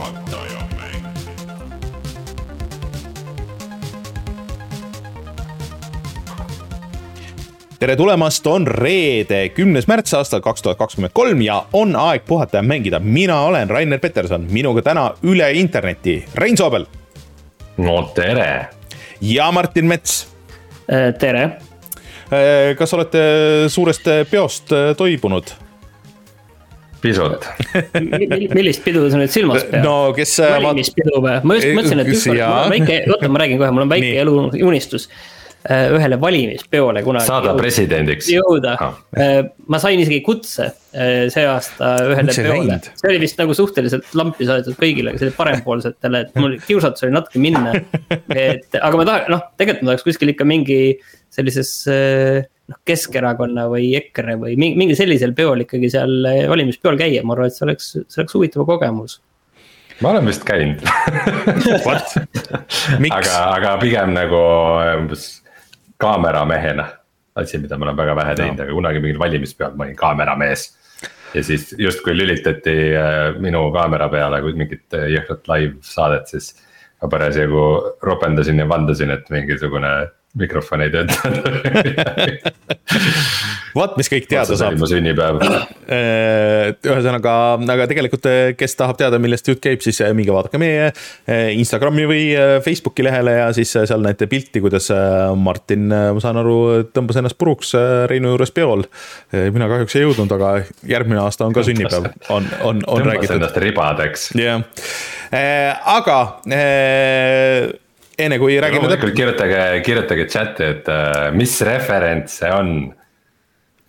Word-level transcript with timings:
puhataja 0.00 0.60
mäng. 0.76 1.04
tere 7.78 7.96
tulemast, 7.96 8.46
on 8.46 8.66
reede, 8.66 9.48
kümnes 9.48 9.88
märts 9.88 10.14
aastal 10.14 10.40
kaks 10.40 10.62
tuhat 10.62 10.78
kakskümmend 10.78 11.12
kolm 11.12 11.40
ja 11.44 11.64
on 11.72 11.96
aeg 11.96 12.24
puhata 12.26 12.56
ja 12.56 12.62
mängida. 12.62 12.98
mina 13.00 13.40
olen 13.40 13.70
Rainer 13.70 13.98
Peterson, 13.98 14.46
minuga 14.50 14.82
täna 14.82 15.10
üle 15.22 15.52
interneti 15.52 16.24
Rein 16.34 16.56
Soobel 16.56 16.86
no 17.76 18.02
tere, 18.14 18.68
ja 19.20 19.52
Martin 19.52 19.86
Mets. 19.86 20.28
tere, 21.18 21.50
kas 22.78 22.94
olete 22.94 23.20
suurest 23.68 24.08
peost 24.30 24.72
äh, 24.72 24.96
toibunud? 24.96 25.52
pisut. 27.02 27.48
millist 28.54 28.84
pidu 28.84 29.08
sa 29.10 29.20
nüüd 29.20 29.32
silmas 29.32 29.66
pead? 29.66 29.84
no 29.84 30.12
äh, 30.12 30.54
valimispidu 30.56 31.20
või? 31.20 31.36
ma 31.44 31.58
just 31.58 31.74
mõtlesin, 31.76 32.04
et 32.04 32.14
ükskord, 32.14 32.40
mul 32.40 32.64
on 32.64 32.74
väike, 32.76 33.02
oota, 33.10 33.30
ma 33.30 33.44
räägin 33.44 33.60
kohe, 33.60 33.74
mul 33.76 33.86
on 33.86 33.92
väike 33.92 34.16
eluunistus. 34.24 35.10
ühele 35.68 36.16
valimispeole 36.20 37.02
kunagi. 37.04 37.28
saada 37.28 37.52
presidendiks. 37.58 38.30
jõuda 38.32 38.76
Ah.. 38.80 38.94
ma 39.68 39.80
sain 39.82 40.00
isegi 40.00 40.22
kutse 40.24 40.70
eh, 40.96 41.26
see 41.32 41.44
aasta 41.44 41.90
ühele 42.08 42.32
ei 42.32 42.46
peole 42.46 42.78
see 42.86 43.10
oli 43.10 43.20
vist 43.20 43.42
nagu 43.42 43.56
suhteliselt 43.56 44.14
lampi 44.16 44.48
saadetud 44.48 44.78
kõigile, 44.80 45.12
see 45.18 45.28
oli 45.28 45.36
parempoolsetele, 45.36 46.22
et 46.24 46.40
mul 46.40 46.56
kiusatus 46.64 47.04
oli 47.04 47.16
natuke 47.16 47.42
minna. 47.42 47.74
et 48.46 48.80
aga 48.80 48.94
ma 48.96 49.04
tahan, 49.10 49.28
noh, 49.36 49.44
tegelikult 49.60 49.84
ma 49.84 49.92
tahaks 49.92 50.08
kuskil 50.08 50.32
ikka 50.32 50.48
mingi 50.48 50.80
sellises 51.30 51.74
eh, 51.92 52.40
noh, 52.70 52.78
Keskerakonna 52.86 53.66
või 53.70 53.90
EKRE 53.98 54.36
või 54.40 54.54
mingi, 54.60 54.78
mingi 54.80 54.96
sellisel 54.98 55.34
peol 55.36 55.64
ikkagi 55.66 55.90
seal 55.92 56.14
eh, 56.30 56.44
valimispeol 56.50 56.98
käia, 57.00 57.24
ma 57.26 57.36
arvan, 57.36 57.50
et 57.50 57.56
see 57.56 57.66
oleks, 57.66 57.90
see 57.98 58.22
oleks 58.22 58.36
huvitav 58.36 58.66
kogemus. 58.68 59.18
ma 60.00 60.14
olen 60.14 60.30
vist 60.30 60.46
käinud, 60.48 60.84
aga, 63.18 63.36
aga 63.58 63.76
pigem 63.82 64.14
nagu 64.16 64.40
umbes 65.02 65.28
kaameramehena. 66.00 66.88
asi, 67.40 67.60
mida 67.62 67.78
ma 67.78 67.88
olen 67.88 67.98
väga 68.00 68.16
vähe 68.18 68.36
teinud, 68.38 68.62
aga 68.64 68.76
kunagi 68.76 69.02
mingil 69.02 69.20
valimispeol 69.22 69.76
ma 69.76 69.86
olin 69.86 69.98
kaameramees. 69.98 70.70
ja 71.34 71.44
siis 71.46 71.70
justkui 71.78 72.16
lülitati 72.16 72.78
äh, 72.98 73.20
minu 73.38 73.68
kaamera 73.74 74.08
peale 74.12 74.40
kui 74.42 74.56
mingit 74.58 74.98
jõhkrat 75.16 75.52
live 75.52 75.78
saadet, 75.86 76.32
siis 76.32 76.54
ma 77.02 77.08
parasjagu 77.08 77.66
ropendasin 78.04 78.58
ja 78.60 78.66
vandasin, 78.68 79.12
et 79.14 79.30
mingisugune 79.32 79.92
mikrofon 80.38 80.84
ei 80.84 80.90
töötanud. 80.94 81.46
vot, 83.74 83.96
mis 83.98 84.10
kõik 84.10 84.28
teada 84.30 84.56
saab 84.58 84.76
mu 84.78 84.86
sünnipäev. 84.90 85.40
Äh, 85.90 86.70
ühesõnaga, 86.86 87.32
aga 87.74 87.86
tegelikult, 87.90 88.28
kes 88.58 88.76
tahab 88.78 88.98
teada, 89.00 89.18
millest 89.22 89.48
jutt 89.50 89.62
käib, 89.64 89.82
siis 89.82 89.98
äh, 90.04 90.12
minge 90.16 90.34
vaadake 90.34 90.60
meie 90.62 90.90
äh, 90.90 91.50
Instagrami 91.58 92.06
või 92.10 92.22
äh, 92.38 92.56
Facebooki 92.62 93.06
lehele 93.06 93.36
ja 93.40 93.50
siis 93.56 93.74
äh, 93.78 93.88
seal 93.90 94.06
näete 94.06 94.30
pilti, 94.30 94.62
kuidas 94.62 94.90
äh, 94.94 95.32
Martin, 95.34 95.88
ma 95.90 96.22
saan 96.22 96.38
aru, 96.42 96.56
tõmbas 96.94 97.18
ennast 97.20 97.38
puruks 97.40 97.74
äh, 97.78 98.06
Reinu 98.10 98.34
juures 98.34 98.54
peol. 98.54 98.86
mina 99.34 99.66
kahjuks 99.70 99.96
ei 99.98 100.06
jõudnud, 100.06 100.30
aga 100.38 100.54
järgmine 100.86 101.20
aasta 101.24 101.46
on 101.46 101.54
ka 101.54 101.64
sünnipäev, 101.66 102.10
on, 102.30 102.46
on, 102.60 102.82
on 102.86 103.02
tõmbas 103.02 103.10
räägitud. 103.10 103.36
ennast 103.38 103.60
ribadeks. 103.66 104.30
jah, 104.38 104.62
aga 105.98 106.18
äh, 106.46 107.70
enne 108.26 108.38
kui 108.40 108.56
räägime 108.60 108.86
loomulikult 108.86 109.16
kirjutage, 109.16 109.66
kirjutage 109.86 110.30
chati, 110.30 110.72
et 110.76 110.88
äh, 110.92 111.28
mis 111.36 111.60
referents 111.66 112.40
see 112.40 112.50
on. 112.54 112.72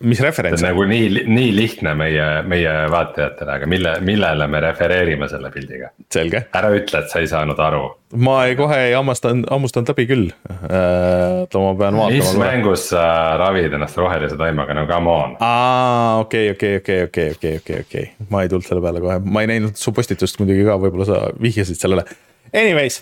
mis 0.02 0.18
see 0.18 0.26
referents 0.26 0.62
on, 0.62 0.66
nagu 0.66 0.84
nii, 0.90 1.24
nii 1.30 1.50
lihtne 1.54 1.92
meie, 1.94 2.24
meie 2.48 2.70
vaatajatele, 2.90 3.56
aga 3.58 3.68
mille, 3.70 3.92
millele 4.02 4.48
me 4.50 4.62
refereerime 4.64 5.28
selle 5.30 5.50
pildiga? 5.54 5.92
selge, 6.12 6.46
ära 6.58 6.72
ütle, 6.74 7.04
et 7.04 7.12
sa 7.12 7.22
ei 7.22 7.28
saanud 7.30 7.60
aru. 7.62 7.84
ma 8.26 8.40
ei 8.48 8.56
kohe 8.58 8.80
ei 8.88 8.96
hammastanud, 8.96 9.46
hammustanud 9.52 9.92
läbi 9.94 10.08
küll. 10.10 10.26
oota, 10.50 11.62
ma 11.62 11.76
pean 11.84 12.00
mis 12.00 12.26
vaatama. 12.26 12.48
mängus 12.48 12.88
sa 12.90 13.06
ravid 13.44 13.78
ennast 13.78 14.00
rohelise 14.00 14.40
taimaga, 14.40 14.74
no 14.78 14.88
come 14.90 15.14
on. 15.14 15.38
aa, 15.38 16.18
okei, 16.24 16.50
okei, 16.56 16.76
okei, 16.82 17.00
okei, 17.06 17.30
okei, 17.36 17.56
okei, 17.62 17.86
okei, 17.86 18.10
ma 18.34 18.42
ei 18.42 18.50
tulnud 18.52 18.66
selle 18.66 18.84
peale 18.84 19.04
kohe, 19.04 19.22
ma 19.22 19.46
ei 19.46 19.54
näinud 19.54 19.78
su 19.78 19.94
postitust 19.94 20.42
muidugi 20.42 20.66
ka, 20.66 20.80
võib-olla 20.82 21.08
sa 21.12 21.24
vihjasid 21.40 21.78
sellele. 21.78 22.08
Anyways, 22.52 22.98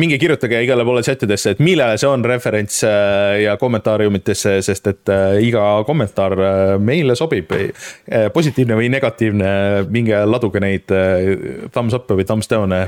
minge 0.00 0.16
kirjutage 0.16 0.62
igale 0.64 0.84
poole 0.88 1.02
chat 1.04 1.20
idesse, 1.26 1.52
et 1.52 1.58
millele 1.60 1.98
see 2.00 2.08
on 2.08 2.22
referents 2.24 2.78
äh, 2.88 3.42
ja 3.42 3.58
kommentaariumitesse, 3.60 4.54
sest 4.64 4.88
et 4.88 5.12
äh, 5.12 5.36
iga 5.44 5.64
kommentaar 5.84 6.36
äh, 6.40 6.72
meile 6.80 7.12
sobib. 7.18 7.52
positiivne 8.32 8.78
või 8.78 8.88
negatiivne, 8.92 9.50
minge 9.92 10.22
laduge 10.24 10.62
neid 10.64 10.94
äh, 10.96 11.68
thumbs 11.74 11.98
up'e 11.98 12.16
või 12.16 12.24
thumbs 12.24 12.48
down'e. 12.48 12.80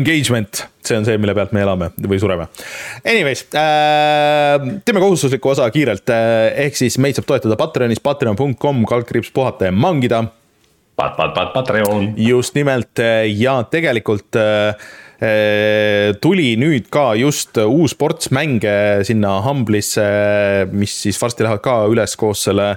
Engagement, 0.00 0.62
see 0.80 0.96
on 0.96 1.04
see, 1.04 1.20
mille 1.20 1.36
pealt 1.36 1.52
me 1.52 1.60
elame 1.66 1.90
või 2.00 2.22
sureme. 2.22 2.48
Anyways, 3.04 3.44
teeme 3.52 5.04
kohustusliku 5.04 5.52
osa 5.52 5.68
kiirelt, 5.74 6.08
ehk 6.64 6.80
siis 6.80 6.96
meid 6.96 7.20
saab 7.20 7.28
toetada 7.28 7.60
Patreonis, 7.60 8.00
patreon.com, 8.00 8.84
kaldkriips 8.88 9.34
puhata 9.36 9.68
ja 9.68 9.76
mangida 9.76 10.24
Pat, 10.98 11.12
pat, 11.14 11.30
pat, 11.30 11.52
Patreon. 11.54 12.08
just 12.18 12.56
nimelt 12.58 12.98
ja 13.38 13.52
tegelikult 13.70 14.34
äh, 14.34 14.74
äh, 15.22 16.08
tuli 16.18 16.56
nüüd 16.58 16.88
ka 16.90 17.12
just 17.14 17.54
uus 17.62 17.94
ports 17.94 18.32
mänge 18.34 19.04
sinna 19.06 19.36
Humble'isse, 19.44 20.08
mis 20.74 20.96
siis 21.04 21.20
varsti 21.22 21.46
lähevad 21.46 21.62
ka 21.62 21.76
üles 21.92 22.16
koos 22.18 22.42
selle 22.48 22.72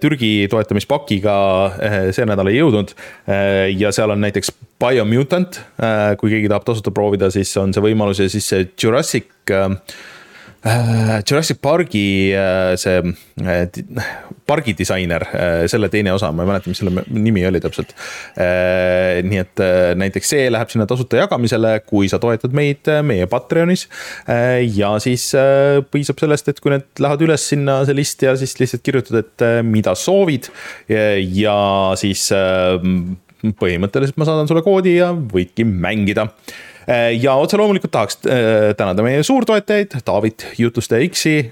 Türgi 0.00 0.48
toetamispakiga. 0.48 1.36
see 2.16 2.24
nädal 2.30 2.48
ei 2.48 2.56
jõudnud 2.62 2.96
ja 3.76 3.92
seal 3.92 4.16
on 4.16 4.24
näiteks 4.24 4.54
Biomutant, 4.82 5.60
kui 6.18 6.32
keegi 6.32 6.48
tahab 6.48 6.64
tasuta 6.66 6.90
proovida, 6.90 7.28
siis 7.30 7.52
on 7.60 7.76
see 7.76 7.84
võimalus 7.84 8.24
ja 8.24 8.32
siis 8.32 8.48
see 8.48 8.64
Jurassic 8.80 9.28
Jurassic 10.62 11.58
Parki 11.62 12.32
äh, 12.38 12.76
see 12.78 13.00
äh, 13.42 13.66
pargi 14.46 14.74
disainer, 14.76 15.22
selle 15.70 15.88
teine 15.90 16.12
osa, 16.12 16.28
ma 16.34 16.44
ei 16.44 16.50
mäleta, 16.50 16.70
mis 16.70 16.80
selle 16.82 17.04
nimi 17.10 17.44
oli 17.46 17.60
täpselt. 17.62 17.94
nii 18.36 19.40
et 19.40 19.62
äh, 19.62 19.92
näiteks 19.98 20.32
see 20.34 20.48
läheb 20.50 20.70
sinna 20.72 20.86
tasuta 20.90 21.20
jagamisele, 21.22 21.74
kui 21.86 22.10
sa 22.10 22.20
toetad 22.22 22.54
meid 22.56 22.90
äh, 22.90 23.02
meie 23.06 23.28
Patreonis. 23.30 23.86
ja 24.76 24.92
siis 25.02 25.30
äh, 25.38 25.80
piisab 25.90 26.20
sellest, 26.22 26.50
et 26.50 26.60
kui 26.62 26.74
need 26.74 26.86
lähevad 27.02 27.24
üles 27.26 27.46
sinna 27.52 27.80
see 27.88 27.96
list 27.96 28.22
ja 28.24 28.34
siis 28.38 28.54
lihtsalt 28.60 28.84
kirjutad, 28.86 29.22
et 29.22 29.46
äh, 29.46 29.60
mida 29.66 29.94
soovid 29.98 30.50
ja, 30.88 31.56
siis 32.00 32.28
äh, 32.36 32.76
põhimõtteliselt 33.58 34.18
ma 34.20 34.28
saadan 34.28 34.50
sulle 34.50 34.62
koodi 34.64 34.98
ja 34.98 35.10
võidki 35.12 35.66
mängida 35.66 36.28
ja 37.20 37.34
otse 37.38 37.56
loomulikult 37.60 37.92
tahaks 37.94 38.18
äh, 38.26 38.72
tänada 38.76 39.04
meie 39.04 39.22
suurtoetajaid, 39.22 39.96
Taavit, 40.04 40.46
Jutuste 40.58 40.98
X-i, 41.08 41.50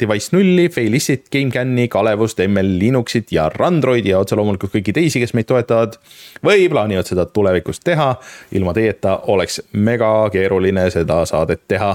Device 0.00 0.34
nulli, 0.36 0.68
Failissit, 0.72 1.26
GameCami, 1.32 1.88
Kalevust, 1.88 2.40
ML 2.46 2.78
Linuxit 2.78 3.32
ja 3.32 3.48
Randroidi 3.52 4.10
ja 4.10 4.18
otse 4.22 4.38
loomulikult 4.38 4.74
kõiki 4.74 4.94
teisi, 4.96 5.22
kes 5.22 5.34
meid 5.36 5.48
toetavad 5.50 5.98
või 6.44 6.68
plaanivad 6.72 7.08
seda 7.08 7.26
tulevikus 7.26 7.80
teha. 7.84 8.14
ilma 8.52 8.74
teieta 8.74 9.18
oleks 9.32 9.60
mega 9.72 10.28
keeruline 10.32 10.88
seda 10.90 11.22
saadet 11.28 11.64
teha. 11.68 11.94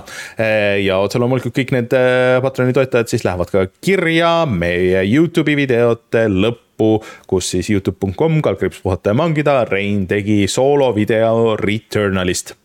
ja 0.83 0.97
otse 0.97 1.19
loomulikult 1.19 1.55
kõik 1.55 1.75
need 1.75 1.93
äh, 1.97 2.39
Patreoni 2.41 2.73
toetajad 2.73 3.11
siis 3.11 3.25
lähevad 3.27 3.51
ka 3.51 3.67
kirja 3.81 4.33
meie 4.49 5.03
Youtube'i 5.03 5.57
videote 5.59 6.27
lõppu 6.29 6.68
lõppu, 6.79 7.03
kus 7.27 7.51
siis 7.51 7.69
Youtube.com, 7.69 8.41
kaldkriips 8.41 8.81
puhata 8.83 9.11
ja 9.11 9.17
mangida, 9.17 9.65
Rein 9.65 10.07
tegi 10.07 10.47
soolovideo 10.47 11.57
Returnalist 11.59 12.55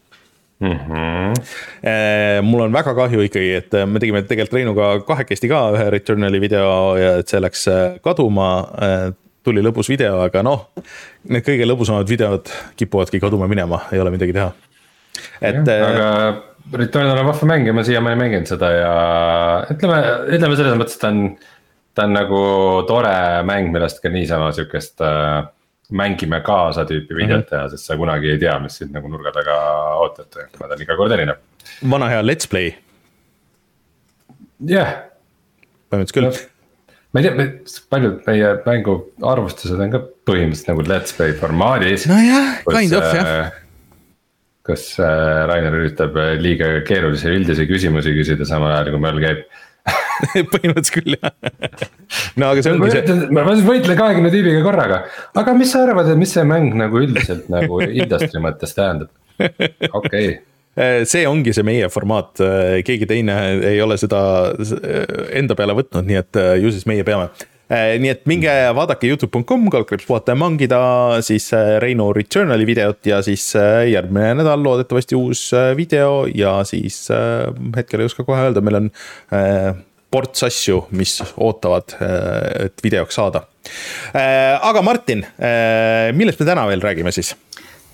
mm. 0.60 0.70
-hmm. 0.70 2.42
mul 2.42 2.60
on 2.60 2.72
väga 2.72 2.94
kahju 2.94 3.20
ikkagi, 3.20 3.54
et 3.54 3.72
me 3.86 3.98
tegime 3.98 4.22
tegelikult 4.22 4.54
Reinuga 4.54 5.00
kahekesti 5.06 5.48
ka 5.48 5.70
ühe 5.74 5.90
Returnali 5.90 6.40
video 6.40 6.96
ja 6.96 7.18
et 7.18 7.28
see 7.28 7.40
läks 7.40 7.68
äh, 7.68 8.00
kaduma. 8.02 8.66
tuli 9.44 9.60
lõbus 9.60 9.90
video, 9.90 10.22
aga 10.24 10.40
noh, 10.42 10.70
need 11.28 11.44
kõige 11.44 11.66
lõbusamad 11.68 12.08
videod 12.08 12.48
kipuvadki 12.76 13.20
kaduma 13.20 13.44
minema, 13.46 13.82
ei 13.92 14.00
ole 14.00 14.10
midagi 14.10 14.32
teha. 14.32 14.52
et 15.40 15.68
äh, 15.68 15.88
aga 15.88 16.54
Returnal 16.72 17.18
on 17.18 17.26
vahva 17.26 17.46
mäng 17.46 17.66
ja 17.66 17.74
ma 17.76 17.82
siiamaani 17.84 18.16
mänginud 18.16 18.48
seda 18.48 18.70
ja 18.72 18.92
ütleme, 19.70 19.98
ütleme 20.32 20.56
selles 20.56 20.78
mõttes, 20.80 20.96
et 20.96 21.02
ta 21.02 21.10
on. 21.12 21.36
Ta 21.94 22.04
on 22.08 22.14
nagu 22.16 22.40
tore 22.88 23.42
mäng, 23.46 23.70
millest 23.74 24.00
ka 24.02 24.10
niisama 24.10 24.50
sihukest 24.56 25.00
äh, 25.04 25.44
mängime 25.94 26.40
kaasa 26.46 26.84
tüüpi 26.88 27.14
videot 27.14 27.44
Mhm. 27.44 27.50
teha, 27.50 27.68
sest 27.70 27.86
sa 27.86 27.96
kunagi 27.96 28.32
ei 28.32 28.38
tea, 28.38 28.58
mis 28.58 28.78
sind 28.80 28.94
nagu 28.96 29.08
nurga 29.12 29.32
taga 29.32 29.58
ootab, 30.00 30.30
ta 30.32 30.66
on 30.66 30.80
iga 30.82 30.96
kord 30.96 31.12
erinev. 31.12 31.36
vana 31.90 32.08
hea 32.08 32.22
Let's 32.22 32.46
Play, 32.50 32.74
jah 34.64 34.88
yeah., 34.88 34.94
põhimõtteliselt 35.92 36.16
küll. 36.18 36.48
ma 37.14 37.20
ei 37.20 37.28
tea, 37.28 37.50
paljud 37.92 38.22
meie 38.26 38.54
mängu 38.66 38.96
arvustused 39.34 39.80
on 39.80 39.92
ka 39.92 40.00
põhimõtteliselt 40.26 40.72
nagu 40.72 40.86
let's 40.88 41.12
play 41.16 41.32
formaadis. 41.38 42.08
nojah, 42.10 42.62
kind 42.70 42.96
of 42.98 43.10
jah. 43.14 43.52
kus 44.64 44.86
äh, 44.98 45.44
Rainer 45.50 45.76
üritab 45.82 46.16
äh, 46.16 46.34
liiga 46.40 46.70
keerulisi 46.88 47.28
üldisi 47.28 47.68
küsimusi 47.68 48.14
küsida, 48.16 48.46
samal 48.48 48.72
ajal 48.72 48.94
kui 48.94 49.02
meil 49.04 49.20
käib 49.20 49.44
põhimõtteliselt 50.52 50.94
küll 50.94 51.16
jah. 51.18 51.34
no 52.40 52.52
aga 52.52 52.64
see 52.64 52.72
ongi 52.72 52.94
see. 52.94 53.18
ma 53.34 53.44
võitlen 53.52 53.98
kahekümne 53.98 54.32
tüübiga 54.32 54.64
korraga, 54.64 55.02
aga 55.36 55.54
mis 55.58 55.74
sa 55.74 55.84
arvad, 55.84 56.08
et 56.12 56.20
mis 56.20 56.32
see 56.36 56.46
mäng 56.48 56.74
nagu 56.78 57.02
üldiselt 57.02 57.50
nagu 57.52 57.82
industry 57.84 58.42
mõttes 58.44 58.76
tähendab? 58.76 59.12
okei 59.38 59.92
okay 59.92 61.04
see 61.06 61.22
ongi 61.30 61.52
see 61.54 61.62
meie 61.66 61.86
formaat, 61.92 62.40
keegi 62.86 63.06
teine 63.06 63.34
ei 63.70 63.78
ole 63.82 63.94
seda 64.00 64.20
enda 65.38 65.54
peale 65.58 65.76
võtnud, 65.78 66.06
nii 66.08 66.18
et 66.18 66.40
ju 66.62 66.72
siis 66.74 66.88
meie 66.90 67.04
peame 67.06 67.28
nii 67.72 68.10
et 68.12 68.26
minge 68.28 68.52
vaadake 68.76 69.08
Youtube.com, 69.08 69.68
kaldkriips 69.72 70.06
puhata 70.08 70.34
ja 70.34 70.40
mangida 70.40 70.80
siis 71.24 71.48
äh, 71.56 71.76
Reino 71.82 72.10
Returnali 72.12 72.66
videot 72.68 73.08
ja 73.08 73.22
siis 73.24 73.46
äh, 73.56 73.86
järgmine 73.88 74.34
nädal 74.40 74.62
loodetavasti 74.64 75.16
uus 75.16 75.46
video 75.76 76.26
ja 76.34 76.58
siis 76.68 77.06
hetkel 77.76 78.04
ei 78.04 78.10
oska 78.10 78.26
kohe 78.28 78.48
öelda, 78.48 78.60
meil 78.64 78.82
on 78.82 78.90
ports 80.14 80.44
asju, 80.46 80.84
mis 80.94 81.16
ootavad, 81.42 81.96
et 82.62 82.84
videoks 82.84 83.16
saada. 83.18 83.40
aga 84.14 84.82
Martin, 84.86 85.24
millest 86.14 86.38
me 86.38 86.46
täna 86.46 86.68
veel 86.70 86.84
räägime 86.84 87.10
siis? 87.16 87.32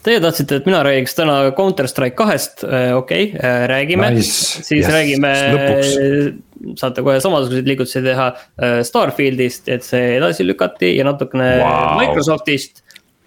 Teie 0.00 0.20
tahtsite, 0.22 0.60
et 0.60 0.68
mina 0.68 0.78
räägiks 0.86 1.12
täna 1.18 1.34
Counter 1.56 1.88
Strike 1.90 2.16
kahest, 2.16 2.62
okei 2.96 3.32
okay,, 3.34 3.66
räägime 3.68 4.14
nice., 4.14 4.62
siis 4.64 4.86
yes. 4.86 4.92
räägime 4.94 5.32
Lõpuks 5.56 6.46
saate 6.80 7.04
kohe 7.04 7.18
samasuguseid 7.22 7.68
liigutusi 7.68 8.02
teha 8.04 8.30
äh, 8.30 8.78
Starfieldist, 8.86 9.68
et 9.72 9.86
see 9.86 10.16
edasi 10.18 10.46
lükati 10.46 10.94
ja 10.96 11.06
natukene 11.08 11.50
wow. 11.62 12.00
Microsoftist. 12.00 12.82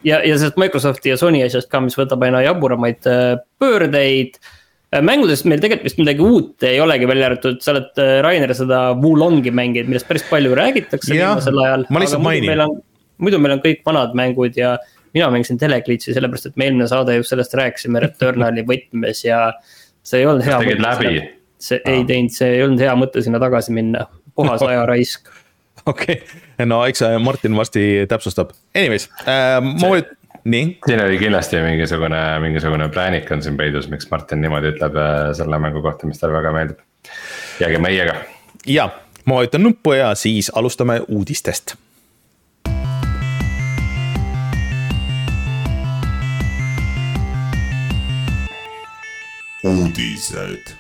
ja, 0.06 0.20
ja 0.22 0.38
sellest 0.38 0.60
Microsofti 0.62 1.14
ja 1.14 1.20
Sony 1.20 1.44
asjast 1.46 1.72
ka, 1.72 1.82
mis 1.84 1.98
võtab 2.00 2.26
aina 2.28 2.44
jaburamaid 2.46 3.10
äh, 3.10 3.36
pöördeid. 3.62 4.40
Äh, 4.94 5.02
mängudest 5.06 5.48
meil 5.50 5.64
tegelikult 5.64 5.90
vist 5.90 6.02
midagi 6.02 6.26
uut 6.26 6.68
ei 6.70 6.82
olegi, 6.84 7.10
välja 7.10 7.32
arvatud, 7.32 7.62
sa 7.66 7.74
oled, 7.76 7.92
Rainer, 8.26 8.56
seda 8.58 8.86
Wulongi 9.00 9.54
mänginud, 9.54 9.92
millest 9.92 10.10
päris 10.10 10.26
palju 10.30 10.58
räägitakse 10.60 11.14
viimasel 11.16 11.62
ajal. 11.66 11.88
ma 11.90 12.04
lihtsalt 12.04 12.26
mainin. 12.26 12.68
muidu 13.24 13.40
meil 13.42 13.58
on 13.58 13.64
kõik 13.64 13.82
vanad 13.88 14.14
mängud 14.18 14.58
ja 14.58 14.76
mina 15.14 15.30
mängisin 15.34 15.62
Teleglitchi 15.62 16.16
sellepärast, 16.16 16.52
et 16.52 16.60
me 16.60 16.68
eelmine 16.70 16.90
saade 16.90 17.16
just 17.20 17.34
sellest 17.34 17.54
rääkisime 17.60 18.02
Returnali 18.04 18.66
võtmes 18.68 19.24
ja 19.28 19.46
see 20.04 20.24
ei 20.24 20.28
olnud 20.30 20.46
hea. 20.48 20.60
tegid 20.64 20.84
läbi 20.84 21.16
see 21.64 21.80
ah. 21.84 21.94
ei 21.94 22.04
teinud, 22.08 22.34
see 22.36 22.58
ei 22.58 22.66
olnud 22.66 22.82
hea 22.84 22.96
mõte 23.00 23.24
sinna 23.24 23.40
tagasi 23.44 23.76
minna, 23.76 24.08
puhas 24.36 24.64
ajaraisk. 24.70 25.32
okei 25.86 26.20
okay., 26.20 26.68
no 26.70 26.84
eks 26.88 27.06
Martin 27.24 27.56
varsti 27.60 27.86
täpsustab, 28.10 28.54
anyways 28.76 29.10
äh,, 29.24 29.60
ma 29.62 29.94
võin 29.96 30.10
nii. 30.44 30.66
siin 30.88 31.04
oli 31.06 31.20
kindlasti 31.22 31.62
mingisugune, 31.64 32.24
mingisugune 32.44 32.90
präänik 32.94 33.32
on 33.32 33.46
siin 33.46 33.58
peidus, 33.60 33.90
miks 33.92 34.10
Martin 34.12 34.44
niimoodi 34.44 34.74
ütleb 34.76 35.00
äh, 35.00 35.30
selle 35.38 35.60
mängu 35.64 35.84
kohta, 35.86 36.10
mis 36.10 36.22
talle 36.22 36.38
väga 36.40 36.54
meeldib. 36.56 36.84
jääge 37.64 37.80
meiega. 37.84 38.20
ja, 38.68 38.90
ma 39.26 39.42
vajutan 39.42 39.64
nuppu 39.70 39.98
ja 40.00 40.14
siis 40.20 40.52
alustame 40.56 41.02
uudistest 41.08 41.78
uudised 49.64 50.74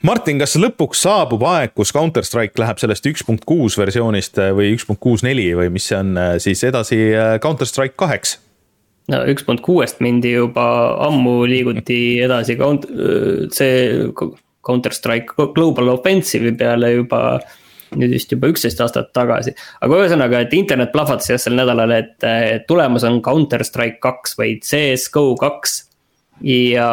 Martin, 0.00 0.38
kas 0.40 0.54
lõpuks 0.56 1.02
saabub 1.04 1.42
aeg, 1.44 1.74
kus 1.76 1.90
Counter 1.92 2.24
Strike 2.24 2.56
läheb 2.60 2.78
sellest 2.80 3.04
üks 3.10 3.24
punkt 3.26 3.44
kuus 3.48 3.76
versioonist 3.76 4.38
äh, 4.40 4.48
või 4.56 4.70
üks 4.72 4.86
punkt 4.88 5.02
kuus 5.04 5.24
neli 5.26 5.50
või 5.56 5.68
mis 5.74 5.90
see 5.90 5.98
on 5.98 6.14
äh, 6.16 6.36
siis 6.40 6.62
edasi 6.64 6.96
äh, 7.12 7.34
Counter 7.44 7.68
Strike 7.68 7.98
kaheks? 8.00 8.38
no 9.12 9.20
üks 9.28 9.44
punkt 9.44 9.60
kuuest 9.66 10.00
mindi 10.00 10.32
juba 10.32 10.64
ammu, 11.04 11.42
liiguti 11.50 12.20
edasi 12.24 12.56
count-, 12.56 12.88
see 13.52 14.08
Counter 14.64 14.96
Strike 14.96 15.50
Global 15.56 15.92
Offensive'i 15.92 16.54
peale 16.56 16.94
juba 16.94 17.20
nüüd 17.98 18.14
vist 18.14 18.32
juba 18.32 18.48
üksteist 18.52 18.80
aastat 18.80 19.10
tagasi. 19.12 19.52
aga 19.82 20.00
ühesõnaga, 20.00 20.44
et 20.46 20.56
internet 20.56 20.94
plahvatas 20.94 21.32
jah 21.32 21.40
sel 21.42 21.58
nädalal, 21.58 21.92
et 21.92 22.28
tulemas 22.70 23.04
on 23.04 23.18
Counter 23.24 23.66
Strike 23.66 23.98
kaks 24.00 24.38
või 24.38 24.56
CS 24.64 25.10
GO 25.12 25.34
kaks 25.40 25.89
ja 26.46 26.88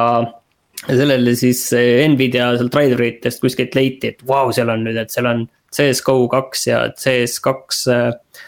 sellele 0.87 1.33
siis 1.35 1.67
Nvidia 1.73 2.51
seal 2.57 2.71
driveritest 2.71 3.41
kuskilt 3.43 3.75
leiti, 3.75 4.13
et 4.13 4.25
vau 4.25 4.47
wow,, 4.47 4.55
seal 4.55 4.69
on 4.73 4.83
nüüd, 4.87 4.99
et 5.01 5.13
seal 5.13 5.29
on 5.29 5.47
CS-GO 5.73 6.27
kaks 6.31 6.67
ja 6.69 6.83
CS2 6.95 7.53
äh, 7.93 8.43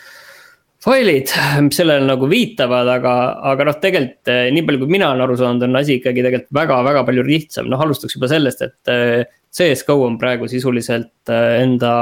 failid, 0.83 1.33
mis 1.65 1.79
sellele 1.79 2.07
nagu 2.07 2.29
viitavad, 2.31 2.87
aga, 2.93 3.15
aga 3.51 3.67
noh, 3.69 3.77
tegelikult 3.83 4.31
äh, 4.31 4.47
nii 4.55 4.65
palju, 4.67 4.83
kui 4.83 4.95
mina 4.95 5.11
olen 5.11 5.25
aru 5.25 5.37
saanud, 5.39 5.67
on 5.67 5.81
asi 5.81 5.99
ikkagi 5.99 6.23
tegelikult 6.25 6.55
väga-väga 6.61 7.03
palju 7.09 7.27
lihtsam, 7.27 7.69
noh 7.71 7.83
alustaks 7.83 8.15
juba 8.15 8.31
sellest, 8.31 8.65
et 8.65 8.93
äh, 8.93 9.37
CS-GO 9.55 9.99
on 10.05 10.17
praegu 10.21 10.47
sisuliselt 10.49 11.31
enda 11.33 11.93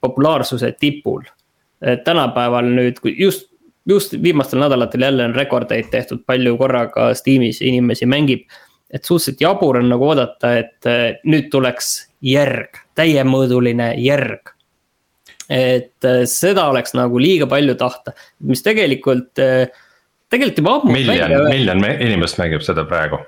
populaarsuse 0.00 0.70
tipul. 0.80 1.26
tänapäeval 2.04 2.70
nüüd, 2.72 2.96
kui 3.04 3.12
just, 3.20 3.50
just 3.88 4.14
viimastel 4.22 4.60
nädalatel 4.60 5.02
jälle 5.06 5.24
on 5.24 5.34
rekordeid 5.34 5.90
tehtud, 5.90 6.24
palju 6.26 6.56
korraga 6.58 7.12
Steamis 7.14 7.62
inimesi 7.62 8.06
mängib 8.06 8.46
et 8.90 9.04
suhteliselt 9.04 9.40
jabur 9.42 9.80
on 9.80 9.88
nagu 9.90 10.08
oodata, 10.10 10.52
et 10.60 10.88
äh, 10.88 11.06
nüüd 11.28 11.48
tuleks 11.52 11.94
järg, 12.24 12.82
täiemõõduline 12.98 13.92
järg. 14.02 14.52
et 15.50 16.04
äh, 16.04 16.24
seda 16.26 16.68
oleks 16.72 16.94
nagu 16.98 17.18
liiga 17.22 17.46
palju 17.50 17.76
tahta, 17.78 18.14
mis 18.46 18.62
tegelikult, 18.66 19.38
äh, 19.42 19.66
tegelikult 20.30 20.62
juba 20.62 20.76
ammu. 20.80 20.92
miljon, 20.92 21.34
miljon 21.50 21.84
inimest 21.94 22.38
mängib 22.42 22.64
seda 22.66 22.86
praegu. 22.86 23.20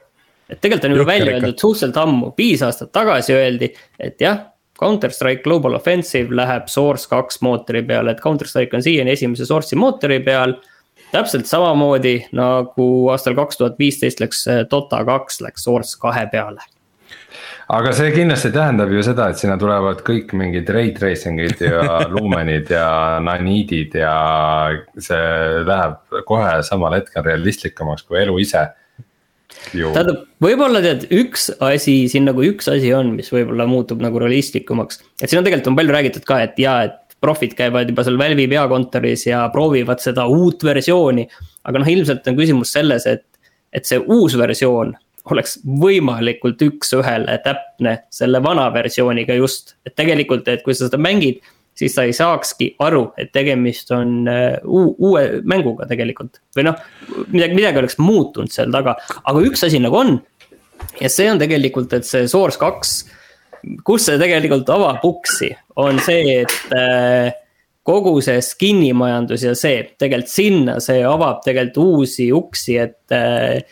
et 0.48 0.60
tegelikult 0.60 0.90
on 0.90 0.96
juba 0.96 1.10
välja 1.12 1.34
öeldud 1.36 1.58
suhteliselt 1.58 2.00
ammu, 2.04 2.32
viis 2.38 2.62
aastat 2.62 2.92
tagasi 2.92 3.34
öeldi, 3.34 3.72
et 3.98 4.20
jah. 4.20 4.46
Counter 4.78 5.10
Strike 5.10 5.42
Global 5.42 5.74
Offensive 5.74 6.36
läheb 6.36 6.68
Source 6.70 7.08
kaks 7.10 7.42
mootori 7.42 7.82
peale, 7.82 8.14
et 8.14 8.22
Counter 8.22 8.48
Strike 8.48 8.76
on 8.76 8.84
siiani 8.84 9.16
esimese 9.16 9.46
source'i 9.48 9.78
mootori 9.78 10.20
peal 10.24 10.54
täpselt 11.12 11.46
samamoodi 11.50 12.16
nagu 12.36 12.88
aastal 13.12 13.36
kaks 13.38 13.60
tuhat 13.60 13.78
viisteist 13.78 14.20
läks 14.22 14.46
äh, 14.48 14.64
Dota 14.70 15.04
kaks 15.08 15.40
läks 15.44 15.64
Source 15.66 15.98
kahe 16.00 16.26
peale 16.32 16.62
aga 17.68 17.92
see 17.92 18.12
kindlasti 18.14 18.50
tähendab 18.52 18.92
ju 18.92 19.02
seda, 19.04 19.28
et 19.28 19.40
sinna 19.40 19.58
tulevad 19.60 20.00
kõik 20.06 20.32
mingid 20.38 20.70
ray 20.72 20.92
tracing'id 20.96 21.60
ja 21.66 21.98
lumenid 22.16 22.72
ja 22.72 22.88
naniidid 23.24 23.96
ja 24.00 24.14
see 24.96 25.64
läheb 25.68 26.22
kohe 26.28 26.58
samal 26.66 26.96
hetkel 26.96 27.26
realistlikumaks 27.26 28.06
kui 28.08 28.22
elu 28.22 28.38
ise. 28.44 28.64
Tähendab, 29.72 30.22
võib-olla 30.44 30.82
tead, 30.84 31.08
üks 31.14 31.48
asi 31.64 32.00
siin 32.12 32.28
nagu 32.28 32.44
üks 32.46 32.70
asi 32.72 32.92
on, 32.96 33.14
mis 33.18 33.30
võib-olla 33.34 33.66
muutub 33.70 34.02
nagu 34.04 34.20
realistlikumaks. 34.22 35.02
et 35.20 35.28
siin 35.28 35.42
on 35.42 35.48
tegelikult 35.48 35.72
on 35.72 35.78
palju 35.80 35.96
räägitud 35.96 36.26
ka, 36.28 36.40
et 36.46 36.62
jaa, 36.62 36.78
et 36.88 37.18
profid 37.20 37.56
käivad 37.58 37.90
juba 37.90 38.04
seal 38.06 38.18
Valve'i 38.20 38.46
peakontoris 38.50 39.26
ja 39.26 39.42
proovivad 39.54 40.02
seda 40.02 40.28
uut 40.30 40.64
versiooni. 40.64 41.26
aga 41.64 41.82
noh, 41.82 41.92
ilmselt 41.96 42.26
on 42.30 42.38
küsimus 42.38 42.72
selles, 42.76 43.06
et, 43.10 43.26
et 43.72 43.86
see 43.88 44.00
uus 44.00 44.38
versioon 44.38 44.94
oleks 45.28 45.58
võimalikult 45.64 46.62
üks-ühele 46.64 47.34
täpne 47.44 47.98
selle 48.14 48.40
vana 48.44 48.68
versiooniga 48.74 49.36
just. 49.36 49.76
et 49.86 49.96
tegelikult, 49.98 50.48
et 50.48 50.64
kui 50.64 50.76
sa 50.76 50.88
seda 50.88 51.00
mängid, 51.00 51.42
siis 51.78 51.94
sa 51.94 52.06
ei 52.06 52.14
saakski 52.16 52.72
aru, 52.84 53.04
et 53.20 53.30
tegemist 53.34 53.92
on 53.94 54.26
uh, 54.28 54.58
uue 54.64 55.42
mänguga 55.48 55.86
tegelikult. 55.90 56.42
või 56.56 56.66
noh, 56.66 56.80
midagi, 57.30 57.54
midagi 57.54 57.82
oleks 57.84 58.00
muutunud 58.02 58.52
seal 58.52 58.74
taga, 58.74 58.96
aga 59.24 59.44
üks 59.46 59.62
asi 59.68 59.80
nagu 59.82 60.00
on. 60.00 60.18
ja 61.00 61.10
see 61.12 61.30
on 61.30 61.40
tegelikult, 61.40 61.94
et 61.94 62.06
see 62.06 62.26
Source 62.30 62.60
kaks 62.60 62.98
kus 63.86 64.06
see 64.08 64.18
tegelikult 64.20 64.68
avab 64.72 65.04
uksi, 65.06 65.50
on 65.80 65.98
see, 66.02 66.42
et 66.44 66.74
äh, 66.76 67.32
kogu 67.86 68.18
see 68.24 68.40
skin'i 68.44 68.92
majandus 68.96 69.44
ja 69.46 69.54
see, 69.58 69.82
tegelikult 69.98 70.32
sinna 70.32 70.78
see 70.84 71.02
avab 71.06 71.42
tegelikult 71.46 72.02
uusi 72.02 72.28
uksi, 72.34 72.78
et 72.84 73.16
äh, 73.16 73.62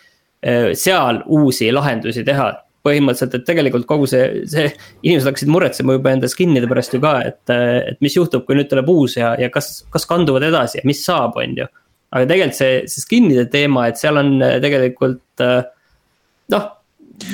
äh, 0.43 0.71
seal 0.79 1.23
uusi 1.27 1.71
lahendusi 1.75 2.25
teha 2.27 2.53
põhimõtteliselt, 2.87 3.35
et 3.35 3.49
tegelikult 3.49 3.89
kogu 3.91 4.07
see, 4.11 4.45
see, 4.51 4.71
inimesed 5.03 5.31
hakkasid 5.31 5.51
muretsema 5.53 5.99
juba 5.99 6.15
enda 6.15 6.31
skin'ide 6.31 6.71
pärast 6.71 6.95
ju 6.95 7.03
ka, 7.03 7.17
et, 7.33 7.43
et 7.53 7.99
mis 8.05 8.17
juhtub, 8.17 8.47
kui 8.47 8.59
nüüd 8.59 8.71
tuleb 8.71 8.89
uus 8.93 9.19
ja, 9.19 9.35
ja 9.41 9.51
kas, 9.53 9.83
kas 9.93 10.09
kanduvad 10.09 10.47
edasi 10.47 10.81
ja 10.81 10.87
mis 10.89 11.03
saab, 11.07 11.39
on 11.43 11.59
ju. 11.61 11.69
aga 12.15 12.31
tegelikult 12.31 12.61
see, 12.61 12.79
see 12.93 13.05
skin'ide 13.05 13.49
teema, 13.53 13.89
et 13.91 14.01
seal 14.01 14.23
on 14.23 14.39
tegelikult 14.63 15.47
noh, 16.55 16.71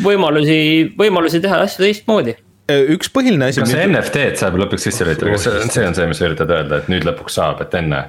võimalusi, 0.05 0.59
võimalusi 0.99 1.43
teha 1.43 1.61
asju 1.67 1.85
teistmoodi 1.85 2.35
äh, 2.35 2.91
üks 2.95 3.11
põhiline 3.13 3.51
asi. 3.51 3.63
kas 3.63 3.75
see 3.75 3.87
NFT-d 3.89 4.41
saab 4.41 4.59
lõpuks 4.61 4.89
sisse 4.89 5.07
lülitada, 5.07 5.35
kas 5.37 5.47
see, 5.47 5.71
see 5.77 5.87
on 5.89 5.97
see, 5.99 6.09
mis 6.11 6.21
sa 6.21 6.29
üritad 6.29 6.53
öelda, 6.55 6.83
et 6.83 6.91
nüüd 6.93 7.07
lõpuks 7.09 7.39
saab, 7.39 7.63
et 7.65 7.75
enne 7.79 8.05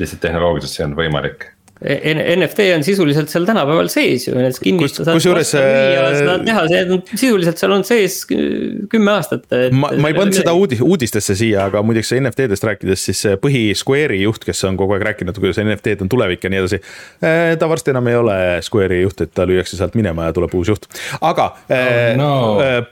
lihtsalt 0.00 0.22
tehnoloogiliselt 0.24 0.76
see 0.76 0.86
on 0.86 0.96
võimalik? 0.98 1.50
NFT 1.80 2.66
on 2.76 2.82
sisuliselt 2.84 3.30
seal 3.32 3.46
tänapäeval 3.48 3.88
sees 3.88 4.26
ju, 4.26 4.34
näiteks 4.36 4.60
kinnistu 4.60 5.04
saad 5.04 5.16
kusjuures 5.16 5.48
seda 5.48 6.34
teha, 6.44 6.64
see 6.68 6.80
on 6.84 7.00
sisuliselt 7.08 7.62
seal 7.62 7.72
on 7.72 7.84
sees 7.88 8.18
kümme 8.28 9.14
aastat. 9.14 9.46
ma, 9.72 9.88
ma 9.96 10.10
ei 10.10 10.16
pannud 10.18 10.36
seda 10.36 10.52
uudis, 10.56 10.82
uudistesse 10.84 11.36
siia, 11.40 11.64
aga 11.70 11.80
muideks 11.86 12.12
NFT-dest 12.18 12.66
rääkides, 12.68 13.06
siis 13.08 13.22
põhi 13.40 13.62
Square'i 13.80 14.20
juht, 14.26 14.44
kes 14.44 14.60
on 14.68 14.76
kogu 14.80 14.98
aeg 14.98 15.06
rääkinud, 15.08 15.40
kuidas 15.40 15.62
NFT-d 15.62 16.04
on 16.04 16.12
tulevik 16.12 16.44
ja 16.44 16.52
nii 16.52 16.60
edasi. 16.60 16.82
ta 17.58 17.68
varsti 17.72 17.94
enam 17.94 18.12
ei 18.12 18.18
ole 18.20 18.36
Square'i 18.66 19.00
juht, 19.06 19.24
et 19.24 19.32
ta 19.32 19.48
lüüakse 19.48 19.80
sealt 19.80 19.96
minema 19.96 20.28
ja 20.28 20.36
tuleb 20.36 20.52
uus 20.60 20.68
juht, 20.74 20.84
aga 21.16 21.48
oh, 21.64 21.94
no. 22.20 22.32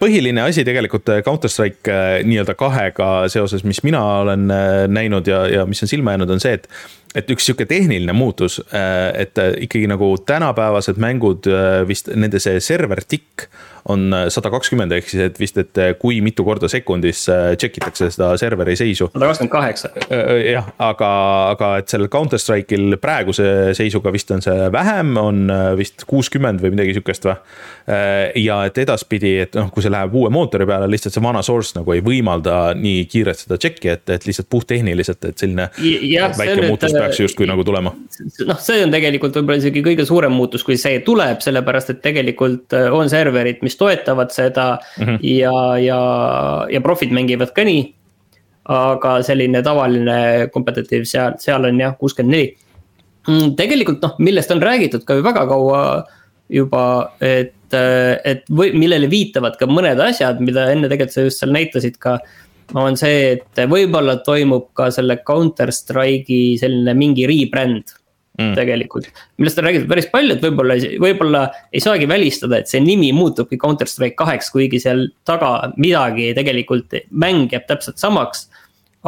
põhiline 0.00 0.46
asi 0.48 0.64
tegelikult 0.64 1.12
Counter 1.28 1.52
Strike 1.52 1.98
nii-öelda 2.24 2.56
kahega 2.56 3.10
seoses, 3.28 3.68
mis 3.68 3.84
mina 3.84 4.00
olen 4.22 4.48
näinud 4.96 5.28
ja, 5.28 5.44
ja 5.58 5.68
mis 5.68 5.84
on 5.84 5.92
silma 5.92 6.16
jäänud, 6.16 6.38
on 6.38 6.40
see, 6.40 6.56
et 6.56 6.72
et 7.16 7.30
üks 7.32 7.48
sihuke 7.48 7.64
tehniline 7.68 8.12
muutus, 8.16 8.58
äh, 8.74 9.08
et 9.24 9.40
äh, 9.40 9.54
ikkagi 9.64 9.88
nagu 9.88 10.12
tänapäevased 10.26 11.00
mängud 11.00 11.48
äh, 11.48 11.80
vist 11.88 12.10
nende 12.12 12.40
see 12.42 12.60
server 12.60 13.00
tikk 13.08 13.48
on 13.88 14.12
sada 14.28 14.50
kakskümmend, 14.52 14.92
ehk 14.92 15.06
siis, 15.08 15.22
et 15.30 15.38
vist, 15.40 15.56
et 15.56 15.78
kui 15.96 16.18
mitu 16.20 16.44
korda 16.44 16.68
sekundis 16.68 17.22
check 17.56 17.78
itakse 17.78 18.10
seda 18.12 18.34
serveri 18.36 18.74
seisu. 18.76 19.06
sada 19.14 19.30
kakskümmend 19.30 19.52
kaheksa. 19.54 19.88
jah, 20.44 20.66
aga, 20.82 21.08
aga 21.54 21.70
et 21.80 21.88
sellel 21.88 22.10
Counter 22.12 22.42
Strike'il 22.42 22.98
praeguse 23.00 23.46
seisuga 23.78 24.12
vist 24.12 24.34
on 24.34 24.44
see 24.44 24.66
vähem, 24.74 25.14
on 25.16 25.54
vist 25.78 26.04
kuuskümmend 26.10 26.60
või 26.60 26.74
midagi 26.74 26.98
sihukest 26.98 27.30
või. 27.30 27.38
ja 28.42 28.58
et 28.68 28.82
edaspidi, 28.82 29.32
et 29.46 29.56
noh, 29.56 29.70
kui 29.72 29.86
see 29.86 29.94
läheb 29.94 30.12
uue 30.20 30.28
mootori 30.36 30.68
peale, 30.68 30.90
lihtsalt 30.92 31.16
see 31.16 31.24
vana 31.24 31.40
source 31.46 31.78
nagu 31.78 31.96
ei 31.96 32.04
võimalda 32.04 32.58
nii 32.76 33.06
kiirelt 33.08 33.46
seda 33.46 33.56
check'i, 33.56 33.94
et, 33.94 34.04
et 34.12 34.28
lihtsalt 34.28 34.50
puhttehniliselt, 34.52 35.30
et 35.30 35.46
selline 35.46 35.70
ja, 35.80 36.28
väike 36.36 36.66
muutus 36.66 36.97
peaks 36.98 37.20
justkui 37.20 37.48
nagu 37.48 37.64
tulema. 37.66 37.92
noh, 38.48 38.60
see 38.62 38.82
on 38.84 38.94
tegelikult 38.94 39.36
võib-olla 39.38 39.60
isegi 39.62 39.82
kõige 39.84 40.06
suurem 40.08 40.34
muutus, 40.34 40.64
kui 40.66 40.78
see 40.80 41.00
tuleb, 41.06 41.42
sellepärast 41.44 41.94
et 41.94 42.02
tegelikult 42.04 42.76
äh, 42.76 42.88
on 42.94 43.10
serverid, 43.12 43.62
mis 43.66 43.78
toetavad 43.80 44.34
seda 44.34 44.68
mm 44.78 45.04
-hmm. 45.04 45.18
ja, 45.22 45.54
ja, 45.82 46.00
ja 46.72 46.80
profid 46.84 47.14
mängivad 47.14 47.54
ka 47.54 47.64
nii. 47.64 47.94
aga 48.68 49.22
selline 49.24 49.62
tavaline 49.64 50.48
kompetitiiv 50.52 51.06
seal, 51.08 51.38
seal 51.40 51.64
on 51.64 51.78
jah, 51.80 51.94
kuuskümmend 51.96 52.34
neli. 52.34 52.56
Mm, 53.28 53.54
tegelikult 53.56 54.02
noh, 54.02 54.14
millest 54.18 54.50
on 54.50 54.60
räägitud 54.60 55.06
ka 55.08 55.14
ju 55.14 55.22
väga 55.24 55.46
kaua 55.48 56.04
juba, 56.48 57.12
et, 57.20 57.54
äh, 57.72 58.16
et 58.24 58.44
või 58.50 58.72
millele 58.76 59.08
viitavad 59.10 59.56
ka 59.60 59.66
mõned 59.68 60.00
asjad, 60.00 60.40
mida 60.40 60.70
enne 60.72 60.88
tegelikult 60.88 61.14
sa 61.14 61.24
just 61.26 61.42
seal 61.42 61.52
näitasid 61.52 61.98
ka 62.00 62.18
on 62.76 62.98
see, 63.00 63.36
et 63.36 63.62
võib-olla 63.70 64.18
toimub 64.24 64.68
ka 64.76 64.90
selle 64.94 65.20
Counter 65.26 65.72
Strike'i 65.72 66.58
selline 66.60 66.94
mingi 66.98 67.24
rebrand 67.28 67.94
mm. 68.38 68.54
tegelikult. 68.58 69.08
millest 69.38 69.58
on 69.58 69.68
räägitud 69.68 69.90
päris 69.90 70.08
palju, 70.12 70.36
et 70.36 70.44
võib-olla, 70.44 70.76
võib-olla 71.04 71.42
ei 71.72 71.82
saagi 71.84 72.08
välistada, 72.10 72.60
et 72.60 72.70
see 72.70 72.82
nimi 72.84 73.10
muutubki 73.16 73.58
Counter 73.60 73.90
Strike 73.90 74.18
kaheks, 74.20 74.52
kuigi 74.54 74.80
seal 74.82 75.08
taga 75.28 75.72
midagi 75.80 76.32
tegelikult, 76.38 76.96
mäng 77.10 77.52
jääb 77.52 77.68
täpselt 77.70 78.00
samaks. 78.00 78.48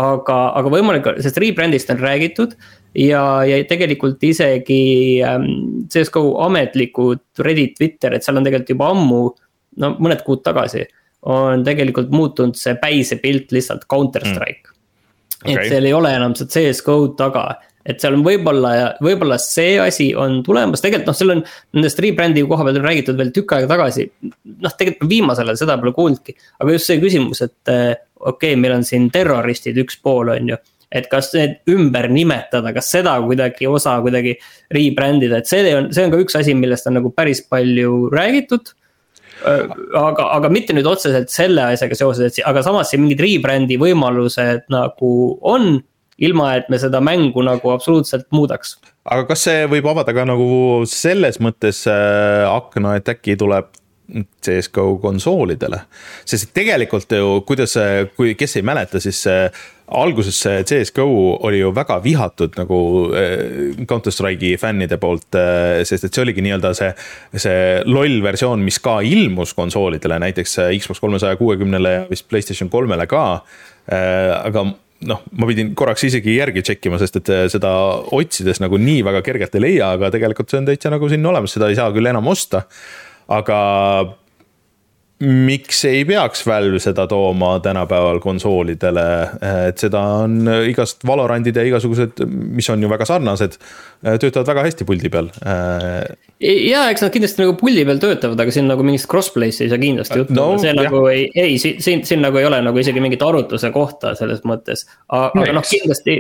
aga, 0.01 0.37
aga 0.57 0.71
võimalik, 0.71 1.09
sest 1.21 1.39
rebrand'ist 1.43 1.91
on 1.91 1.99
räägitud 1.99 2.53
ja, 2.95 3.43
ja 3.45 3.57
tegelikult 3.69 4.23
isegi 4.23 5.19
ähm, 5.27 5.83
CS-GO 5.91 6.39
ametlikud 6.47 7.43
Reddit, 7.43 7.75
Twitter, 7.77 8.15
et 8.15 8.25
seal 8.25 8.39
on 8.39 8.47
tegelikult 8.47 8.71
juba 8.71 8.91
ammu, 8.95 9.21
no 9.83 9.91
mõned 9.99 10.23
kuud 10.25 10.45
tagasi 10.47 10.87
on 11.29 11.65
tegelikult 11.65 12.13
muutunud 12.15 12.57
see 12.57 12.77
päisepilt 12.81 13.53
lihtsalt 13.53 13.87
Counter 13.91 14.25
Strike. 14.27 14.69
Mm.. 14.71 14.77
Okay. 15.41 15.55
et 15.55 15.73
seal 15.73 15.87
ei 15.89 15.93
ole 15.97 16.11
enam 16.13 16.35
seda 16.37 16.53
CS-GO-d 16.53 17.15
taga, 17.17 17.45
et 17.89 18.03
seal 18.03 18.19
on 18.19 18.25
võib-olla, 18.25 18.73
võib-olla 19.01 19.39
see 19.41 19.79
asi 19.81 20.11
on 20.13 20.43
tulemas, 20.45 20.83
tegelikult 20.85 21.09
noh, 21.09 21.17
seal 21.17 21.33
on 21.33 21.41
nendest 21.79 22.03
rebrand'i 22.05 22.43
koha 22.49 22.67
pealt 22.67 22.81
on 22.81 22.85
räägitud 22.85 23.17
veel 23.17 23.31
tükk 23.33 23.55
aega 23.57 23.71
tagasi. 23.71 24.05
noh, 24.21 24.75
tegelikult 24.77 25.09
viimasel 25.09 25.49
ajal 25.49 25.63
seda 25.63 25.79
pole 25.81 25.95
kuulnudki, 25.97 26.37
aga 26.61 26.75
just 26.77 26.91
see 26.91 27.01
küsimus, 27.01 27.41
et 27.47 27.73
eh, 27.73 27.95
okei 28.21 28.53
okay,, 28.53 28.61
meil 28.61 28.77
on 28.77 28.85
siin 28.85 29.09
terroristid 29.13 29.81
üks 29.81 29.97
pool, 30.03 30.35
on 30.35 30.53
ju. 30.55 30.61
Et 30.91 31.07
kas 31.07 31.29
need 31.37 31.71
ümber 31.71 32.09
nimetada, 32.11 32.73
kas 32.75 32.89
seda 32.91 33.15
kuidagi 33.23 33.69
osa 33.71 33.95
kuidagi 34.03 34.35
rebrand 34.75 35.23
ida, 35.23 35.39
et 35.39 35.49
see 35.49 35.73
on, 35.73 35.89
see 35.95 36.05
on 36.05 36.13
ka 36.13 36.19
üks 36.21 36.37
asi, 36.37 36.57
millest 36.59 36.89
on 36.91 36.99
nagu 36.99 37.13
päris 37.15 37.45
palju 37.47 38.11
räägitud 38.13 38.75
aga, 39.45 40.27
aga 40.37 40.51
mitte 40.53 40.75
nüüd 40.77 40.89
otseselt 40.89 41.33
selle 41.33 41.71
asjaga 41.75 41.99
seoses, 41.99 42.39
et 42.39 42.49
aga 42.49 42.65
samas 42.67 42.91
siin 42.93 43.05
mingid 43.05 43.23
rebrand'i 43.25 43.79
võimalused 43.81 44.67
nagu 44.73 45.13
on 45.41 45.79
ilma, 46.21 46.55
et 46.59 46.69
me 46.73 46.79
seda 46.81 47.01
mängu 47.05 47.45
nagu 47.47 47.73
absoluutselt 47.73 48.27
muudaks. 48.35 48.77
aga 49.05 49.25
kas 49.31 49.47
see 49.49 49.67
võib 49.73 49.89
avada 49.91 50.15
ka 50.17 50.27
nagu 50.29 50.83
selles 50.89 51.41
mõttes 51.41 51.87
äh, 51.91 52.45
akna, 52.51 52.99
et 53.01 53.09
äkki 53.09 53.39
tuleb 53.41 53.71
CS-GO 54.43 54.97
konsoolidele, 55.03 55.83
sest 56.29 56.51
tegelikult 56.57 57.13
ju, 57.15 57.41
kuidas, 57.47 57.77
kui, 58.17 58.35
kes 58.39 58.59
ei 58.59 58.67
mäleta, 58.67 59.01
siis 59.03 59.27
alguses 59.91 60.37
see 60.45 60.63
CS-GO 60.67 61.07
oli 61.47 61.61
ju 61.61 61.71
väga 61.75 61.99
vihatud 62.05 62.55
nagu 62.61 62.79
eh, 63.17 63.87
Counter 63.89 64.15
Strike'i 64.15 64.57
fännide 64.61 65.01
poolt, 65.03 65.35
eh, 65.39 65.81
sest 65.89 66.07
et 66.07 66.15
see 66.15 66.25
oligi 66.25 66.45
nii-öelda 66.47 66.73
see, 66.79 66.91
see 67.35 67.65
loll 67.91 68.21
versioon, 68.25 68.63
mis 68.67 68.79
ka 68.83 69.01
ilmus 69.07 69.55
konsoolidele, 69.59 70.21
näiteks 70.27 70.59
eh, 70.65 70.77
Xbox 70.79 71.03
kolmesaja 71.03 71.39
kuuekümnele 71.41 71.97
ja 71.97 72.07
vist 72.11 72.29
Playstation 72.31 72.71
kolmele 72.71 73.07
ka. 73.11 73.25
aga 73.91 74.63
noh, 75.09 75.23
ma 75.41 75.47
pidin 75.49 75.73
korraks 75.75 76.05
isegi 76.07 76.37
järgi 76.37 76.63
check 76.63 76.87
ima, 76.87 76.99
sest 77.01 77.17
et 77.19 77.31
seda 77.51 77.71
otsides 78.15 78.61
nagu 78.63 78.79
nii 78.79 79.01
väga 79.03 79.23
kergelt 79.27 79.57
ei 79.57 79.65
leia, 79.65 79.95
aga 79.97 80.13
tegelikult 80.15 80.53
see 80.53 80.61
on 80.61 80.69
täitsa 80.69 80.93
nagu 80.93 81.09
siin 81.11 81.27
olemas, 81.27 81.57
seda 81.57 81.71
ei 81.73 81.79
saa 81.79 81.89
küll 81.97 82.07
enam 82.07 82.29
osta. 82.31 82.63
Aga 83.31 83.61
miks 85.21 85.83
ei 85.85 86.05
peaks 86.09 86.47
Valve 86.49 86.79
seda 86.81 87.05
tooma 87.09 87.59
tänapäeval 87.61 88.23
konsoolidele, 88.25 89.03
et 89.69 89.81
seda 89.83 90.01
on 90.23 90.39
igast 90.69 91.05
Valorandid 91.07 91.59
ja 91.61 91.65
igasugused, 91.69 92.23
mis 92.25 92.71
on 92.73 92.81
ju 92.81 92.89
väga 92.89 93.05
sarnased, 93.09 93.59
töötavad 94.01 94.49
väga 94.49 94.63
hästi 94.65 94.87
puldi 94.89 95.11
peal. 95.13 95.29
ja 96.41 96.87
eks 96.89 97.05
nad 97.05 97.13
kindlasti 97.13 97.45
nagu 97.45 97.57
puldi 97.61 97.85
peal 97.85 98.01
töötavad, 98.01 98.41
aga 98.41 98.55
siin 98.55 98.71
nagu 98.71 98.87
mingist 98.87 99.11
crossplay'st 99.13 99.67
ei 99.67 99.73
saa 99.73 99.83
kindlasti 99.83 100.23
juttu 100.23 100.39
no,, 100.39 100.55
see 100.63 100.73
jah. 100.73 100.79
nagu 100.81 101.03
ei, 101.13 101.27
ei 101.35 101.59
siin, 101.61 101.83
siin, 101.85 102.05
siin 102.09 102.25
nagu 102.25 102.41
ei 102.41 102.49
ole 102.49 102.63
nagu 102.65 102.81
isegi 102.81 103.03
mingit 103.05 103.21
arutluse 103.27 103.69
kohta 103.77 104.15
selles 104.17 104.41
mõttes, 104.49 104.87
aga 105.13 105.45
noh, 105.53 105.69
kindlasti. 105.69 106.17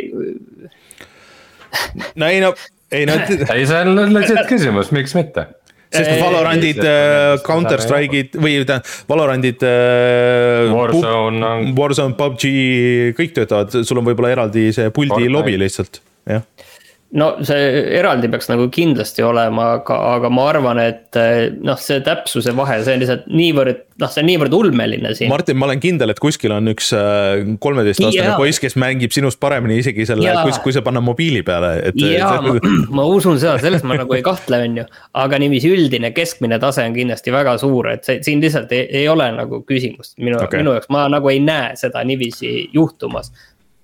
no 2.20 2.28
ei 2.28 2.44
no, 2.44 2.52
ei 2.92 3.08
no. 3.08 3.16
ei, 3.56 3.64
see 3.64 3.80
on 3.80 4.12
legit 4.12 4.44
küsimus, 4.52 4.92
miks 4.92 5.16
mitte 5.16 5.48
sest 5.90 6.22
Valorandid, 6.22 6.80
äh, 6.84 7.36
Counter 7.46 7.82
Strike'id 7.82 8.38
või 8.38 8.60
tähendab, 8.62 8.88
Valorandid. 9.10 9.62
Äh, 9.66 10.70
Warzone. 10.74 11.52
Warzone, 11.76 12.16
PUBG, 12.18 12.50
kõik 13.18 13.36
töötavad, 13.36 13.80
sul 13.84 14.02
on 14.02 14.10
võib-olla 14.10 14.34
eraldi 14.36 14.70
see 14.76 14.92
puldi 14.94 15.30
lobi 15.30 15.58
lihtsalt, 15.60 16.02
jah 16.30 16.46
no 17.18 17.30
see 17.46 17.62
eraldi 17.98 18.28
peaks 18.30 18.46
nagu 18.50 18.68
kindlasti 18.70 19.24
olema, 19.26 19.66
aga, 19.80 19.96
aga 20.14 20.30
ma 20.32 20.44
arvan, 20.52 20.80
et 20.82 21.18
eh, 21.18 21.48
noh, 21.66 21.78
see 21.80 21.98
täpsuse 22.06 22.52
vahe, 22.56 22.76
see 22.86 22.94
on 22.94 23.02
lihtsalt 23.02 23.24
niivõrd, 23.34 23.80
noh, 24.02 24.12
see 24.12 24.22
on 24.22 24.28
niivõrd 24.30 24.54
ulmeline 24.54 25.10
siin. 25.18 25.30
Martin, 25.32 25.58
ma 25.58 25.66
olen 25.66 25.82
kindel, 25.82 26.14
et 26.14 26.22
kuskil 26.22 26.54
on 26.54 26.70
üks 26.70 26.92
eh, 26.94 27.42
kolmeteistaastane 27.62 28.36
poiss, 28.38 28.62
kes 28.62 28.78
mängib 28.80 29.14
sinust 29.16 29.40
paremini 29.42 29.80
isegi 29.82 30.06
selle, 30.06 30.36
kui, 30.44 30.54
kui 30.66 30.76
see 30.76 30.84
panna 30.86 31.02
mobiili 31.02 31.42
peale, 31.46 31.72
et. 31.90 31.98
jaa, 31.98 32.38
ma, 32.46 32.54
ma 33.00 33.08
usun 33.10 33.42
seda, 33.42 33.56
selles 33.62 33.82
ma 33.86 33.98
nagu 33.98 34.18
ei 34.18 34.24
kahtle, 34.26 34.62
on 34.68 34.78
ju. 34.82 34.86
aga 35.24 35.42
niiviisi 35.42 35.74
üldine 35.74 36.12
keskmine 36.14 36.60
tase 36.62 36.86
on 36.86 36.94
kindlasti 36.94 37.34
väga 37.34 37.56
suur, 37.62 37.90
et 37.96 38.06
see 38.06 38.22
siin 38.26 38.44
lihtsalt 38.44 38.70
ei, 38.76 38.86
ei 39.02 39.10
ole 39.10 39.26
nagu 39.34 39.64
küsimust 39.66 40.14
minu 40.22 40.38
okay., 40.38 40.62
minu 40.62 40.78
jaoks, 40.78 40.92
ma 40.94 41.08
nagu 41.10 41.34
ei 41.34 41.42
näe 41.42 41.74
seda 41.80 42.06
niiviisi 42.06 42.70
juhtumas. 42.76 43.34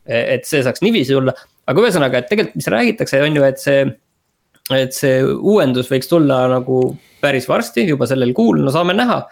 et 0.06 0.47
see 0.47 0.62
saaks 0.62 0.85
niiviisi 0.87 1.16
tulla 1.16 1.33
aga 1.66 1.82
ühesõnaga, 1.82 2.20
et 2.20 2.28
tegelikult, 2.30 2.58
mis 2.61 2.70
räägitakse, 2.73 3.23
on 3.26 3.38
ju, 3.38 3.44
et 3.46 3.62
see, 3.62 3.82
et 4.76 4.94
see 4.96 5.18
uuendus 5.25 5.90
võiks 5.92 6.11
tulla 6.11 6.44
nagu 6.52 6.80
päris 7.23 7.49
varsti, 7.50 7.87
juba 7.88 8.08
sellel 8.08 8.35
kuul, 8.37 8.61
no 8.62 8.75
saame 8.75 8.96
näha. 8.96 9.25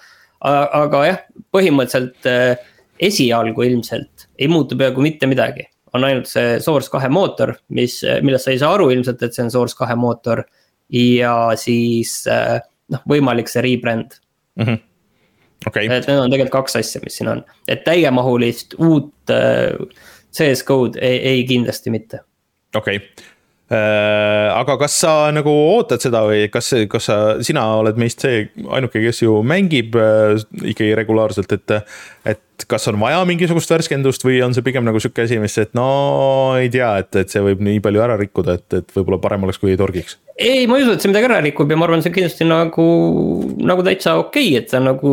aga 0.45 1.05
jah, 1.07 1.21
põhimõtteliselt 1.55 2.27
eh, 2.29 2.65
esialgu 3.01 3.65
ilmselt 3.65 4.27
ei 4.37 4.49
muutu 4.51 4.77
peaaegu 4.77 5.01
mitte 5.01 5.27
midagi. 5.31 5.65
on 5.95 6.05
ainult 6.05 6.27
see 6.27 6.59
Source 6.61 6.91
kahe 6.91 7.09
mootor, 7.09 7.55
mis, 7.71 8.01
millest 8.23 8.45
sa 8.45 8.51
ei 8.51 8.59
saa 8.59 8.75
aru 8.75 8.91
ilmselt, 8.91 9.23
et 9.23 9.35
see 9.35 9.45
on 9.45 9.51
Source 9.51 9.77
kahe 9.79 9.95
mootor. 9.95 10.45
ja 10.93 11.55
siis 11.57 12.27
eh, 12.27 12.59
noh, 12.93 13.05
võimalik 13.09 13.49
see 13.49 13.63
rebrand 13.65 14.19
mm. 14.57 14.65
-hmm. 14.65 14.83
Okay. 15.67 15.87
et 15.89 16.07
need 16.07 16.19
on 16.21 16.29
tegelikult 16.29 16.53
kaks 16.53 16.77
asja, 16.77 17.01
mis 17.05 17.15
siin 17.17 17.31
on, 17.33 17.41
et 17.69 17.87
täiemahulist 17.87 18.75
uut 18.79 19.33
äh, 19.33 19.73
CS 20.35 20.65
GO-d 20.67 20.99
ei, 21.01 21.21
ei 21.35 21.45
kindlasti 21.45 21.91
mitte. 21.95 22.25
okei 22.75 22.97
okay 22.97 23.34
aga 23.73 24.77
kas 24.77 24.99
sa 25.01 25.13
nagu 25.33 25.49
ootad 25.49 26.03
seda 26.05 26.21
või 26.29 26.49
kas, 26.53 26.69
kas 26.91 27.07
sa, 27.09 27.19
sina 27.45 27.65
oled 27.79 27.97
meist 28.01 28.21
see 28.21 28.43
ainuke, 28.69 29.01
kes 29.01 29.23
ju 29.25 29.39
mängib 29.47 29.97
äh, 29.97 30.37
ikkagi 30.75 30.97
regulaarselt, 31.01 31.57
et. 31.57 31.79
et 32.29 32.43
kas 32.71 32.87
on 32.87 32.95
vaja 33.03 33.19
mingisugust 33.27 33.69
värskendust 33.69 34.23
või 34.25 34.37
on 34.45 34.53
see 34.55 34.63
pigem 34.65 34.85
nagu 34.87 35.01
sihuke 35.03 35.25
asi, 35.25 35.41
mis, 35.43 35.57
et 35.59 35.73
no 35.77 36.55
ei 36.55 36.69
tea, 36.73 36.87
et, 37.03 37.11
et 37.19 37.33
see 37.33 37.43
võib 37.43 37.61
nii 37.67 37.81
palju 37.83 38.05
ära 38.05 38.15
rikkuda, 38.17 38.55
et, 38.61 38.77
et 38.79 38.95
võib-olla 38.95 39.19
parem 39.21 39.43
oleks, 39.45 39.59
kui 39.61 39.73
ei 39.73 39.81
torgiks. 39.81 40.15
ei, 40.39 40.69
ma 40.71 40.79
ei 40.79 40.87
usu, 40.87 40.95
et 40.95 41.03
see 41.03 41.11
midagi 41.11 41.29
ära 41.29 41.41
rikub 41.45 41.75
ja 41.75 41.77
ma 41.77 41.89
arvan, 41.89 42.05
see 42.05 42.13
on 42.13 42.15
kindlasti 42.15 42.47
nagu, 42.47 42.87
nagu 43.59 43.85
täitsa 43.85 44.15
okei 44.23 44.53
okay,, 44.53 44.63
et 44.63 44.71
see 44.71 44.79
on 44.79 44.87
nagu 44.93 45.13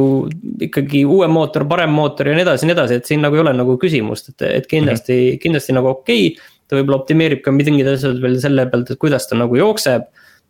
ikkagi 0.70 1.01
uuem 1.01 1.34
mootor, 1.34 1.65
parem 1.67 1.91
mootor 1.98 2.29
ja 2.29 2.38
nii 2.38 2.46
edasi 2.46 2.67
ja 2.67 2.70
nii 2.70 2.77
edasi, 2.77 3.01
et 3.01 3.10
siin 3.10 3.25
nagu 3.25 3.39
ei 3.39 3.43
ole 3.43 3.58
nagu 3.58 3.75
küsimust, 3.81 4.31
et, 4.36 4.48
et 4.62 4.70
kindlasti 4.70 5.17
mm, 5.17 5.27
-hmm. 5.27 5.43
kindlasti 5.48 5.79
nagu 5.81 5.96
okei 5.98 6.27
okay 6.29 6.50
ta 6.71 6.79
võib-olla 6.79 7.01
optimeerib 7.01 7.43
ka 7.43 7.53
mingid 7.53 7.89
asjad 7.91 8.19
veel 8.23 8.39
selle 8.41 8.65
pealt, 8.71 8.93
et 8.93 9.01
kuidas 9.01 9.27
ta 9.27 9.37
nagu 9.39 9.59
jookseb. 9.59 10.07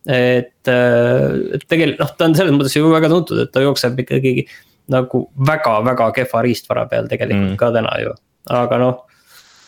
et, 0.07 0.67
äh, 0.69 1.55
et 1.57 1.63
tegelikult 1.69 1.99
noh, 2.01 2.11
ta 2.17 2.25
on 2.29 2.35
selles 2.37 2.55
mõttes 2.55 2.77
ju 2.77 2.89
väga 2.89 3.09
tuntud, 3.09 3.43
et 3.43 3.51
ta 3.53 3.61
jookseb 3.61 3.99
ikkagi 4.01 4.47
nagu 4.89 5.27
väga-väga 5.37 6.07
kehva 6.15 6.41
riistvara 6.41 6.87
peal 6.89 7.09
tegelikult 7.09 7.53
mm. 7.53 7.59
ka 7.59 7.69
täna 7.75 7.93
ju, 8.01 8.15
aga 8.49 8.79
noh 8.81 9.07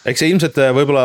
eks 0.10 0.24
see 0.24 0.32
ilmselt 0.34 0.58
äh, 0.60 0.72
võib-olla 0.76 1.04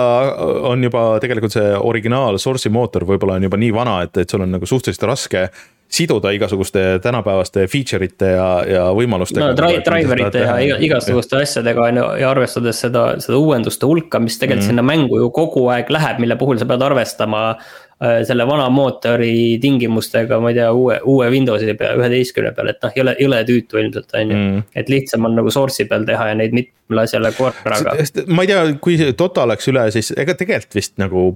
on 0.71 0.83
juba 0.83 1.03
tegelikult 1.23 1.55
see 1.55 1.75
originaal 1.77 2.39
source'i 2.41 2.73
mootor 2.73 3.05
võib-olla 3.09 3.37
on 3.39 3.47
juba 3.47 3.61
nii 3.61 3.75
vana, 3.75 3.99
et, 4.07 4.17
et 4.23 4.31
sul 4.31 4.43
on 4.47 4.57
nagu 4.57 4.69
suhteliselt 4.69 5.07
raske 5.11 5.45
siduda 5.89 6.31
igasuguste 6.31 6.99
tänapäevaste 7.03 7.67
feature 7.67 8.05
ite 8.05 8.31
ja, 8.35 8.49
ja 8.69 8.85
võimalustega. 8.97 9.49
no 9.49 9.57
dri 9.57 9.81
driverite 9.85 10.45
ja 10.45 10.57
iga, 10.61 10.77
igasuguste 10.85 11.41
asjadega 11.41 11.87
on 11.89 12.01
ju 12.01 12.07
ja 12.21 12.31
arvestades 12.31 12.81
seda, 12.85 13.05
seda 13.25 13.41
uuenduste 13.41 13.89
hulka, 13.89 14.21
mis 14.21 14.37
tegelikult 14.39 14.67
mm. 14.67 14.75
sinna 14.75 14.85
mängu 14.85 15.21
ju 15.23 15.31
kogu 15.35 15.65
aeg 15.73 15.91
läheb, 15.93 16.21
mille 16.21 16.37
puhul 16.41 16.61
sa 16.61 16.69
pead 16.69 16.85
arvestama 16.85 17.43
äh, 17.55 18.21
selle 18.29 18.45
vana 18.49 18.69
mootori 18.73 19.57
tingimustega, 19.63 20.41
ma 20.45 20.53
ei 20.53 20.61
tea, 20.61 20.69
uue, 20.77 21.01
uue 21.09 21.31
Windowsi 21.33 21.73
peal, 21.81 21.97
üheteistkümne 22.03 22.53
peal, 22.57 22.73
et 22.75 22.85
noh, 22.85 22.93
ei 22.95 23.07
ole, 23.07 23.17
ei 23.17 23.33
ole 23.33 23.43
tüütu 23.49 23.81
ilmselt, 23.81 24.13
on 24.13 24.37
ju. 24.37 24.39
Mm. 24.45 24.63
et 24.77 24.93
lihtsam 24.93 25.25
on 25.25 25.41
nagu 25.41 25.53
source'i 25.55 25.89
peal 25.89 26.05
teha 26.09 26.31
ja 26.35 26.39
neid 26.39 26.57
mitmele 26.57 27.09
asjale 27.09 27.33
korraga. 27.39 27.97
ma 28.29 28.45
ei 28.45 28.53
tea, 28.53 28.65
kui 28.85 29.01
Dota 29.17 29.49
läks 29.49 29.73
üle, 29.73 29.89
siis 29.97 30.13
ega 30.21 30.37
tegelikult 30.37 30.83
vist 30.83 30.99
nagu 31.01 31.31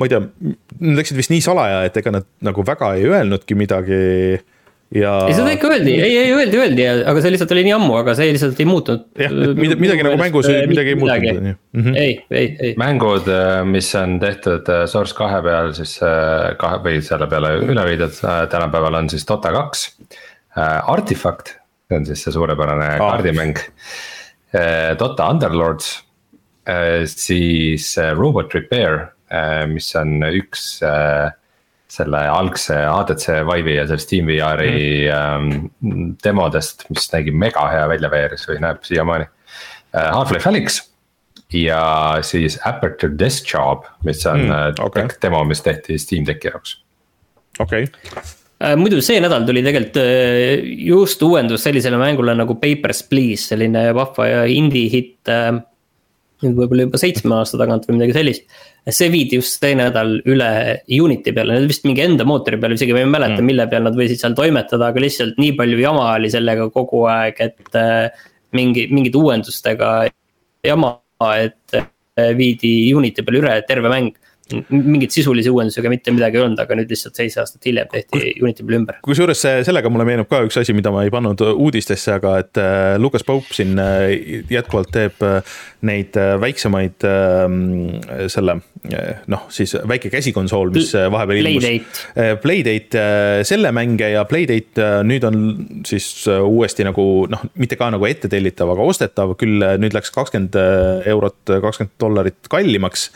ma 0.00 0.08
ei 0.08 0.14
tea, 0.14 0.22
nad 0.80 1.02
läksid 1.02 1.18
vist 1.20 1.32
nii 1.32 1.44
salaja, 1.44 1.84
et 1.88 2.00
ega 2.00 2.14
nad 2.14 2.26
nagu 2.46 2.64
väga 2.66 2.94
ei 2.96 3.04
öelnudki 3.10 3.58
midagi 3.58 4.00
ja. 4.94 5.12
ei, 5.28 5.34
seda 5.36 5.52
ikka 5.54 5.70
öeldi, 5.74 5.92
ei, 6.02 6.16
ei 6.24 6.32
öeldi, 6.34 6.58
öeldi, 6.60 6.86
aga 6.88 7.22
see 7.22 7.34
lihtsalt 7.34 7.52
oli 7.54 7.64
nii 7.68 7.74
ammu, 7.76 7.92
aga 8.00 8.14
see 8.18 8.32
lihtsalt 8.34 8.58
ei 8.62 8.66
muutunud. 8.68 9.04
jah, 9.20 9.34
midagi, 9.34 9.78
midagi 9.84 10.06
nagu 10.06 10.18
mängus 10.20 10.50
midagi 10.70 10.94
ei 10.94 10.98
muutunud, 10.98 11.40
on 11.42 11.50
ju. 11.52 11.54
Mhm. 11.78 12.00
ei, 12.00 12.16
ei, 12.30 12.50
ei. 12.58 12.74
mängud, 12.80 13.30
äh, 13.30 13.60
mis 13.68 13.92
on 13.98 14.18
tehtud 14.22 14.72
äh, 14.72 14.84
Source 14.90 15.16
kahe 15.18 15.42
peal, 15.46 15.72
siis 15.76 15.96
äh, 16.06 16.50
kahe 16.60 16.80
või 16.86 16.98
selle 17.06 17.30
peale 17.30 17.54
üle 17.62 17.86
viidud, 17.92 18.18
tänapäeval 18.52 19.00
on 19.02 19.12
siis 19.12 19.26
Dota 19.28 19.54
kaks. 19.54 19.90
Artifact, 20.60 21.52
see 21.86 22.00
on 22.00 22.06
siis 22.08 22.24
see 22.26 22.34
suurepärane 22.34 22.88
ah. 22.96 22.98
kaardimäng. 22.98 23.60
Dota 24.98 25.28
Underlords, 25.30 25.92
siis 27.14 27.92
Robot 28.18 28.56
Repair 28.56 28.96
Äh, 28.98 29.19
mis 29.70 29.90
on 29.98 30.18
üks 30.26 30.80
äh, 30.86 31.30
selle 31.90 32.22
algse 32.30 32.76
ADC 32.86 33.26
Vive'i 33.48 33.76
ja 33.78 33.86
sellest 33.88 34.10
TeamVR'i 34.12 35.08
mm. 35.10 36.16
demodest, 36.24 36.86
mis 36.90 37.08
nägi 37.14 37.34
mega 37.34 37.66
hea 37.72 37.86
välja 37.90 38.10
VR-is 38.12 38.46
või 38.50 38.60
näeb 38.62 38.84
siiamaani. 38.86 39.26
Äh, 39.96 40.10
Half-Life 40.14 40.50
Alyx 40.50 40.82
ja 41.54 41.82
siis 42.26 42.60
Aperture 42.66 43.16
Desk 43.18 43.48
Job, 43.50 43.88
mis 44.06 44.22
on 44.30 44.46
mm, 44.46 44.84
okay. 44.86 45.10
demo, 45.22 45.42
mis 45.48 45.64
tehti 45.66 45.98
Steam 45.98 46.28
Decki 46.28 46.52
jaoks. 46.52 46.76
okei 47.58 47.88
okay 47.88 48.36
muidu 48.76 48.98
see 49.00 49.16
nädal 49.24 49.46
tuli 49.48 49.62
tegelikult 49.64 49.94
just 50.84 51.22
uuendus 51.24 51.62
sellisele 51.64 51.96
mängule 51.96 52.34
nagu 52.36 52.58
Papers, 52.60 53.00
Please, 53.08 53.46
selline 53.48 53.86
vahva 53.96 54.26
ja 54.28 54.42
indie 54.52 54.90
hitt. 54.92 55.30
Nüüd 56.44 56.56
võib-olla 56.56 56.86
juba 56.86 57.00
seitsme 57.00 57.36
aasta 57.36 57.58
tagant 57.60 57.86
või 57.88 57.98
midagi 57.98 58.16
sellist 58.16 58.46
see 58.88 59.10
viidi 59.12 59.38
just 59.38 59.60
see 59.60 59.76
nädal 59.78 60.16
üle 60.30 60.50
Unity 60.96 61.34
peale, 61.36 61.58
need 61.58 61.68
vist 61.70 61.84
mingi 61.88 62.04
enda 62.04 62.24
mootori 62.28 62.58
peale, 62.60 62.78
isegi 62.78 62.96
ma 62.96 63.02
ei 63.02 63.10
mäleta 63.10 63.36
mm., 63.38 63.50
mille 63.50 63.66
peal 63.70 63.84
nad 63.86 63.98
võisid 63.98 64.22
seal 64.22 64.36
toimetada, 64.38 64.90
aga 64.90 65.04
lihtsalt 65.04 65.40
nii 65.40 65.52
palju 65.58 65.80
jama 65.82 66.08
oli 66.14 66.32
sellega 66.32 66.70
kogu 66.74 67.04
aeg, 67.10 67.44
et 67.44 67.78
äh, 67.78 68.24
mingi, 68.56 68.88
mingite 68.92 69.20
uuendustega 69.20 69.92
jama, 70.66 70.96
et 71.36 71.76
äh, 71.76 72.32
viidi 72.36 72.72
Unity 72.96 73.24
peale 73.26 73.44
üle 73.44 73.54
terve 73.68 73.92
mäng 73.92 74.16
mingeid 74.70 75.12
sisulisi 75.14 75.50
uuendusi 75.50 75.80
ega 75.80 75.90
mitte 75.92 76.12
midagi 76.14 76.38
ei 76.38 76.44
olnud, 76.44 76.60
aga 76.62 76.76
nüüd 76.78 76.90
lihtsalt 76.90 77.18
seitse 77.18 77.42
aastat 77.42 77.66
hiljem 77.68 77.90
tehti 77.92 78.10
Kus, 78.10 78.24
Unity 78.42 78.64
peale 78.64 78.80
ümber. 78.80 78.98
kusjuures 79.06 79.42
sellega 79.66 79.92
mulle 79.92 80.06
meenub 80.08 80.30
ka 80.30 80.42
üks 80.46 80.58
asi, 80.60 80.74
mida 80.76 80.92
ma 80.94 81.04
ei 81.06 81.12
pannud 81.14 81.42
uudistesse, 81.52 82.16
aga 82.16 82.36
et 82.42 82.60
äh, 82.60 82.96
Lucas 82.98 83.26
Pope 83.26 83.54
siin 83.54 83.78
äh, 83.78 84.42
jätkuvalt 84.50 84.90
teeb 84.94 85.22
äh, 85.26 85.54
neid 85.86 86.16
väiksemaid 86.40 87.06
selle 88.32 88.56
noh, 89.30 89.44
siis 89.52 89.74
väike 89.88 90.10
käsikonsool, 90.12 90.72
mis 90.74 90.92
vahepeal 91.12 91.40
ilmus. 91.42 91.96
Playdate, 92.42 93.04
selle 93.48 93.72
mänge 93.76 94.08
ja 94.14 94.24
Playdate 94.28 94.90
nüüd 95.06 95.24
on 95.28 95.38
siis 95.88 96.08
uuesti 96.26 96.86
nagu 96.88 97.06
noh, 97.30 97.46
mitte 97.60 97.78
ka 97.80 97.90
nagu 97.92 98.08
ette 98.08 98.30
tellitav, 98.32 98.72
aga 98.74 98.88
ostetav, 98.92 99.36
küll 99.40 99.64
nüüd 99.80 99.96
läks 99.96 100.12
kakskümmend 100.16 100.58
eurot, 101.12 101.40
kakskümmend 101.50 101.96
dollarit 102.00 102.52
kallimaks 102.52 103.10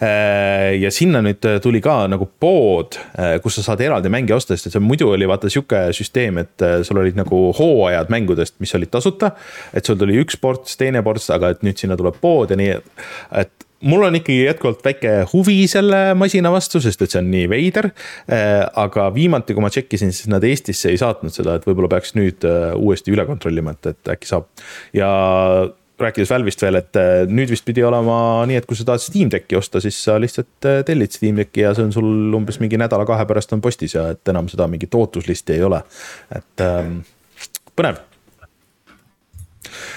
Äh, 0.00 0.78
ja 0.80 0.88
sinna 0.88 1.20
nüüd 1.20 1.44
tuli 1.60 1.82
ka 1.84 2.06
nagu 2.08 2.24
pood, 2.40 2.96
äh, 3.20 3.34
kus 3.44 3.58
sa 3.58 3.64
saad 3.66 3.82
eraldi 3.84 4.08
mänge 4.08 4.32
osta, 4.32 4.56
sest 4.56 4.70
et 4.70 4.76
see 4.78 4.80
muidu 4.80 5.10
oli 5.12 5.26
vaata 5.28 5.50
sihuke 5.52 5.90
süsteem, 5.92 6.38
et 6.40 6.64
äh, 6.64 6.78
sul 6.88 7.02
olid 7.02 7.18
nagu 7.20 7.40
hooajad 7.58 8.08
mängudest, 8.08 8.56
mis 8.64 8.72
olid 8.78 8.88
tasuta. 8.94 9.34
et 9.76 9.84
sul 9.84 9.98
tuli 10.00 10.16
üks 10.22 10.40
ports, 10.40 10.78
teine 10.80 11.02
ports, 11.04 11.28
aga 11.28 11.52
et 11.52 11.60
nüüd 11.66 11.76
sinna 11.76 11.99
tuleb 12.00 12.20
pood 12.20 12.52
ja 12.52 12.58
nii, 12.60 12.76
et 13.40 13.66
mul 13.88 14.04
on 14.04 14.18
ikkagi 14.18 14.42
jätkuvalt 14.44 14.82
väike 14.84 15.12
huvi 15.32 15.62
selle 15.70 16.10
masina 16.18 16.52
vastu, 16.52 16.82
sest 16.84 17.00
et 17.00 17.14
see 17.14 17.22
on 17.22 17.30
nii 17.32 17.48
veider. 17.48 17.90
aga 18.82 19.08
viimati, 19.14 19.56
kui 19.56 19.64
ma 19.64 19.72
tšekkisin, 19.72 20.12
siis 20.12 20.28
nad 20.32 20.44
Eestisse 20.44 20.92
ei 20.92 21.00
saatnud 21.00 21.32
seda, 21.32 21.56
et 21.56 21.68
võib-olla 21.68 21.88
peaks 21.96 22.12
nüüd 22.18 22.44
uuesti 22.76 23.14
üle 23.14 23.24
kontrollima, 23.28 23.76
et, 23.76 23.94
et 23.94 24.14
äkki 24.16 24.28
saab. 24.28 24.50
ja 24.96 25.08
rääkides 26.00 26.30
Valve'ist 26.30 26.62
veel, 26.64 26.78
et 26.80 26.96
äh, 26.98 27.10
nüüd 27.28 27.50
vist 27.52 27.66
pidi 27.66 27.84
olema 27.84 28.16
nii, 28.48 28.58
et 28.60 28.66
kui 28.68 28.78
sa 28.78 28.86
tahad 28.88 29.02
Steam 29.04 29.30
Decki 29.32 29.58
osta, 29.58 29.82
siis 29.84 29.98
sa 30.04 30.16
lihtsalt 30.20 30.68
äh, 30.68 30.80
tellid 30.86 31.14
Steam 31.14 31.38
Decki 31.40 31.64
ja 31.64 31.74
see 31.76 31.86
on 31.86 31.94
sul 31.94 32.36
umbes 32.36 32.60
mingi 32.62 32.80
nädala-kahe 32.80 33.26
pärast 33.28 33.52
on 33.56 33.62
postis 33.64 33.96
ja 33.96 34.10
et 34.14 34.32
enam 34.32 34.48
seda 34.52 34.68
mingit 34.70 34.94
ootuslisti 34.96 35.58
ei 35.58 35.64
ole. 35.66 35.82
et 36.36 36.64
ähm, 36.64 37.00
põnev. 37.76 38.00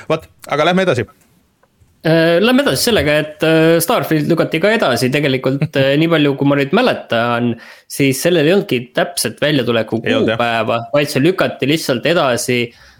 vot, 0.09 0.27
aga 0.47 0.71
lähme 0.71 0.87
edasi 0.87 1.07
äh, 1.07 1.22
Lähme 2.03 2.65
edasi 2.65 2.89
sellega, 2.89 3.13
et 3.21 3.43
Starfield 3.83 4.27
lükati 4.27 4.59
ka 4.59 4.73
edasi 4.75 5.07
tegelikult 5.13 5.77
nii 5.99 6.09
palju, 6.11 6.33
kui 6.35 6.49
ma 6.51 6.57
nüüd 6.59 6.73
mäletan, 6.75 7.53
siis 7.87 8.19
sellel 8.25 8.49
ei 8.49 8.57
olnudki 8.57 8.81
täpset 8.97 9.39
väljatuleku 9.39 10.01
kuupäeva, 10.03 10.81
vaid 10.91 11.11
see 11.13 11.23
lükati 11.23 11.69
lihtsalt 11.71 12.09
edasi 12.11 12.57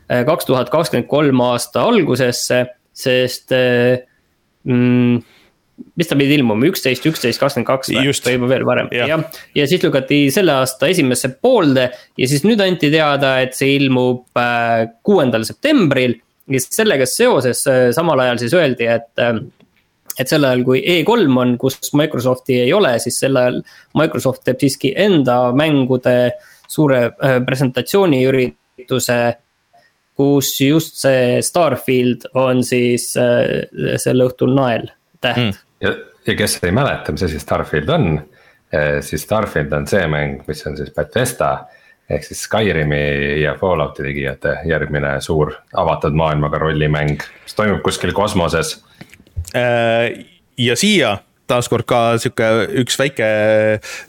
kaks 0.07 0.47
tuhat 0.47 0.71
kakskümmend 0.71 1.09
kolm 1.11 1.43
aasta 1.43 1.83
algusesse 1.89 2.61
sest 2.93 3.53
mm, 4.63 5.21
mis 5.97 6.09
ta 6.09 6.17
pidi 6.17 6.37
ilmuma, 6.37 6.67
üksteist, 6.69 7.05
üksteist, 7.09 7.41
kakskümmend 7.41 7.67
kaks 7.67 7.91
või 7.93 8.35
juba 8.37 8.51
veel 8.51 8.65
varem, 8.67 8.91
jah. 8.93 9.25
ja 9.57 9.65
siis 9.69 9.83
lükati 9.83 10.27
selle 10.33 10.55
aasta 10.61 10.89
esimesse 10.93 11.33
poolde 11.41 11.89
ja 11.89 12.29
siis 12.29 12.45
nüüd 12.45 12.61
anti 12.63 12.91
teada, 12.93 13.35
et 13.43 13.57
see 13.57 13.75
ilmub 13.79 14.29
äh, 14.39 14.85
kuuendal 15.05 15.47
septembril. 15.49 16.19
Ja 16.51 16.63
sellega 16.63 17.05
seoses 17.09 17.65
äh, 17.71 17.91
samal 17.95 18.19
ajal 18.25 18.41
siis 18.41 18.55
öeldi, 18.57 18.87
et, 18.89 19.11
äh, 19.21 19.37
et 20.19 20.29
sel 20.29 20.43
ajal, 20.47 20.65
kui 20.67 20.81
E3 20.81 21.29
on, 21.43 21.55
kus 21.61 21.79
Microsofti 21.97 22.61
ei 22.65 22.73
ole, 22.73 22.97
siis 23.03 23.19
sel 23.23 23.37
ajal 23.39 23.61
Microsoft 23.99 24.43
teeb 24.47 24.59
siiski 24.61 24.93
enda 25.05 25.37
mängude 25.55 26.17
suure 26.73 27.09
presentatsiooniürituse 27.45 29.17
kus 30.17 30.53
just 30.61 30.99
see 31.01 31.41
Starfield 31.41 32.27
on 32.37 32.63
siis 32.65 33.11
äh, 33.19 33.65
sel 34.01 34.23
õhtul 34.25 34.53
nael, 34.55 34.87
täht. 35.23 35.39
Mm.. 35.41 35.61
ja, 35.83 35.93
ja 36.27 36.35
kes 36.37 36.59
ei 36.63 36.73
mäleta, 36.75 37.15
mis 37.15 37.25
asi 37.27 37.41
Starfield 37.41 37.89
on, 37.93 38.09
äh, 38.73 38.99
siis 39.05 39.25
Starfield 39.25 39.73
on 39.73 39.87
see 39.89 40.05
mäng, 40.11 40.43
mis 40.47 40.65
on 40.69 40.77
siis 40.77 40.93
Bethesda 40.95 41.55
ehk 42.09 42.25
siis 42.27 42.43
Skyrimi 42.47 43.03
ja 43.41 43.55
Fallouti 43.59 44.03
tegijate 44.03 44.57
järgmine 44.69 45.15
suur 45.23 45.53
avatud 45.73 46.15
maailmaga 46.17 46.61
rollimäng, 46.61 47.21
mis 47.43 47.55
toimub 47.57 47.83
kuskil 47.85 48.13
kosmoses. 48.13 48.77
Äh, 49.55 50.25
ja 50.57 50.75
siia 50.79 51.17
taaskord 51.47 51.85
ka 51.85 52.17
sihuke 52.23 52.49
üks 52.81 52.95
väike 52.99 53.27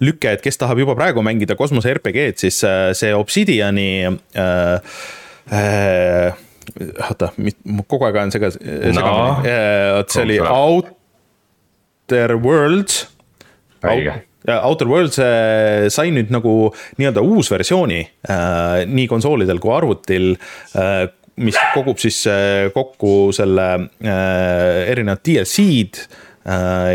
lüke, 0.00 0.36
et 0.36 0.42
kes 0.42 0.58
tahab 0.60 0.78
juba 0.80 0.94
praegu 0.98 1.22
mängida 1.26 1.56
kosmose 1.58 1.92
RPG-d, 1.96 2.38
siis 2.46 2.60
see 2.98 3.14
Obsidiani 3.14 3.90
äh, 4.06 4.96
Äh, 5.52 6.32
oota, 7.04 7.28
kogu 7.84 8.06
aeg 8.06 8.16
ajan 8.16 8.30
sega, 8.32 8.48
segamini 8.54 8.96
no,, 8.96 9.42
äh, 9.44 9.90
vot 9.98 10.14
see 10.14 10.22
oli 10.24 10.38
Outer 10.40 12.32
Worlds. 12.40 13.02
õige 13.84 14.14
ja 14.14 14.14
Outer 14.44 14.88
Worlds 14.90 15.18
äh, 15.22 15.86
sai 15.92 16.10
nüüd 16.12 16.32
nagu 16.34 16.68
nii-öelda 17.00 17.22
uusversiooni 17.24 18.00
äh, 18.28 18.84
nii 18.84 19.06
konsoolidel 19.08 19.60
kui 19.62 19.72
arvutil 19.72 20.34
äh,, 20.76 21.06
mis 21.40 21.56
kogub 21.74 21.98
siis 21.98 22.20
kokku 22.70 23.32
selle 23.34 23.64
erinevad 23.98 25.18
DLC-d 25.26 26.04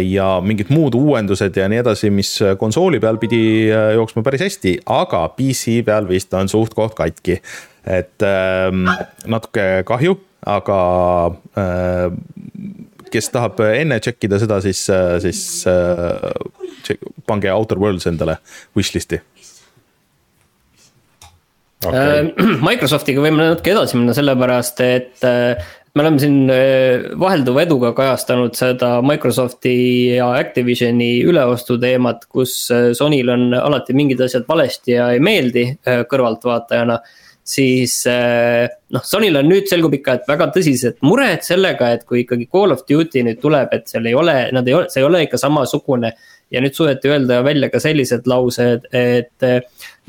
ja 0.07 0.27
mingid 0.39 0.69
muud 0.71 0.95
uuendused 0.95 1.57
ja 1.59 1.65
nii 1.67 1.81
edasi, 1.81 2.07
mis 2.13 2.29
konsooli 2.62 3.01
peal 3.03 3.19
pidi 3.19 3.41
jooksma 3.67 4.23
päris 4.23 4.45
hästi, 4.45 4.77
aga 4.95 5.25
PC 5.35 5.81
peal 5.83 6.07
vist 6.07 6.31
on 6.39 6.47
suht-koht 6.47 6.95
katki. 6.95 7.41
et 7.83 8.23
äh, 8.23 8.71
natuke 9.27 9.67
kahju, 9.89 10.15
aga 10.47 10.79
kes 13.11 13.31
tahab 13.33 13.59
enne 13.69 13.99
check 14.03 14.23
ida 14.27 14.39
seda, 14.41 14.61
siis, 14.63 14.85
siis 15.23 15.41
check, 16.85 17.03
pange 17.27 17.51
Outer 17.53 17.81
Worlds 17.81 18.07
endale 18.09 18.39
wishlist'i. 18.77 19.21
Okay.. 21.85 22.19
Äh, 22.19 22.55
Microsoftiga 22.69 23.21
võime 23.23 23.45
natuke 23.53 23.71
edasi 23.71 23.95
minna, 23.95 24.15
sellepärast 24.15 24.81
et 24.83 25.23
äh, 25.27 25.69
me 25.95 26.03
oleme 26.03 26.19
siin 26.21 26.51
äh, 26.51 27.05
vahelduva 27.19 27.63
eduga 27.63 27.93
kajastanud 27.95 28.57
seda 28.59 28.97
Microsofti 29.05 29.75
ja 30.17 30.33
Activisioni 30.35 31.21
üleostu 31.27 31.79
teemat, 31.79 32.27
kus 32.27 32.57
Sonyl 32.99 33.31
on 33.35 33.47
alati 33.55 33.95
mingid 33.95 34.19
asjad 34.27 34.47
valesti 34.49 34.97
ja 34.97 35.09
ei 35.15 35.23
meeldi 35.23 35.65
kõrvaltvaatajana 36.11 36.99
siis 37.49 37.95
noh, 38.05 39.05
Sonyl 39.05 39.39
on 39.41 39.47
nüüd 39.49 39.69
selgub 39.69 39.95
ikka, 39.97 40.19
et 40.19 40.29
väga 40.29 40.49
tõsised 40.55 40.99
mured 41.05 41.45
sellega, 41.45 41.93
et 41.95 42.05
kui 42.09 42.23
ikkagi 42.23 42.49
Call 42.51 42.75
of 42.75 42.85
Duty 42.89 43.23
nüüd 43.25 43.41
tuleb, 43.41 43.73
et 43.75 43.89
seal 43.89 44.09
ei 44.09 44.17
ole, 44.17 44.35
nad 44.55 44.67
ei 44.69 44.77
ole, 44.77 44.89
see 44.93 45.01
ei 45.03 45.07
ole 45.09 45.23
ikka 45.25 45.41
samasugune. 45.41 46.13
Ja 46.49 46.62
nüüd 46.65 46.73
suudeti 46.73 47.12
öelda 47.12 47.43
välja 47.45 47.67
ka 47.69 47.77
sellised 47.81 48.25
laused, 48.29 48.88
et 48.89 49.45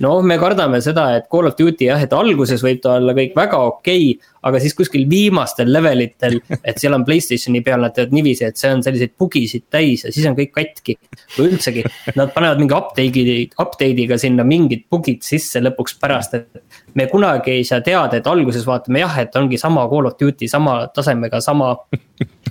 noh, 0.04 0.20
me 0.24 0.36
kardame 0.40 0.80
seda, 0.84 1.06
et 1.18 1.28
Call 1.30 1.50
of 1.50 1.56
Duty 1.58 1.88
jah, 1.90 2.00
et 2.02 2.12
alguses 2.16 2.62
võib 2.64 2.80
ta 2.82 2.96
olla 2.98 3.14
kõik 3.16 3.36
väga 3.36 3.60
okei 3.68 4.10
okay,, 4.14 4.30
aga 4.48 4.60
siis 4.62 4.74
kuskil 4.76 5.04
viimastel 5.10 5.68
levelitel, 5.72 6.38
et 6.64 6.80
seal 6.80 6.96
on 6.96 7.04
Playstationi 7.04 7.60
peal, 7.64 7.82
nad 7.84 7.94
teevad 7.96 8.14
niiviisi, 8.16 8.46
et 8.48 8.60
see 8.60 8.72
on 8.72 8.84
selliseid 8.84 9.12
bugisid 9.20 9.66
täis 9.72 10.06
ja 10.06 10.12
siis 10.14 10.28
on 10.30 10.36
kõik 10.38 10.54
katki. 10.56 10.96
või 11.36 11.50
üldsegi, 11.52 11.84
nad 12.16 12.32
panevad 12.34 12.62
mingi 12.62 12.76
update'i, 12.76 13.36
update'iga 13.60 14.18
sinna 14.20 14.46
mingid 14.46 14.86
bugid 14.90 15.24
sisse 15.26 15.60
lõpuks 15.60 15.98
pärast, 16.00 16.38
et. 16.38 16.64
me 16.94 17.06
kunagi 17.10 17.58
ei 17.58 17.64
saa 17.64 17.84
teada, 17.84 18.16
et 18.16 18.26
alguses 18.26 18.64
vaatame 18.66 19.04
jah, 19.04 19.20
et 19.20 19.36
ongi 19.36 19.60
sama 19.60 19.86
Call 19.90 20.08
of 20.08 20.16
Duty 20.20 20.48
sama 20.48 20.80
tasemega, 20.94 21.40
sama 21.44 21.74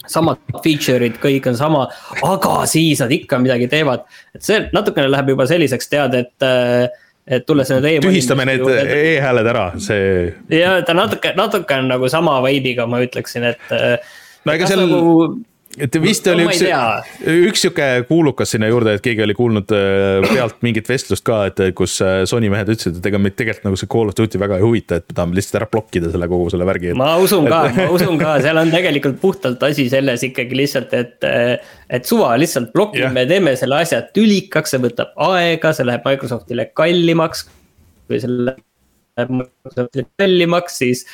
samad 0.09 0.39
feature'id, 0.63 1.19
kõik 1.21 1.49
on 1.51 1.57
sama, 1.59 1.83
aga 2.25 2.63
siis 2.69 3.01
nad 3.03 3.11
ikka 3.13 3.39
midagi 3.41 3.67
teevad. 3.71 4.05
et 4.35 4.45
see 4.45 4.61
natukene 4.73 5.09
läheb 5.09 5.33
juba 5.33 5.45
selliseks 5.49 5.91
tead, 5.91 6.15
et 6.17 6.45
äh, 6.45 6.87
et 7.29 7.45
tulles 7.45 7.69
nende 7.69 7.91
e. 7.93 7.99
tühistame 8.03 8.47
need 8.49 8.65
e-hääled 8.69 9.51
ära, 9.51 9.67
see. 9.81 10.31
ja 10.53 10.79
ta 10.85 10.95
natuke, 10.97 11.35
natuke 11.37 11.77
on 11.77 11.91
nagu 11.93 12.09
sama 12.11 12.39
vibe'iga, 12.45 12.87
ma 12.89 13.01
ütleksin, 13.05 13.51
et. 13.53 13.77
no 14.45 14.55
ega 14.55 14.69
seal 14.69 14.85
nagu 14.85 15.13
et 15.77 15.95
vist 16.01 16.25
no, 16.25 16.33
oli 16.33 16.45
no, 16.47 16.53
üks, 16.53 16.63
üks 17.29 17.63
sihuke 17.65 17.87
kuulukas 18.09 18.55
sinna 18.55 18.69
juurde, 18.71 18.95
et 18.97 19.03
keegi 19.05 19.21
oli 19.21 19.35
kuulnud 19.37 19.69
äh, 19.75 20.25
pealt 20.25 20.63
mingit 20.65 20.89
vestlust 20.89 21.23
ka, 21.27 21.43
et 21.51 21.61
kus 21.77 21.99
äh, 22.01 22.23
Sony 22.29 22.49
mehed 22.49 22.71
ütlesid, 22.73 22.97
et 22.97 23.09
ega 23.11 23.21
meid 23.21 23.35
tegelikult 23.37 23.67
nagu 23.67 23.79
see 23.79 23.91
Call 23.91 24.09
of 24.09 24.17
Duty 24.17 24.41
väga 24.41 24.57
ei 24.57 24.65
huvita, 24.65 24.97
et 24.97 25.05
me 25.11 25.19
tahame 25.19 25.37
lihtsalt 25.37 25.59
ära 25.61 25.69
blokkida 25.69 26.09
selle 26.13 26.29
kogu 26.31 26.49
selle 26.53 26.67
värgi 26.69 26.95
ma 26.97 27.11
usun 27.21 27.45
ka 27.51 27.61
ma 27.75 27.85
usun 27.93 28.17
ka, 28.21 28.33
seal 28.41 28.61
on 28.63 28.73
tegelikult 28.73 29.21
puhtalt 29.21 29.63
asi 29.69 29.85
selles 29.93 30.25
ikkagi 30.25 30.57
lihtsalt, 30.57 30.97
et. 30.97 31.29
et 31.89 32.05
suva 32.05 32.33
lihtsalt 32.39 32.73
blokime 32.73 33.27
teeme 33.29 33.55
selle 33.59 33.79
asja 33.83 34.01
tülikaks, 34.15 34.73
see 34.73 34.81
võtab 34.83 35.13
aega, 35.29 35.73
see 35.75 35.85
läheb 35.85 36.05
Microsoftile 36.05 36.69
kallimaks. 36.77 37.45
kui 38.09 38.21
see 38.21 38.29
läheb 38.49 39.33
Microsoftile 39.37 40.09
kallimaks, 40.17 40.81
siis 40.81 41.05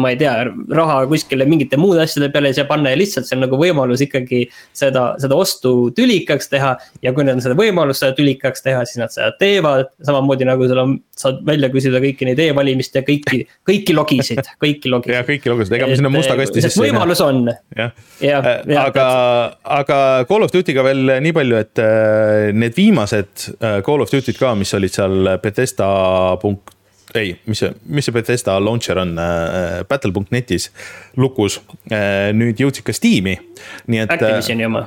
ma 0.00 0.12
ei 0.12 0.18
tea, 0.20 0.32
raha 0.72 1.02
kuskile 1.10 1.46
mingite 1.48 1.78
muude 1.80 2.02
asjade 2.04 2.30
peale 2.32 2.52
ei 2.52 2.56
saa 2.56 2.68
panna 2.68 2.92
ja 2.92 2.98
lihtsalt 2.98 3.28
see 3.28 3.36
on 3.36 3.44
nagu 3.46 3.58
võimalus 3.60 4.02
ikkagi 4.04 4.44
seda, 4.76 5.12
seda 5.22 5.38
ostu 5.38 5.90
tülikaks 5.96 6.50
teha. 6.52 6.74
ja 7.02 7.12
kui 7.12 7.26
neil 7.26 7.38
on 7.38 7.44
seda 7.44 7.56
võimalust 7.58 8.04
seda 8.04 8.16
tülikaks 8.18 8.64
teha, 8.64 8.84
siis 8.88 9.00
nad 9.02 9.14
seda 9.14 9.32
teevad, 9.40 9.90
samamoodi 10.06 10.48
nagu 10.48 10.68
sul 10.70 10.82
on, 10.82 10.96
saad 11.18 11.42
välja 11.46 11.70
küsida 11.72 12.00
kõiki 12.02 12.28
neid 12.28 12.40
e-valimist 12.42 12.96
ja 12.98 13.04
kõiki, 13.06 13.42
kõiki 13.68 13.96
logisid, 13.96 14.42
kõiki 14.64 14.92
logisid. 14.92 15.16
jah, 15.18 15.26
kõiki 15.28 15.52
logisid, 15.52 15.76
ega 15.78 15.90
me 15.90 15.98
sinna 16.00 16.12
musta 16.12 16.36
kasti 16.40 16.64
sisse. 16.64 16.82
võimalus 16.82 17.22
on. 17.24 17.44
jah, 17.78 18.50
aga, 18.86 19.06
aga 19.80 19.98
Call 20.28 20.46
of 20.46 20.54
Duty'ga 20.54 20.86
veel 20.86 21.16
nii 21.24 21.36
palju, 21.36 21.62
et 21.62 21.82
äh, 21.82 22.50
need 22.56 22.76
viimased 22.78 23.48
äh, 23.58 23.80
Call 23.86 24.04
of 24.04 24.12
Duty'd 24.12 24.38
ka, 24.40 24.54
mis 24.58 24.72
olid 24.78 24.94
seal 24.94 25.34
Bethesda 25.42 25.88
punkt 26.42 26.71
ei, 27.14 27.34
mis 27.46 27.60
see, 27.62 27.72
mis 27.84 28.06
see 28.08 28.14
Bethesda 28.14 28.56
launcher 28.62 28.98
on 29.02 29.14
äh,, 29.20 29.82
battle.net'is 29.88 30.70
lukus 31.20 31.58
äh,, 31.90 32.30
nüüd 32.36 32.60
jõudsid 32.62 32.86
ka 32.86 32.94
Steam'i, 32.96 33.36
nii 33.92 34.02
et. 34.04 34.14
Activisioni 34.16 34.66
oma. 34.68 34.84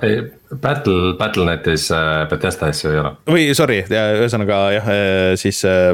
Battle, 0.61 1.15
Battle.net'is 1.19 1.89
äh, 1.93 2.25
Bethesda 2.31 2.71
asju 2.73 2.91
ei 2.93 3.01
ole. 3.01 3.15
või 3.29 3.47
sorry, 3.57 3.81
ühesõnaga 3.89 4.61
jah, 4.77 4.91
äh, 4.91 5.31
siis 5.39 5.63
äh,. 5.69 5.93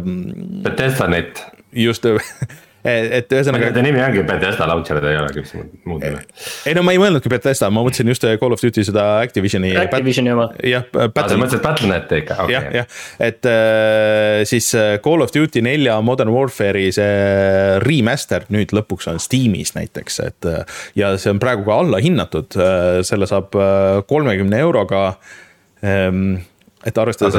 Bethesda.net. 0.67 1.46
just 1.72 2.06
et 2.84 3.34
ühesõnaga. 3.34 3.70
Nende 3.70 3.84
nimi 3.86 4.02
ongi 4.04 4.24
Bethesda 4.28 4.67
launcher, 4.70 5.00
ta 5.04 5.12
ei 5.12 5.20
olegi 5.20 5.44
üks 5.44 5.54
muud 5.88 6.04
nime. 6.04 6.24
ei 6.70 6.76
no 6.78 6.84
ma 6.86 6.96
ei 6.96 7.02
mõelnudki 7.02 7.32
Bethesda, 7.32 7.70
ma 7.74 7.84
mõtlesin 7.86 8.12
just 8.12 8.26
äh, 8.28 8.38
Call 8.41 8.56
of 8.56 8.63
Duty 8.63 8.86
seda 8.88 9.06
Activisioni. 9.22 9.74
Activisioni 9.82 10.34
oma. 10.34 10.50
jah. 10.65 10.88
sa 10.91 11.39
mõtlesid 11.39 11.63
Battle.net'i 11.65 12.22
ikka, 12.24 12.39
okei 12.46 12.56
jah, 12.56 12.67
jah, 12.82 13.00
et 13.28 13.50
siis 14.50 14.72
Call 15.06 15.26
of 15.26 15.34
Duty 15.36 15.63
nelja 15.65 16.00
Modern 16.06 16.34
Warfare'i 16.34 16.91
see 16.96 17.80
remaster 17.86 18.48
nüüd 18.54 18.74
lõpuks 18.76 19.10
on 19.12 19.22
Steam'is 19.22 19.76
näiteks, 19.78 20.22
et. 20.26 20.52
ja 20.98 21.13
see 21.22 21.34
on 21.34 21.41
praegu 21.41 21.67
ka 21.67 21.82
allahinnatud, 21.84 22.58
selle 23.08 23.30
saab 23.30 23.56
kolmekümne 24.10 24.62
euroga 24.65 25.04
ähm, 25.86 26.41
et 26.86 26.98
arvestades, 26.98 27.36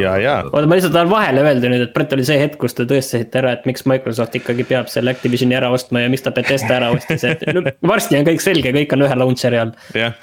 ja, 0.00 0.14
ja. 0.20 0.34
oota, 0.48 0.64
ma 0.68 0.76
lihtsalt 0.78 0.94
tahan 0.94 1.10
vahele 1.10 1.42
öelda 1.44 1.70
nüüd, 1.70 1.84
et 1.84 1.92
Brett 1.92 2.14
oli 2.16 2.24
see 2.24 2.38
hetk, 2.40 2.56
kus 2.62 2.76
te 2.76 2.86
tõestasite 2.88 3.40
ära, 3.42 3.52
et 3.58 3.66
miks 3.68 3.84
Microsoft 3.88 4.38
ikkagi 4.38 4.64
peab 4.68 4.88
selle 4.92 5.12
Activisioni 5.12 5.56
ära 5.58 5.68
ostma 5.74 6.04
ja 6.04 6.12
miks 6.12 6.24
ta 6.24 6.32
Bethesda 6.34 6.78
ära 6.78 6.90
ostis, 6.94 7.26
et 7.28 7.44
no, 7.52 7.64
varsti 7.92 8.18
on 8.20 8.26
kõik 8.28 8.44
selge, 8.44 8.72
kõik 8.74 8.96
on 8.96 9.04
ühe 9.04 9.18
launcher'i 9.22 9.60
all. 9.60 9.74
jah, 9.96 10.16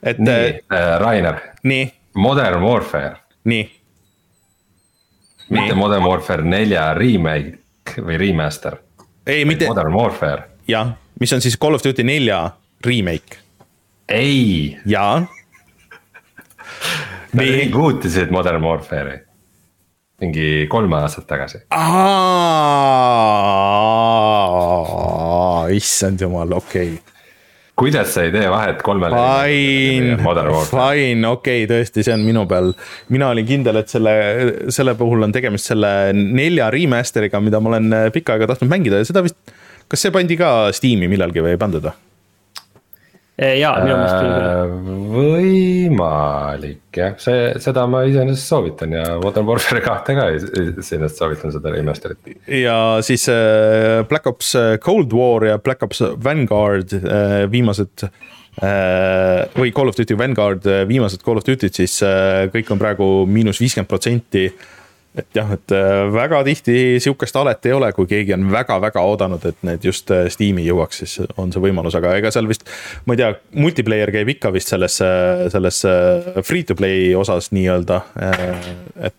et. 0.00 0.20
nii 0.22 0.50
äh,, 0.56 0.90
Rainer. 1.04 1.42
nii. 1.68 1.88
Modern 2.18 2.64
Warfare. 2.64 3.16
nii. 3.44 3.64
mitte. 5.52 5.78
Modern 5.78 6.08
Warfare 6.08 6.48
nelja 6.48 6.90
remake 6.96 8.00
või 8.00 8.20
remaster. 8.24 8.80
ei, 9.26 9.44
mitte. 9.48 9.68
Modern 9.68 9.92
Warfare. 9.96 10.48
jah, 10.68 10.96
mis 11.20 11.36
on 11.36 11.44
siis 11.44 11.60
Call 11.60 11.76
of 11.76 11.84
Duty 11.84 12.08
nelja 12.08 12.46
remake. 12.86 13.42
ei. 14.08 14.78
jaa 14.88 15.26
Nad 17.36 17.50
reboot'isid 17.52 18.32
Modern 18.34 18.64
Warfare'i 18.64 19.18
mingi 20.18 20.66
kolm 20.70 20.94
aastat 20.98 21.28
tagasi. 21.30 21.62
issand 25.78 26.24
jumal, 26.24 26.56
okei 26.58 26.94
okay 26.94 27.16
kuidas 27.78 28.10
sa 28.10 28.24
ei 28.26 28.32
tee 28.34 28.48
vahet 28.50 28.80
kolmele? 28.82 29.14
Fine, 29.14 30.16
fine, 30.66 31.28
okei 31.28 31.62
okay,, 31.62 31.68
tõesti, 31.70 32.02
see 32.02 32.14
on 32.16 32.24
minu 32.26 32.42
peal. 32.50 32.72
mina 33.14 33.30
olin 33.34 33.46
kindel, 33.46 33.78
et 33.82 33.92
selle, 33.92 34.14
selle 34.74 34.96
puhul 34.98 35.28
on 35.28 35.34
tegemist 35.34 35.70
selle 35.70 35.92
nelja 36.16 36.72
remaster'iga, 36.74 37.38
mida 37.44 37.62
ma 37.62 37.76
olen 37.76 37.98
pikka 38.14 38.34
aega 38.34 38.50
tahtnud 38.52 38.72
mängida 38.72 38.98
ja 38.98 39.06
seda 39.06 39.22
vist. 39.26 39.38
kas 39.88 40.02
see 40.02 40.14
pandi 40.14 40.40
ka 40.40 40.72
Steam'i 40.74 41.10
millalgi 41.10 41.44
või 41.44 41.54
ei 41.54 41.60
pandud 41.60 41.86
või? 41.86 41.94
Eh, 43.38 43.60
jaa, 43.60 43.76
minu 43.84 43.94
meelest 43.94 44.16
küll 44.18 44.32
küll. 44.34 45.02
võimalik 45.12 46.96
jah, 46.98 47.12
see, 47.22 47.52
seda 47.62 47.84
ma 47.86 48.00
iseenesest 48.08 48.50
soovitan 48.50 48.96
ja 48.96 49.04
Modern 49.22 49.46
Warfare 49.46 49.82
kahte 49.84 50.16
ka 50.18 50.24
iseenesest 50.34 51.20
soovitan 51.22 51.54
seda 51.54 51.70
remaster'it. 51.70 52.32
ja 52.50 52.74
siis 53.06 53.28
äh, 53.30 54.02
Black 54.10 54.26
Ops 54.26 54.56
äh, 54.58 54.72
Cold 54.82 55.14
War 55.14 55.46
ja 55.46 55.60
Black 55.62 55.86
Ops 55.86 56.02
Vanguard 56.24 56.96
äh, 56.98 57.44
viimased 57.52 58.08
või 58.58 59.70
Call 59.70 59.86
of 59.86 59.94
Duty 59.94 60.16
Vanguard 60.18 60.64
viimased 60.90 61.22
Call 61.22 61.38
of 61.38 61.44
Duty'd, 61.46 61.70
siis 61.78 61.92
kõik 62.50 62.72
on 62.74 62.80
praegu 62.80 63.06
miinus 63.30 63.60
viiskümmend 63.62 63.86
protsenti 63.86 64.48
et 65.16 65.28
jah, 65.34 65.50
et 65.54 65.72
äh, 65.74 66.06
väga 66.12 66.40
tihti 66.46 66.74
sihukest 67.02 67.36
alet 67.40 67.66
ei 67.66 67.74
ole, 67.76 67.90
kui 67.96 68.08
keegi 68.10 68.34
on 68.36 68.48
väga-väga 68.52 69.02
oodanud, 69.08 69.44
et 69.48 69.62
need 69.66 69.84
just 69.88 70.10
äh, 70.14 70.26
Steam'i 70.32 70.66
jõuaks, 70.66 71.02
siis 71.02 71.30
on 71.40 71.52
see 71.54 71.62
võimalus, 71.62 71.96
aga 71.98 72.14
ega 72.18 72.32
seal 72.34 72.48
vist. 72.50 72.68
ma 73.06 73.16
ei 73.16 73.22
tea, 73.22 73.30
multiplayer 73.58 74.12
käib 74.14 74.34
ikka 74.34 74.52
vist 74.54 74.74
selles, 74.74 75.00
selles 75.54 75.80
äh, 75.88 76.42
free 76.46 76.66
to 76.68 76.76
play 76.78 77.14
osas 77.18 77.52
nii-öelda, 77.56 78.02
et. 79.08 79.16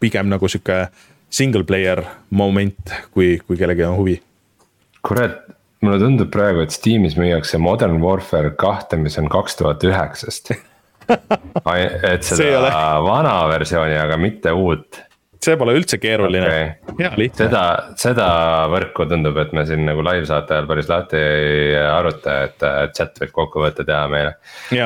pigem 0.00 0.28
nagu 0.28 0.48
sihuke 0.48 0.86
single 1.32 1.64
player 1.64 2.02
moment, 2.30 2.92
kui, 3.14 3.38
kui 3.46 3.58
kellelgi 3.58 3.84
on 3.88 3.96
huvi. 3.98 4.20
kurat, 5.06 5.42
mulle 5.82 5.98
tundub 6.00 6.30
praegu, 6.32 6.62
et 6.62 6.74
Steam'is 6.74 7.16
müüakse 7.18 7.58
Modern 7.58 8.00
Warfare 8.04 8.54
kahte, 8.58 9.00
mis 9.00 9.18
on 9.18 9.28
kaks 9.32 9.58
tuhat 9.60 9.84
üheksast 9.84 10.54
et 11.30 12.26
seda 12.30 12.70
vana 13.04 13.36
versiooni, 13.50 13.98
aga 13.98 14.18
mitte 14.20 14.54
uut 14.54 15.02
see 15.46 15.56
pole 15.60 15.74
üldse 15.76 15.98
keeruline 16.02 16.46
okay.. 16.46 16.66
hea 16.98 17.10
lihtne. 17.20 17.46
seda, 17.46 17.62
seda 18.00 18.26
võrku 18.72 19.06
tundub, 19.10 19.38
et 19.40 19.52
me 19.56 19.64
siin 19.68 19.84
nagu 19.88 20.04
live-saate 20.06 20.56
ajal 20.56 20.68
päris 20.70 20.90
lahti 20.90 21.20
ei 21.20 21.72
aruta, 21.80 22.36
et 22.48 22.66
äh, 22.66 22.78
chat 22.96 23.18
võib 23.22 23.34
kokkuvõtte 23.36 23.86
teha 23.86 24.04
meile. 24.12 24.36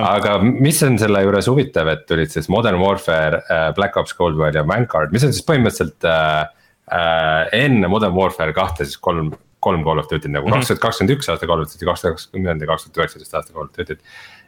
Aga 0.01 0.39
mis 0.47 0.81
on 0.87 0.99
selle 1.01 1.23
juures 1.25 1.51
huvitav, 1.51 1.91
et 1.93 2.07
tulid 2.09 2.33
siis 2.33 2.51
Modern 2.53 2.81
Warfare, 2.83 3.43
Black 3.77 4.01
Ops 4.01 4.17
Cold 4.19 4.41
War 4.41 4.57
ja 4.57 4.65
Vanguard, 4.67 5.15
mis 5.15 5.27
on 5.27 5.37
siis 5.37 5.47
põhimõtteliselt 5.49 6.09
äh,. 6.11 6.49
Äh, 6.91 7.45
enne 7.55 7.87
Modern 7.87 8.17
Warfare 8.17 8.51
kahte 8.51 8.83
siis 8.83 8.99
kolm, 8.99 9.29
kolm 9.63 9.85
Call 9.87 10.01
of 10.03 10.09
Duty't 10.11 10.33
nagu 10.35 10.51
kaks 10.51 10.73
tuhat 10.73 10.81
kakskümmend 10.83 11.15
üks 11.15 11.29
aasta 11.31 11.47
Call 11.47 11.63
of 11.63 11.71
Duty, 11.71 11.87
kaks 11.87 12.03
tuhat 12.03 12.17
kakskümmend 12.17 12.65
ja 12.65 12.67
kaks 12.67 12.89
tuhat 12.89 12.99
üheksateist 12.99 13.37
aasta 13.39 13.55
Call 13.55 13.69
of 13.69 13.77
Duty't 13.77 14.01
äh,. 14.01 14.40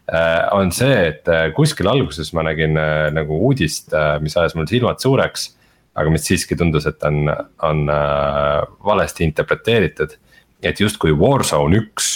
On 0.53 0.73
see, 0.75 0.95
et 1.09 1.29
äh, 1.31 1.51
kuskil 1.55 1.89
alguses 1.89 2.33
ma 2.35 2.43
nägin 2.43 2.77
äh, 2.77 3.11
nagu 3.15 3.39
uudist, 3.47 3.95
mis 4.21 4.37
ajas 4.37 4.57
mul 4.59 4.67
silmad 4.67 4.99
suureks 5.01 5.53
aga 5.99 6.13
mis 6.13 6.27
siiski 6.27 6.57
tundus, 6.59 6.87
et 6.89 7.03
on, 7.07 7.27
on 7.67 7.87
äh, 7.93 8.67
valesti 8.85 9.27
interpreteeritud. 9.29 10.19
et 10.63 10.81
justkui 10.81 11.13
Warzone 11.13 11.81
üks 11.81 12.13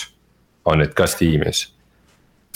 on 0.64 0.78
nüüd 0.78 0.94
ka 0.94 1.06
Steamis. 1.10 1.72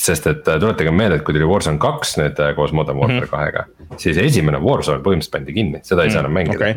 sest 0.00 0.26
et 0.26 0.48
äh, 0.48 0.60
tuletage 0.60 0.90
meelde, 0.90 1.20
et 1.20 1.24
kui 1.26 1.36
tuli 1.36 1.48
Warzone 1.48 1.78
kaks 1.78 2.16
nüüd 2.20 2.40
äh, 2.40 2.54
koos 2.56 2.72
Modern 2.72 2.98
Warfare 2.98 3.28
kahega 3.28 3.66
mm, 3.66 3.84
-hmm. 3.84 3.98
siis 3.98 4.16
esimene 4.16 4.58
Warzone 4.58 5.04
põhimõtteliselt 5.04 5.36
pandi 5.36 5.52
kinni, 5.52 5.82
seda 5.82 6.04
ei 6.04 6.10
saa 6.10 6.24
enam 6.24 6.32
mängida 6.32 6.56
okay.. 6.56 6.74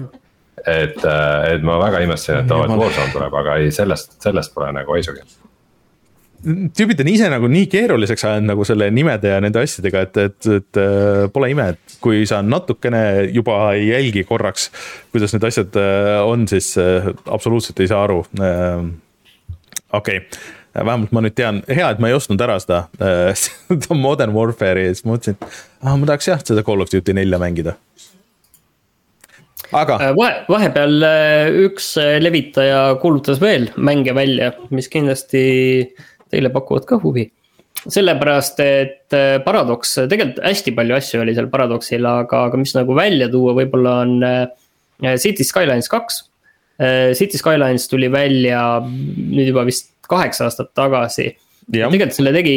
et, 0.65 0.99
et 1.53 1.63
ma 1.63 1.79
väga 1.79 2.03
imestasin, 2.03 2.43
et 2.43 2.51
oo, 2.51 2.65
et 2.65 2.77
Warzone 2.83 3.15
tuleb, 3.15 3.33
aga 3.33 3.55
ei, 3.61 3.71
sellest, 3.71 4.19
sellest 4.21 4.53
pole 4.53 4.71
nagu 4.75 4.91
haisugi. 4.91 5.23
Tüübid 6.43 7.01
on 7.03 7.09
ise 7.11 7.29
nagu 7.31 7.47
nii 7.51 7.67
keeruliseks 7.71 8.25
ajanud 8.27 8.51
nagu 8.51 8.65
selle 8.67 8.89
nimede 8.93 9.31
ja 9.31 9.39
nende 9.43 9.61
asjadega, 9.63 10.03
et, 10.07 10.19
et, 10.27 10.49
et 10.59 10.81
äh, 10.81 11.27
pole 11.33 11.49
ime, 11.53 11.69
et 11.75 11.95
kui 12.03 12.23
sa 12.29 12.41
natukene 12.43 13.03
juba 13.31 13.59
ei 13.77 13.87
jälgi 13.89 14.25
korraks, 14.27 14.69
kuidas 15.13 15.35
need 15.35 15.47
asjad 15.47 15.79
äh, 15.79 16.17
on, 16.27 16.47
siis 16.51 16.73
äh, 16.81 17.07
absoluutselt 17.31 17.79
ei 17.79 17.91
saa 17.91 18.03
aru. 18.07 18.23
okei 19.93 20.17
okay., 20.17 20.19
vähemalt 20.73 21.11
ma 21.13 21.21
nüüd 21.21 21.35
tean, 21.37 21.61
hea, 21.69 21.87
et 21.93 21.99
ma 22.01 22.09
ei 22.09 22.17
ostnud 22.17 22.41
ära 22.41 22.57
seda, 22.61 22.87
seda 23.43 23.97
Modern 23.97 24.33
Warfare'i 24.35 24.87
ja 24.87 24.95
siis 24.95 25.05
mõtlesin, 25.07 25.37
et 25.37 25.59
ah, 25.85 25.93
ma 25.93 26.09
tahaks 26.09 26.31
jah, 26.31 26.41
seda 26.41 26.65
Call 26.65 26.81
of 26.83 26.91
Duty 26.91 27.13
nelja 27.13 27.39
mängida. 27.41 27.77
aga 29.73 29.99
Äh, 30.01 30.15
vahe, 30.17 30.41
vahepeal 30.49 31.05
äh, 31.07 31.59
üks 31.67 31.93
äh, 32.01 32.17
levitaja 32.21 32.95
kuulutas 33.01 33.39
veel 33.41 33.69
mänge 33.77 34.15
välja, 34.17 34.51
mis 34.73 34.89
kindlasti 34.89 35.45
teile 36.33 36.51
pakuvad 36.53 36.87
ka 36.89 36.99
huvi. 37.03 37.29
sellepärast, 37.83 38.59
et 38.63 39.15
äh, 39.17 39.39
Paradox, 39.43 39.95
tegelikult 40.07 40.43
hästi 40.45 40.71
palju 40.75 40.95
asju 40.95 41.23
oli 41.23 41.33
seal 41.35 41.49
Paradoxil, 41.51 42.05
aga, 42.07 42.45
aga 42.49 42.59
mis 42.59 42.75
nagu 42.77 42.95
välja 42.95 43.27
tuua 43.31 43.55
võib-olla 43.57 43.95
on 44.05 44.13
äh, 44.23 45.15
City 45.19 45.43
Skylines 45.43 45.89
kaks. 45.91 46.23
City 47.13 47.37
Skylines 47.37 47.85
tuli 47.87 48.07
välja 48.11 48.79
nüüd 48.83 49.51
juba 49.51 49.61
vist 49.67 49.91
kaheksa 50.09 50.47
aastat 50.47 50.71
tagasi. 50.75 51.27
Jah. 51.71 51.87
tegelikult 51.87 52.15
selle 52.17 52.31
tegi 52.35 52.55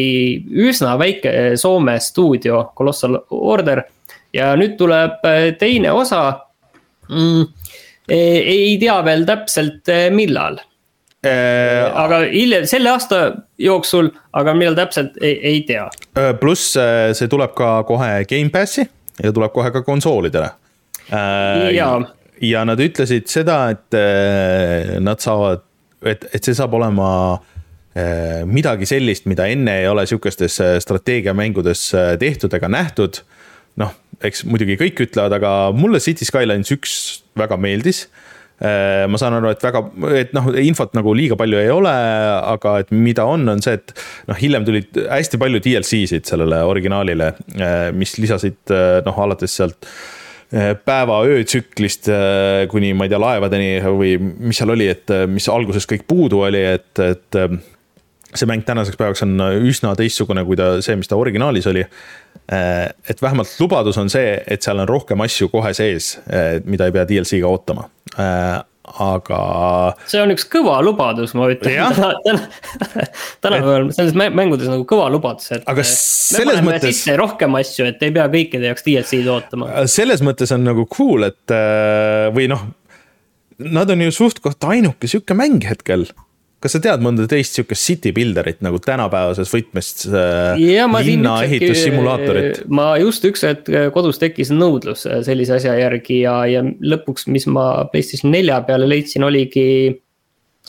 üsna 0.66 0.96
väike 0.98 1.32
Soome 1.60 1.98
stuudio, 2.02 2.62
Colossal 2.78 3.20
Order 3.30 3.84
ja 4.34 4.52
nüüd 4.58 4.76
tuleb 4.80 5.24
äh, 5.26 5.50
teine 5.60 5.92
osa 5.94 6.22
mm,. 7.10 7.44
ei 8.12 8.76
tea 8.80 8.96
veel 9.06 9.24
täpselt, 9.28 9.90
millal, 10.14 10.60
äh, 10.60 10.66
aga 11.26 12.20
hiljem, 12.30 12.66
selle 12.68 12.90
aasta 12.92 13.20
jooksul, 13.60 14.10
aga 14.36 14.54
millal 14.56 14.76
täpselt 14.78 15.16
ei, 15.20 15.36
ei 15.52 15.62
tea. 15.68 15.86
Äh, 16.18 16.32
pluss 16.40 16.76
äh, 16.80 17.10
see 17.16 17.30
tuleb 17.32 17.54
ka 17.58 17.80
kohe 17.88 18.10
Gamepassi 18.28 18.86
ja 19.22 19.32
tuleb 19.32 19.54
kohe 19.54 19.72
ka 19.74 19.82
konsoolidele. 19.86 20.52
Jaa. 21.06 22.00
ja 22.42 22.64
nad 22.66 22.80
ütlesid 22.82 23.28
seda, 23.30 23.60
et 23.70 23.94
äh, 23.94 24.96
nad 24.98 25.22
saavad, 25.22 25.62
et, 26.02 26.26
et 26.34 26.42
see 26.42 26.56
saab 26.58 26.74
olema 26.74 27.08
äh, 27.96 28.42
midagi 28.48 28.88
sellist, 28.90 29.28
mida 29.30 29.46
enne 29.50 29.80
ei 29.82 29.88
ole 29.88 30.06
sihukestes 30.10 30.58
äh, 30.60 30.74
strateegiamängudes 30.82 31.88
äh, 31.94 32.12
tehtud 32.18 32.54
ega 32.58 32.68
nähtud. 32.72 33.22
noh, 33.76 33.92
eks 34.24 34.46
muidugi 34.48 34.78
kõik 34.80 35.02
ütlevad, 35.04 35.34
aga 35.36 35.50
mulle 35.76 36.00
City 36.00 36.24
Skylines 36.24 36.72
üks 36.72 36.92
väga 37.36 37.58
meeldis 37.60 38.06
ma 38.56 39.18
saan 39.20 39.36
aru, 39.36 39.50
et 39.52 39.64
väga, 39.64 39.82
et 40.16 40.30
noh, 40.36 40.46
infot 40.62 40.94
nagu 40.96 41.12
liiga 41.16 41.36
palju 41.36 41.58
ei 41.60 41.68
ole, 41.72 41.92
aga 42.54 42.78
et 42.80 42.92
mida 42.94 43.26
on, 43.28 43.44
on 43.52 43.60
see, 43.64 43.76
et 43.76 43.92
noh, 44.30 44.38
hiljem 44.40 44.64
tulid 44.64 44.96
hästi 45.10 45.40
palju 45.42 45.60
DLC-sid 45.66 46.28
sellele 46.30 46.62
originaalile, 46.64 47.32
mis 47.96 48.16
lisasid 48.22 48.72
noh, 49.04 49.20
alates 49.26 49.58
sealt 49.60 49.90
päeva-öö 50.86 51.42
tsüklist 51.44 52.08
kuni 52.70 52.92
ma 52.94 53.04
ei 53.04 53.12
tea, 53.12 53.18
laevadeni 53.20 53.70
või 53.84 54.14
mis 54.20 54.60
seal 54.60 54.72
oli, 54.72 54.86
et 54.88 55.10
mis 55.28 55.48
alguses 55.52 55.88
kõik 55.90 56.06
puudu 56.08 56.44
oli, 56.46 56.62
et, 56.78 56.92
et 57.02 57.40
see 58.36 58.48
mäng 58.48 58.64
tänaseks 58.66 58.98
päevaks 59.00 59.24
on 59.26 59.34
üsna 59.66 59.94
teistsugune 59.98 60.44
kui 60.46 60.58
ta, 60.58 60.76
see, 60.84 60.96
mis 60.98 61.10
ta 61.10 61.18
originaalis 61.18 61.66
oli. 61.70 61.84
et 63.10 63.22
vähemalt 63.22 63.52
lubadus 63.60 63.98
on 63.98 64.10
see, 64.12 64.36
et 64.46 64.62
seal 64.62 64.78
on 64.78 64.88
rohkem 64.88 65.20
asju 65.24 65.48
kohe 65.50 65.72
sees, 65.74 66.16
mida 66.64 66.86
ei 66.86 66.94
pea 66.94 67.06
DLC-ga 67.08 67.50
ootama. 67.50 67.88
Aga 68.96 69.38
see 70.08 70.20
on 70.22 70.30
üks 70.32 70.44
kõva 70.50 70.76
lubadus, 70.84 71.32
ma 71.36 71.48
ütlen 71.52 71.74
tänapäeval 73.42 73.88
selles 73.96 74.14
mä- 74.18 74.30
mängudes 74.32 74.68
nagu 74.70 74.86
kõva 74.88 75.08
lubadus, 75.12 75.50
et. 75.56 75.64
Aga 75.68 75.84
selles 75.90 76.62
mõttes- 76.64 77.02
rohkem 77.18 77.58
asju, 77.58 77.88
et 77.90 78.02
ei 78.06 78.14
pea 78.14 78.28
kõikide 78.32 78.70
jaoks 78.70 78.86
DLC-d 78.86 79.28
ootama. 79.32 79.72
selles 79.90 80.22
mõttes 80.24 80.54
on 80.54 80.64
nagu 80.66 80.86
cool, 80.92 81.26
et 81.28 81.54
äh, 81.54 82.28
või 82.36 82.46
noh, 82.52 82.62
nad 83.58 83.90
on 83.90 84.06
ju 84.06 84.14
suht-koht 84.14 84.64
ainuke 84.70 85.08
sihuke 85.10 85.34
mäng 85.36 85.64
hetkel. 85.66 86.06
Kas 86.66 86.74
sa 86.76 86.82
tead 86.82 87.02
mõnda 87.04 87.28
teist 87.30 87.54
sihukest 87.54 87.86
city 87.86 88.10
builder'it 88.16 88.58
nagu 88.66 88.80
tänapäevases 88.82 89.52
võtmes 89.54 89.92
äh, 90.10 90.58
linnaehitussimulaatorit? 90.58 92.64
ma 92.66 92.96
just 92.98 93.24
üks 93.28 93.46
hetk 93.46 93.70
kodus 93.94 94.18
tekkis 94.22 94.50
nõudlus 94.50 95.06
sellise 95.06 95.60
asja 95.60 95.76
järgi 95.78 96.24
ja, 96.24 96.40
ja 96.50 96.64
lõpuks, 96.66 97.28
mis 97.30 97.46
ma 97.46 97.86
PlayStation 97.92 98.34
nelja 98.34 98.58
peale 98.66 98.90
leidsin, 98.90 99.22
oligi 99.26 99.66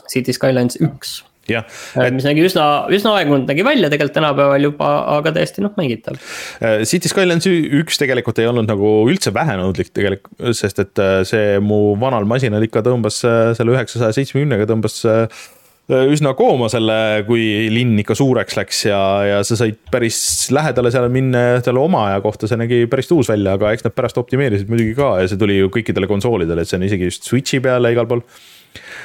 City 0.08 0.34
Skylines 0.36 0.78
üks. 0.84 1.24
jah, 1.48 1.64
mis 2.12 2.26
nägi 2.28 2.42
üsna, 2.44 2.64
üsna 2.92 3.14
aegunud 3.16 3.48
nägi 3.48 3.64
välja 3.64 3.88
tegelikult 3.88 4.18
tänapäeval 4.18 4.66
juba, 4.66 4.88
aga 5.14 5.30
täiesti 5.32 5.62
noh, 5.64 5.72
mängitav. 5.80 6.18
Äh, 6.60 6.82
City 6.88 7.08
Skylines 7.08 7.48
üks 7.48 7.96
tegelikult 8.00 8.36
ei 8.42 8.50
olnud 8.50 8.68
nagu 8.68 8.90
üldse 9.08 9.32
vähenõudlik 9.32 9.94
tegelikult, 9.96 10.36
sest 10.58 10.82
et 10.84 11.00
äh, 11.00 11.22
see 11.28 11.56
mu 11.64 11.96
vanal 12.00 12.28
masinal 12.28 12.68
ikka 12.68 12.84
tõmbas 12.84 13.22
äh, 13.24 13.54
selle 13.56 13.78
üheksasaja 13.78 14.12
seitsmekümnega 14.18 14.68
tõmbas 14.68 15.00
äh, 15.08 15.48
üsna 15.88 16.34
kooma 16.36 16.68
selle, 16.68 17.24
kui 17.28 17.68
linn 17.72 17.96
ikka 18.02 18.16
suureks 18.18 18.58
läks 18.58 18.82
ja, 18.90 19.00
ja 19.24 19.38
sa 19.46 19.56
said 19.56 19.78
päris 19.92 20.18
lähedale 20.52 20.92
seal 20.92 21.08
minna 21.12 21.62
selle 21.64 21.80
oma 21.80 22.04
aja 22.10 22.22
kohta, 22.24 22.50
see 22.50 22.60
nägi 22.60 22.82
päris 22.92 23.08
tuus 23.08 23.30
välja, 23.32 23.56
aga 23.56 23.72
eks 23.72 23.86
nad 23.86 23.96
pärast 23.96 24.20
optimeerisid 24.20 24.68
muidugi 24.68 24.92
ka 24.98 25.14
ja 25.22 25.30
see 25.30 25.40
tuli 25.40 25.56
ju 25.60 25.70
kõikidele 25.72 26.10
konsoolidele, 26.10 26.64
et 26.64 26.70
see 26.70 26.80
on 26.80 26.88
isegi 26.88 27.08
just 27.08 27.28
Switch'i 27.28 27.62
peale 27.64 27.94
igal 27.94 28.08
pool. 28.10 28.20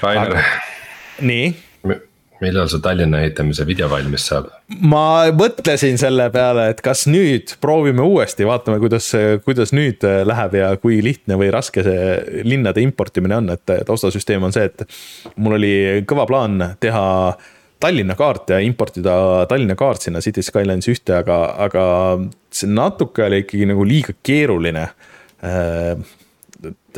Rainer, 0.03 0.41
nii 1.23 1.53
millal 2.43 2.69
see 2.71 2.83
Tallinna 2.83 3.23
ehitamise 3.23 3.65
video 3.67 3.89
valmis 3.91 4.27
saab? 4.29 4.51
ma 4.83 5.31
mõtlesin 5.35 5.97
selle 6.01 6.29
peale, 6.33 6.69
et 6.73 6.83
kas 6.85 7.05
nüüd 7.09 7.55
proovime 7.63 8.05
uuesti, 8.05 8.47
vaatame, 8.47 8.79
kuidas, 8.83 9.09
kuidas 9.45 9.73
nüüd 9.75 10.05
läheb 10.27 10.59
ja 10.59 10.73
kui 10.81 11.01
lihtne 11.05 11.39
või 11.39 11.49
raske 11.53 11.85
see 11.85 12.43
linnade 12.45 12.83
importimine 12.83 13.39
on, 13.41 13.51
et 13.55 13.75
taustasüsteem 13.87 14.43
on 14.43 14.55
see, 14.55 14.69
et 14.69 14.87
mul 15.35 15.57
oli 15.59 15.75
kõva 16.09 16.27
plaan 16.29 16.61
teha 16.83 17.03
Tallinna 17.83 18.15
kaart 18.15 18.53
ja 18.53 18.61
importida 18.63 19.13
Tallinna 19.51 19.75
kaart 19.75 20.05
sinna 20.05 20.21
City 20.23 20.43
Skylines 20.45 20.87
ühte, 20.87 21.17
aga, 21.17 21.39
aga 21.65 21.85
see 22.53 22.69
natuke 22.71 23.25
oli 23.25 23.41
ikkagi 23.43 23.67
nagu 23.67 23.83
liiga 23.87 24.15
keeruline 24.23 24.85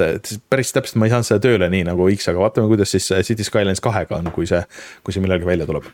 et, 0.03 0.35
päris 0.49 0.73
täpselt 0.75 0.99
ma 0.99 1.07
ei 1.07 1.15
saanud 1.15 1.29
seda 1.29 1.43
tööle 1.47 1.69
nii 1.71 1.87
nagu 1.87 2.09
X, 2.15 2.29
aga 2.31 2.43
vaatame, 2.43 2.69
kuidas 2.71 2.91
siis 2.95 3.07
City 3.27 3.47
Skylines 3.47 3.83
kahega 3.83 4.19
on, 4.19 4.31
kui 4.35 4.49
see, 4.49 4.61
kui 5.03 5.15
see 5.15 5.23
millalgi 5.23 5.47
välja 5.47 5.67
tuleb 5.69 5.89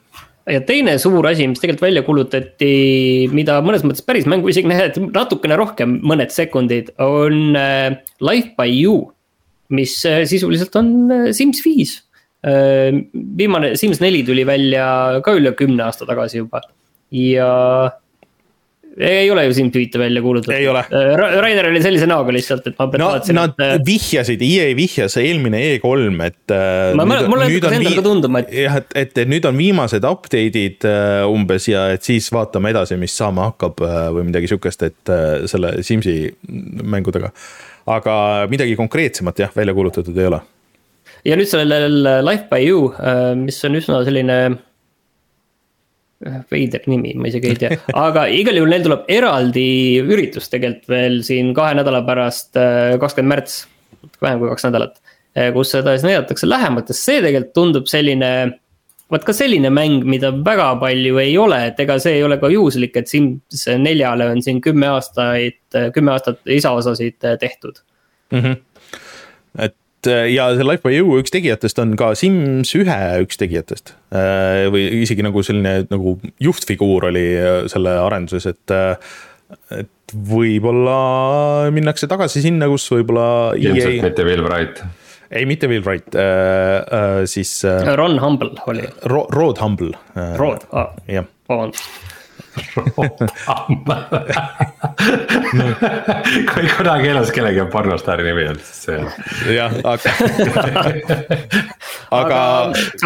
ja 0.49 0.61
teine 0.65 0.95
suur 1.01 1.25
asi, 1.29 1.45
mis 1.49 1.61
tegelikult 1.61 1.85
välja 1.85 2.03
kuulutati, 2.05 2.73
mida 3.35 3.59
mõnes 3.65 3.85
mõttes 3.85 4.05
päris 4.05 4.27
mängu 4.29 4.49
isegi 4.51 4.69
näed 4.69 4.97
natukene 5.11 5.57
rohkem, 5.59 5.99
mõned 6.07 6.33
sekundid, 6.33 6.93
on 7.01 7.57
äh, 7.57 7.99
Life 8.23 8.55
by 8.57 8.69
you. 8.73 9.11
mis 9.71 9.93
äh, 10.05 10.25
sisuliselt 10.27 10.75
on 10.75 10.87
äh, 11.11 11.27
Sims 11.31 11.61
viis. 11.65 12.01
viimane 12.41 13.75
Sims 13.77 13.99
neli 14.01 14.23
tuli 14.25 14.41
välja 14.49 15.21
ka 15.21 15.35
üle 15.37 15.51
kümne 15.53 15.83
aasta 15.85 16.07
tagasi 16.09 16.39
juba 16.39 16.63
ja 17.13 17.91
ei 18.97 19.31
ole 19.31 19.45
ju 19.45 19.53
SimCity't 19.53 19.99
välja 19.99 20.21
kuulutatud. 20.21 20.53
ei 20.53 20.67
ole. 20.67 20.83
Rainer 21.41 21.69
oli 21.69 21.81
sellise 21.83 22.07
näoga 22.09 22.33
lihtsalt, 22.35 22.67
et 22.67 22.77
ma 22.79 22.87
no, 22.99 23.09
vaatasin, 23.13 23.37
nad 23.37 23.63
et... 23.63 23.85
vihjasid, 23.87 24.43
EA 24.43 24.75
vihjas 24.75 25.15
eelmine 25.21 25.61
E3, 25.77 26.25
et. 26.25 26.55
ma, 26.99 27.05
mulle 27.07 27.47
hakkas 27.47 27.77
endale 27.77 27.95
ka 27.99 28.05
tunduma, 28.05 28.43
et. 28.43 28.53
jah, 28.65 28.79
et, 28.81 28.95
et, 29.03 29.17
et 29.23 29.31
nüüd 29.31 29.47
on 29.47 29.57
viimased 29.57 30.07
update'id 30.07 30.87
umbes 31.31 31.67
ja 31.71 31.87
et 31.95 32.07
siis 32.07 32.27
vaatame 32.33 32.73
edasi, 32.75 32.99
mis 32.99 33.15
saama 33.17 33.51
hakkab 33.51 33.79
või 34.17 34.27
midagi 34.31 34.51
sihukest, 34.51 34.87
et 34.89 35.13
selle 35.51 35.77
Simsi 35.87 36.17
mängudega. 36.83 37.31
aga 37.91 38.15
midagi 38.51 38.75
konkreetsemat 38.79 39.39
jah, 39.39 39.55
välja 39.55 39.73
kuulutatud 39.77 40.17
ei 40.17 40.27
ole. 40.27 40.41
ja 41.25 41.39
nüüd 41.39 41.49
sellel 41.49 42.03
Life 42.27 42.51
by 42.51 42.67
You, 42.67 42.91
mis 43.39 43.63
on 43.65 43.79
üsna 43.79 44.03
selline 44.07 44.41
veider 46.51 46.85
nimi, 46.89 47.13
ma 47.17 47.29
isegi 47.29 47.51
ei 47.51 47.59
tea, 47.59 47.77
aga 47.97 48.27
igal 48.33 48.59
juhul 48.59 48.71
neil 48.71 48.85
tuleb 48.85 49.07
eraldi 49.11 49.67
üritus 50.01 50.51
tegelikult 50.51 50.91
veel 50.93 51.19
siin 51.25 51.53
kahe 51.57 51.75
nädala 51.79 52.03
pärast, 52.07 52.51
äh, 52.59 52.97
kakskümmend 53.01 53.35
märts. 53.35 53.61
vähem 54.21 54.39
kui 54.41 54.49
kaks 54.49 54.65
nädalat, 54.65 54.99
äh, 55.37 55.51
kus 55.53 55.73
seda 55.73 55.95
siis 55.95 56.05
näidatakse 56.07 56.49
lähemalt 56.49 56.89
ja 56.89 56.97
see 56.97 57.21
tegelikult 57.21 57.55
tundub 57.57 57.89
selline. 57.89 58.31
vot 59.11 59.25
ka 59.27 59.33
selline 59.35 59.67
mäng, 59.73 60.05
mida 60.07 60.29
väga 60.31 60.69
palju 60.79 61.17
ei 61.19 61.33
ole, 61.37 61.57
et 61.67 61.79
ega 61.83 61.97
see 61.99 62.13
ei 62.15 62.23
ole 62.23 62.37
ka 62.39 62.47
juhuslik, 62.47 62.95
et 62.95 63.09
Sims 63.11 63.65
neljale 63.77 64.29
on 64.31 64.39
siin 64.41 64.61
kümme 64.63 64.87
aastaid, 64.87 65.59
kümme 65.93 66.13
aastat 66.13 66.39
lisaosasid 66.47 67.19
tehtud 67.39 67.81
mm. 68.31 68.39
-hmm. 68.39 68.55
et 69.59 69.75
Äh, 69.75 69.80
ja 70.07 70.49
see 70.55 70.65
Life 70.65 70.85
by 70.85 70.93
You 70.95 71.17
üks 71.19 71.33
tegijatest 71.33 71.79
on 71.83 71.95
ka 71.99 72.11
Sims 72.17 72.73
ühe 72.77 72.99
üks 73.23 73.39
tegijatest. 73.41 73.95
Äh, 74.15 74.67
või 74.73 74.87
isegi 75.01 75.25
nagu 75.25 75.43
selline 75.45 75.87
nagu 75.91 76.17
juhtfiguur 76.43 77.09
oli 77.11 77.25
äh, 77.37 77.57
selle 77.71 77.97
arenduses, 78.01 78.47
et, 78.51 78.75
et 79.77 80.15
võib-olla 80.15 80.97
minnakse 81.73 82.09
tagasi 82.11 82.43
sinna, 82.43 82.69
kus 82.71 82.87
võib-olla. 82.91 83.27
ilmselt 83.59 83.97
EA... 83.97 84.05
mitte 84.09 84.27
Will 84.27 84.45
Wright. 84.47 84.81
ei, 85.31 85.45
mitte 85.49 85.71
Will 85.71 85.85
Wright 85.87 86.15
äh,, 86.15 86.77
äh, 86.85 87.19
siis 87.31 87.53
äh,. 87.65 87.93
Ron 87.95 88.19
Humble 88.23 88.55
oli 88.67 88.87
Ro. 89.11 89.27
Rod 89.31 89.61
Humble 89.63 89.93
äh,. 90.15 90.33
Rod 90.39 90.67
ah,, 90.71 90.95
vabandust 91.49 92.10
kui 96.51 96.67
kunagi 96.75 97.07
elus 97.11 97.31
kellelgi 97.35 97.61
on 97.63 97.69
pornostaari 97.71 98.25
nimi 98.27 98.43
olnud, 98.51 98.63
siis 98.65 98.79
see 98.87 98.97
on. 98.99 99.07
jah, 99.55 99.71
aga 99.93 100.09
aga, 102.19 102.39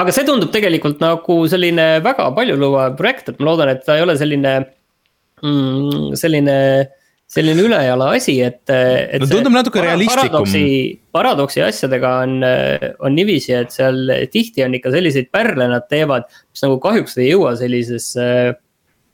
aga 0.01 0.15
see 0.15 0.25
tundub 0.27 0.51
tegelikult 0.55 0.97
nagu 1.03 1.36
selline 1.51 1.88
väga 2.05 2.25
paljulubav 2.38 2.97
projekt, 2.99 3.29
et 3.31 3.38
ma 3.39 3.51
loodan, 3.51 3.69
et 3.75 3.81
ta 3.86 3.91
ei 3.99 4.05
ole 4.05 4.15
selline 4.19 4.53
mm,, 5.43 6.13
selline 6.19 6.58
selline 7.36 7.63
ülejala 7.65 8.12
asi, 8.15 8.36
et, 8.45 8.62
et. 8.69 9.21
no 9.21 9.27
tundub 9.29 9.55
natuke 9.55 9.81
realistlikum. 9.81 10.45
paradoksi, 10.45 10.65
paradoksi 11.15 11.63
asjadega 11.65 12.12
on, 12.25 12.36
on 13.01 13.15
niiviisi, 13.17 13.55
et 13.58 13.73
seal 13.73 13.97
tihti 14.34 14.63
on 14.65 14.77
ikka 14.77 14.93
selliseid 14.93 15.31
pärle 15.34 15.65
nad 15.71 15.88
teevad, 15.91 16.29
mis 16.53 16.62
nagu 16.65 16.77
kahjuks 16.84 17.17
ei 17.19 17.31
jõua 17.31 17.55
sellisesse 17.60 18.27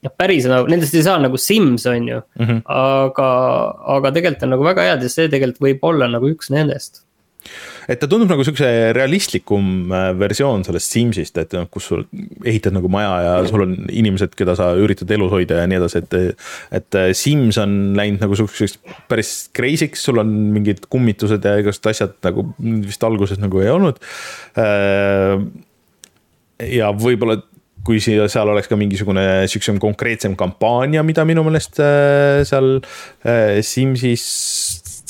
noh, 0.06 0.16
päris 0.18 0.48
nagu 0.50 0.70
nendest 0.72 0.98
ei 0.98 1.06
saa 1.06 1.22
nagu 1.22 1.40
Sims, 1.42 1.86
on 1.90 2.10
ju 2.10 2.18
mm. 2.18 2.48
-hmm. 2.48 2.60
aga, 2.66 3.30
aga 3.98 4.12
tegelikult 4.18 4.48
on 4.48 4.54
nagu 4.56 4.68
väga 4.68 4.90
head 4.90 5.08
ja 5.08 5.14
see 5.14 5.30
tegelikult 5.30 5.64
võib 5.70 5.88
olla 5.94 6.10
nagu 6.12 6.30
üks 6.32 6.52
nendest. 6.54 7.04
et 7.90 7.98
ta 8.00 8.06
tundub 8.06 8.30
nagu 8.30 8.44
siukse 8.46 8.68
realistlikum 8.94 9.92
äh, 9.92 10.12
versioon 10.18 10.64
sellest 10.66 10.94
Simsist, 10.94 11.38
et 11.42 11.54
noh, 11.58 11.66
kus 11.74 11.90
sul 11.90 12.04
ehitad 12.46 12.74
nagu 12.74 12.90
maja 12.90 13.16
ja 13.26 13.32
sul 13.50 13.66
on 13.66 13.74
inimesed, 13.90 14.36
keda 14.38 14.56
sa 14.58 14.72
üritad 14.78 15.10
elus 15.12 15.34
hoida 15.34 15.58
ja 15.62 15.70
nii 15.70 15.80
edasi, 15.82 16.04
et. 16.04 16.38
et 16.72 17.00
äh, 17.02 17.10
Sims 17.18 17.58
on 17.58 17.96
läinud 17.98 18.22
nagu 18.22 18.38
siukseks 18.38 18.78
päris 19.10 19.50
crazy'ks, 19.58 20.06
sul 20.06 20.22
on 20.22 20.30
mingid 20.54 20.86
kummitused 20.90 21.46
ja 21.46 21.58
igasugused 21.62 21.90
asjad 21.94 22.16
nagu 22.30 22.46
vist 22.86 23.04
alguses 23.04 23.42
nagu 23.42 23.66
ei 23.66 23.74
olnud. 23.74 23.98
Äh, 24.62 25.42
ja 26.62 26.92
võib-olla 26.94 27.42
kui 27.86 28.02
siia, 28.04 28.28
seal 28.30 28.50
oleks 28.52 28.70
ka 28.70 28.78
mingisugune 28.80 29.26
sihukesem 29.50 29.80
konkreetsem 29.82 30.36
kampaania, 30.40 31.04
mida 31.06 31.26
minu 31.28 31.44
meelest 31.48 31.82
äh, 31.82 32.42
seal 32.48 32.78
äh, 32.78 33.60
Simsis 33.66 34.26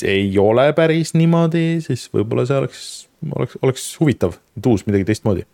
ei 0.08 0.32
ole 0.40 0.70
päris 0.74 1.12
niimoodi, 1.14 1.82
siis 1.84 2.08
võib-olla 2.14 2.46
see 2.48 2.58
oleks, 2.58 2.84
oleks, 3.36 3.58
oleks 3.62 3.88
huvitav, 4.00 4.38
et 4.56 4.68
uus 4.70 4.86
midagi 4.88 5.06
teistmoodi. 5.10 5.44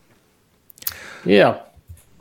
ja, 1.28 1.52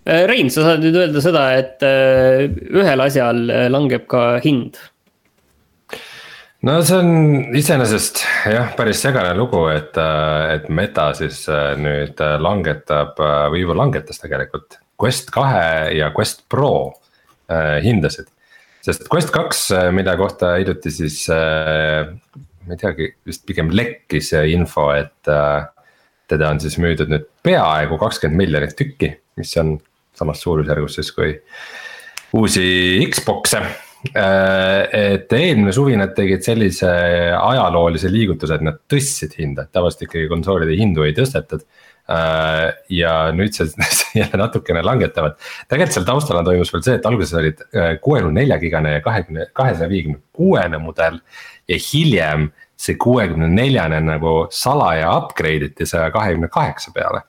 äh, 0.10 0.26
Rein, 0.30 0.50
sa 0.54 0.66
saad 0.66 0.84
nüüd 0.84 0.98
öelda 0.98 1.24
seda, 1.24 1.48
et 1.62 1.86
ühel 1.86 3.06
asjal 3.06 3.46
langeb 3.72 4.10
ka 4.10 4.26
hind 4.44 4.82
no 6.66 6.80
see 6.82 6.98
on 6.98 7.56
iseenesest 7.56 8.24
jah, 8.50 8.74
päris 8.76 9.06
segane 9.06 9.38
lugu, 9.38 9.62
et, 9.70 9.94
et 10.58 10.68
Meta 10.74 11.12
siis 11.16 11.46
nüüd 11.78 12.20
langetab 12.42 13.22
või 13.54 13.62
juba 13.62 13.78
langetas 13.86 14.20
tegelikult 14.26 14.82
Quest 14.98 15.32
kahe 15.34 15.94
ja 15.98 16.12
Quest 16.16 16.46
Pro 16.50 16.94
äh, 17.52 17.78
hindasid. 17.86 18.30
sest 18.86 19.08
Quest 19.12 19.32
kaks, 19.36 19.68
äh, 19.76 19.90
mida 19.96 20.16
kohta 20.20 20.56
hiljuti 20.58 20.94
siis 20.94 21.24
äh,, 21.34 22.10
ma 22.68 22.76
ei 22.76 22.82
teagi, 22.82 23.12
vist 23.28 23.46
pigem 23.48 23.72
lekkis 23.72 24.34
info, 24.52 24.90
et 24.92 25.30
teda 26.28 26.50
on 26.52 26.60
siis 26.60 26.76
müüdud 26.84 27.12
nüüd 27.14 27.28
peaaegu 27.48 27.96
kakskümmend 28.02 28.42
miljonit 28.44 28.76
tükki, 28.76 29.14
mis 29.40 29.54
on 29.62 29.78
samas 30.18 30.42
suurusjärgus 30.44 30.98
siis 31.00 31.14
kui 31.16 31.36
uusi 32.36 32.66
Xbox'e 33.08 33.62
et 34.06 35.34
eelmine 35.34 35.74
suvi 35.74 35.96
nad 35.98 36.14
tegid 36.16 36.44
sellise 36.46 36.90
ajaloolise 37.38 38.12
liigutuse, 38.14 38.58
et 38.58 38.66
nad 38.66 38.78
tõstsid 38.90 39.34
hinda, 39.40 39.66
et 39.66 39.74
tavaliselt 39.74 40.06
ikkagi 40.08 40.30
konsoolide 40.32 40.78
hindu 40.78 41.06
ei 41.08 41.16
tõstetud. 41.18 41.66
Äh, 42.08 42.70
ja 42.88 43.34
nüüd 43.36 43.52
see 43.58 43.65
jälle 44.15 44.39
natukene 44.39 44.80
langetavad. 44.86 45.34
tegelikult 45.67 45.98
seal 45.98 46.06
taustana 46.08 46.43
toimus 46.48 46.72
veel 46.72 46.86
see, 46.86 46.96
et 47.02 47.08
alguses 47.10 47.36
olid 47.36 47.63
äh, 47.76 47.89
kuuekümne 48.00 48.46
nelja 48.46 48.56
gigane 48.62 48.93
ja 48.93 49.02
kahekümne, 49.04 49.50
kahesaja 49.52 49.89
viiekümne 49.91 50.22
kuuene 50.32 50.80
mudel. 50.80 51.20
ja 51.67 51.80
hiljem 51.89 52.48
see 52.80 52.96
kuuekümne 52.96 53.52
neljane 53.52 54.00
nagu 54.06 54.38
salaja 54.56 55.12
upgrade 55.17 55.74
iti 55.74 55.89
saja 55.89 56.08
kahekümne 56.15 56.48
kaheksa 56.48 56.96
peale 56.96 57.26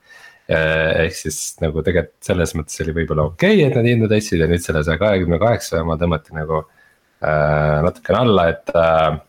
äh, 0.47 1.09
ehk 1.09 1.23
siis 1.25 1.43
nagu 1.59 1.83
tegelikult 1.83 2.31
selles 2.31 2.55
mõttes 2.55 2.79
oli 2.87 2.95
võib-olla 3.03 3.27
okei 3.33 3.57
okay,, 3.59 3.67
et 3.67 3.83
nad 3.83 3.91
hindu 3.91 4.07
tõstsid 4.15 4.47
ja 4.47 4.53
nüüd 4.53 4.63
selle 4.63 4.87
saja 4.87 5.03
kahekümne 5.03 5.43
kaheksa 5.43 5.83
oma 5.83 5.99
tõmmati 5.99 6.39
nagu 6.39 6.63
äh, 6.63 7.81
natukene 7.83 8.23
alla, 8.23 8.51
et 8.55 8.79
äh,. 8.79 9.25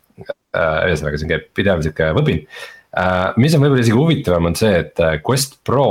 ühesõnaga, 0.59 1.17
siin 1.17 1.29
käib 1.29 1.49
pidev 1.57 1.81
sihuke 1.85 2.13
võbin 2.17 2.45
äh, 2.45 2.67
Äh, 2.97 3.35
mis 3.37 3.53
on 3.53 3.61
võib-olla 3.61 3.83
isegi 3.83 3.97
huvitavam, 3.97 4.47
on 4.49 4.55
see, 4.57 4.71
et 4.81 4.97
äh, 5.05 5.19
Quest 5.21 5.59
Pro, 5.67 5.89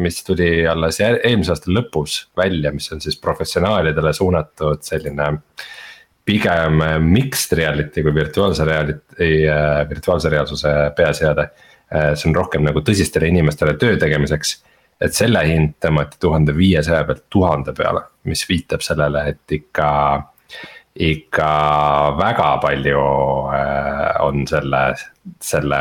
mis 0.00 0.22
tuli 0.24 0.62
alles 0.68 0.96
eelmise 1.04 1.52
aasta 1.52 1.72
lõpus 1.76 2.22
välja, 2.40 2.72
mis 2.72 2.88
on 2.94 3.02
siis 3.04 3.18
professionaalidele 3.20 4.14
suunatud 4.16 4.80
selline. 4.86 5.34
pigem 6.28 6.80
äh, 6.84 6.94
mixed 7.00 7.52
reality 7.56 8.02
kui 8.04 8.14
virtuaalse 8.14 8.64
reality, 8.64 9.28
virtuaalse 9.88 10.28
reaalsuse 10.28 10.72
peaseade. 10.96 11.50
see 11.88 12.28
on 12.28 12.34
rohkem 12.36 12.64
nagu 12.64 12.80
tõsistele 12.84 13.28
inimestele 13.28 13.76
töö 13.80 13.96
tegemiseks. 13.96 14.62
et 15.00 15.14
selle 15.14 15.44
hind 15.46 15.76
tõmmati 15.80 16.16
tuhande 16.20 16.56
viiesaja 16.56 17.04
pealt 17.04 17.24
tuhande 17.30 17.72
peale, 17.72 18.02
mis 18.24 18.48
viitab 18.48 18.80
sellele, 18.80 19.28
et 19.28 19.52
ikka 19.52 19.88
ikka 20.98 21.50
väga 22.18 22.56
palju 22.60 23.04
on 24.20 24.46
selle, 24.48 24.82
selle 25.40 25.80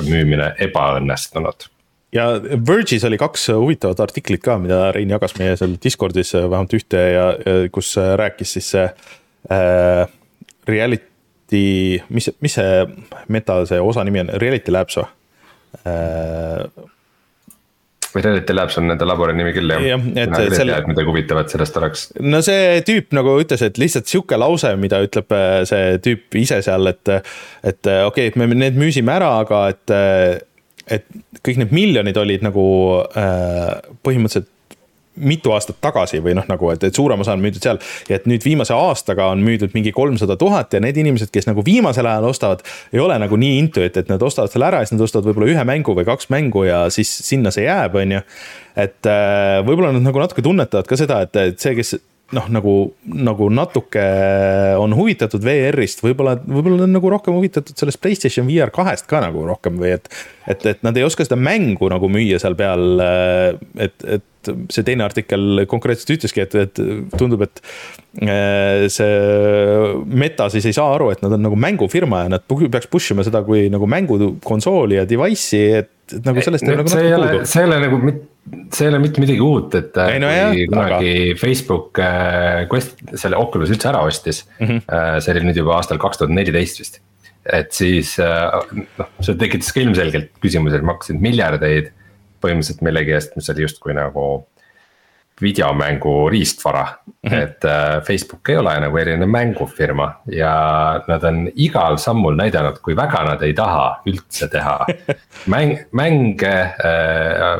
müümine 0.00 0.52
ebaõnnestunud 0.62 1.68
ja 2.12 2.26
Verge'is 2.40 3.04
oli 3.08 3.18
kaks 3.20 3.48
huvitavat 3.54 4.00
artiklit 4.00 4.42
ka, 4.44 4.58
mida 4.62 4.90
Rein 4.94 5.12
jagas 5.12 5.36
meie 5.38 5.56
seal 5.58 5.76
Discordis 5.82 6.34
vähemalt 6.36 6.76
ühte 6.76 7.00
ja, 7.14 7.26
kus 7.72 7.94
rääkis 7.96 8.56
siis 8.58 8.70
see 8.74 8.84
äh, 8.86 10.04
reality, 10.68 11.64
mis, 12.08 12.30
mis 12.44 12.58
see 12.58 12.86
meta, 13.32 13.62
see 13.68 13.80
osa 13.80 14.04
nimi 14.04 14.24
on, 14.24 14.34
Reality 14.42 14.74
Labs 14.74 15.00
või 15.00 15.08
äh,? 15.88 16.88
Või 18.14 18.24
Reality 18.26 18.54
Labs 18.54 18.78
on 18.80 18.88
nende 18.90 19.06
labori 19.08 19.34
nimi 19.36 19.54
küll 19.56 19.72
jah 19.72 19.82
ja,. 19.84 19.98
mina 20.02 20.28
küll 20.34 20.48
ei 20.50 20.60
selle... 20.60 20.78
et 20.82 20.90
midagi 20.90 21.10
huvitavat 21.10 21.52
sellest 21.52 21.78
oleks. 21.80 22.06
no 22.20 22.42
see 22.44 22.80
tüüp 22.88 23.16
nagu 23.16 23.34
ütles, 23.42 23.64
et 23.66 23.80
lihtsalt 23.80 24.10
sihuke 24.10 24.38
lause, 24.40 24.74
mida 24.80 25.02
ütleb 25.04 25.34
äh, 25.36 25.58
see 25.68 25.98
tüüp 26.04 26.40
ise 26.42 26.62
seal, 26.64 26.92
et. 26.92 27.12
et 27.62 27.90
äh, 27.90 28.02
okei 28.06 28.28
okay,, 28.28 28.32
et 28.32 28.40
me 28.40 28.48
need 28.52 28.78
müüsime 28.78 29.14
ära, 29.16 29.34
aga 29.44 29.64
et, 29.72 29.94
äh, 29.96 30.96
et 30.98 31.06
kõik 31.42 31.62
need 31.62 31.74
miljonid 31.74 32.18
olid 32.20 32.44
nagu 32.44 32.64
põhimõtteliselt 34.04 34.50
mitu 35.16 35.52
aastat 35.52 35.76
tagasi 35.84 36.22
või 36.24 36.34
noh, 36.38 36.46
nagu, 36.48 36.70
et, 36.72 36.84
et 36.88 36.96
suurem 36.96 37.20
osa 37.20 37.34
on 37.36 37.42
müüdud 37.44 37.64
seal. 37.64 37.80
ja 38.08 38.16
et 38.16 38.28
nüüd 38.30 38.44
viimase 38.44 38.74
aastaga 38.76 39.28
on 39.32 39.42
müüdud 39.44 39.74
mingi 39.76 39.92
kolmsada 39.92 40.38
tuhat 40.40 40.72
ja 40.72 40.80
need 40.80 40.96
inimesed, 41.02 41.32
kes 41.34 41.48
nagu 41.50 41.64
viimasel 41.66 42.08
ajal 42.08 42.30
ostavad, 42.30 42.64
ei 42.92 43.02
ole 43.02 43.18
nagu 43.20 43.36
nii 43.36 43.58
into 43.60 43.84
it, 43.84 43.98
et 44.00 44.12
nad 44.12 44.22
ostavad 44.22 44.52
selle 44.52 44.70
ära 44.70 44.80
ja 44.80 44.88
siis 44.88 44.96
nad 44.96 45.04
ostavad 45.04 45.28
võib-olla 45.28 45.52
ühe 45.52 45.66
mängu 45.68 45.96
või 45.98 46.08
kaks 46.08 46.30
mängu 46.32 46.64
ja 46.68 46.86
siis 46.94 47.12
sinna 47.26 47.52
see 47.54 47.66
jääb, 47.66 47.98
on 48.00 48.16
ju. 48.16 48.22
et 48.86 49.10
äh, 49.10 49.58
võib-olla 49.66 49.92
nad 49.92 50.08
nagu 50.08 50.24
natuke 50.24 50.44
tunnetavad 50.44 50.88
ka 50.88 50.98
seda, 51.00 51.20
et, 51.26 51.36
et 51.36 51.60
see, 51.60 51.76
kes 51.76 51.96
noh, 52.32 52.48
nagu, 52.52 52.74
nagu 53.04 53.48
natuke 53.52 54.02
on 54.80 54.96
huvitatud 54.96 55.44
VR-ist, 55.44 56.02
võib-olla, 56.04 56.38
võib-olla 56.40 56.86
on 56.86 56.94
nagu 56.96 57.12
rohkem 57.12 57.36
huvitatud 57.36 57.76
sellest 57.78 58.00
Playstation 58.02 58.48
VR 58.48 58.72
kahest 58.74 59.04
ka 59.10 59.20
nagu 59.24 59.44
rohkem 59.48 59.76
või 59.80 59.94
et. 59.98 60.08
et, 60.48 60.64
et 60.72 60.84
nad 60.86 60.96
ei 60.96 61.04
oska 61.04 61.26
seda 61.26 61.36
mängu 61.36 61.92
nagu 61.92 62.08
müüa 62.08 62.40
seal 62.42 62.56
peal, 62.58 63.02
et, 63.76 63.96
et 64.08 64.24
see 64.72 64.84
teine 64.86 65.04
artikkel 65.06 65.64
konkreetselt 65.70 66.16
ütleski, 66.16 66.44
et, 66.44 66.56
et 66.58 66.80
tundub, 67.18 67.44
et 67.46 67.62
äh, 68.22 68.88
see 68.92 69.12
meta 70.08 70.48
siis 70.52 70.66
ei 70.68 70.76
saa 70.76 70.90
aru, 70.96 71.10
et 71.14 71.22
nad 71.24 71.36
on 71.36 71.44
nagu 71.46 71.58
mängufirma 71.58 72.24
ja 72.24 72.32
nad 72.36 72.46
peaks 72.48 72.90
push 72.92 73.14
ima 73.14 73.26
seda 73.26 73.44
kui 73.46 73.68
nagu 73.72 73.88
mängukonsooli 73.90 74.98
ja 75.00 75.06
device'i, 75.08 75.62
et, 75.82 75.92
et 76.12 76.28
nagu 76.28 76.44
sellest 76.44 76.66
ei, 76.66 76.74
nagu 76.74 76.84
natuke 76.86 77.38
puudu. 77.38 77.48
see 77.52 77.62
ei 77.62 77.68
ole 77.70 77.80
nagu, 77.86 78.12
see 78.74 78.86
ei 78.86 78.92
ole 78.92 79.00
mitte 79.04 79.24
midagi 79.24 79.46
uut, 79.46 79.78
et 79.78 80.02
äh, 80.02 80.12
ei, 80.16 80.22
no 80.22 80.34
kui 80.34 80.66
kunagi 80.74 81.14
aga... 81.14 81.38
Facebook 81.44 82.02
äh, 82.02 82.60
Quest, 82.72 83.00
selle 83.14 83.40
Oculus 83.40 83.72
üldse 83.72 83.92
ära 83.92 84.04
ostis 84.08 84.44
mm. 84.58 84.66
-hmm. 84.66 85.24
see 85.24 85.36
oli 85.36 85.48
nüüd 85.48 85.62
juba 85.62 85.78
aastal 85.78 86.02
kaks 86.02 86.22
tuhat 86.22 86.34
neliteist 86.34 86.82
vist. 86.82 87.02
et 87.46 87.72
siis 87.74 88.14
noh, 88.18 89.10
see 89.22 89.34
tekitas 89.38 89.72
ka 89.74 89.82
ilmselgelt 89.82 90.30
küsimusi, 90.42 90.78
et 90.78 90.86
maksid 90.86 91.18
miljardeid 91.22 91.90
põhimõtteliselt 92.42 92.82
millegi 92.86 93.14
eest, 93.16 93.36
mis 93.36 93.50
oli 93.52 93.66
justkui 93.66 93.94
nagu 93.96 94.26
videomängu 95.42 96.28
riistvara 96.28 96.86
mm. 97.06 97.30
-hmm. 97.30 97.42
et 97.42 97.64
äh, 97.64 98.02
Facebook 98.02 98.48
ei 98.48 98.56
ole 98.56 98.80
nagu 98.80 98.96
erinev 98.96 99.28
mängufirma 99.28 100.14
ja 100.26 100.54
nad 101.08 101.24
on 101.24 101.48
igal 101.54 101.96
sammul 101.96 102.36
näidanud, 102.36 102.78
kui 102.82 102.96
väga 102.96 103.24
nad 103.24 103.42
ei 103.42 103.54
taha 103.54 104.02
üldse 104.06 104.48
teha 104.48 104.78
mäng, 105.54 105.78
mänge 105.92 106.54
äh, 106.84 107.56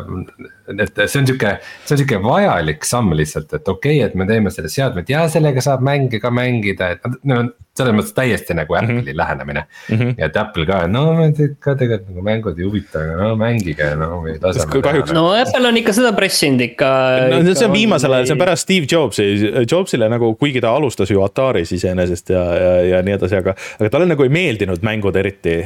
et 0.78 0.94
see 1.06 1.20
on 1.20 1.26
sihuke, 1.26 1.56
see 1.84 1.94
on 1.94 1.98
sihuke 1.98 2.22
vajalik 2.22 2.84
samm 2.84 3.12
lihtsalt, 3.16 3.52
et 3.52 3.68
okei 3.68 3.98
okay,, 3.98 4.06
et 4.06 4.14
me 4.14 4.26
teeme 4.26 4.50
selle 4.50 4.68
seadme, 4.68 5.02
et 5.02 5.10
ja 5.10 5.26
sellega 5.28 5.60
saab 5.60 5.82
mänge 5.82 6.20
ka 6.20 6.30
mängida, 6.30 6.92
et 6.94 7.24
nad 7.24 7.38
on 7.38 7.52
selles 7.72 7.94
mõttes 7.96 8.12
täiesti 8.12 8.52
nagu 8.56 8.74
Apple'i 8.76 8.98
mm 8.98 9.06
-hmm. 9.06 9.16
lähenemine 9.16 9.62
mm. 9.64 9.96
-hmm. 9.96 10.14
ja 10.18 10.26
et 10.26 10.36
Apple 10.36 10.66
ka, 10.68 10.82
no 10.92 11.04
ka 11.58 11.74
tegelikult 11.80 12.10
nagu 12.10 12.24
mängud 12.26 12.58
ei 12.58 12.66
huvita, 12.66 13.00
aga 13.00 13.14
no 13.16 13.36
mängige, 13.40 13.88
no 13.96 14.08
või 14.24 14.36
laseme. 14.42 14.82
kahjuks. 14.84 15.12
no 15.16 15.24
Apple 15.32 15.68
on 15.68 15.80
ikka 15.80 15.94
seda 15.96 16.12
pressinud 16.12 16.60
ikka. 16.60 16.90
no 17.30 17.38
ikka 17.40 17.54
see 17.54 17.68
on 17.68 17.72
viimasel 17.72 18.12
ajal, 18.12 18.26
see 18.28 18.36
on 18.36 18.42
pärast 18.44 18.68
Steve 18.68 18.86
Jobsi, 18.92 19.28
Jobsile 19.70 20.08
nagu, 20.12 20.34
kuigi 20.36 20.60
ta 20.60 20.74
alustas 20.76 21.10
ju 21.10 21.24
Ataris 21.24 21.72
iseenesest 21.72 22.34
ja, 22.36 22.44
ja, 22.60 22.74
ja 22.90 23.02
nii 23.02 23.16
edasi, 23.16 23.40
aga. 23.40 23.56
aga 23.80 23.92
talle 23.96 24.10
nagu 24.12 24.28
ei 24.28 24.34
meeldinud 24.36 24.84
mängud 24.84 25.16
eriti 25.16 25.56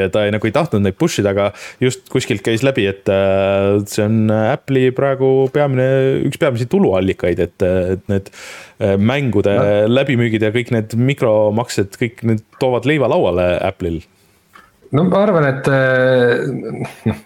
ja 0.00 0.10
ta 0.10 0.26
ei, 0.26 0.34
nagu 0.34 0.50
ei 0.50 0.54
tahtnud 0.58 0.82
neid 0.82 0.98
push 0.98 1.22
ida, 1.22 1.30
aga 1.30 1.52
just 1.80 2.08
kuskilt 2.10 2.42
käis 2.42 2.66
läbi, 2.66 2.90
et 2.90 3.06
äh, 3.06 3.78
see 3.86 4.02
on 4.02 4.26
Apple'i 4.34 4.90
praegu 4.90 5.46
peamine, 5.54 5.86
üks 6.26 6.42
peamisi 6.42 6.66
tuluallikaid, 6.66 7.38
et, 7.38 7.62
et 7.62 8.08
need 8.10 8.34
mängude 8.78 9.54
no. 9.56 9.68
läbimüügid 9.88 10.42
ja 10.44 10.50
kõik 10.52 10.72
need 10.74 10.96
mikromaksed, 11.00 11.96
kõik 11.96 12.20
need 12.28 12.42
toovad 12.60 12.88
leiva 12.88 13.08
lauale 13.08 13.54
Apple'il. 13.64 14.02
no 14.92 15.06
ma 15.08 15.22
arvan, 15.24 15.48
et 15.54 15.70
noh 17.08 17.25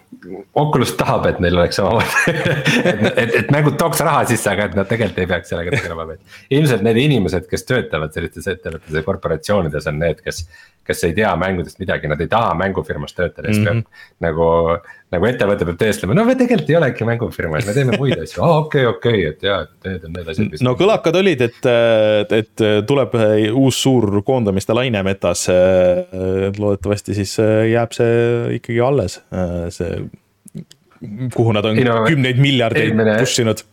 Oculus 0.59 0.91
tahab, 0.99 1.25
et 1.29 1.39
neil 1.41 1.55
oleks 1.55 1.77
samamoodi 1.79 2.33
et, 2.91 3.05
et, 3.15 3.35
et 3.39 3.53
mängud 3.53 3.77
tooks 3.79 4.03
raha 4.05 4.25
sisse, 4.29 4.49
aga 4.51 4.67
et 4.67 4.75
nad 4.77 4.89
tegelikult 4.89 5.21
ei 5.23 5.29
peaks 5.29 5.53
sellega 5.53 5.73
tegelema, 5.73 6.05
vaid 6.09 6.57
ilmselt 6.57 6.83
need 6.85 6.99
inimesed, 6.99 7.47
kes 7.49 7.63
töötavad 7.69 8.13
sellistes 8.13 8.49
ettevõtetes 8.51 8.99
ja 8.99 9.05
korporatsioonides 9.07 9.87
on 9.89 10.01
need, 10.03 10.19
kes 10.25 10.43
kes 10.87 11.03
ei 11.03 11.13
tea 11.13 11.31
mängudest 11.37 11.79
midagi, 11.79 12.09
nad 12.09 12.21
ei 12.21 12.27
taha 12.27 12.55
mängufirmas 12.57 13.13
töötada 13.13 13.47
ja 13.47 13.53
siis 13.53 13.65
peab 13.65 13.75
mm 13.75 13.81
-hmm. 13.81 14.17
nagu, 14.25 14.47
nagu 15.11 15.27
ettevõte 15.29 15.65
peab 15.67 15.77
tõestama, 15.81 16.15
no 16.17 16.25
me 16.25 16.35
tegelikult 16.35 16.69
ei 16.69 16.77
olegi 16.79 17.05
mängufirma, 17.05 17.59
et 17.59 17.69
me 17.69 17.73
teeme 17.73 17.97
muid 18.01 18.17
asju, 18.23 18.41
aa 18.43 18.57
okei, 18.63 18.85
okei, 18.89 19.25
et 19.29 19.43
jaa, 19.43 19.61
et 19.61 19.89
need 19.89 20.07
on 20.07 20.15
need 20.17 20.31
asjad. 20.33 20.63
no 20.65 20.73
kõlakad 20.79 21.19
olid, 21.21 21.41
et, 21.41 21.69
et 22.39 22.65
tuleb 22.87 23.15
uus 23.53 23.81
suur 23.83 24.23
koondamiste 24.23 24.73
laine 24.73 25.03
metas. 25.03 25.47
loodetavasti 26.57 27.13
siis 27.13 27.37
jääb 27.71 27.93
see 27.93 28.57
ikkagi 28.57 28.81
alles, 28.81 29.21
see, 29.69 30.00
kuhu 31.33 31.53
nad 31.57 31.65
on 31.65 31.77
ei, 31.77 31.85
no, 31.87 32.01
kümneid 32.07 32.41
miljardeid 32.41 32.91
eelmine... 32.91 33.19
push 33.21 33.43
inud 33.43 33.63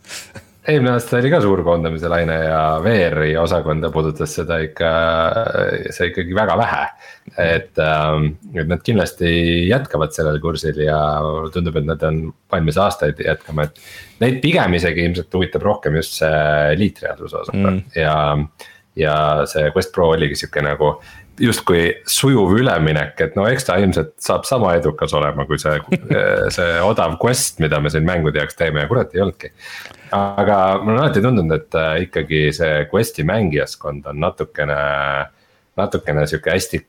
eelmine 0.68 0.92
aasta 0.94 1.18
oli 1.18 1.30
ka 1.32 1.40
suur 1.42 1.62
koondamise 1.64 2.10
laine 2.12 2.36
ja 2.44 2.60
VR-i 2.84 3.32
osakonda 3.40 3.90
puudutas 3.92 4.34
seda 4.36 4.58
ikka, 4.64 4.90
see 5.94 6.10
ikkagi 6.10 6.36
väga 6.36 6.56
vähe. 6.60 6.82
et, 7.38 7.78
ähm, 7.84 8.30
et 8.56 8.68
nad 8.68 8.82
kindlasti 8.84 9.30
jätkavad 9.68 10.14
sellel 10.16 10.40
kursil 10.40 10.80
ja 10.80 10.98
tundub, 11.52 11.76
et 11.76 11.88
nad 11.88 12.02
on 12.08 12.22
valmis 12.52 12.78
aastaid 12.80 13.20
jätkama, 13.24 13.68
et. 13.68 13.80
Neid 14.18 14.40
pigem 14.42 14.74
isegi 14.74 15.04
ilmselt 15.06 15.34
huvitab 15.36 15.62
rohkem 15.62 15.94
just 16.00 16.16
see 16.18 16.74
liitreaalsuse 16.80 17.42
osa 17.44 17.52
mm. 17.54 17.76
ja, 17.94 18.16
ja 18.98 19.14
see 19.46 19.68
Quest 19.76 19.92
Pro 19.94 20.08
oligi 20.16 20.40
sihuke 20.40 20.64
nagu 20.64 20.96
justkui 21.38 21.82
sujuv 22.08 22.56
üleminek, 22.58 23.20
et 23.20 23.36
no 23.38 23.46
eks 23.48 23.68
ta 23.68 23.76
ilmselt 23.78 24.14
saab 24.22 24.46
sama 24.48 24.74
edukas 24.78 25.14
olema, 25.14 25.46
kui 25.46 25.60
see, 25.62 25.78
see 26.56 26.80
odav 26.84 27.18
quest, 27.22 27.62
mida 27.62 27.80
me 27.80 27.92
siin 27.92 28.06
mängude 28.08 28.42
jaoks 28.42 28.58
teeme 28.58 28.82
ja 28.82 28.90
kurat 28.90 29.14
ei 29.14 29.24
olnudki 29.26 29.52
aga 30.12 30.58
mulle 30.82 30.98
on 30.98 31.02
alati 31.04 31.22
tundunud, 31.22 31.54
et 31.56 31.78
äh, 31.78 31.94
ikkagi 32.06 32.42
see 32.56 32.84
Questi 32.92 33.24
mängijaskond 33.28 34.06
on 34.08 34.20
natukene, 34.22 34.78
natukene 35.76 36.26
sihuke 36.26 36.54
hästi 36.54 36.82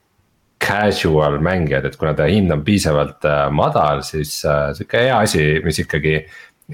casual 0.60 1.40
mängijad, 1.44 1.88
et 1.88 1.98
kuna 2.00 2.14
ta 2.14 2.28
hind 2.30 2.52
on 2.52 2.64
piisavalt 2.68 3.26
äh, 3.28 3.48
madal, 3.56 4.04
siis 4.08 4.40
äh, 4.46 4.70
sihuke 4.78 5.06
hea 5.08 5.18
asi, 5.20 5.46
mis 5.66 5.80
ikkagi 5.84 6.20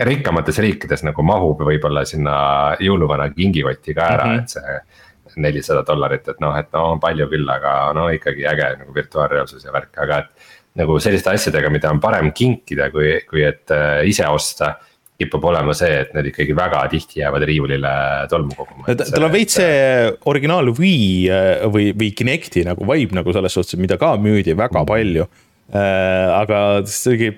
rikkamates 0.06 0.58
riikides 0.60 1.06
nagu 1.08 1.24
mahub 1.24 1.62
võib-olla 1.64 2.04
sinna 2.08 2.36
jõuluvana 2.84 3.30
kingikotti 3.32 3.94
ka 3.96 4.10
ära 4.12 4.26
mm, 4.26 4.34
-hmm. 4.34 4.44
et 4.44 4.50
see 4.50 5.05
nelisada 5.42 5.84
dollarit, 5.88 6.28
et 6.32 6.42
noh, 6.44 6.56
et 6.58 6.72
no 6.76 6.88
palju 7.02 7.30
küll, 7.32 7.48
aga 7.50 7.76
no 7.98 8.10
ikkagi 8.14 8.48
äge 8.50 8.72
nagu 8.82 8.96
virtuaalreaalsus 8.96 9.66
ja 9.66 9.76
värk, 9.76 9.94
aga 10.06 10.24
et. 10.24 10.52
nagu 10.76 10.98
selliste 11.00 11.32
asjadega, 11.32 11.70
mida 11.72 11.88
on 11.88 12.02
parem 12.04 12.34
kinkida, 12.36 12.90
kui, 12.92 13.14
kui 13.30 13.46
et 13.48 13.72
ise 14.04 14.28
osta 14.28 14.74
kipub 15.20 15.48
olema 15.48 15.74
see, 15.76 16.02
et 16.04 16.14
need 16.16 16.30
ikkagi 16.32 16.56
väga 16.58 16.82
tihti 16.92 17.22
jäävad 17.22 17.46
riiulile 17.48 17.92
tolmu 18.32 18.56
koguma. 18.58 18.96
tal 19.00 19.28
on 19.28 19.34
veits 19.34 19.58
see 19.62 20.08
originaal 20.32 20.74
Wii 20.76 21.08
äh, 21.32 21.66
või, 21.72 21.90
või 21.96 22.12
Kinecti 22.18 22.66
nagu 22.68 22.88
vibe 22.90 23.16
nagu 23.16 23.36
selles 23.36 23.56
suhtes, 23.56 23.80
mida 23.80 24.00
ka 24.02 24.16
müüdi 24.20 24.58
väga 24.58 24.82
mm. 24.82 24.90
palju 24.92 25.28
äh,. 25.72 26.36
aga 26.36 26.60
see 26.92 27.32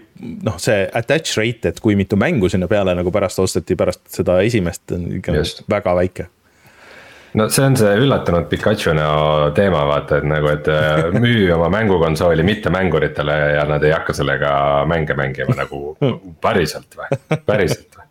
noh, 0.46 0.58
see 0.62 0.88
attach 0.98 1.38
rate, 1.38 1.74
et 1.74 1.84
kui 1.84 1.98
mitu 2.00 2.18
mängu 2.20 2.50
sinna 2.50 2.70
peale 2.72 2.98
nagu 2.98 3.14
pärast 3.14 3.44
osteti 3.46 3.78
pärast 3.78 4.08
seda 4.16 4.42
esimest 4.46 4.98
on 4.98 5.12
ikka 5.20 5.38
väga 5.70 5.96
väike 6.02 6.30
no 7.34 7.48
see 7.50 7.66
on 7.66 7.76
see 7.80 7.94
üllatunud 8.02 8.48
Pikachu 8.52 8.94
näo 8.98 9.52
teema, 9.58 9.84
vaata, 9.90 10.22
et 10.22 10.28
nagu, 10.30 10.50
et 10.52 10.68
äh, 10.72 11.08
müü 11.16 11.50
oma 11.56 11.70
mängukonsooli 11.74 12.46
mittemänguritele 12.48 13.38
ja 13.58 13.66
nad 13.70 13.84
ei 13.84 13.94
hakka 13.96 14.16
sellega 14.18 14.52
mänge 14.90 15.18
mängima 15.18 15.58
nagu 15.58 15.96
päriselt 16.46 16.98
või, 16.98 17.20
päriselt 17.46 17.98
või. 17.98 18.08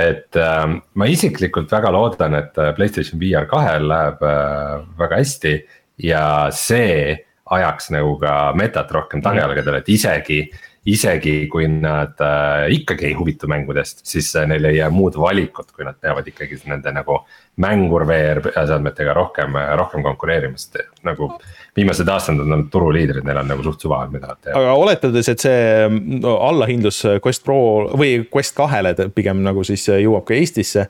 et 0.00 0.40
äh, 0.40 0.64
ma 0.94 1.10
isiklikult 1.10 1.72
väga 1.74 1.92
loodan, 1.94 2.38
et 2.40 2.58
äh, 2.62 2.74
Playstation 2.76 3.20
VR 3.20 3.48
kahel 3.50 3.88
läheb 3.90 4.22
äh, 4.28 4.76
väga 4.98 5.22
hästi 5.22 5.56
ja 6.04 6.26
see 6.54 7.16
ajaks 7.54 7.90
nagu 7.92 8.16
ka 8.22 8.52
metat 8.56 8.92
rohkem 8.92 9.22
tagajalgadele, 9.24 9.82
et 9.82 9.90
isegi 9.92 10.40
isegi 10.84 11.46
kui 11.48 11.64
nad 11.68 12.20
äh, 12.20 12.66
ikkagi 12.76 13.06
ei 13.08 13.14
huvitu 13.16 13.48
mängudest, 13.48 14.02
siis 14.04 14.28
äh, 14.36 14.44
neil 14.48 14.64
ei 14.68 14.76
jää 14.76 14.90
muud 14.92 15.16
valikut, 15.16 15.70
kui 15.72 15.84
nad 15.84 15.96
peavad 16.00 16.26
ikkagi 16.28 16.58
nende 16.68 16.92
nagu 16.92 17.22
mängur 17.64 18.04
VR 18.08 18.42
seadmetega 18.52 19.14
rohkem, 19.16 19.56
äh, 19.56 19.70
rohkem 19.80 20.04
konkureerima, 20.04 20.60
sest 20.60 20.82
nagu. 21.04 21.32
viimased 21.76 22.08
aastad 22.08 22.38
on 22.38 22.50
nad 22.52 22.68
turuliidrid, 22.70 23.24
neil 23.26 23.40
on 23.40 23.48
nagu 23.50 23.64
suht 23.66 23.82
suva, 23.82 24.04
mida 24.06 24.28
nad 24.30 24.38
teevad. 24.38 24.60
aga 24.60 24.74
oletades, 24.78 25.28
et 25.32 25.42
see 25.42 25.88
no, 26.20 26.36
allahindlus 26.46 27.00
Quest 27.24 27.42
Pro 27.44 27.56
või 27.98 28.20
Quest 28.30 28.54
kahele 28.54 28.92
pigem 29.14 29.40
nagu 29.42 29.64
siis 29.66 29.88
jõuab 29.88 30.28
ka 30.28 30.36
Eestisse. 30.36 30.86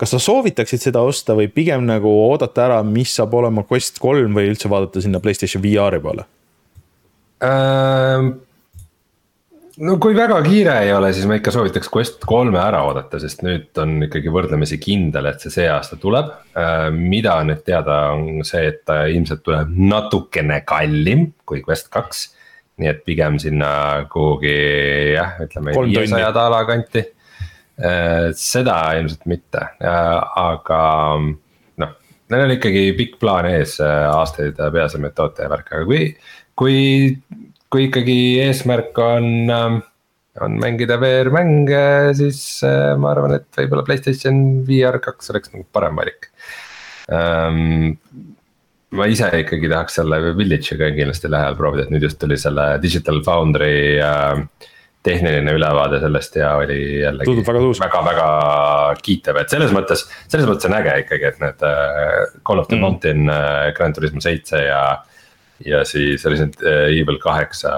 kas 0.00 0.16
sa 0.16 0.18
soovitaksid 0.18 0.88
seda 0.88 1.04
osta 1.04 1.36
või 1.38 1.52
pigem 1.52 1.84
nagu 1.86 2.10
oodata 2.24 2.64
ära, 2.64 2.80
mis 2.82 3.14
saab 3.14 3.36
olema 3.38 3.62
Quest 3.68 4.00
kolm 4.02 4.34
või 4.40 4.48
üldse 4.54 4.72
vaadata 4.72 5.04
sinna 5.04 5.20
Playstation 5.20 5.62
VR-i 5.62 6.00
poole 6.00 6.26
ähm,? 7.44 8.34
No 9.82 9.96
kui 10.02 10.14
väga 10.16 10.36
kiire 10.44 10.74
ei 10.84 10.92
ole, 10.94 11.10
siis 11.14 11.26
ma 11.28 11.38
ikka 11.38 11.52
soovitaks 11.54 11.90
Quest 11.92 12.26
kolme 12.28 12.60
ära 12.62 12.84
oodata, 12.86 13.18
sest 13.22 13.42
nüüd 13.46 13.74
on 13.82 13.96
ikkagi 14.06 14.32
võrdlemisi 14.32 14.78
kindel, 14.82 15.28
et 15.30 15.42
see 15.42 15.52
see 15.54 15.66
aasta 15.70 15.98
tuleb. 16.00 16.30
Äh, 16.58 16.86
mida 16.94 17.36
nüüd 17.46 17.64
teada, 17.66 17.98
on 18.14 18.44
see, 18.46 18.68
et 18.70 18.84
ta 18.86 19.04
ilmselt 19.10 19.44
tuleb 19.46 19.72
natukene 19.74 20.60
kallim 20.68 21.30
kui 21.48 21.64
Quest 21.66 21.90
kaks. 21.94 22.30
nii 22.74 22.88
et 22.90 23.04
pigem 23.06 23.36
sinna 23.38 23.68
kuhugi 24.10 24.54
jah, 25.14 25.36
ütleme 25.44 25.76
viiesaja 25.76 26.32
daala 26.34 26.64
kanti. 26.66 27.04
Äh, 27.78 28.32
seda 28.38 28.78
ilmselt 28.98 29.26
mitte, 29.30 29.62
äh, 29.78 30.18
aga 30.38 30.80
noh, 31.82 31.92
neil 32.30 32.46
on 32.46 32.54
ikkagi 32.56 32.88
pikk 32.98 33.20
plaan 33.22 33.46
ees 33.50 33.76
aastaid 33.82 34.58
peaseadmeid 34.58 35.14
toota 35.14 35.46
ja 35.46 35.50
värk, 35.54 35.70
aga 35.70 35.86
kui, 35.86 36.02
kui 36.58 36.82
kui 37.74 37.88
ikkagi 37.88 38.18
eesmärk 38.44 38.98
on 39.02 39.50
ähm, 39.50 39.80
on 40.42 40.58
mängida 40.58 40.96
VR-mänge, 40.98 42.14
siis 42.18 42.38
äh, 42.66 42.92
ma 42.98 43.12
arvan, 43.14 43.36
et 43.38 43.58
võib-olla 43.58 43.84
Playstation 43.86 44.38
VR 44.66 45.00
kaks 45.02 45.30
oleks 45.34 45.52
nagu 45.54 45.66
parem 45.74 45.98
valik 45.98 46.30
ähm,. 47.14 47.96
ma 48.94 49.08
ise 49.10 49.26
ikkagi 49.42 49.66
tahaks 49.70 49.98
selle 49.98 50.20
Village'i 50.38 50.78
ka 50.78 50.92
kindlasti 50.94 51.30
lähedal 51.30 51.58
proovida, 51.58 51.86
et 51.86 51.94
nüüd 51.94 52.06
just 52.06 52.20
tuli 52.22 52.38
selle 52.38 52.76
Digital 52.82 53.18
Foundry 53.26 53.98
äh, 54.02 54.70
tehniline 55.04 55.54
ülevaade 55.54 55.98
sellest 56.00 56.38
ja 56.38 56.54
oli 56.62 56.78
jällegi 57.02 57.42
väga, 57.44 58.04
väga 58.06 58.28
kiitev, 59.04 59.42
et 59.42 59.50
selles 59.52 59.74
mõttes, 59.74 60.06
selles 60.30 60.46
mõttes 60.48 60.70
on 60.70 60.78
äge 60.78 60.94
ikkagi, 61.02 61.30
et 61.30 61.42
need 61.42 61.66
äh, 61.66 62.38
Call 62.46 62.62
of 62.62 62.70
the 62.70 62.78
mm. 62.78 62.86
Mountain 62.86 63.34
äh,, 63.34 63.72
Grand 63.76 63.98
Turismo 63.98 64.22
seitse 64.24 64.62
ja 64.66 64.84
ja 65.64 65.84
siis 65.88 66.24
Resident 66.24 66.60
Evil 66.64 67.18
kaheksa 67.22 67.72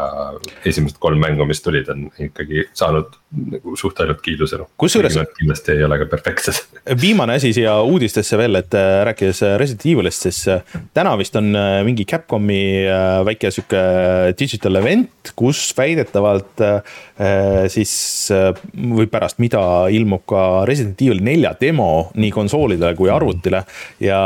esimesed 0.66 0.98
kolm 1.02 1.20
mängu, 1.22 1.46
mis 1.48 1.62
tulid, 1.62 1.88
on 1.92 2.06
ikkagi 2.28 2.66
saanud 2.76 3.14
nagu 3.36 3.74
suht 3.78 3.98
ainult 4.00 4.22
kiidusõnu. 4.24 4.68
kusjuures. 4.80 5.18
kindlasti 5.36 5.74
ei 5.74 5.84
ole 5.84 5.98
ka 6.00 6.08
perfektsed. 6.10 6.60
viimane 7.04 7.36
asi 7.40 7.52
siia 7.56 7.76
uudistesse 7.82 8.38
veel, 8.38 8.60
et 8.60 8.74
äh, 8.74 9.02
rääkides 9.10 9.42
äh, 9.46 9.56
Resident 9.60 9.86
Evilist, 9.92 10.26
siis 10.26 10.42
täna 10.96 11.16
vist 11.18 11.36
on 11.38 11.52
mingi 11.86 12.06
Capcomi 12.08 12.60
väike 13.26 13.50
sihuke 13.54 13.82
digital 14.38 14.80
event, 14.80 15.32
kus 15.36 15.68
väidetavalt 15.76 16.62
siis 17.72 17.92
või 18.74 19.06
pärast 19.10 19.40
mida 19.42 19.60
ilmub 19.92 20.24
ka 20.28 20.40
Resident 20.68 21.00
Evil 21.02 21.22
nelja 21.24 21.54
demo 21.60 22.10
nii 22.14 22.32
konsoolidele 22.34 22.96
kui 22.98 23.10
arvutile 23.12 23.62
ja 24.02 24.20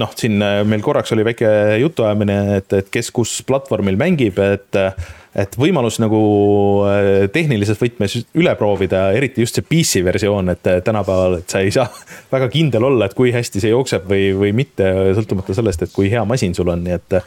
noh, 0.00 0.16
siin 0.16 0.40
äh, 0.42 0.62
meil 0.68 0.84
korraks 0.84 1.12
oli 1.16 1.24
väike 1.26 1.50
jutuajamine, 1.82 2.40
et, 2.60 2.72
et 2.80 2.90
kes 2.92 3.12
kus 3.14 3.38
platvormil 3.46 3.98
mängib, 4.00 4.40
et 4.44 4.84
et 5.36 5.52
võimalus 5.60 5.98
nagu 6.00 6.18
äh, 6.88 7.26
tehnilises 7.28 7.76
võtmes 7.76 8.14
üle 8.40 8.54
proovida, 8.56 9.10
eriti 9.12 9.42
just 9.44 9.58
see 9.58 9.66
PC 9.68 10.00
versioon, 10.06 10.48
et 10.48 10.68
äh, 10.70 10.78
tänapäeval, 10.84 11.34
et 11.42 11.52
sa 11.52 11.60
ei 11.60 11.72
saa 11.74 11.84
väga 12.34 12.48
kindel 12.52 12.86
olla, 12.88 13.04
et 13.04 13.16
kui 13.16 13.34
hästi 13.34 13.60
see 13.60 13.72
jookseb 13.72 14.06
või, 14.08 14.30
või 14.36 14.54
mitte, 14.56 14.88
sõltumata 15.18 15.56
sellest, 15.58 15.84
et 15.84 15.92
kui 15.92 16.08
hea 16.12 16.22
masin 16.28 16.56
sul 16.56 16.72
on, 16.72 16.84
nii 16.86 16.96
et. 16.96 17.18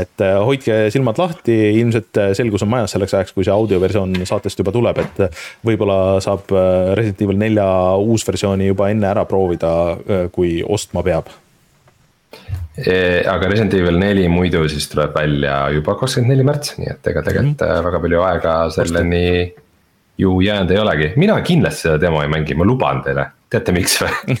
et 0.00 0.24
hoidke 0.48 0.78
silmad 0.92 1.20
lahti, 1.20 1.54
ilmselt 1.82 2.20
selgus 2.38 2.64
on 2.64 2.72
majas 2.72 2.94
selleks 2.96 3.14
ajaks, 3.18 3.34
kui 3.36 3.44
see 3.44 3.52
audioversioon 3.52 4.16
saatest 4.28 4.62
juba 4.62 4.72
tuleb, 4.72 5.02
et 5.04 5.42
võib-olla 5.68 5.98
saab 6.24 6.48
Resident 6.96 7.20
Evil 7.26 7.42
nelja 7.44 7.68
uusversiooni 8.00 8.70
juba 8.70 8.88
enne 8.94 9.10
ära 9.12 9.26
proovida, 9.28 9.74
kui 10.32 10.62
ostma 10.64 11.04
peab 11.04 11.28
aga 12.78 13.48
Resident 13.50 13.74
Evil 13.74 13.96
neli 13.98 14.28
muidu 14.30 14.60
siis 14.70 14.86
tuleb 14.92 15.16
välja 15.16 15.54
juba 15.74 15.96
kakskümmend 15.98 16.30
neli 16.30 16.44
märts, 16.46 16.76
nii 16.78 16.92
et 16.92 17.08
ega 17.10 17.24
tegelikult 17.26 17.64
mm 17.64 17.72
-hmm. 17.72 17.88
väga 17.88 18.00
palju 18.04 18.20
aega 18.22 18.52
selleni 18.70 19.24
ju 20.18 20.40
jäänud 20.40 20.70
ei 20.70 20.78
olegi, 20.78 21.12
mina 21.16 21.40
kindlasti 21.42 21.86
seda 21.86 22.00
demo 22.00 22.22
ei 22.22 22.30
mängi, 22.30 22.54
ma 22.54 22.66
luban 22.66 23.02
teile, 23.02 23.28
teate 23.50 23.74
miks 23.74 23.98
või? 24.02 24.38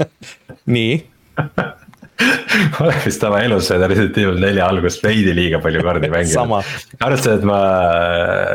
Nii. 0.74 0.96
Ma 2.70 2.82
olen 2.84 2.98
vist 3.00 3.22
oma 3.24 3.38
elus 3.40 3.70
seda 3.70 3.86
Resident 3.88 4.18
Evil 4.20 4.40
nelja 4.42 4.66
algust 4.68 5.04
veidi 5.04 5.32
liiga 5.32 5.60
palju 5.64 5.80
kordi 5.86 6.10
mänginud. 6.14 6.66
arvestades, 7.00 7.38
et 7.38 7.46
ma, 7.48 7.60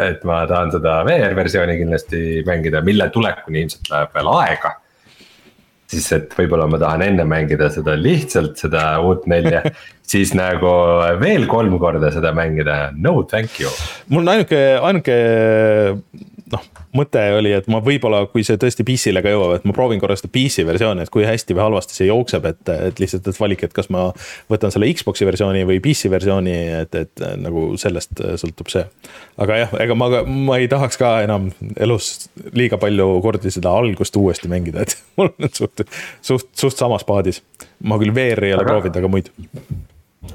et 0.05 0.25
ma 0.27 0.43
tahan 0.49 0.73
seda 0.75 0.99
VR 1.07 1.33
versiooni 1.37 1.79
kindlasti 1.79 2.19
mängida, 2.45 2.83
mille 2.85 3.09
tulekuni 3.15 3.63
ilmselt 3.65 3.89
läheb 3.89 4.19
veel 4.19 4.29
aega 4.35 4.75
siis, 5.91 6.07
et 6.15 6.33
võib-olla 6.37 6.67
ma 6.69 6.79
tahan 6.81 7.03
enne 7.05 7.25
mängida 7.29 7.69
seda 7.73 7.95
lihtsalt 7.99 8.57
seda 8.61 8.87
uut 9.05 9.27
nelja 9.31 9.63
siis 10.11 10.33
nagu 10.37 10.71
veel 11.21 11.47
kolm 11.51 11.77
korda 11.81 12.11
seda 12.13 12.33
mängida, 12.35 12.89
no 12.95 13.21
thank 13.29 13.59
you. 13.61 13.71
mul 14.09 14.25
on 14.25 14.33
ainuke, 14.35 14.61
ainuke 14.81 15.19
noh, 16.53 16.65
mõte 16.95 17.21
oli, 17.35 17.51
et 17.55 17.67
ma 17.71 17.79
võib-olla, 17.83 18.23
kui 18.31 18.43
see 18.47 18.59
tõesti 18.61 18.85
PC-le 18.87 19.21
ka 19.25 19.33
jõuab, 19.33 19.55
et 19.57 19.67
ma 19.67 19.75
proovin 19.75 20.01
korra 20.01 20.17
seda 20.17 20.31
PC 20.33 20.65
versiooni, 20.67 21.05
et 21.05 21.11
kui 21.13 21.25
hästi 21.27 21.55
või 21.57 21.63
halvasti 21.65 21.97
see 21.97 22.07
jookseb, 22.09 22.47
et, 22.49 22.61
et 22.89 23.01
lihtsalt, 23.01 23.27
et 23.29 23.39
valik, 23.39 23.65
et 23.67 23.75
kas 23.75 23.89
ma 23.93 24.07
võtan 24.51 24.73
selle 24.73 24.89
Xbox'i 24.93 25.27
versiooni 25.27 25.65
või 25.67 25.81
PC 25.83 26.11
versiooni, 26.13 26.55
et, 26.81 26.97
et 27.01 27.25
nagu 27.41 27.67
sellest 27.81 28.21
sõltub 28.41 28.71
see. 28.73 28.85
aga 29.41 29.61
jah, 29.63 29.77
ega 29.85 29.97
ma, 29.97 30.09
ma 30.25 30.59
ei 30.61 30.69
tahaks 30.71 30.99
ka 31.01 31.15
enam 31.25 31.49
elus 31.75 32.29
liiga 32.55 32.79
palju 32.81 33.09
kordi 33.25 33.51
seda 33.53 33.73
algust 33.75 34.15
uuesti 34.19 34.51
mängida, 34.51 34.85
et 34.85 34.97
mul 35.19 35.33
on 35.33 35.51
suht, 35.51 35.85
suht, 36.25 36.51
suht 36.55 36.79
samas 36.79 37.07
paadis. 37.07 37.43
ma 37.83 37.99
küll 38.01 38.15
VR-i 38.15 38.51
ei 38.51 38.57
ole 38.57 38.63
aga... 38.63 38.75
proovinud, 38.75 39.01
aga 39.01 39.11
muid. 39.11 39.31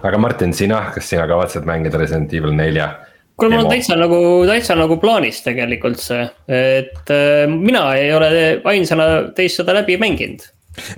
aga 0.01 0.19
Martin, 0.21 0.57
sina, 0.57 0.87
kas 0.95 1.09
sina 1.13 1.27
kavatsed 1.31 1.69
mängida 1.69 2.01
Resident 2.01 2.35
Evil 2.37 2.55
nelja? 2.57 2.93
Kuule, 3.41 3.57
mul 3.57 3.67
on 3.67 3.73
täitsa 3.73 3.99
nagu, 3.99 4.21
täitsa 4.49 4.79
nagu 4.79 5.01
plaanis 5.03 5.43
tegelikult 5.47 6.01
see, 6.03 6.23
et 6.61 7.13
äh, 7.15 7.45
mina 7.51 7.91
ei 7.99 8.15
ole 8.15 8.31
ainsana 8.71 9.11
teist 9.37 9.63
seda 9.63 9.77
läbi 9.81 9.99
mänginud 10.01 10.49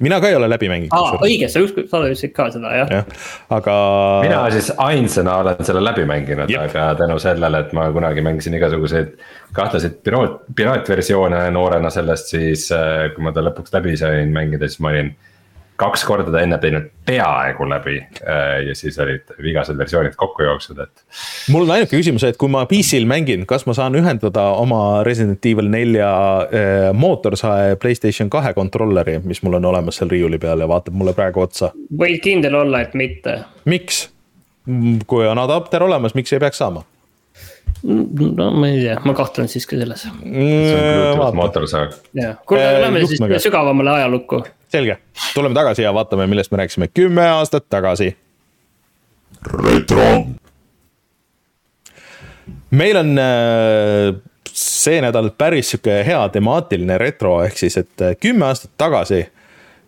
mina 0.01 0.20
ka 0.20 0.28
ei 0.28 0.34
ole 0.36 0.49
läbi 0.51 0.68
mänginud. 0.68 0.93
aa, 0.93 1.18
õige, 1.24 1.49
sa 1.51 1.62
ükskord, 1.64 1.88
sa 1.90 2.03
ütlesid 2.05 2.34
ka 2.36 2.49
seda 2.53 2.72
jah 2.76 2.93
ja,. 2.93 3.03
aga. 3.57 3.74
mina 4.26 4.43
siis 4.53 4.70
ainsana 4.76 5.38
olen 5.43 5.64
selle 5.66 5.82
läbi 5.84 6.05
mänginud, 6.09 6.53
aga 6.61 6.90
tänu 6.99 7.18
sellele, 7.22 7.62
et 7.64 7.72
ma 7.76 7.88
kunagi 7.95 8.24
mängisin 8.24 8.57
igasuguseid 8.59 9.14
kahtlaseid 9.57 9.99
piraat, 10.05 10.43
piraatversioone 10.57 11.45
noorena 11.57 11.90
sellest, 11.95 12.34
siis 12.36 12.68
äh, 12.76 13.09
kui 13.14 13.24
ma 13.24 13.32
ta 13.32 13.45
lõpuks 13.45 13.74
läbi 13.74 13.97
sain 14.01 14.32
mängida, 14.34 14.68
siis 14.68 14.82
ma 14.84 14.93
olin 14.93 15.12
kaks 15.82 16.04
korda 16.06 16.32
ta 16.32 16.42
enne 16.44 16.58
teinud 16.62 16.88
peaaegu 17.06 17.66
läbi 17.68 17.96
äh, 17.98 18.60
ja 18.68 18.74
siis 18.78 18.98
olid 19.02 19.32
vigased 19.42 19.78
versioonid 19.78 20.14
kokku 20.18 20.46
jooksnud, 20.46 20.82
et. 20.84 21.04
mul 21.52 21.66
on 21.66 21.74
ainuke 21.76 21.96
küsimus, 21.96 22.24
et 22.28 22.38
kui 22.40 22.50
ma 22.52 22.64
PC-l 22.70 23.08
mängin, 23.10 23.46
kas 23.50 23.66
ma 23.68 23.74
saan 23.76 23.98
ühendada 23.98 24.48
oma 24.58 25.02
Resident 25.06 25.44
Evil 25.50 25.70
nelja 25.72 26.12
äh, 26.46 26.86
mootorsae 26.94 27.76
Playstation 27.82 28.30
kahe 28.32 28.54
kontrolleri, 28.54 29.18
mis 29.26 29.42
mul 29.42 29.58
on 29.58 29.70
olemas 29.72 30.00
seal 30.00 30.12
riiuli 30.12 30.40
peal 30.42 30.62
ja 30.62 30.70
vaatab 30.70 30.96
mulle 30.98 31.16
praegu 31.18 31.44
otsa? 31.46 31.72
võid 31.98 32.22
kindel 32.24 32.58
olla, 32.62 32.84
et 32.86 32.96
mitte. 32.98 33.40
miks? 33.64 34.06
kui 35.10 35.26
on 35.26 35.42
adapter 35.42 35.82
olemas, 35.82 36.14
miks 36.14 36.32
ei 36.32 36.42
peaks 36.42 36.62
saama? 36.62 36.84
no 37.82 38.50
ma 38.54 38.68
ei 38.70 38.80
tea, 38.84 38.96
ma 39.04 39.14
kahtlen 39.18 39.50
siiski 39.50 39.78
selles 39.80 40.06
mm,. 40.22 41.22
mootorsaag. 41.34 41.94
jah, 42.14 42.36
kuule, 42.46 42.66
lähme 42.84 43.06
siis 43.06 43.22
sügavamale 43.42 43.96
ajalukku 43.98 44.44
selge, 44.72 44.98
tuleme 45.34 45.56
tagasi 45.56 45.84
ja 45.84 45.92
vaatame, 45.94 46.26
millest 46.30 46.52
me 46.52 46.62
rääkisime 46.62 46.88
kümme 46.94 47.26
aastat 47.36 47.68
tagasi. 47.70 48.16
retro. 49.64 50.26
meil 52.70 52.96
on 52.96 53.18
äh, 53.18 54.14
see 54.52 55.00
nädal 55.02 55.30
päris 55.38 55.72
sihuke 55.72 56.00
hea 56.06 56.22
temaatiline 56.32 56.98
retro, 56.98 57.40
ehk 57.44 57.58
siis, 57.58 57.76
et 57.80 58.04
äh, 58.04 58.16
kümme 58.20 58.48
aastat 58.48 58.72
tagasi 58.80 59.24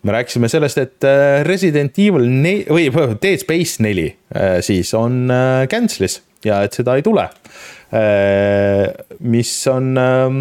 me 0.04 0.12
rääkisime 0.12 0.48
sellest, 0.52 0.78
et 0.78 1.08
äh, 1.08 1.40
Resident 1.46 1.98
Evil 1.98 2.28
ne-, 2.28 2.64
või 2.68 2.90
Dead 3.22 3.40
Space 3.40 3.82
neli 3.84 4.10
siis 4.66 4.92
on 4.98 5.30
cancel'is 5.70 6.18
ja 6.44 6.60
et 6.66 6.76
seda 6.76 6.96
ei 6.98 7.02
tule. 7.06 7.24
mis 9.20 9.52
on 9.70 9.98
ähm, 9.98 10.40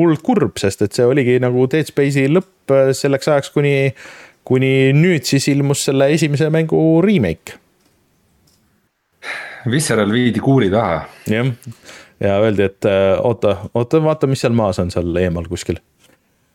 hullult 0.00 0.24
kurb, 0.24 0.58
sest 0.60 0.84
et 0.86 0.96
see 0.96 1.06
oligi 1.06 1.38
nagu 1.42 1.66
Dead 1.70 1.88
Space'i 1.88 2.30
lõpp 2.30 2.74
äh, 2.74 2.90
selleks 2.96 3.30
ajaks, 3.30 3.52
kuni, 3.54 3.74
kuni 4.46 4.72
nüüd 4.96 5.28
siis 5.28 5.48
ilmus 5.52 5.84
selle 5.88 6.10
esimese 6.14 6.50
mängu 6.52 6.80
remake. 7.04 7.58
Visceral 9.70 10.08
viidi 10.12 10.40
kuuli 10.40 10.70
taha. 10.72 11.04
jah, 11.28 11.52
ja 12.20 12.40
öeldi, 12.40 12.68
et 12.70 12.88
äh, 12.88 13.14
oota, 13.20 13.58
oota, 13.74 14.02
vaata, 14.04 14.30
mis 14.30 14.42
seal 14.42 14.56
maas 14.56 14.80
on 14.82 14.92
seal 14.92 15.12
eemal 15.20 15.48
kuskil 15.50 15.80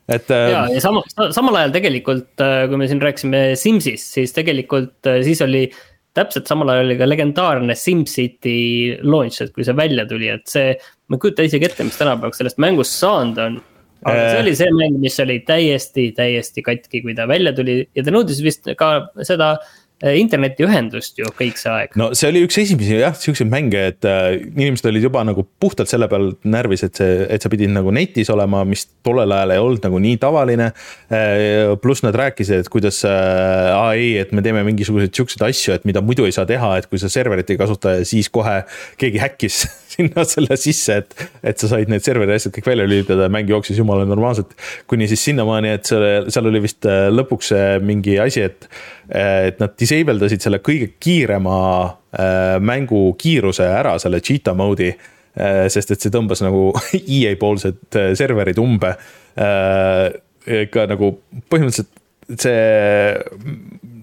et. 0.10 0.30
Äh, 0.30 0.52
ja, 0.52 0.66
ja 0.74 0.82
sama, 0.82 1.06
samal 1.34 1.62
ajal 1.62 1.76
tegelikult, 1.78 2.34
kui 2.42 2.82
me 2.82 2.90
siin 2.90 3.02
rääkisime 3.02 3.44
Simsist, 3.60 4.14
siis 4.18 4.34
tegelikult 4.34 5.14
siis 5.26 5.42
oli 5.46 5.68
täpselt 6.16 6.50
samal 6.50 6.72
ajal 6.74 6.90
oli 6.90 6.98
ka 7.00 7.08
legendaarne 7.08 7.76
SimCity 7.78 8.58
launch, 9.04 9.42
et 9.44 9.54
kui 9.56 9.68
see 9.68 9.78
välja 9.78 10.08
tuli, 10.10 10.32
et 10.32 10.46
see. 10.50 10.76
ma 11.10 11.18
ei 11.18 11.22
kujuta 11.22 11.46
isegi 11.46 11.68
ette, 11.68 11.86
mis 11.86 11.98
tänapäevaks 12.00 12.40
sellest 12.42 12.62
mängust 12.64 12.98
saanud 12.98 13.42
on. 13.44 13.58
aga 14.06 14.28
see 14.30 14.38
äh. 14.38 14.44
oli 14.44 14.54
see 14.58 14.76
mäng, 14.78 15.00
mis 15.02 15.18
oli 15.24 15.40
täiesti, 15.48 16.10
täiesti 16.18 16.64
katki, 16.66 17.02
kui 17.06 17.16
ta 17.18 17.28
välja 17.30 17.54
tuli 17.58 17.82
ja 17.96 18.06
ta 18.06 18.14
nõudis 18.14 18.42
vist 18.46 18.70
ka 18.80 18.92
seda 19.28 19.56
internetiühendust 20.04 21.22
ju 21.22 21.30
kõik 21.38 21.60
see 21.60 21.72
aeg. 21.72 21.94
no 22.00 22.10
see 22.18 22.28
oli 22.28 22.42
üks 22.44 22.58
esimesi 22.60 22.98
jah, 23.00 23.16
siukseid 23.16 23.48
mänge, 23.52 23.80
et 23.94 24.08
äh, 24.10 24.36
inimesed 24.42 24.90
olid 24.90 25.06
juba 25.08 25.24
nagu 25.28 25.46
puhtalt 25.62 25.88
selle 25.92 26.10
peal 26.12 26.34
närvis, 26.44 26.84
et 26.88 27.00
see, 27.00 27.22
et 27.32 27.44
sa 27.44 27.52
pidid 27.52 27.72
nagu 27.72 27.94
netis 27.96 28.30
olema, 28.34 28.66
mis 28.68 28.84
tollel 29.06 29.32
ajal 29.32 29.56
ei 29.56 29.64
olnud 29.64 29.88
nagu 29.88 30.02
nii 30.04 30.20
tavaline 30.22 30.72
äh,. 31.08 31.76
pluss 31.82 32.04
nad 32.04 32.18
rääkisid, 32.18 32.66
et 32.66 32.72
kuidas 32.72 33.02
äh, 33.08 33.72
aa 33.72 33.94
ei, 33.96 34.18
et 34.20 34.36
me 34.36 34.44
teeme 34.46 34.66
mingisuguseid 34.68 35.16
siukseid 35.16 35.48
asju, 35.48 35.78
et 35.80 35.88
mida 35.88 36.04
muidu 36.04 36.28
ei 36.28 36.36
saa 36.36 36.48
teha, 36.50 36.76
et 36.82 36.90
kui 36.92 37.00
sa 37.00 37.12
serverit 37.12 37.56
ei 37.56 37.62
kasuta 37.62 37.98
ja 38.00 38.06
siis 38.08 38.28
kohe 38.34 38.62
keegi 39.00 39.24
häkkis 39.24 39.64
sinna 39.96 40.26
selle 40.34 40.58
sisse, 40.60 41.00
et, 41.02 41.26
et 41.44 41.62
sa 41.62 41.70
said 41.72 41.92
need 41.92 42.06
serveri 42.06 42.36
asjad 42.36 42.54
kõik 42.56 42.70
välja 42.72 42.88
lülitada 42.88 43.28
ja 43.28 43.34
mäng 43.34 43.50
jooksis 43.52 43.80
jumala 43.82 44.06
normaalselt. 44.08 44.54
kuni 44.92 45.10
siis 45.12 45.24
sinnamaani, 45.30 45.74
et 45.80 45.90
selle, 45.90 46.14
seal 46.34 46.52
oli 46.52 46.62
vist 46.68 46.88
äh, 46.90 47.08
lõpuks 47.14 47.52
mingi 47.86 48.20
asi, 48.22 48.46
et, 48.46 48.70
et 49.10 49.60
nad 49.64 49.76
disable 49.80 50.18
dasid 50.22 50.46
selle 50.46 50.62
kõige 50.66 50.94
kiirema 51.00 51.58
äh, 51.82 52.56
mängu 52.62 53.08
kiiruse 53.22 53.68
ära, 53.68 53.98
selle 54.02 54.22
cheetah 54.24 54.58
mode'i 54.58 54.94
sest 55.36 55.90
et 55.92 56.00
see 56.00 56.14
tõmbas 56.14 56.40
nagu 56.46 56.70
EA 56.96 57.34
poolsed 57.36 57.98
serverid 58.16 58.56
umbe. 58.62 58.94
ka 59.36 60.86
nagu 60.88 61.10
põhimõtteliselt 61.52 61.92
see 62.40 63.20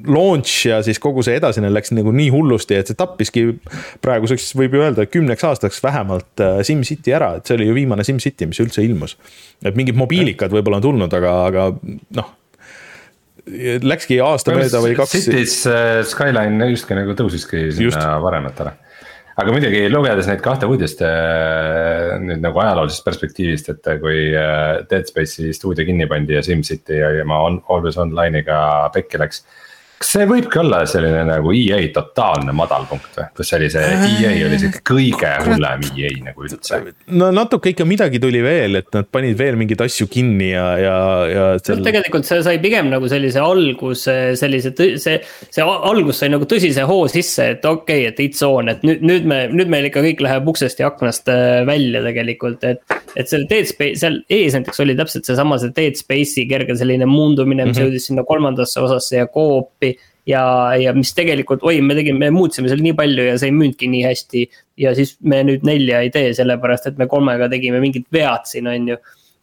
launch 0.08 0.66
ja 0.68 0.80
siis 0.82 1.00
kogu 1.02 1.24
see 1.26 1.36
edasine 1.38 1.70
läks 1.72 1.94
nagu 1.96 2.12
nii 2.14 2.28
hullusti, 2.34 2.76
et 2.78 2.90
see 2.90 2.98
tappiski 2.98 3.46
praeguseks 4.04 4.52
võib 4.58 4.76
ju 4.76 4.84
öelda 4.84 5.06
kümneks 5.10 5.46
aastaks 5.48 5.82
vähemalt 5.84 6.44
SimCity 6.66 7.16
ära, 7.16 7.34
et 7.38 7.48
see 7.48 7.58
oli 7.58 7.70
ju 7.70 7.78
viimane 7.80 8.06
SimCity, 8.06 8.50
mis 8.50 8.62
üldse 8.64 8.84
ilmus. 8.84 9.16
et 9.64 9.76
mingid 9.78 9.98
mobiilikad 9.98 10.54
võib-olla 10.54 10.80
on 10.82 10.88
tulnud, 10.88 11.18
aga, 11.18 11.34
aga 11.48 11.68
noh 12.18 12.38
läkski 13.82 14.20
aasta 14.22 14.54
mööda 14.54 14.80
või 14.82 14.94
kaks. 14.98 15.16
Cities 15.16 15.58
äh, 15.66 16.00
Skyline 16.06 16.70
justkui 16.70 16.96
nagu 16.98 17.16
tõusiski 17.18 17.68
sinna 17.72 17.88
Just. 17.88 18.06
varemetele. 18.22 18.74
aga 19.42 19.54
muidugi 19.54 19.86
lugedes 19.90 20.28
neid 20.28 20.42
kahte 20.44 20.68
uudist 20.70 21.02
äh, 21.02 22.12
nüüd 22.22 22.42
nagu 22.44 22.62
ajaloolisest 22.62 23.04
perspektiivist, 23.04 23.72
et 23.72 23.90
kui 24.02 24.28
äh, 24.36 24.84
Dead 24.90 25.08
Space'i 25.08 25.54
stuudio 25.56 25.86
kinni 25.88 26.06
pandi 26.06 26.36
ja 26.36 26.44
SimCity 26.44 27.00
ja 27.00 27.26
ma 27.26 27.42
on 27.48 27.58
Always 27.68 27.98
Online'iga 27.98 28.90
pekki 28.94 29.22
läks 29.22 29.42
kas 30.02 30.10
see 30.16 30.26
võibki 30.28 30.58
olla 30.62 30.82
selline 30.88 31.22
nagu 31.28 31.52
EA 31.54 31.78
totaalne 31.94 32.54
madalpunkt 32.56 33.18
või, 33.18 33.26
kus 33.38 33.52
oli 33.56 33.68
see 33.72 33.82
EA 34.08 34.32
oli 34.48 34.58
see 34.60 34.82
kõige 34.82 35.30
hullem 35.46 35.84
EA 35.94 36.10
nagu 36.26 36.46
üldse? 36.46 36.80
no 37.14 37.30
natuke 37.34 37.72
ikka 37.72 37.86
midagi 37.88 38.20
tuli 38.22 38.42
veel, 38.44 38.80
et 38.82 38.90
nad 38.96 39.08
panid 39.14 39.38
veel 39.38 39.58
mingeid 39.60 39.84
asju 39.86 40.08
kinni 40.12 40.50
ja, 40.52 40.66
ja, 40.80 40.96
ja 41.30 41.44
seal.... 41.60 41.78
no 41.78 41.86
tegelikult 41.86 42.26
see 42.28 42.40
sai 42.44 42.58
pigem 42.62 42.90
nagu 42.92 43.10
sellise 43.10 43.42
alguse, 43.42 44.16
sellise, 44.38 44.74
see, 44.74 45.20
see 45.46 45.66
algus 45.66 46.22
sai 46.22 46.32
nagu 46.34 46.48
tõsise 46.50 46.86
hoo 46.88 47.06
sisse, 47.12 47.52
et 47.56 47.68
okei 47.68 48.08
okay,, 48.08 48.10
et 48.10 48.22
it's 48.26 48.42
on, 48.46 48.72
et 48.72 48.82
nüüd, 48.86 49.04
nüüd 49.06 49.28
me, 49.30 49.44
nüüd 49.52 49.70
meil 49.72 49.88
ikka 49.90 50.02
kõik 50.04 50.24
läheb 50.26 50.50
uksest 50.52 50.82
ja 50.82 50.90
aknast 50.90 51.30
äh, 51.32 51.62
välja 51.68 52.02
tegelikult, 52.04 52.66
et. 52.66 52.82
et 53.16 53.28
seal 53.28 53.46
Dead 53.50 53.68
Space, 53.68 54.00
seal 54.02 54.18
ees 54.32 54.56
näiteks 54.56 54.82
oli 54.82 54.96
täpselt 54.98 55.28
seesama 55.28 55.58
see 55.60 55.72
Dead 55.76 55.98
Space'i 55.98 56.46
kerge 56.50 56.74
selline 56.80 57.06
muundumine, 57.06 57.66
mis 57.66 57.76
mm 57.76 57.78
-hmm. 57.78 57.90
jõudis 57.92 58.08
sinna 58.08 58.24
kolmandasse 58.26 58.80
osasse 58.82 59.20
ja 59.20 59.28
co-op'i 59.30 59.91
ja, 60.28 60.42
ja 60.78 60.92
mis 60.96 61.12
tegelikult, 61.16 61.64
oi, 61.66 61.80
me 61.84 61.96
tegime, 61.98 62.20
me 62.22 62.30
muutsime 62.34 62.70
seal 62.70 62.82
nii 62.84 62.94
palju 62.98 63.26
ja 63.26 63.38
see 63.40 63.50
ei 63.50 63.56
müünudki 63.56 63.88
nii 63.90 64.04
hästi. 64.06 64.44
ja 64.82 64.94
siis 64.98 65.16
me 65.28 65.42
nüüd 65.46 65.66
nelja 65.66 66.02
ei 66.02 66.12
tee, 66.14 66.32
sellepärast 66.36 66.90
et 66.90 67.00
me 67.00 67.08
kolmega 67.10 67.50
tegime 67.52 67.82
mingid 67.82 68.06
vead 68.12 68.46
siin, 68.48 68.70
on 68.70 68.92
ju. 68.94 68.98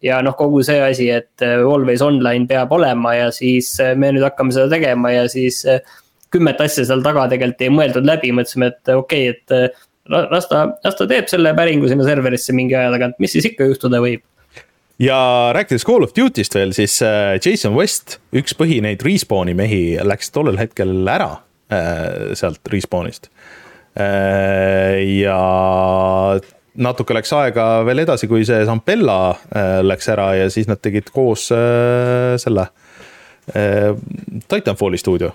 ja 0.05 0.21
noh, 0.25 0.35
kogu 0.39 0.63
see 0.65 0.79
asi, 0.83 1.09
et 1.11 1.45
äh, 1.45 1.59
always 1.59 2.03
online 2.05 2.47
peab 2.47 2.71
olema 2.75 3.15
ja 3.17 3.31
siis 3.35 3.73
äh, 3.83 3.95
me 3.99 4.13
nüüd 4.15 4.25
hakkame 4.27 4.55
seda 4.55 4.69
tegema 4.71 5.15
ja 5.15 5.27
siis. 5.31 5.65
Äh, 5.67 5.83
kümmet 6.29 6.59
asja 6.61 6.83
seal 6.85 6.99
taga 7.01 7.23
tegelikult 7.25 7.63
ei 7.65 7.71
mõeldud 7.73 8.05
läbi, 8.05 8.29
mõtlesime, 8.37 8.67
et 8.69 8.89
okei 8.93 9.31
okay,, 9.31 9.63
et 9.65 9.79
las 10.29 10.45
ta, 10.45 10.59
las 10.85 10.97
ta 10.99 11.07
teeb 11.09 11.25
selle 11.31 11.55
päringu 11.57 11.89
sinna 11.89 12.05
serverisse 12.05 12.53
mingi 12.53 12.75
aja 12.77 12.91
tagant, 12.93 13.15
mis 13.17 13.33
siis 13.33 13.47
ikka 13.49 13.65
juhtuda 13.65 13.97
võib 14.03 14.21
ja 14.99 15.51
rääkides 15.55 15.85
Call 15.87 16.03
of 16.03 16.13
Duty'st 16.17 16.55
veel, 16.55 16.73
siis 16.75 16.99
äh, 17.05 17.37
Jason 17.39 17.75
West, 17.77 18.19
üks 18.35 18.55
põhineid 18.57 19.03
Respawni 19.05 19.55
mehi, 19.57 19.83
läks 20.03 20.33
tollel 20.35 20.59
hetkel 20.59 21.07
ära 21.07 21.31
äh, 21.71 22.35
sealt 22.37 22.67
Respawnist. 22.71 23.29
Äh, 23.99 24.99
ja 25.21 25.39
natuke 26.79 27.15
läks 27.15 27.31
aega 27.35 27.67
veel 27.87 28.03
edasi, 28.05 28.27
kui 28.31 28.45
see 28.47 28.61
Zampella 28.67 29.35
läks 29.83 30.11
ära 30.13 30.29
ja 30.37 30.49
siis 30.53 30.69
nad 30.69 30.79
tegid 30.79 31.09
koos 31.11 31.49
selle 31.49 32.67
Titanfalli 33.49 34.99
stuudio. 35.01 35.33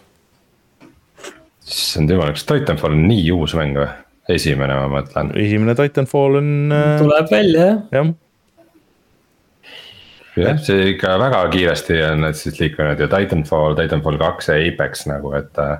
issand 1.67 2.13
jumal, 2.15 2.33
kas 2.33 2.47
Titanfall 2.49 2.95
on 2.95 3.05
nii 3.11 3.27
uus 3.35 3.57
mäng 3.59 3.77
või? 3.77 3.91
esimene, 4.31 4.79
ma 4.79 4.87
mõtlen. 4.89 5.35
esimene 5.37 5.75
Titanfall 5.77 6.39
on. 6.41 6.53
tuleb 7.03 7.33
välja 7.35 7.67
jah. 7.67 7.83
jah 7.93 8.15
jah, 10.41 10.61
see 10.63 10.91
ikka 10.95 11.17
väga 11.23 11.43
kiiresti 11.53 11.99
on 12.09 12.25
need 12.27 12.39
siis 12.39 12.59
liikunud 12.61 13.01
ja 13.01 13.09
Titanfall, 13.11 13.77
Titanfall 13.79 14.19
kaks 14.21 14.51
ja 14.51 14.57
Apex 14.69 15.07
nagu, 15.11 15.33
et 15.39 15.63
äh, 15.63 15.77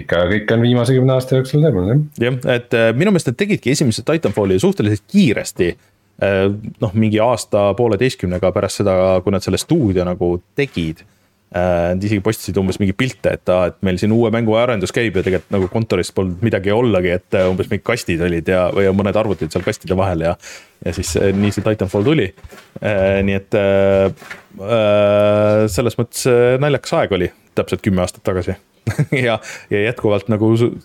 ikka 0.00 0.24
kõik 0.32 0.54
on 0.54 0.66
viimase 0.66 0.96
kümne 0.96 1.16
aasta 1.16 1.38
jooksul 1.38 1.62
toimunud 1.64 1.94
jah. 1.94 2.02
jah, 2.26 2.42
et 2.56 2.76
äh, 2.78 2.90
minu 2.96 3.14
meelest 3.14 3.32
nad 3.32 3.38
tegidki 3.40 3.74
esimese 3.74 4.04
Titanfalli 4.06 4.58
suhteliselt 4.62 5.06
kiiresti 5.10 5.70
äh,. 5.70 6.42
noh, 6.82 6.92
mingi 6.94 7.22
aasta-pooleteistkümnega 7.24 8.52
pärast 8.56 8.82
seda, 8.82 8.94
kui 9.24 9.34
nad 9.34 9.46
selle 9.46 9.60
stuudio 9.60 10.06
nagu 10.08 10.36
tegid 10.58 11.04
Nad 11.50 11.98
äh, 11.98 12.04
isegi 12.06 12.22
postisid 12.22 12.54
umbes 12.60 12.76
mingeid 12.78 12.94
pilte, 12.94 13.32
et 13.34 13.50
aa, 13.50 13.72
et 13.72 13.78
meil 13.82 13.96
siin 13.98 14.12
uue 14.14 14.28
mängu 14.30 14.54
arendus 14.54 14.92
käib 14.94 15.16
ja 15.18 15.24
tegelikult 15.26 15.50
nagu 15.50 15.66
kontoris 15.72 16.12
polnud 16.14 16.38
midagi 16.46 16.70
ollagi, 16.70 17.10
et 17.16 17.34
äh, 17.34 17.48
umbes 17.50 17.66
mingid 17.72 17.82
kastid 17.88 18.22
olid 18.22 18.46
ja, 18.52 18.68
või 18.70 18.86
mõned 18.94 19.18
arvutid 19.18 19.50
seal 19.50 19.64
kastide 19.66 19.96
vahel 19.98 20.22
ja. 20.28 20.36
ja 20.86 20.92
siis 20.94 21.10
äh, 21.18 21.34
nii 21.34 21.50
see 21.56 21.64
Titanfall 21.66 22.06
tuli. 22.06 22.28
nii 23.26 23.34
et 23.34 23.50
selles 25.74 25.98
mõttes 25.98 26.22
naljakas 26.62 26.94
aeg 27.00 27.10
oli, 27.18 27.28
täpselt 27.58 27.82
kümme 27.82 28.04
aastat 28.04 28.22
tagasi 28.30 28.54
ja, 29.26 29.40
ja 29.74 29.78
jätkuvalt 29.88 30.30
nagu 30.30 30.52
sihuke 30.60 30.78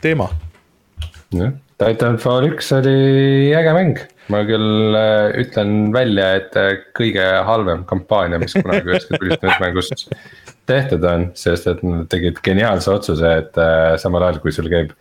teema. 0.00 0.32
jah, 1.36 1.52
Titanfall 1.76 2.48
üks 2.54 2.72
oli 2.80 3.52
äge 3.52 3.76
mäng 3.76 4.00
ma 4.32 4.42
küll 4.48 4.96
äh, 4.98 5.28
ütlen 5.44 5.92
välja, 5.94 6.28
et 6.40 6.56
äh, 6.58 6.72
kõige 6.96 7.26
halvem 7.48 7.84
kampaania, 7.88 8.40
mis 8.42 8.56
kunagi 8.56 8.92
üheski 8.92 9.20
tulistamismängus 9.20 10.08
tehtud 10.70 11.04
on, 11.08 11.30
sest 11.38 11.66
et 11.70 11.80
nad 11.86 12.06
tegid 12.12 12.38
geniaalse 12.44 12.92
otsuse, 12.92 13.32
et 13.42 13.58
äh, 13.60 13.94
samal 14.00 14.28
ajal 14.28 14.42
kui 14.42 14.54
sul 14.54 14.70
käib 14.72 14.94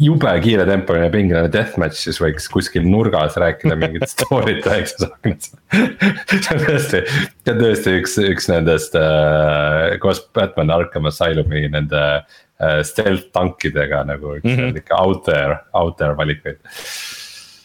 jube 0.00 0.32
kiiretempoline 0.44 1.08
pingeline 1.12 1.50
deathmatch, 1.52 1.98
siis 2.06 2.20
võiks 2.22 2.48
kuskil 2.52 2.86
nurgas 2.88 3.36
rääkida 3.40 3.76
mingit 3.76 4.08
story't 4.08 4.64
väikses 4.64 5.04
aknas 5.08 5.50
see 5.52 6.54
on 6.54 6.62
tõesti, 6.68 7.02
see 7.08 7.52
on 7.52 7.60
tõesti 7.60 7.96
üks, 8.00 8.16
üks 8.32 8.48
nendest 8.52 8.96
äh, 8.98 9.98
koos 10.02 10.22
Batman 10.36 10.72
Arkham 10.72 11.08
Asylumi 11.10 11.66
nende 11.72 12.02
äh, 12.02 12.80
stealth 12.86 13.28
tankidega 13.36 14.04
nagu 14.08 14.38
üks 14.38 14.48
mm 14.48 14.56
-hmm. 14.56 14.80
ikka 14.80 15.02
out 15.04 15.26
there, 15.28 15.60
out 15.76 15.98
there 16.00 16.16
valikuid 16.16 16.60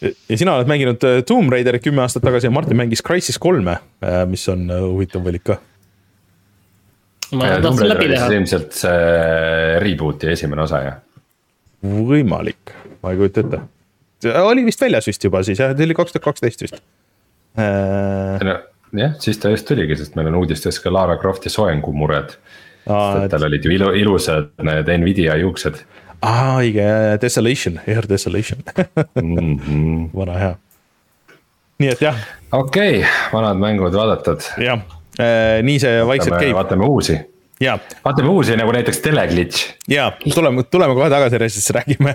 ja 0.02 0.38
sina 0.38 0.54
oled 0.56 0.70
mänginud 0.70 1.04
äh, 1.06 1.20
Tomb 1.26 1.52
Raiderit 1.52 1.82
kümme 1.84 2.02
aastat 2.04 2.24
tagasi 2.26 2.48
ja 2.48 2.52
Martin 2.54 2.78
mängis 2.78 3.02
Crysis 3.04 3.38
kolme, 3.42 3.78
äh, 4.04 4.22
mis 4.30 4.46
on 4.52 4.68
äh, 4.70 4.84
huvitav 4.84 5.24
valik 5.24 5.44
ka. 5.48 5.58
ma 7.32 7.50
tahtsin 7.62 7.90
läbi 7.90 8.08
teha. 8.12 8.30
ilmselt 8.38 8.78
see 8.78 9.80
reboot'i 9.84 10.32
esimene 10.34 10.64
osa 10.64 10.82
ju. 10.84 10.94
võimalik, 12.12 12.74
ma 13.02 13.12
ei 13.12 13.20
kujuta 13.20 13.44
ette. 13.44 13.62
oli 14.44 14.64
vist 14.68 14.82
väljas 14.82 15.10
vist 15.10 15.28
juba 15.28 15.42
siis 15.46 15.60
jah, 15.60 15.74
see 15.76 15.88
oli 15.88 15.98
kaks 15.98 16.14
tuhat 16.14 16.30
kaksteist 16.30 16.64
vist 16.66 16.80
no 17.58 18.56
jah, 19.02 19.18
siis 19.22 19.42
ta 19.42 19.52
just 19.52 19.68
tuligi, 19.68 19.98
sest 19.98 20.16
meil 20.18 20.30
on 20.30 20.40
uudistes 20.42 20.80
ka 20.82 20.92
Lara 20.94 21.18
Crofti 21.20 21.50
soengumured. 21.52 22.38
tal 22.88 23.42
olid 23.44 23.64
ju 23.64 23.72
ilu, 23.74 23.90
ilusad 23.98 24.54
need 24.64 24.88
Nvidia 25.02 25.34
juuksed 25.42 25.82
aa, 26.22 26.58
õige, 26.62 26.84
Desolation, 27.22 27.80
Air 27.86 28.08
Desolation 28.08 28.62
mm 29.14 29.58
-hmm. 29.58 30.10
vana 30.18 30.38
hea. 30.38 30.54
nii 31.78 31.88
et 31.88 32.00
jah. 32.00 32.20
okei 32.52 32.98
okay,, 32.98 33.10
vanad 33.32 33.56
mängud 33.56 33.94
vaadatud. 33.94 34.40
jah, 34.58 34.80
äh, 35.20 35.62
nii 35.62 35.78
see 35.78 36.06
vaikselt 36.06 36.38
käib. 36.40 36.54
vaatame 36.54 36.84
uusi. 36.84 37.18
vaatame 38.04 38.28
uusi 38.28 38.56
nagu 38.56 38.72
näiteks 38.72 38.98
Teleglitch. 38.98 39.74
ja, 39.88 40.12
tuleme, 40.34 40.62
tuleme 40.62 40.94
kohe 40.94 41.10
tagasi, 41.10 41.48
siis 41.48 41.70
räägime 41.70 42.14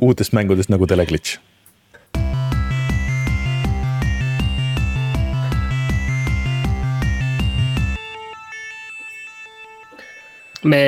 uutest 0.00 0.32
mängudest 0.32 0.68
nagu 0.68 0.86
Teleglitch 0.86 1.38
me 10.68 10.80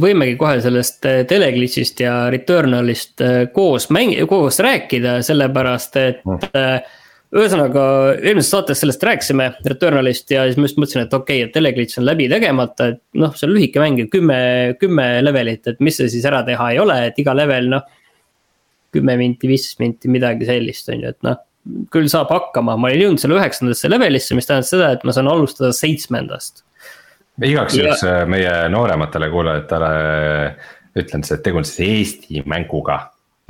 võimegi 0.00 0.36
kohe 0.40 0.60
sellest 0.64 1.06
äh, 1.08 1.22
Teleglitch'ist 1.28 2.02
ja 2.02 2.26
Returnalist 2.32 3.22
äh, 3.24 3.40
koos 3.54 3.88
mäng-, 3.94 4.16
koos 4.30 4.60
rääkida, 4.64 5.18
sellepärast 5.26 5.98
et 6.00 6.22
mm. 6.26 6.92
ühesõnaga, 7.36 7.84
eelmises 8.18 8.52
saates 8.54 8.82
sellest 8.82 9.04
rääkisime, 9.06 9.50
Returnalist 9.66 10.34
ja 10.34 10.44
siis 10.48 10.58
ma 10.60 10.68
just 10.68 10.80
mõtlesin, 10.80 11.06
et 11.06 11.16
okei 11.16 11.40
okay,, 11.40 11.48
et 11.48 11.54
Teleglitch 11.56 12.00
on 12.00 12.08
läbi 12.08 12.28
tegemata, 12.32 12.90
et 12.94 13.02
noh, 13.22 13.34
see 13.36 13.48
on 13.48 13.54
lühike 13.56 13.82
mäng, 13.82 14.04
kümme, 14.12 14.38
kümme 14.80 15.08
levelit, 15.24 15.66
et 15.72 15.82
mis 15.84 15.98
see 16.00 16.10
siis 16.12 16.26
ära 16.28 16.44
teha 16.46 16.72
ei 16.74 16.82
ole, 16.82 17.00
et 17.10 17.18
iga 17.22 17.36
level 17.36 17.72
noh. 17.76 17.86
kümme 18.96 19.18
minti, 19.20 19.48
viisteist 19.50 19.82
minti, 19.82 20.08
midagi 20.08 20.48
sellist, 20.48 20.88
on 20.92 21.02
ju, 21.04 21.16
et 21.16 21.26
noh 21.26 21.42
küll 21.90 22.06
saab 22.06 22.30
hakkama, 22.30 22.76
ma 22.78 22.92
olin 22.92 23.08
jõudnud 23.08 23.18
selle 23.18 23.40
üheksandasse 23.40 23.88
levelisse, 23.90 24.36
mis 24.38 24.46
tähendas 24.46 24.70
seda, 24.70 24.92
et 24.94 25.02
ma 25.02 25.10
saan 25.14 25.26
alustada 25.26 25.72
seitsmendast 25.74 26.62
igaks 27.44 27.76
juhuks. 27.76 28.04
Äh, 28.04 28.24
meie 28.28 28.54
noorematele 28.72 29.28
kuulajatele 29.32 29.90
ütlen 30.96 31.24
siis, 31.24 31.36
et 31.36 31.44
tegu 31.44 31.60
on 31.60 31.68
siis 31.68 31.82
Eesti 31.88 32.42
mänguga. 32.48 33.00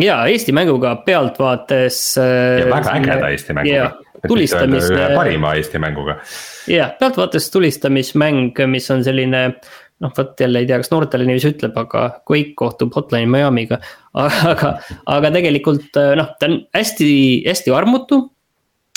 ja 0.02 0.24
Eesti 0.26 0.52
mänguga 0.52 0.96
pealtvaates. 1.06 2.18
Äh, 2.18 2.60
ja 2.64 2.68
väga 2.74 2.98
ägeda 2.98 3.30
Eesti 3.30 3.56
mänguga. 3.56 3.90
tulistamis. 4.28 4.90
parima 5.14 5.54
Eesti 5.54 5.78
mänguga. 5.78 6.20
jah, 6.68 6.94
pealtvaates 6.98 7.50
tulistamismäng, 7.50 8.54
mis 8.66 8.90
on 8.90 9.04
selline 9.04 9.48
noh, 10.00 10.12
vot 10.18 10.40
jälle 10.40 10.60
ei 10.60 10.66
tea, 10.68 10.76
kas 10.82 10.90
noortele 10.92 11.24
niiviisi 11.24 11.54
ütleb, 11.54 11.76
aga 11.80 12.20
Quake 12.28 12.52
kohtub 12.56 12.92
Hotline 12.94 13.30
Miami'ga. 13.32 13.78
aga, 14.50 14.76
aga 15.06 15.30
tegelikult 15.32 15.96
noh, 16.18 16.34
ta 16.40 16.50
on 16.50 16.58
hästi, 16.74 17.10
hästi 17.46 17.72
armutu. 17.72 18.26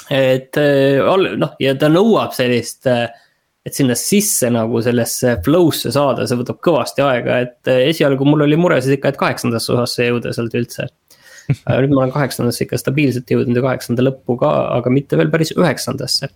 et 0.10 0.58
noh, 0.58 1.52
ja 1.62 1.76
ta 1.78 1.88
nõuab 1.94 2.34
sellist, 2.34 2.90
et 3.68 3.76
sinna 3.76 3.96
sisse 4.00 4.50
nagu 4.54 4.80
sellesse 4.82 5.36
flow'sse 5.46 5.92
saada, 5.94 6.26
see 6.28 6.40
võtab 6.40 6.62
kõvasti 6.64 7.04
aega, 7.06 7.42
et 7.44 7.72
esialgu 7.74 8.28
mul 8.28 8.48
oli 8.48 8.58
mure 8.60 8.80
siis 8.82 8.98
ikka, 8.98 9.12
et 9.12 9.20
kaheksandasse 9.20 9.74
osasse 9.76 10.08
jõuda 10.08 10.34
sealt 10.36 10.56
üldse 10.58 10.88
nüüd 11.50 11.94
ma 11.94 12.04
olen 12.04 12.14
kaheksandasse 12.14 12.66
ikka 12.66 12.80
stabiilselt 12.80 13.32
jõudnud 13.32 13.58
ja 13.58 13.64
kaheksanda 13.66 14.06
lõppu 14.06 14.38
ka, 14.42 14.52
aga 14.78 14.94
mitte 14.94 15.18
veel 15.20 15.32
päris 15.34 15.54
üheksandasse. 15.56 16.30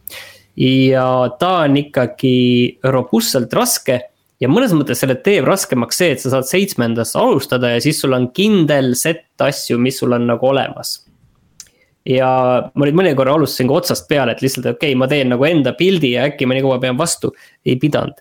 ja 0.58 1.06
ta 1.40 1.52
on 1.66 1.78
ikkagi 1.78 2.80
robustselt 2.86 3.54
raske 3.54 4.00
ja 4.42 4.50
mõnes 4.50 4.74
mõttes 4.76 5.02
selle 5.02 5.16
teeb 5.26 5.48
raskemaks 5.48 6.02
see, 6.02 6.12
et 6.14 6.22
sa 6.22 6.34
saad 6.34 6.50
seitsmendast 6.50 7.18
alustada 7.20 7.74
ja 7.74 7.82
siis 7.82 8.02
sul 8.02 8.14
on 8.18 8.30
kindel 8.36 8.94
set 9.00 9.30
asju, 9.42 9.80
mis 9.82 9.98
sul 10.02 10.14
on 10.14 10.28
nagu 10.30 10.50
olemas. 10.50 11.03
Ja 12.10 12.30
ma 12.74 12.88
nüüd 12.88 13.00
mõni 13.00 13.16
korra 13.18 13.36
alustasin 13.38 13.70
ka 13.70 13.80
otsast 13.80 14.08
peale, 14.10 14.36
et 14.36 14.44
lihtsalt 14.44 14.68
okei 14.68 14.92
okay,, 14.92 15.00
ma 15.00 15.08
teen 15.12 15.32
nagu 15.32 15.46
enda 15.48 15.76
pildi 15.78 16.16
ja 16.18 16.28
äkki 16.30 16.48
ma 16.48 16.58
nii 16.58 16.66
kaua 16.66 16.80
pean 16.84 17.00
vastu, 17.00 17.32
ei 17.66 17.78
pidanud 17.80 18.20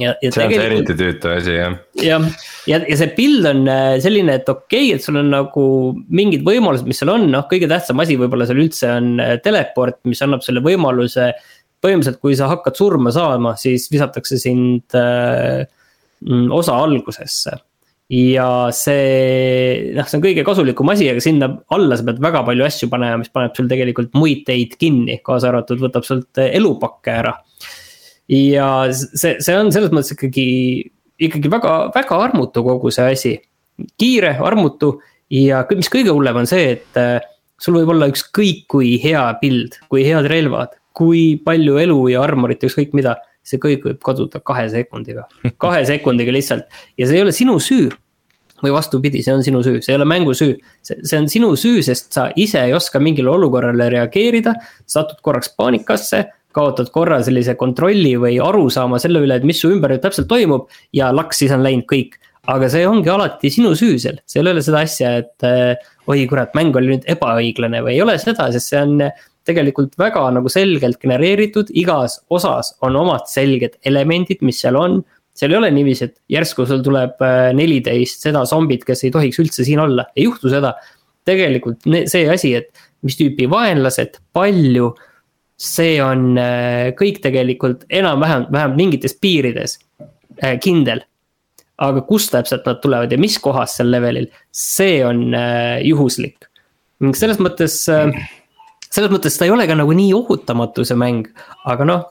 ja, 0.00 0.14
ja 0.22 0.32
see 0.32 0.44
on 0.44 0.54
see 0.54 0.66
eriti 0.66 0.96
tüütu 0.98 1.30
asi 1.32 1.54
jah. 1.56 1.76
jah, 2.00 2.26
ja, 2.66 2.78
ja, 2.78 2.80
ja 2.88 2.98
see 2.98 3.10
pild 3.16 3.46
on 3.50 3.62
äh, 3.70 3.94
selline, 4.02 4.36
et 4.40 4.50
okei 4.50 4.90
okay,, 4.90 4.98
et 4.98 5.06
sul 5.06 5.20
on 5.20 5.30
nagu 5.32 5.64
mingid 6.08 6.44
võimalused, 6.46 6.88
mis 6.88 7.00
seal 7.02 7.12
on, 7.14 7.26
noh, 7.32 7.46
kõige 7.50 7.68
tähtsam 7.70 8.02
asi 8.02 8.18
võib-olla 8.20 8.48
seal 8.48 8.62
üldse 8.64 8.92
on 8.96 9.10
äh, 9.22 9.34
teleport, 9.44 10.00
mis 10.10 10.22
annab 10.26 10.44
selle 10.46 10.64
võimaluse. 10.64 11.32
põhimõtteliselt, 11.80 12.20
kui 12.20 12.34
sa 12.36 12.50
hakkad 12.50 12.76
surma 12.76 13.12
saama, 13.14 13.54
siis 13.56 13.86
visatakse 13.92 14.36
sind 14.40 14.98
äh, 14.98 15.64
mm, 16.26 16.50
osa 16.52 16.76
algusesse 16.76 17.56
ja 18.10 18.46
see, 18.74 19.92
noh, 19.94 20.06
see 20.08 20.18
on 20.18 20.24
kõige 20.24 20.44
kasulikum 20.46 20.90
asi, 20.90 21.06
aga 21.12 21.22
sinna 21.22 21.50
alla 21.74 21.98
sa 21.98 22.06
pead 22.08 22.18
väga 22.22 22.42
palju 22.48 22.66
asju 22.66 22.88
panema, 22.90 23.20
mis 23.20 23.30
paneb 23.30 23.54
sul 23.54 23.70
tegelikult 23.70 24.16
muid 24.18 24.42
teid 24.48 24.74
kinni, 24.80 25.20
kaasa 25.24 25.52
arvatud 25.52 25.78
võtab 25.84 26.06
sult 26.06 26.42
elupakke 26.42 27.14
ära 27.22 27.36
ja 28.30 28.66
see, 28.94 29.38
see 29.42 29.56
on 29.58 29.70
selles 29.74 29.92
mõttes 29.94 30.14
ikkagi, 30.14 30.48
ikkagi 31.26 31.50
väga, 31.52 31.76
väga 31.94 32.18
armutu 32.28 32.64
kogu 32.66 32.92
see 32.94 33.14
asi. 33.14 33.34
kiire, 33.98 34.34
armutu 34.44 34.98
ja 35.32 35.62
mis 35.72 35.88
kõige 35.88 36.12
hullem 36.12 36.42
on 36.42 36.48
see, 36.48 36.74
et 36.76 37.00
äh, 37.00 37.18
sul 37.60 37.78
võib 37.78 37.94
olla 37.94 38.10
ükskõik 38.10 38.66
kui 38.70 38.94
hea 39.02 39.22
pild, 39.40 39.78
kui 39.88 40.04
head 40.06 40.28
relvad, 40.30 40.76
kui 40.96 41.40
palju 41.44 41.78
elu 41.80 42.00
ja 42.12 42.22
armorit, 42.26 42.64
ükskõik 42.66 42.94
mida. 42.96 43.16
See 43.46 43.60
kõik 43.62 43.86
võib 43.88 44.00
kaduda 44.04 44.42
kahe 44.44 44.68
sekundiga, 44.72 45.26
kahe 45.62 45.82
sekundiga 45.88 46.34
lihtsalt. 46.34 46.68
Ja 47.00 47.08
see 47.08 47.20
ei 47.20 47.26
ole 47.26 47.34
sinu 47.36 47.58
süü. 47.62 47.90
Või 48.60 48.74
vastupidi, 48.74 49.22
see 49.24 49.32
on 49.32 49.40
sinu 49.40 49.62
süü, 49.64 49.78
see 49.80 49.94
ei 49.94 49.96
ole 49.96 50.04
mängu 50.04 50.34
süü. 50.36 50.58
see, 50.84 50.98
see 51.00 51.16
on 51.16 51.30
sinu 51.32 51.54
süü, 51.56 51.78
sest 51.80 52.12
sa 52.12 52.26
ise 52.36 52.60
ei 52.60 52.74
oska 52.76 53.00
mingile 53.00 53.30
olukorrale 53.32 53.86
reageerida, 53.88 54.52
satud 54.84 55.22
korraks 55.24 55.48
paanikasse 55.56 56.26
kaotad 56.56 56.90
korra 56.94 57.20
sellise 57.24 57.54
kontrolli 57.58 58.16
või 58.20 58.38
arusaama 58.42 58.98
selle 59.02 59.22
üle, 59.24 59.38
et 59.38 59.46
mis 59.46 59.60
su 59.62 59.70
ümber 59.74 59.94
nüüd 59.94 60.02
täpselt 60.04 60.28
toimub 60.30 60.68
ja 60.96 61.10
laks, 61.14 61.42
siis 61.42 61.54
on 61.54 61.64
läinud 61.66 61.86
kõik. 61.90 62.18
aga 62.50 62.70
see 62.72 62.86
ongi 62.88 63.10
alati 63.12 63.50
sinu 63.52 63.74
süü 63.76 63.98
seal, 64.00 64.16
seal 64.26 64.48
ei 64.48 64.54
ole 64.54 64.62
seda 64.64 64.80
asja, 64.82 65.10
et 65.20 65.44
äh, 65.46 65.76
oi 66.10 66.24
kurat, 66.26 66.54
mäng 66.56 66.74
oli 66.74 66.96
nüüd 66.96 67.04
ebaõiglane 67.12 67.82
või 67.84 67.92
ei 67.94 68.00
ole 68.02 68.16
seda, 68.18 68.48
sest 68.50 68.72
see 68.72 68.80
on 68.80 68.96
tegelikult 69.48 69.96
väga 69.98 70.26
nagu 70.36 70.50
selgelt 70.52 71.00
genereeritud, 71.02 71.72
igas 71.80 72.18
osas 72.30 72.74
on 72.86 72.98
omad 73.00 73.26
selged 73.30 73.78
elemendid, 73.88 74.44
mis 74.46 74.60
seal 74.62 74.78
on. 74.80 75.00
seal 75.34 75.54
ei 75.54 75.60
ole 75.60 75.70
niiviisi, 75.72 76.10
et 76.10 76.16
järsku 76.28 76.66
sul 76.68 76.82
tuleb 76.84 77.20
äh, 77.24 77.50
neliteist 77.56 78.26
seda 78.26 78.44
zombit, 78.46 78.84
kes 78.84 79.06
ei 79.06 79.14
tohiks 79.14 79.40
üldse 79.40 79.64
siin 79.64 79.80
olla, 79.80 80.10
ei 80.16 80.28
juhtu 80.28 80.52
seda. 80.52 80.74
tegelikult 81.24 81.84
see 82.08 82.24
asi, 82.32 82.54
et 82.56 82.72
mis 83.04 83.16
tüüpi 83.16 83.46
vaenlased, 83.50 84.16
palju 84.34 84.90
see 85.60 85.98
on 86.02 86.34
äh, 86.40 86.90
kõik 86.96 87.20
tegelikult 87.24 87.84
enam-vähem, 87.92 88.46
vähemalt 88.52 88.78
mingites 88.78 89.16
piirides 89.20 89.78
äh, 90.00 90.56
kindel. 90.62 91.04
aga 91.80 92.02
kust 92.04 92.28
täpselt 92.34 92.66
nad 92.68 92.76
tulevad 92.82 93.12
ja 93.12 93.16
mis 93.16 93.38
kohas 93.40 93.78
sel 93.78 93.88
levelil, 93.88 94.26
see 94.52 94.98
on 95.04 95.34
äh, 95.36 95.80
juhuslik. 95.84 96.48
ning 97.00 97.16
selles 97.16 97.40
mõttes, 97.40 97.82
selles 98.90 99.12
mõttes 99.12 99.36
ta 99.38 99.46
ei 99.46 99.52
ole 99.54 99.68
ka 99.70 99.76
nagu 99.78 99.94
nii 99.96 100.14
ohutamatu, 100.18 100.86
see 100.86 100.98
mäng, 100.98 101.30
aga 101.68 101.86
noh 101.88 102.08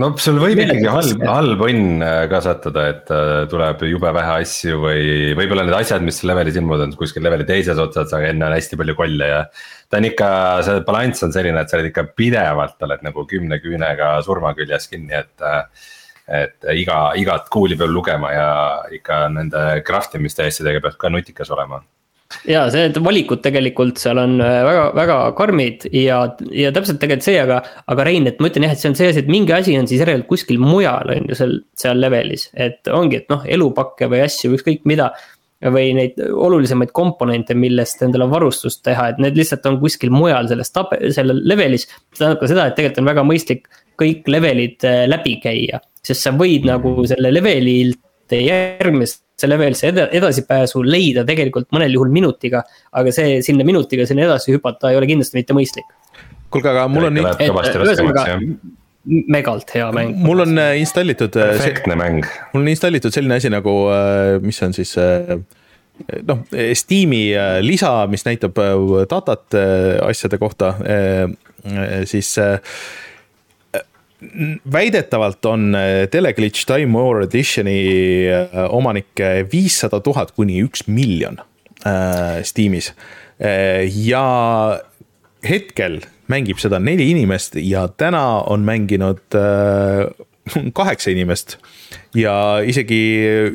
no 0.00 0.08
sul 0.20 0.38
võib 0.40 0.60
ikkagi 0.62 0.88
halb, 0.88 1.24
halb 1.28 1.62
õnn 1.66 2.04
ka 2.30 2.40
sattuda, 2.44 2.84
et 2.94 3.12
tuleb 3.52 3.84
jube 3.90 4.12
vähe 4.16 4.36
asju 4.40 4.80
või 4.80 5.04
võib-olla 5.38 5.66
need 5.68 5.76
asjad, 5.76 6.04
mis 6.06 6.22
levelis 6.28 6.56
ilmuvad, 6.58 6.86
on 6.86 6.94
kuskil 6.98 7.24
leveli 7.26 7.46
teises 7.48 7.80
otsas, 7.82 8.12
aga 8.16 8.30
enne 8.32 8.48
on 8.48 8.56
hästi 8.56 8.78
palju 8.80 8.96
kolle 8.98 9.28
ja 9.28 9.40
ta 9.92 10.00
on 10.00 10.08
ikka, 10.08 10.28
see 10.66 10.84
balanss 10.88 11.26
on 11.26 11.34
selline, 11.34 11.60
et 11.60 11.72
sa 11.72 11.78
oled 11.78 11.90
ikka 11.92 12.06
pidevalt 12.16 12.86
oled 12.88 13.04
nagu 13.04 13.26
kümne 13.28 13.60
küünega 13.64 14.14
surma 14.26 14.54
küljes 14.58 14.88
kinni, 14.92 15.24
et. 15.24 15.50
et 16.32 16.68
iga, 16.78 17.10
igat 17.18 17.48
kuuli 17.52 17.74
peab 17.76 17.90
lugema 17.90 18.28
ja 18.30 18.50
ikka 18.94 19.24
nende 19.34 19.82
craft 19.84 20.14
imiste 20.16 20.46
asjadega 20.46 20.80
peab 20.84 20.94
ka 20.96 21.10
nutikas 21.10 21.50
olema 21.52 21.80
ja 22.48 22.64
see, 22.72 22.86
et 22.90 22.98
valikud 23.02 23.42
tegelikult 23.44 24.00
seal 24.02 24.20
on 24.22 24.38
äh, 24.42 24.60
väga, 24.66 24.86
väga 24.98 25.18
karmid 25.38 25.86
ja, 25.96 26.22
ja 26.54 26.72
täpselt 26.74 27.00
tegelikult 27.02 27.28
see, 27.28 27.38
aga, 27.42 27.60
aga 27.92 28.08
Rein, 28.08 28.26
et 28.30 28.40
ma 28.42 28.50
ütlen 28.50 28.66
jah, 28.68 28.74
et 28.76 28.82
see 28.82 28.92
on 28.92 28.98
see 28.98 29.12
asi, 29.12 29.22
et 29.24 29.30
mingi 29.32 29.54
asi 29.56 29.76
on 29.78 29.88
siis 29.90 30.02
järelikult 30.02 30.32
kuskil 30.32 30.62
mujal 30.62 31.12
on 31.12 31.30
ju 31.30 31.38
seal, 31.38 31.54
seal 31.78 32.02
levelis, 32.02 32.48
et 32.54 32.90
ongi, 32.92 33.22
et 33.22 33.30
noh, 33.32 33.44
elupakke 33.58 34.08
või 34.12 34.24
asju, 34.26 34.54
ükskõik 34.56 34.86
mida 34.88 35.12
või 35.70 35.92
neid 35.94 36.16
olulisemaid 36.18 36.90
komponente, 36.94 37.54
millest 37.54 38.02
endale 38.02 38.26
varustust 38.30 38.82
teha, 38.86 39.12
et 39.12 39.20
need 39.22 39.36
lihtsalt 39.38 39.66
on 39.70 39.78
kuskil 39.82 40.10
mujal 40.14 40.48
selles 40.50 40.72
tab-, 40.74 40.94
sellel 41.14 41.42
levelis. 41.46 41.86
see 41.86 42.18
tähendab 42.18 42.40
ka 42.42 42.50
seda, 42.50 42.66
et 42.66 42.78
tegelikult 42.78 43.02
on 43.04 43.10
väga 43.12 43.26
mõistlik 43.28 43.68
kõik 44.00 44.30
levelid 44.32 44.88
äh, 44.88 45.04
läbi 45.10 45.36
käia, 45.42 45.82
sest 46.02 46.26
sa 46.26 46.34
võid 46.34 46.66
nagu 46.66 46.96
selle 47.06 47.30
levelilt 47.34 48.00
järgmisse 49.42 49.50
levelisse 49.50 49.90
ed 49.90 50.00
edasipääsu 50.18 50.82
leida 50.84 51.24
tegelikult 51.26 51.70
mõnel 51.72 51.92
juhul 51.94 52.10
minutiga. 52.12 52.62
aga 52.92 53.12
see 53.12 53.40
sinna 53.42 53.64
minutiga 53.64 54.06
sinna 54.06 54.26
edasi 54.26 54.54
hüpata 54.54 54.90
ei 54.90 54.96
ole 54.96 55.06
kindlasti 55.06 55.38
mitte 55.38 55.54
mõistlik. 55.54 55.88
kuulge, 56.50 56.68
aga 56.68 56.88
mul 56.88 57.08
on 57.10 57.16
ühesõnaga 57.16 58.38
megalt 59.04 59.70
hea 59.74 59.90
mäng. 59.92 60.14
mul 60.16 60.44
on 60.44 60.58
äh, 60.58 60.78
installitud. 60.78 61.34
Äh, 61.36 61.56
perfektne 61.56 61.96
mäng. 61.96 62.26
mul 62.52 62.62
on 62.62 62.68
installitud 62.68 63.12
selline 63.12 63.40
asi 63.40 63.50
nagu, 63.50 63.88
äh, 63.90 64.38
mis 64.42 64.62
on 64.62 64.72
siis 64.72 64.94
noh, 66.26 66.44
Steam'i 66.74 67.24
lisa, 67.62 68.06
mis 68.10 68.24
näitab 68.26 68.56
datat 69.10 69.54
asjade 70.02 70.38
kohta, 70.40 70.72
siis 72.08 72.32
väidetavalt 74.72 75.44
on 75.50 75.76
Teleglitch 76.10 76.66
Time 76.68 76.98
War 76.98 77.24
Editioni 77.26 77.78
omanikke 78.68 79.46
viissada 79.52 80.00
tuhat 80.00 80.30
kuni 80.36 80.60
üks 80.62 80.86
miljon 80.86 81.40
Steamis 82.46 82.92
ja 84.06 84.26
hetkel 85.42 86.00
mängib 86.30 86.60
seda 86.62 86.80
neli 86.82 87.10
inimest 87.12 87.56
ja 87.60 87.86
täna 87.88 88.42
on 88.50 88.64
mänginud 88.66 89.36
äh, 89.38 90.06
kaheksa 90.78 91.12
inimest. 91.12 91.58
ja 92.14 92.60
isegi 92.66 93.00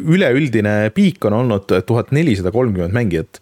üleüldine 0.07 0.89
piik 0.95 1.25
on 1.25 1.33
olnud 1.33 1.71
tuhat 1.85 2.11
nelisada 2.15 2.51
kolmkümmend 2.51 2.95
mängijat 2.95 3.41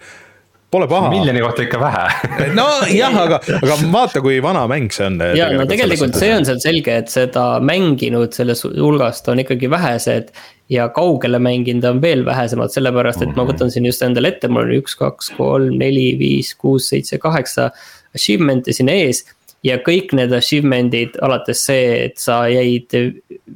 pole 0.76 0.88
paha. 0.91 1.11
miljoni 1.13 1.43
kohta 1.43 1.63
ikka 1.65 1.80
vähe 1.82 2.03
nojah, 2.59 3.19
aga, 3.21 3.39
aga 3.61 3.78
vaata, 3.93 4.23
kui 4.26 4.41
vana 4.43 4.65
mäng 4.71 4.91
see 4.95 5.07
on. 5.07 5.21
ja 5.38 5.49
no 5.53 5.67
tegelikult 5.69 6.17
see 6.19 6.34
on 6.36 6.47
seal 6.47 6.59
selge, 6.63 6.99
et 7.03 7.13
seda 7.13 7.45
mänginud 7.63 8.36
sellest 8.36 8.67
hulgast 8.67 9.32
on 9.32 9.43
ikkagi 9.45 9.71
vähesed. 9.71 10.34
ja 10.69 10.88
kaugele 10.89 11.39
mänginud 11.39 11.86
on 11.86 12.01
veel 12.01 12.26
vähesemad, 12.26 12.73
sellepärast 12.73 13.21
et 13.21 13.30
mm 13.30 13.34
-hmm. 13.34 13.38
ma 13.38 13.43
mhm. 13.43 13.53
võtan 13.53 13.71
siin 13.71 13.86
just 13.86 14.01
endale 14.01 14.34
ette, 14.34 14.47
mul 14.47 14.65
on 14.65 14.76
üks, 14.80 14.97
kaks, 14.97 15.30
kolm, 15.38 15.78
neli, 15.78 16.15
viis, 16.19 16.55
kuus, 16.55 16.89
seitse, 16.89 17.17
kaheksa 17.21 17.71
achievement'i 18.15 18.73
siin 18.73 18.89
ees. 18.89 19.26
ja 19.63 19.78
kõik 19.82 20.11
need 20.13 20.34
achievement'id 20.34 21.15
alates 21.26 21.65
see, 21.65 22.05
et 22.05 22.17
sa 22.21 22.43
jäid 22.49 22.93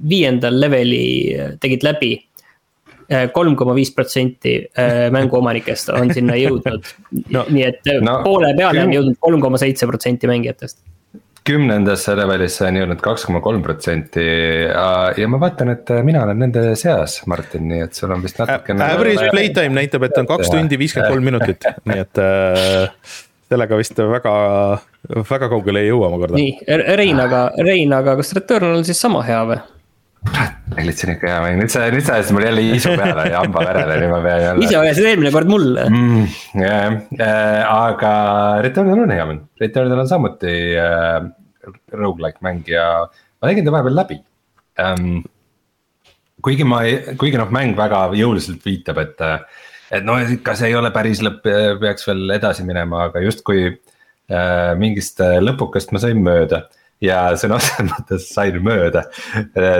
viiendal 0.09 0.55
leveli, 0.59 1.37
tegid 1.61 1.83
läbi 1.85 2.15
kolm 3.33 3.55
koma 3.57 3.73
viis 3.77 3.91
protsenti 3.95 4.55
äh, 4.61 5.07
mänguomanikest 5.13 5.89
on 5.95 6.13
sinna 6.13 6.37
jõudnud 6.37 6.93
no,. 7.33 7.45
nii 7.49 7.65
et 7.65 7.91
no, 8.05 8.19
poole 8.25 8.53
peale 8.57 8.85
on 8.85 8.93
jõudnud 8.93 9.19
kolm 9.19 9.41
koma 9.41 9.61
seitse 9.61 9.89
protsenti 9.89 10.29
mängijatest 10.29 10.81
kümnendasse 11.49 12.13
levelisse 12.17 12.67
on 12.67 12.77
jõudnud 12.81 13.01
kaks 13.03 13.25
koma 13.27 13.41
kolm 13.43 13.63
protsenti 13.65 14.25
ja 14.69 15.29
ma 15.31 15.39
vaatan, 15.41 15.73
et 15.73 15.89
mina 16.05 16.21
olen 16.25 16.43
nende 16.43 16.65
seas, 16.79 17.19
Martin, 17.31 17.65
nii 17.71 17.87
et 17.87 17.97
sul 17.97 18.13
on 18.13 18.21
vist 18.21 18.37
natukene. 18.41 18.85
Average 18.85 19.31
playtime 19.33 19.73
näitab, 19.77 20.05
et 20.05 20.19
on 20.21 20.29
kaks 20.29 20.51
tundi 20.51 20.77
viiskümmend 20.81 21.15
kolm 21.15 21.25
minutit, 21.31 21.65
nii 21.89 22.03
et 22.03 22.21
äh, 22.21 23.15
sellega 23.49 23.79
vist 23.79 23.97
väga, 24.13 24.35
väga 25.31 25.49
kaugele 25.55 25.83
ei 25.83 25.89
jõua, 25.89 26.11
ma 26.13 26.21
kardan. 26.21 26.43
nii, 26.43 26.79
Rein, 26.99 27.23
aga, 27.23 27.43
Rein, 27.65 27.97
aga 27.97 28.17
kas 28.19 28.33
Returnal 28.37 28.81
on 28.81 28.87
siis 28.87 29.01
sama 29.01 29.23
hea 29.25 29.41
või? 29.49 29.61
On 30.19 30.89
ikka 30.89 31.27
hea 31.27 31.37
mäng, 31.43 31.57
nüüd 31.61 31.71
sa, 31.71 31.85
nüüd 31.93 32.03
sa 32.03 32.17
ajasid 32.17 32.35
mul 32.35 32.43
jälle 32.43 32.63
isu 32.75 32.91
peale 32.99 33.23
ja 33.31 33.39
hamba 33.39 33.63
verele, 33.63 33.95
nüüd 34.01 34.11
ma 34.11 34.19
pean 34.23 34.41
jälle. 34.43 34.65
ise 34.65 34.77
ajasid 34.79 35.07
eelmine 35.07 35.31
kord 35.33 35.51
mulle 35.51 35.85
mm,. 35.87 36.25
jah 36.59 36.97
äh,, 37.15 37.61
aga 37.63 38.11
Returnal 38.65 39.03
on 39.05 39.13
hea 39.15 39.27
mäng, 39.29 39.41
Returnal 39.63 40.03
on 40.03 40.09
samuti 40.11 40.53
äh, 40.79 41.21
rogu-like 41.95 42.43
mäng 42.45 42.67
ja 42.67 42.85
ma 43.07 43.51
tegin 43.51 43.67
ta 43.67 43.73
vahepeal 43.75 43.95
läbi 44.01 44.19
ähm,. 44.83 45.21
kuigi 46.43 46.67
ma 46.67 46.81
kuigi 47.19 47.39
noh, 47.39 47.51
mäng 47.55 47.77
väga 47.79 48.05
jõuliselt 48.19 48.67
viitab, 48.67 48.99
et, 49.05 49.23
et 49.95 50.07
no 50.07 50.19
ikka 50.19 50.57
see 50.59 50.73
ei 50.73 50.77
ole 50.79 50.91
päris 50.95 51.23
lõpp, 51.25 51.47
peaks 51.79 52.07
veel 52.11 52.35
edasi 52.35 52.67
minema, 52.67 53.07
aga 53.07 53.23
justkui 53.23 53.69
äh, 53.71 54.75
mingist 54.79 55.23
lõpukast 55.47 55.95
ma 55.95 56.03
sain 56.03 56.19
mööda 56.27 56.67
ja 57.03 57.19
sõna 57.39 57.57
otseses 57.59 57.87
mõttes 57.91 58.27
sain 58.33 58.59
mööda, 58.63 59.05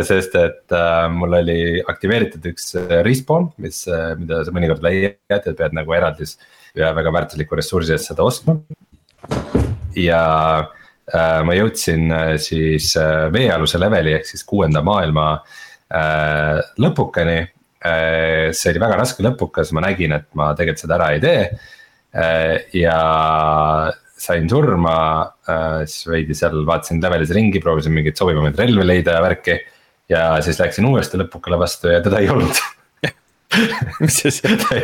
sest 0.08 0.36
et 0.40 0.76
äh, 0.76 1.06
mul 1.14 1.36
oli 1.42 1.60
aktiveeritud 1.82 2.46
üks 2.52 2.72
äh, 2.80 3.00
respawn, 3.06 3.50
mis 3.62 3.84
äh,, 3.92 4.14
mida 4.20 4.44
sa 4.46 4.56
mõnikord 4.56 4.84
leiad 4.86 5.20
ja 5.30 5.42
pead 5.54 5.76
nagu 5.78 5.96
eraldis 5.96 6.38
ühe 6.78 6.90
väga 6.96 7.14
väärtusliku 7.16 7.58
ressursi 7.60 7.96
eest 7.96 8.12
seda 8.12 8.26
ostma. 8.26 8.60
ja 9.98 10.24
äh, 11.12 11.40
ma 11.44 11.56
jõudsin 11.58 12.12
äh, 12.14 12.36
siis 12.42 12.94
äh, 13.00 13.28
veealuse 13.34 13.82
leveli 13.82 14.16
ehk 14.16 14.30
siis 14.30 14.46
kuuenda 14.48 14.84
maailma 14.86 15.32
äh, 15.92 16.60
lõpukani 16.80 17.40
äh,. 17.42 18.52
see 18.54 18.72
oli 18.72 18.86
väga 18.86 19.02
raske 19.02 19.26
lõpukas, 19.26 19.74
ma 19.76 19.84
nägin, 19.90 20.16
et 20.16 20.30
ma 20.40 20.54
tegelikult 20.56 20.86
seda 20.86 21.00
ära 21.02 21.12
ei 21.16 21.24
tee 21.24 21.42
äh, 22.16 22.70
ja 22.80 23.00
sain 24.20 24.50
surma 24.52 24.96
äh,, 25.50 25.84
siis 25.86 26.08
veidi 26.12 26.38
seal 26.38 26.64
vaatasin 26.68 27.02
levelis 27.04 27.32
ringi, 27.36 27.62
proovisin 27.64 27.96
mingeid 27.96 28.20
sobivamaid 28.20 28.60
relvi 28.60 28.88
leida 28.88 29.18
ja 29.18 29.24
värki. 29.26 29.60
ja 30.10 30.26
siis 30.42 30.60
läksin 30.60 30.88
uuesti 30.90 31.20
lõpukale 31.22 31.60
vastu 31.62 31.92
ja 31.94 32.02
teda 32.06 32.22
ei 32.24 32.30
olnud 32.34 32.58
mis 34.02 34.18
siis 34.22 34.42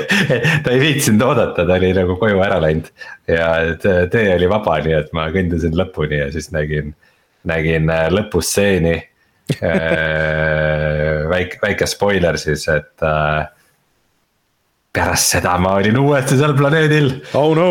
ta 0.63 0.71
ei 0.71 0.79
viitsinud 0.81 1.21
oodata, 1.25 1.65
ta 1.65 1.77
oli 1.77 1.91
nagu 1.95 2.15
koju 2.21 2.39
ära 2.45 2.59
läinud 2.61 2.87
ja 3.29 3.49
tee 3.81 4.29
oli 4.35 4.49
vaba, 4.49 4.79
nii 4.85 4.95
et 4.99 5.11
ma 5.17 5.27
kõndisin 5.33 5.75
lõpuni 5.77 6.21
ja 6.23 6.31
siis 6.33 6.49
nägin, 6.55 6.95
nägin 7.47 7.91
äh, 7.93 8.07
lõpustseeni 8.13 8.95
äh, 8.95 9.03
väike, 11.33 11.61
väike 11.61 11.89
spoiler 11.89 12.39
siis, 12.41 12.65
et 12.73 13.05
äh, 13.05 13.45
pärast 14.95 15.35
seda 15.35 15.57
ma 15.61 15.75
olin 15.81 15.99
uuesti 15.99 16.39
seal 16.39 16.55
planeedil. 16.57 17.11
oh 17.37 17.53
no 17.57 17.69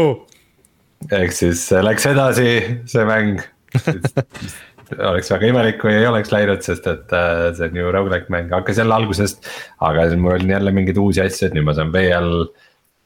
ehk 1.12 1.34
siis 1.34 1.66
äh, 1.72 1.82
läks 1.84 2.06
edasi 2.08 2.50
see 2.88 3.04
mäng 3.08 3.42
oleks 5.10 5.30
väga 5.32 5.48
imelik, 5.48 5.78
kui 5.80 5.92
ei 5.94 6.06
oleks 6.06 6.30
läinud, 6.32 6.62
sest 6.64 6.86
et 6.90 7.12
äh, 7.16 7.48
see 7.56 7.68
on 7.68 7.80
ju 7.80 7.90
rogu-like 7.94 8.32
mäng, 8.32 8.52
hakkas 8.52 8.78
jälle 8.80 8.94
algusest. 8.96 9.48
aga 9.80 10.08
siis 10.08 10.20
mul 10.20 10.36
oli 10.36 10.52
jälle 10.52 10.72
mingeid 10.76 11.00
uusi 11.00 11.24
asju, 11.24 11.48
et 11.48 11.56
nüüd 11.56 11.66
ma 11.66 11.74
saan 11.76 11.92
vee 11.94 12.12
all, 12.14 12.46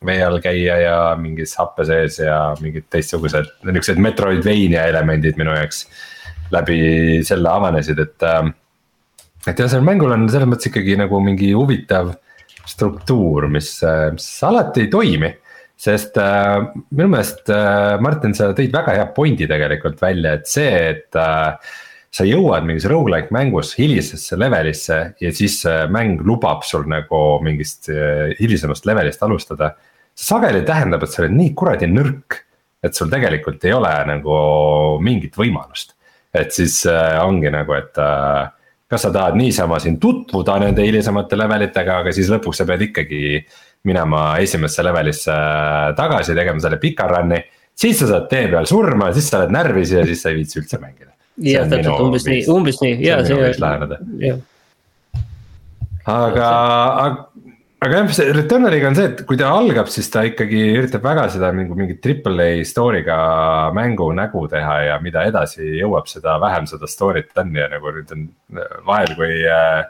vee 0.07 0.20
all 0.24 0.38
käia 0.44 0.78
ja 0.82 0.99
mingis 1.20 1.57
happe 1.59 1.86
sees 1.88 2.20
ja 2.22 2.38
mingid 2.62 2.88
teistsugused, 2.92 3.51
niuksed 3.70 4.01
Metroidvania 4.03 4.86
elemendid 4.92 5.40
minu 5.40 5.57
jaoks. 5.57 5.86
läbi 6.51 7.20
selle 7.28 7.51
avanesid, 7.53 7.99
et, 8.01 8.22
äh, 8.24 8.46
et 9.46 9.59
jah, 9.59 9.68
sellel 9.68 9.84
mängul 9.84 10.14
on 10.14 10.28
selles 10.32 10.49
mõttes 10.49 10.70
ikkagi 10.70 10.96
nagu 10.96 11.20
mingi 11.20 11.53
huvitav 11.53 12.14
struktuur, 12.68 13.49
mis, 13.53 13.78
mis 14.12 14.30
alati 14.44 14.84
ei 14.84 14.90
toimi 14.92 15.30
sest 15.78 16.16
äh, 16.18 16.56
minu 16.90 17.12
meelest 17.12 17.50
äh, 17.54 17.98
Martin, 18.02 18.34
sa 18.34 18.50
tõid 18.56 18.74
väga 18.74 18.96
hea 18.98 19.10
pointi 19.14 19.46
tegelikult 19.50 20.00
välja, 20.02 20.34
et 20.38 20.50
see, 20.50 20.72
et 20.94 21.18
äh, 21.18 21.76
sa 22.14 22.24
jõuad 22.26 22.66
mingis 22.66 22.88
rogu-like 22.88 23.32
mängus 23.34 23.74
hilisesse 23.78 24.38
levelisse 24.40 24.98
ja 25.20 25.30
siis 25.34 25.60
mäng 25.92 26.22
lubab 26.26 26.64
sul 26.66 26.88
nagu 26.90 27.38
mingist 27.44 27.90
äh, 27.92 28.34
hilisemast 28.40 28.88
levelist 28.88 29.22
alustada. 29.22 29.74
sageli 30.18 30.64
tähendab, 30.66 31.04
et 31.04 31.12
sa 31.12 31.22
oled 31.22 31.36
nii 31.36 31.52
kuradi 31.54 31.86
nõrk, 31.86 32.40
et 32.82 32.94
sul 32.94 33.10
tegelikult 33.10 33.64
ei 33.64 33.74
ole 33.76 33.92
nagu 34.08 34.34
mingit 35.04 35.36
võimalust. 35.36 35.94
et 36.34 36.52
siis 36.52 36.82
äh, 36.86 37.18
ongi 37.24 37.50
nagu, 37.50 37.72
et 37.72 37.98
äh, 37.98 38.50
kas 38.88 39.02
sa 39.04 39.12
tahad 39.12 39.36
niisama 39.36 39.78
siin 39.80 39.98
tutvuda 40.00 40.58
nende 40.60 40.84
hilisemate 40.84 41.36
levelitega, 41.36 42.00
aga 42.02 42.12
siis 42.12 42.28
lõpuks 42.32 42.60
sa 42.60 42.66
pead 42.68 42.88
ikkagi 42.88 43.20
minema 43.86 44.22
esimesse 44.42 44.82
levelisse 44.82 45.32
äh, 45.32 45.94
tagasi, 45.98 46.34
tegema 46.36 46.62
selle 46.62 46.80
pika 46.82 47.06
run'i. 47.10 47.40
siis 47.78 48.00
sa 48.00 48.10
saad 48.10 48.28
tee 48.30 48.48
peal 48.50 48.66
surma, 48.66 49.12
siis 49.14 49.30
sa 49.30 49.42
oled 49.42 49.54
närvis 49.54 49.94
ja 49.94 50.04
siis 50.06 50.22
sa 50.22 50.32
ei 50.32 50.40
viitsi 50.40 50.60
üldse 50.62 50.80
mängida. 50.82 51.12
jah, 51.46 51.68
täpselt 51.70 52.04
umbes 52.04 52.26
nii, 52.26 52.44
umbes 52.52 52.82
nii 52.82 52.96
ja 53.06 53.20
see. 53.26 53.52
jah. 54.24 54.40
aga, 56.04 56.48
aga, 57.04 57.28
aga 57.86 58.00
jah, 58.00 58.10
see 58.18 58.34
Returnaliga 58.34 58.90
on 58.90 58.98
see, 58.98 59.12
et 59.12 59.22
kui 59.28 59.38
ta 59.38 59.52
algab, 59.54 59.92
siis 59.94 60.10
ta 60.10 60.24
ikkagi 60.26 60.64
üritab 60.80 61.06
väga 61.06 61.28
seda 61.36 61.52
nagu 61.54 61.78
mingit 61.78 62.02
triple 62.02 62.50
A 62.58 62.66
story'ga 62.66 63.20
mängu 63.78 64.10
nägu 64.18 64.42
teha 64.50 64.76
ja 64.88 64.98
mida 65.04 65.22
edasi 65.30 65.78
jõuab, 65.78 66.10
seda 66.10 66.34
vähem 66.42 66.66
seda 66.66 66.90
story't 66.90 67.38
on 67.38 67.54
ja 67.62 67.70
nagu 67.70 67.94
nüüd 67.94 68.12
on 68.16 68.28
vahel, 68.90 69.14
kui 69.14 69.38
äh, 69.46 69.86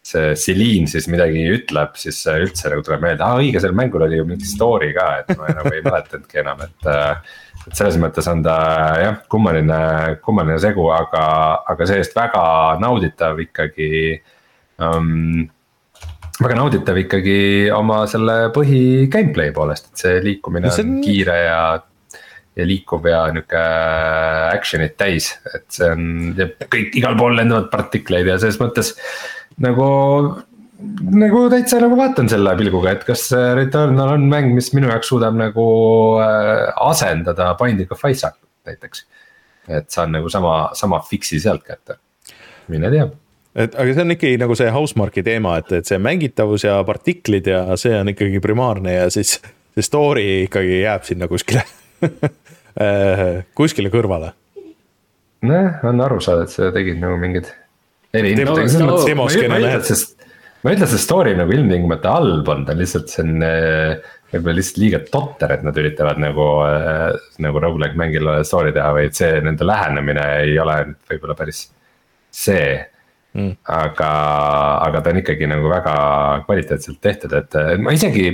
see 0.00 0.32
Celine 0.40 0.88
siis 0.88 1.06
midagi 1.12 1.42
ütleb, 1.52 1.94
siis 2.00 2.22
üldse 2.32 2.72
nagu 2.72 2.82
tuleb 2.86 3.04
meelde, 3.04 3.24
aa 3.26 3.38
õige, 3.42 3.60
sellel 3.60 3.76
mängul 3.76 4.06
oli 4.06 4.18
ju 4.20 4.26
mingi 4.28 4.48
story 4.48 4.94
ka, 4.96 5.06
et 5.20 5.32
ma 5.36 5.52
nagu 5.52 5.72
ei 5.74 5.84
mäletanudki 5.86 6.42
enam, 6.44 6.66
et. 6.66 6.90
Äh, 6.90 7.38
et 7.60 7.76
selles 7.76 7.98
mõttes 8.00 8.24
on 8.30 8.40
ta 8.40 8.56
jah, 8.96 9.16
kummaline, 9.28 9.80
kummaline 10.24 10.56
segu, 10.62 10.86
aga, 10.96 11.24
aga 11.68 11.88
see-eest 11.88 12.14
väga 12.16 12.44
nauditav 12.80 13.40
ikkagi 13.44 13.90
um, 14.80 15.42
väga 16.40 16.56
nauditav 16.56 16.98
ikkagi 17.02 17.38
oma 17.76 18.02
selle 18.10 18.48
põhi 18.54 18.82
gameplay 19.12 19.52
poolest, 19.56 19.90
et 19.90 20.04
see 20.04 20.22
liikumine 20.24 20.72
see 20.72 20.86
on... 20.86 20.96
on 20.96 21.04
kiire 21.04 21.36
ja. 21.44 21.60
ja 22.56 22.66
liikuv 22.66 23.10
ja 23.10 23.20
nihuke 23.34 23.64
action'it 24.54 24.96
täis, 25.00 25.34
et 25.52 25.68
see 25.74 25.90
on 25.92 26.32
kõik 26.72 26.96
igal 26.98 27.18
pool 27.20 27.36
lendavad 27.38 27.68
partikleid 27.72 28.32
ja 28.32 28.40
selles 28.40 28.60
mõttes 28.62 28.94
nagu, 29.64 29.86
nagu 31.14 31.44
täitsa 31.52 31.80
nagu 31.82 31.98
vaatan 31.98 32.30
selle 32.32 32.54
pilguga, 32.58 32.94
et 32.96 33.06
kas 33.08 33.28
Returnal 33.58 34.14
on 34.16 34.28
mäng, 34.32 34.52
mis 34.56 34.72
minu 34.76 34.90
jaoks 34.92 35.10
suudab 35.12 35.38
nagu 35.38 35.64
äh, 36.24 36.68
asendada 36.90 37.52
Binding 37.60 37.90
of 37.92 38.04
Isaac 38.08 38.38
näiteks. 38.68 39.06
et 39.68 39.90
saan 39.90 40.12
nagu 40.12 40.28
sama, 40.32 40.70
sama 40.74 41.00
fix'i 41.06 41.40
sealt 41.40 41.64
kätte, 41.66 42.00
mine 42.68 42.90
tea 42.92 43.08
et 43.54 43.74
aga 43.74 43.94
see 43.94 44.04
on 44.04 44.14
ikkagi 44.14 44.40
nagu 44.40 44.56
see 44.58 44.70
Housemarque'i 44.72 45.24
teema, 45.26 45.56
et, 45.60 45.72
et 45.80 45.88
see 45.88 45.98
mängitavus 46.02 46.64
ja 46.66 46.78
partiklid 46.86 47.50
ja 47.50 47.64
see 47.80 47.96
on 47.98 48.12
ikkagi 48.12 48.42
primaarne 48.42 48.94
ja 48.94 49.08
siis 49.12 49.38
see 49.74 49.86
story 49.86 50.26
ikkagi 50.46 50.82
jääb 50.84 51.06
sinna 51.08 51.28
kuskile 51.30 51.64
äh, 52.84 53.42
kuskile 53.58 53.90
kõrvale. 53.92 54.32
nojah, 55.42 55.82
on 55.90 56.06
aru 56.06 56.20
saada, 56.22 56.46
et 56.46 56.54
sa 56.54 56.70
tegid 56.74 57.00
nagu 57.02 57.18
mingid 57.20 57.50
eri 58.12 58.34
Demo, 58.34 58.56
no, 58.58 58.96
demoskene 59.06 59.58
mehed. 59.60 59.90
ma 60.60 60.72
ei 60.72 60.76
ütle, 60.76 60.86
et 60.86 60.92
see 60.92 61.02
story 61.02 61.34
nagu 61.38 61.54
ilmtingimata 61.54 62.14
halb 62.16 62.48
on, 62.52 62.64
ta 62.68 62.74
lihtsalt 62.76 63.12
see 63.12 63.24
on 63.24 63.44
äh, 63.46 64.10
võib-olla 64.32 64.56
lihtsalt 64.58 64.80
liiga 64.82 65.02
totter, 65.10 65.54
et 65.56 65.66
nad 65.66 65.78
üritavad 65.80 66.20
nagu 66.22 66.46
äh,, 66.66 67.10
nagu 67.42 67.62
rogu-like 67.62 67.98
mängile 67.98 68.40
story 68.46 68.74
teha, 68.76 68.90
vaid 68.96 69.16
see 69.18 69.40
nende 69.46 69.66
lähenemine 69.66 70.26
ei 70.44 70.58
ole 70.62 70.80
võib-olla 71.10 71.38
päris 71.38 71.68
see. 72.30 72.78
Mm.. 73.30 73.52
aga, 73.70 74.06
aga 74.82 75.00
ta 75.04 75.12
on 75.12 75.20
ikkagi 75.20 75.46
nagu 75.46 75.68
väga 75.70 75.92
kvaliteetselt 76.48 76.96
tehtud, 76.98 77.36
et 77.38 77.54
ma 77.78 77.92
isegi 77.94 78.32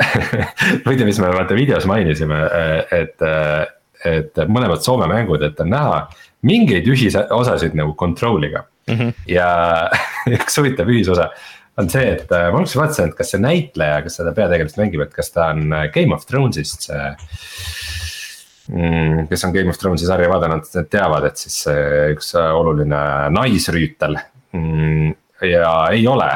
ma 0.86 0.88
ei 0.88 0.96
tea, 0.96 1.04
mis 1.04 1.20
me 1.20 1.28
vaata 1.34 1.52
videos 1.52 1.84
mainisime, 1.84 2.38
et, 2.96 3.26
et 4.08 4.40
mõlemad 4.48 4.80
Soome 4.80 5.04
mängud, 5.10 5.44
et 5.44 5.60
on 5.60 5.68
näha 5.74 5.98
mingeid 6.48 6.88
ühisosasid 6.88 7.76
nagu 7.76 7.92
control'iga 8.00 8.64
mm. 8.88 8.94
-hmm. 8.94 9.12
ja 9.26 9.48
üks 10.38 10.58
huvitav 10.58 10.90
ühisosa 10.90 11.30
on 11.80 11.88
see, 11.88 12.04
et 12.16 12.32
äh, 12.32 12.50
ma 12.52 12.60
alguses 12.60 12.76
vaatasin, 12.76 13.10
et 13.10 13.18
kas 13.18 13.32
see 13.32 13.40
näitleja, 13.42 14.02
kes 14.04 14.18
seda 14.20 14.34
peategelast 14.36 14.78
mängib, 14.80 15.04
et 15.06 15.16
kas 15.16 15.32
ta 15.32 15.50
on 15.54 15.72
äh, 15.72 15.88
Game 15.94 16.14
of 16.14 16.26
Thrones'ist 16.28 16.88
see 16.88 17.08
mm,. 18.68 19.26
kes 19.30 19.44
on 19.48 19.56
Game 19.56 19.72
of 19.72 19.80
Thrones'i 19.80 20.08
sarja 20.08 20.30
vaadanud, 20.32 20.68
need 20.76 20.92
teavad, 20.92 21.28
et 21.30 21.40
siis 21.40 21.62
üks 22.12 22.34
äh, 22.38 22.52
oluline 22.56 23.02
naisrüütel 23.32 24.18
mm, 24.56 25.12
ja 25.48 25.76
ei 25.92 26.06
ole 26.08 26.32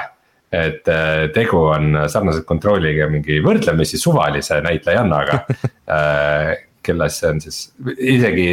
et 0.56 0.86
tegu 1.34 1.58
on 1.74 1.96
sarnaselt 2.08 2.46
kontrolliga 2.48 3.08
mingi 3.10 3.40
võrdlemisi 3.44 3.98
suvalise 3.98 4.60
näitlejannaga 4.64 5.40
kelles 6.86 7.20
see 7.20 7.30
on 7.32 7.40
siis, 7.44 7.60
isegi 7.96 8.48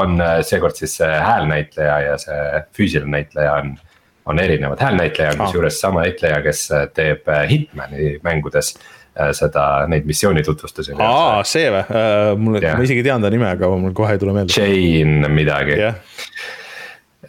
on 0.00 0.20
äh, 0.22 0.38
seekord 0.46 0.78
siis 0.78 0.96
see 1.00 1.10
häälnäitleja 1.10 1.98
ja 2.06 2.16
see 2.20 2.62
füüsiline 2.76 3.18
näitleja 3.18 3.58
on. 3.62 3.74
on 4.26 4.38
erinevad, 4.38 4.78
häälnäitleja 4.78 5.32
on 5.32 5.40
kusjuures 5.40 5.80
sama 5.80 6.04
näitleja, 6.04 6.42
kes 6.44 6.66
äh, 6.70 6.88
teeb 6.94 7.28
äh, 7.28 7.48
Hitmani 7.50 8.18
mängudes 8.22 8.76
seda, 9.36 9.84
neid 9.92 10.06
missioonitutvustusi. 10.08 10.94
aa, 10.96 11.42
see 11.44 11.66
või 11.68 11.82
uh,, 11.82 12.38
mul, 12.40 12.56
ma 12.62 12.84
isegi 12.86 13.02
tean 13.04 13.20
ta 13.20 13.28
nime, 13.34 13.50
aga 13.50 13.68
mul 13.76 13.92
kohe 13.92 14.14
ei 14.14 14.20
tule 14.22 14.32
meelde. 14.32 14.54
Jane 14.56 15.28
midagi 15.28 15.74
yeah.. 15.76 15.98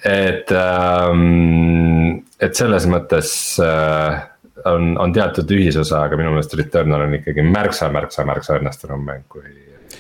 et 0.08 0.54
um, 0.56 2.22
et 2.44 2.56
selles 2.56 2.88
mõttes 2.92 3.34
äh, 3.64 4.22
on, 4.70 4.94
on 5.02 5.14
teatud 5.16 5.52
ühisosa, 5.56 6.04
aga 6.08 6.18
minu 6.20 6.34
meelest 6.34 6.56
Returnal 6.60 7.06
on 7.08 7.18
ikkagi 7.18 7.46
märksa, 7.46 7.90
märksa, 7.94 8.26
märksa 8.28 8.58
õnnestunum 8.60 9.04
mäng 9.08 9.26
kui, 9.32 9.48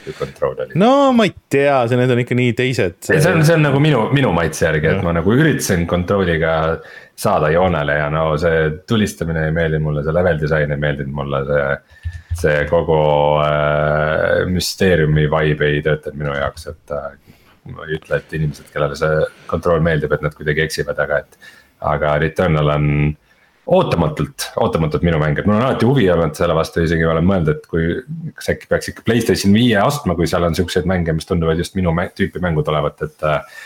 kui 0.06 0.16
Control 0.18 0.60
oli. 0.66 0.80
no 0.80 1.12
ma 1.16 1.28
ei 1.28 1.34
tea, 1.49 1.78
see, 1.88 1.99
need 1.99 2.14
on 2.14 2.22
ikka 2.24 2.38
nii 2.38 2.54
teised. 2.58 2.99
see 3.08 3.22
on, 3.32 3.43
see 3.45 3.58
on 3.58 3.66
nagu 3.68 3.82
minu, 3.84 4.06
minu 4.16 4.34
maitse 4.36 4.68
järgi, 4.68 4.91
et 4.93 5.06
ma 5.06 5.16
nagu 5.16 5.36
üritasin 5.36 5.88
Controliga 5.89 6.56
saada 7.16 7.51
joonele 7.54 7.97
ja 7.99 8.10
no 8.14 8.26
see 8.41 8.70
tulistamine 8.89 9.47
ei 9.47 9.56
meeldinud 9.56 9.88
mulle, 9.88 10.06
see 10.06 10.16
level 10.16 10.41
disain 10.41 10.74
ei 10.74 10.84
meeldinud 10.86 11.16
mulle, 11.22 11.43
see. 11.49 12.12
see 12.43 12.64
kogu 12.66 12.99
äh, 13.45 14.43
müsteeriumi 14.49 15.28
vibe 15.30 15.68
ei 15.70 15.84
töötanud 15.86 16.18
minu 16.18 16.32
jaoks, 16.34 16.66
et 16.72 16.95
äh, 16.95 17.12
ma 17.72 17.86
ei 17.88 17.99
ütle, 17.99 18.18
et 18.18 18.34
inimesed, 18.39 18.72
kellele 18.74 18.97
see 18.97 19.28
Control 19.49 19.84
meeldib, 19.86 20.16
et 20.16 20.24
nad 20.26 20.34
kuidagi 20.38 20.66
eksivad, 20.66 20.99
aga 21.06 21.22
et. 21.24 21.38
aga 21.84 22.16
Returnal 22.22 22.70
on 22.72 22.88
ootamatult, 23.66 24.49
ootamatult 24.59 25.03
minu 25.07 25.20
mäng, 25.22 25.38
et 25.39 25.47
mul 25.47 25.55
on 25.55 25.66
alati 25.66 25.88
huvi 25.88 26.07
olnud 26.11 26.36
selle 26.36 26.55
vastu, 26.57 26.84
isegi 26.84 27.05
olen 27.07 27.26
mõelnud, 27.28 27.51
et 27.53 27.68
kui. 27.72 27.95
kas 28.36 28.51
äkki 28.53 28.70
peaks 28.72 28.91
ikka 28.91 29.05
Playstation 29.07 29.55
viie 29.55 29.80
ostma, 29.84 30.18
kui 30.20 30.28
seal 30.30 30.43
on 30.47 30.57
siukseid 30.57 30.88
mänge, 30.89 31.16
mis 31.16 31.30
tunduvad 31.30 31.61
just 31.61 31.78
minu 31.80 31.93
tüüpi 32.18 32.43
mängud 32.43 32.68
olevat, 32.72 33.05
et 33.07 33.28
äh, 33.30 33.59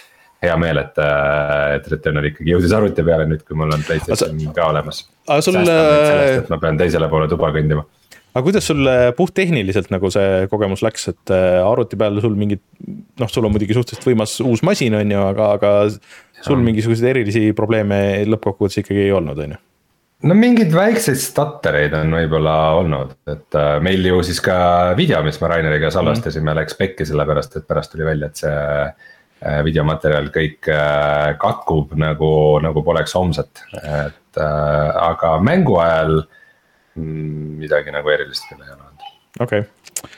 hea 0.45 0.55
meel, 0.61 0.83
et, 0.83 1.01
äh, 1.01 1.75
et 1.79 1.91
Returnal 1.93 2.29
ikkagi 2.29 2.53
jõudis 2.53 2.75
arvuti 2.77 3.05
peale 3.05 3.25
nüüd, 3.29 3.43
kui 3.47 3.57
mul 3.57 3.73
on 3.73 3.85
Playstation 3.87 4.37
sa, 4.37 4.55
ka 4.55 4.69
olemas. 4.69 5.05
aga 5.25 5.45
sul. 5.45 5.61
et 5.65 6.51
ma 6.53 6.61
pean 6.61 6.77
teisele 6.77 7.09
poole 7.09 7.29
tuba 7.31 7.49
kõndima. 7.55 7.87
aga 8.35 8.45
kuidas 8.45 8.69
sul 8.69 8.85
puhttehniliselt 9.17 9.89
nagu 9.93 10.13
see 10.13 10.45
kogemus 10.51 10.85
läks, 10.85 11.09
et 11.15 11.33
äh, 11.33 11.63
arvuti 11.65 11.97
peal 11.97 12.21
sul 12.21 12.37
mingid. 12.37 12.61
noh, 13.17 13.33
sul 13.33 13.49
on 13.49 13.55
muidugi 13.55 13.73
suhteliselt 13.73 14.11
võimas 14.11 14.37
uus 14.45 14.61
masin, 14.61 14.99
on 15.01 15.17
ju, 15.17 15.25
aga, 15.33 15.53
aga 15.57 15.77
sul 16.45 16.61
mingisuguseid 16.61 17.15
erilisi 17.15 17.47
probleeme 17.57 18.21
lõppkokkuvõttes 18.29 18.83
ikkagi 18.83 19.07
ei 19.07 19.15
olnud, 19.17 19.41
on 19.41 19.57
ju 19.57 19.65
no 20.25 20.37
mingeid 20.37 20.73
väikseid 20.73 21.19
stuttereid 21.21 21.93
on 21.97 22.15
võib-olla 22.17 22.55
olnud, 22.79 23.13
et 23.29 23.57
äh, 23.57 23.75
meil 23.85 24.05
ju 24.09 24.21
siis 24.25 24.39
ka 24.43 24.57
video, 24.97 25.19
mis 25.25 25.37
me 25.41 25.51
Raineriga 25.51 25.91
salvestasime 25.93 26.41
mm, 26.41 26.49
-hmm. 26.51 26.61
läks 26.61 26.77
pekki 26.79 27.05
sellepärast, 27.05 27.57
et 27.57 27.67
pärast 27.67 27.93
tuli 27.93 28.05
välja, 28.05 28.31
et 28.31 28.41
see 28.41 28.55
äh, 28.57 29.59
videomaterjal 29.65 30.31
kõik 30.33 30.69
äh, 30.73 31.37
katkub 31.41 31.93
nagu, 31.99 32.31
nagu 32.63 32.83
poleks 32.83 33.13
homset, 33.17 33.65
et 33.83 34.41
aga 34.41 35.37
mängu 35.41 35.77
ajal 35.81 36.21
mm, 36.95 37.57
midagi 37.63 37.93
nagu 37.93 38.09
erilist 38.13 38.49
küll 38.49 38.61
ei 38.61 38.73
olnud. 38.73 39.11
okei 39.39 39.59
okay., 39.65 40.11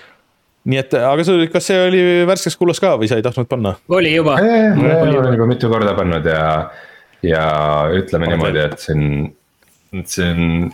nii 0.69 0.79
et, 0.79 0.93
aga 0.93 1.23
sul, 1.23 1.45
kas 1.51 1.67
see 1.71 1.79
oli 1.87 2.01
värskes 2.27 2.55
kullas 2.59 2.79
ka 2.83 2.93
või 2.99 3.07
sa 3.11 3.19
ei 3.19 3.25
tahtnud 3.25 3.47
panna? 3.51 3.75
oli 3.89 4.15
juba. 4.15 4.37
olen 4.39 5.35
juba 5.35 5.47
mitu 5.47 5.71
korda 5.71 5.93
pannud 5.95 6.25
ja, 6.25 6.69
ja 7.23 7.45
ütleme 7.95 8.27
Oled 8.27 8.35
niimoodi, 8.35 8.63
et 8.63 8.79
siin 8.79 9.05
et 9.93 10.07
see 10.11 10.29
on 10.29 10.69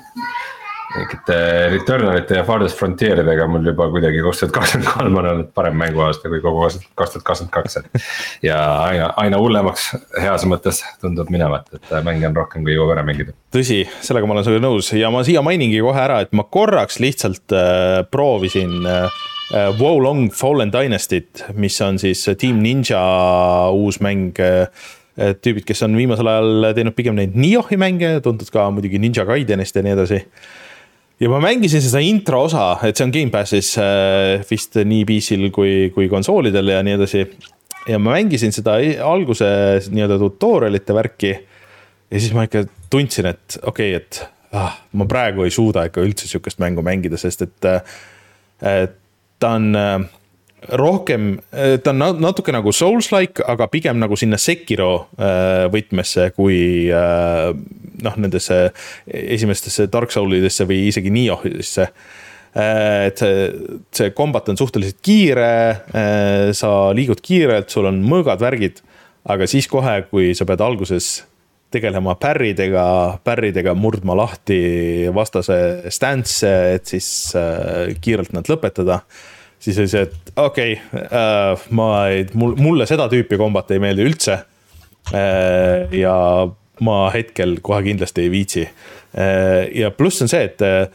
mingite 0.95 1.37
Returnalite 1.71 2.37
ja 2.39 2.43
Farthest 2.47 2.77
Frontier 2.79 3.19
idega 3.23 3.47
mul 3.49 3.65
juba 3.67 3.87
kuidagi 3.91 4.21
kaks 4.23 4.41
tuhat 4.43 4.53
kakskümmend 4.55 4.91
kolm 4.91 5.19
on 5.19 5.29
olnud 5.31 5.51
parem 5.57 5.77
mänguaasta 5.79 6.31
kui 6.31 6.41
kogu 6.43 6.63
kaks 6.63 6.79
tuhat 7.15 7.25
kakskümmend 7.27 7.53
kaks, 7.55 7.77
et. 7.81 8.07
ja 8.49 8.59
aina, 8.85 9.11
aina 9.21 9.39
hullemaks 9.41 9.89
heas 10.21 10.47
mõttes 10.49 10.81
tundub 11.03 11.31
minevat, 11.33 11.69
et 11.75 11.93
mänge 12.07 12.29
on 12.29 12.37
rohkem 12.37 12.65
kui 12.65 12.75
jõuab 12.77 12.95
ära 12.95 13.05
mängida. 13.07 13.35
tõsi, 13.55 13.83
sellega 14.05 14.29
ma 14.29 14.37
olen 14.37 14.47
sinuga 14.47 14.65
nõus 14.67 14.91
ja 14.95 15.11
ma 15.13 15.23
siia 15.27 15.43
mainingi 15.45 15.81
kohe 15.83 16.01
ära, 16.01 16.21
et 16.25 16.35
ma 16.35 16.47
korraks 16.47 17.01
lihtsalt 17.03 17.55
äh, 17.55 18.03
proovisin 18.11 18.83
äh 18.85 19.23
Wow 19.53 19.99
Long 20.01 20.31
Fallen 20.33 20.71
Dynasty't, 20.73 21.43
mis 21.53 21.75
on 21.85 21.99
siis 22.01 22.23
Team 22.41 22.63
Ninja 22.63 22.97
uus 23.77 23.99
mäng 24.01 24.39
äh, 24.41 24.65
tüübid, 25.15 25.63
kes 25.67 25.83
on 25.85 25.95
viimasel 25.95 26.27
ajal 26.27 26.69
teinud 26.75 26.95
pigem 26.97 27.15
neid 27.15 27.35
Niohi 27.39 27.77
mänge, 27.79 28.17
tuntud 28.23 28.49
ka 28.51 28.67
muidugi 28.73 28.99
Ninja 28.99 29.25
Gaidenist 29.27 29.75
ja 29.77 29.83
nii 29.85 29.95
edasi. 29.95 30.21
ja 31.19 31.29
ma 31.31 31.39
mängisin 31.39 31.83
seda 31.83 32.01
intro 32.03 32.43
osa, 32.49 32.73
et 32.83 32.97
see 32.97 33.07
on 33.07 33.13
Gamepassis 33.15 33.71
äh, 33.79 34.43
vist 34.49 34.75
nii 34.75 35.05
PC-l 35.07 35.51
kui, 35.55 35.89
kui 35.95 36.09
konsoolidel 36.11 36.73
ja 36.73 36.81
nii 36.83 36.97
edasi. 36.99 37.23
ja 37.87 37.99
ma 37.99 38.17
mängisin 38.17 38.51
seda 38.55 38.75
alguse 39.07 39.47
nii-öelda 39.87 40.19
tutorial'ite 40.19 40.97
värki. 40.97 41.33
ja 42.11 42.19
siis 42.19 42.35
ma 42.35 42.47
ikka 42.49 42.65
tundsin, 42.91 43.31
et 43.31 43.59
okei 43.63 43.95
okay,, 43.95 44.03
et 44.03 44.21
ah, 44.55 44.75
ma 44.91 45.07
praegu 45.07 45.47
ei 45.47 45.53
suuda 45.53 45.87
ikka 45.87 46.03
üldse 46.03 46.27
sihukest 46.27 46.59
mängu 46.59 46.83
mängida, 46.83 47.17
sest 47.19 47.47
et, 47.47 47.71
et 48.61 48.99
ta 49.39 49.55
on 49.55 49.71
rohkem, 50.69 51.35
ta 51.83 51.93
on 51.93 52.21
natuke 52.21 52.53
nagu 52.55 52.71
Souls-like, 52.73 53.43
aga 53.47 53.67
pigem 53.71 53.99
nagu 54.01 54.17
sinna 54.19 54.39
Sekiro 54.41 55.07
äh, 55.17 55.65
võtmesse 55.73 56.29
kui 56.35 56.87
äh, 56.93 57.51
noh, 58.05 58.17
nendesse 58.21 58.59
esimestesse 59.05 59.87
Dark 59.91 60.13
Soulidesse 60.13 60.67
või 60.69 60.85
isegi 60.89 61.13
Niohidesse. 61.13 61.89
Äh, 62.55 63.11
et 63.11 63.21
see, 63.21 63.45
see 63.95 64.15
kombat 64.17 64.49
on 64.51 64.59
suhteliselt 64.59 65.01
kiire, 65.05 65.51
sa 66.55 66.73
liigud 66.95 67.21
kiirelt, 67.23 67.69
sul 67.73 67.89
on 67.91 68.01
mõõgad, 68.05 68.41
värgid, 68.43 68.81
aga 69.29 69.47
siis 69.49 69.69
kohe, 69.71 70.01
kui 70.11 70.33
sa 70.37 70.47
pead 70.47 70.63
alguses 70.63 71.13
tegelema 71.75 72.13
pärridega, 72.15 72.85
pärridega 73.25 73.73
murdma 73.75 74.15
lahti 74.15 75.09
vastase 75.13 75.57
stance'e, 75.91 76.75
et 76.77 76.93
siis 76.93 77.07
kiirelt 77.99 78.31
nad 78.37 78.47
lõpetada 78.47 79.01
siis 79.65 79.79
oli 79.81 79.91
see, 79.91 80.03
et 80.05 80.35
okei 80.37 80.75
okay, 80.77 81.05
äh,, 81.09 81.69
ma 81.77 81.89
ei, 82.13 82.27
mul, 82.37 82.53
mulle 82.61 82.87
seda 82.89 83.09
tüüpi 83.11 83.39
kombat 83.41 83.73
ei 83.73 83.81
meeldi 83.83 84.05
üldse 84.05 84.37
äh,. 85.13 85.87
ja 85.95 86.17
ma 86.85 86.99
hetkel 87.13 87.57
kohe 87.65 87.81
kindlasti 87.87 88.25
ei 88.25 88.33
viitsi 88.33 88.67
äh,. 88.67 89.65
ja 89.73 89.91
pluss 89.95 90.21
on 90.25 90.31
see, 90.31 90.45
et 90.51 90.63
äh, 90.65 90.85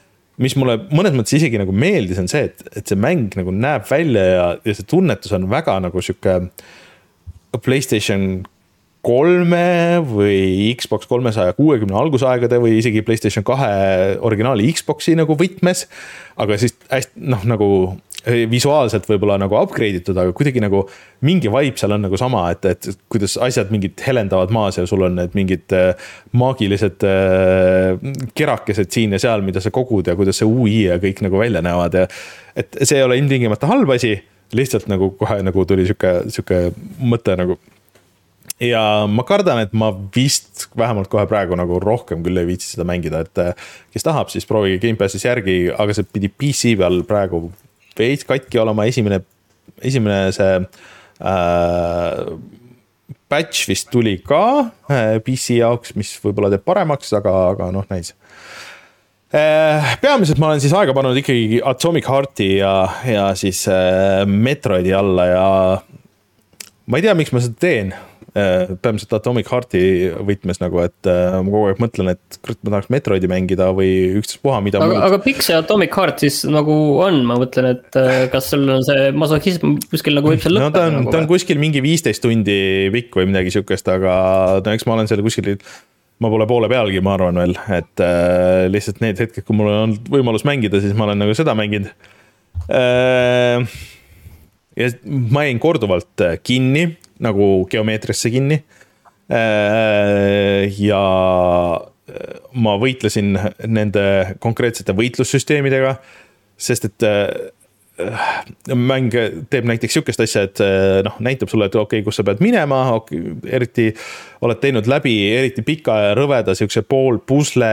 mis 0.40 0.56
mulle 0.58 0.78
mõnes 0.88 1.16
mõttes 1.16 1.36
isegi 1.36 1.60
nagu 1.60 1.74
meeldis, 1.76 2.20
on 2.22 2.30
see, 2.30 2.46
et, 2.48 2.62
et 2.76 2.86
see 2.88 2.98
mäng 2.98 3.34
nagu 3.38 3.52
näeb 3.54 3.84
välja 3.90 4.24
ja, 4.24 4.46
ja 4.64 4.76
see 4.76 4.88
tunnetus 4.88 5.34
on 5.36 5.50
väga 5.50 5.76
nagu 5.84 6.04
sihuke. 6.04 6.40
Playstation 7.50 8.44
kolme 9.02 10.00
või 10.04 10.70
Xbox 10.78 11.08
kolmesaja 11.08 11.54
kuuekümne 11.56 11.96
algusaegade 11.96 12.60
või 12.62 12.76
isegi 12.78 13.02
Playstation 13.04 13.44
kahe 13.48 14.16
originaali 14.22 14.68
Xbox'i 14.76 15.16
nagu 15.18 15.36
võtmes. 15.40 15.86
aga 16.40 16.58
siis 16.60 16.76
hästi 16.92 17.24
noh, 17.32 17.44
nagu 17.48 17.68
visuaalselt 18.26 19.06
võib-olla 19.08 19.38
nagu 19.40 19.56
upgrade 19.56 20.02
itud, 20.02 20.18
aga 20.20 20.34
kuidagi 20.36 20.60
nagu 20.60 20.82
mingi 21.24 21.48
vibe 21.52 21.80
seal 21.80 21.94
on 21.96 22.04
nagu 22.04 22.18
sama, 22.20 22.42
et, 22.52 22.66
et 22.68 22.88
kuidas 23.12 23.38
asjad 23.40 23.70
mingid 23.72 24.00
helendavad 24.04 24.52
maas 24.52 24.76
ja 24.76 24.84
sul 24.88 25.06
on 25.06 25.16
need 25.16 25.36
mingid 25.38 25.72
äh, 25.76 26.10
maagilised 26.36 27.06
äh, 27.08 27.96
kerakesed 28.36 28.92
siin 28.92 29.16
ja 29.16 29.22
seal, 29.22 29.44
mida 29.46 29.62
sa 29.64 29.72
kogud 29.72 30.10
ja 30.10 30.16
kuidas 30.18 30.40
see 30.40 30.48
ui 30.48 30.82
ja 30.84 30.98
kõik 31.00 31.22
nagu 31.24 31.40
välja 31.40 31.62
näevad 31.64 31.96
ja. 31.96 32.06
et 32.60 32.76
see 32.82 32.98
ei 33.00 33.06
ole 33.06 33.16
ilmtingimata 33.22 33.70
halb 33.70 33.94
asi, 33.96 34.18
lihtsalt 34.56 34.90
nagu 34.90 35.12
kohe 35.16 35.40
nagu 35.46 35.64
tuli 35.68 35.88
sihuke, 35.88 36.16
sihuke 36.28 36.60
mõte 37.00 37.38
nagu. 37.40 37.56
ja 38.60 38.84
ma 39.08 39.24
kardan, 39.24 39.62
et 39.64 39.72
ma 39.72 39.94
vist 40.12 40.68
vähemalt 40.76 41.08
kohe 41.08 41.24
praegu 41.30 41.56
nagu 41.56 41.80
rohkem 41.80 42.20
küll 42.26 42.36
ei 42.36 42.52
viitsi 42.52 42.74
seda 42.74 42.84
mängida, 42.84 43.24
et 43.24 43.42
äh, 43.46 43.72
kes 43.96 44.04
tahab, 44.04 44.28
siis 44.28 44.44
proovige 44.44 44.82
Gamepassis 44.84 45.24
järgi, 45.24 45.58
aga 45.72 45.96
see 45.96 46.04
pidi 46.12 46.28
PC 46.28 46.76
peal 46.84 47.00
praegu 47.08 47.46
veits 48.00 48.26
katki 48.28 48.60
olema, 48.62 48.86
esimene, 48.90 49.20
esimene 49.86 50.30
see 50.36 50.56
äh, 50.60 52.24
patch 53.30 53.68
vist 53.70 53.90
tuli 53.92 54.16
ka 54.26 54.42
äh, 54.90 55.18
PC 55.24 55.60
jaoks, 55.60 55.94
mis 55.98 56.12
võib-olla 56.24 56.50
teeb 56.52 56.66
paremaks, 56.66 57.12
aga, 57.16 57.36
aga 57.54 57.70
noh, 57.74 57.86
näis 57.92 58.14
äh,. 59.36 59.94
peamiselt 60.02 60.40
ma 60.42 60.50
olen 60.50 60.62
siis 60.62 60.74
aega 60.74 60.94
pannud 60.96 61.18
ikkagi 61.20 61.62
Atomic 61.70 62.08
Hearti 62.10 62.52
ja, 62.58 62.74
ja 63.06 63.30
siis 63.38 63.62
äh, 63.70 64.24
Metroidi 64.26 64.94
alla 64.96 65.26
ja 65.30 65.48
ma 66.86 66.98
ei 66.98 67.06
tea, 67.06 67.14
miks 67.18 67.34
ma 67.34 67.42
seda 67.44 67.60
teen 67.62 67.94
Äh, 68.30 68.76
peamiselt 68.78 69.10
Atomic 69.16 69.48
Hearti 69.50 69.80
võtmes 70.22 70.60
nagu, 70.62 70.78
et 70.84 71.08
äh, 71.10 71.32
ma 71.42 71.50
kogu 71.50 71.66
aeg 71.66 71.80
mõtlen, 71.82 72.12
et 72.12 72.36
kurat, 72.38 72.60
ma 72.62 72.76
tahaks 72.76 72.92
Metroidi 72.94 73.26
mängida 73.30 73.72
või 73.74 73.88
ükstaspuha, 74.20 74.60
mida. 74.62 74.78
aga, 74.84 75.00
aga 75.08 75.18
pikk 75.24 75.42
see 75.42 75.56
Atomic 75.58 75.96
Heart 75.98 76.22
siis 76.22 76.36
nagu 76.46 76.76
on, 77.02 77.24
ma 77.26 77.40
mõtlen, 77.40 77.72
et 77.74 77.98
äh, 77.98 78.28
kas 78.30 78.52
sul 78.52 78.62
on 78.70 78.86
see 78.86 79.08
masohhism 79.18 79.74
kuskil 79.90 80.14
nagu 80.14 80.30
võib 80.30 80.44
seal 80.44 80.54
lõppeda? 80.54 80.70
no 80.70 80.76
ta 80.76 80.84
on 80.86 80.96
nagu,, 81.00 81.10
ta 81.10 81.24
on 81.24 81.26
kuskil 81.32 81.58
mingi 81.58 81.82
viisteist 81.82 82.22
tundi 82.22 82.60
pikk 82.94 83.18
või 83.18 83.32
midagi 83.32 83.56
sihukest, 83.56 83.90
aga 83.90 84.14
no 84.62 84.78
eks 84.78 84.86
ma 84.86 84.94
olen 84.94 85.10
seal 85.10 85.26
kuskil 85.26 85.56
ma 86.22 86.30
pole 86.30 86.46
poole 86.54 86.70
pealgi, 86.70 87.02
ma 87.02 87.18
arvan 87.18 87.42
veel, 87.42 87.58
et 87.80 88.06
äh, 88.06 88.70
lihtsalt 88.70 89.02
need 89.02 89.26
hetked, 89.26 89.42
kui 89.42 89.58
mul 89.58 89.74
on 89.74 89.82
olnud 89.88 90.14
võimalus 90.14 90.46
mängida, 90.46 90.78
siis 90.78 90.94
ma 90.94 91.10
olen 91.10 91.24
nagu 91.26 91.34
seda 91.34 91.58
mänginud 91.58 91.90
äh,. 92.70 93.78
ja 94.78 94.94
ma 95.34 95.48
jäin 95.50 95.58
korduvalt 95.58 96.28
kinni 96.46 96.92
nagu 97.24 97.52
geomeetriasse 97.70 98.32
kinni. 98.32 98.60
Äh, 99.30 100.66
ja 100.82 101.04
äh, 101.78 102.34
ma 102.58 102.74
võitlesin 102.82 103.36
nende 103.70 104.04
konkreetsete 104.42 104.96
võitlussüsteemidega, 104.98 105.94
sest 106.58 106.88
et 106.88 107.06
äh, 107.06 107.28
mäng 108.74 109.12
teeb 109.52 109.68
näiteks 109.68 109.98
sihukest 109.98 110.22
asja, 110.24 110.46
et 110.48 110.60
noh, 111.04 111.18
näitab 111.20 111.50
sulle, 111.52 111.66
et 111.68 111.74
okei 111.76 112.00
okay,, 112.00 112.04
kus 112.06 112.16
sa 112.16 112.24
pead 112.24 112.40
minema 112.40 112.78
okay,, 112.96 113.34
eriti 113.52 113.90
oled 114.40 114.56
teinud 114.62 114.88
läbi 114.88 115.12
eriti 115.34 115.60
pika 115.66 115.98
ja 116.06 116.14
rõveda 116.16 116.54
sihukese 116.56 116.80
pool 116.88 117.18
pusle 117.20 117.68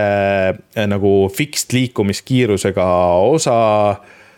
nagu 0.91 1.13
fixed 1.31 1.71
liikumiskiirusega 1.77 2.89
osa 3.23 3.55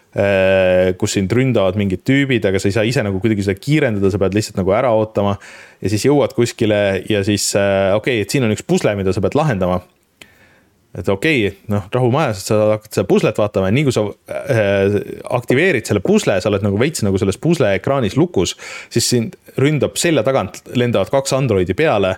kus 0.10 1.14
sind 1.14 1.30
ründavad 1.38 1.76
mingid 1.78 2.02
tüübid, 2.08 2.42
aga 2.50 2.58
sa 2.58 2.66
ei 2.66 2.74
saa 2.74 2.88
ise 2.90 3.04
nagu 3.06 3.20
kuidagi 3.22 3.44
seda 3.46 3.62
kiirendada, 3.62 4.10
sa 4.10 4.18
pead 4.18 4.34
lihtsalt 4.34 4.58
nagu 4.58 4.74
ära 4.74 4.90
ootama. 4.98 5.36
ja 5.82 5.92
siis 5.94 6.08
jõuad 6.08 6.34
kuskile 6.34 6.80
ja 7.06 7.22
siis 7.28 7.52
okei 7.54 7.94
okay,, 8.00 8.26
et 8.26 8.34
siin 8.34 8.48
on 8.48 8.56
üks 8.56 8.66
pusle, 8.66 8.96
mida 8.98 9.14
sa 9.14 9.22
pead 9.22 9.38
lahendama 9.38 9.84
et 10.98 11.10
okei 11.10 11.44
okay,, 11.48 11.58
noh, 11.70 11.86
rahu 11.94 12.10
majas, 12.14 12.42
sa 12.50 12.58
hakkad 12.74 12.96
seda 12.96 13.06
puslet 13.10 13.38
vaatama 13.38 13.70
ja 13.70 13.76
nii 13.78 13.86
kui 13.86 13.94
sa 13.94 14.06
äh, 14.10 14.98
aktiveerid 15.38 15.86
selle 15.90 16.02
pusle, 16.06 16.40
sa 16.42 16.50
oled 16.50 16.66
nagu 16.66 16.80
veits 16.82 17.04
nagu 17.06 17.20
selles 17.22 17.38
pusle 17.42 17.76
ekraanis 17.78 18.18
lukus, 18.18 18.56
siis 18.90 19.10
sind 19.14 19.38
ründab 19.62 20.00
selja 20.02 20.26
tagant, 20.26 20.64
lendavad 20.74 21.12
kaks 21.14 21.36
androidi 21.38 21.78
peale 21.78 22.16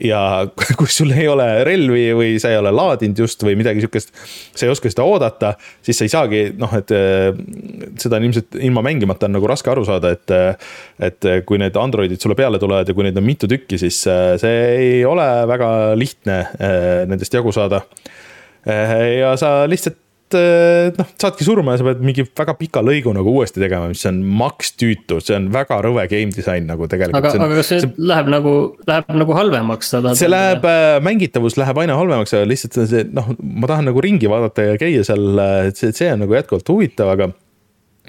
ja 0.00 0.20
kui 0.78 0.88
sul 0.90 1.12
ei 1.14 1.26
ole 1.28 1.46
relvi 1.68 2.06
või 2.16 2.34
sa 2.42 2.52
ei 2.52 2.58
ole 2.60 2.72
laadinud 2.74 3.22
just 3.24 3.44
või 3.44 3.56
midagi 3.60 3.82
sihukest, 3.84 4.12
sa 4.54 4.66
ei 4.66 4.72
oska 4.72 4.90
seda 4.92 5.06
oodata, 5.08 5.54
siis 5.84 6.00
sa 6.00 6.08
ei 6.08 6.12
saagi 6.12 6.42
noh, 6.58 6.72
et 6.78 6.92
seda 6.92 8.18
on 8.18 8.28
ilmselt 8.28 8.58
ilma 8.60 8.84
mängimata 8.86 9.28
on 9.28 9.36
nagu 9.36 9.50
raske 9.50 9.72
aru 9.72 9.84
saada, 9.88 10.14
et. 10.16 10.36
et 11.02 11.26
kui 11.46 11.58
need 11.60 11.76
Androidid 11.78 12.20
sulle 12.22 12.36
peale 12.38 12.58
tulevad 12.60 12.88
ja 12.88 12.94
kui 12.96 13.04
neid 13.06 13.16
on 13.18 13.24
mitu 13.26 13.48
tükki, 13.50 13.78
siis 13.80 13.98
see 14.02 14.60
ei 14.72 15.02
ole 15.06 15.26
väga 15.50 15.68
lihtne 15.98 16.38
nendest 17.10 17.34
jagu 17.34 17.52
saada. 17.54 17.82
ja 18.66 19.32
sa 19.40 19.54
lihtsalt 19.70 20.01
noh, 20.98 21.10
saadki 21.20 21.46
surma 21.46 21.74
ja 21.74 21.80
sa 21.80 21.86
pead 21.88 22.02
mingi 22.04 22.24
väga 22.26 22.54
pika 22.58 22.82
lõigu 22.84 23.14
nagu 23.16 23.34
uuesti 23.36 23.62
tegema, 23.62 23.90
mis 23.92 24.04
on 24.08 24.20
maks 24.40 24.74
tüütu, 24.80 25.20
see 25.24 25.36
on 25.38 25.48
väga 25.54 25.78
rõve 25.84 26.04
game 26.10 26.34
disain 26.34 26.66
nagu 26.68 26.88
tegelikult. 26.90 27.20
aga, 27.20 27.46
aga 27.46 27.60
kas 27.60 27.72
see, 27.72 27.80
see 27.84 28.08
läheb 28.10 28.32
nagu, 28.32 28.54
läheb 28.88 29.14
nagu 29.22 29.38
halvemaks? 29.38 29.94
see 30.18 30.30
läheb, 30.30 30.66
äh, 30.68 30.98
mängitavus 31.04 31.58
läheb 31.60 31.82
aina 31.84 31.96
halvemaks, 32.00 32.34
aga 32.38 32.50
lihtsalt 32.50 32.80
see 32.82 33.06
noh, 33.12 33.32
ma 33.38 33.70
tahan 33.70 33.90
nagu 33.90 34.04
ringi 34.04 34.30
vaadata 34.32 34.72
ja 34.72 34.80
käia 34.80 35.06
seal, 35.06 35.32
et 35.70 35.80
see, 35.80 35.94
see 35.96 36.12
on 36.14 36.24
nagu 36.26 36.38
jätkuvalt 36.38 36.74
huvitav, 36.74 37.12
aga. 37.16 37.32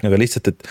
aga 0.04 0.20
lihtsalt, 0.20 0.54
et, 0.54 0.70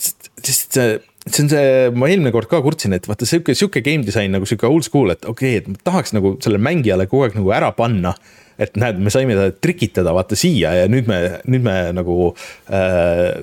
sest 0.00 0.76
see 0.76 0.98
see 1.34 1.46
on 1.46 1.52
see, 1.52 1.64
ma 1.96 2.10
eelmine 2.10 2.32
kord 2.34 2.50
ka 2.50 2.62
kurtsin, 2.64 2.94
et 2.96 3.08
vaata 3.08 3.28
sihuke, 3.28 3.54
sihuke 3.56 3.82
game 3.86 4.06
disain 4.06 4.32
nagu 4.34 4.48
sihuke 4.48 4.68
old 4.68 4.86
school, 4.86 5.12
et 5.14 5.24
okei 5.24 5.56
okay,, 5.56 5.62
et 5.62 5.72
ma 5.72 5.90
tahaks 5.90 6.14
nagu 6.16 6.36
sellele 6.42 6.62
mängijale 6.64 7.08
kogu 7.10 7.26
aeg 7.26 7.40
nagu 7.40 7.52
ära 7.56 7.72
panna 7.76 8.14
et 8.60 8.76
näed, 8.80 8.98
me 9.00 9.12
saime 9.12 9.36
ta 9.38 9.48
trikitada 9.64 10.12
vaata 10.14 10.36
siia 10.38 10.72
ja 10.76 10.88
nüüd 10.90 11.08
me, 11.08 11.18
nüüd 11.48 11.64
me 11.64 11.76
nagu 11.96 12.16
äh, 12.68 13.40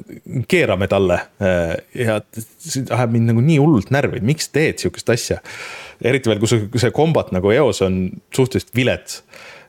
keerame 0.50 0.90
talle 0.92 1.20
äh,. 1.42 1.74
ja 1.98 2.20
see 2.36 2.86
ajab 2.86 3.16
mind 3.16 3.32
nagu 3.32 3.44
nii 3.44 3.58
hullult 3.62 3.92
närvi, 3.94 4.22
miks 4.26 4.52
teed 4.54 4.84
sihukest 4.84 5.10
asja. 5.14 5.40
eriti 6.06 6.30
veel, 6.30 6.42
kui 6.44 6.82
see 6.82 6.94
kombat 6.96 7.34
nagu 7.36 7.52
eos 7.56 7.82
on 7.86 8.04
suhteliselt 8.36 8.74
vilets 8.78 9.24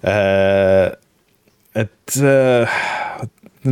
äh,. 0.05 0.93
et 1.79 2.21
äh, 2.21 2.79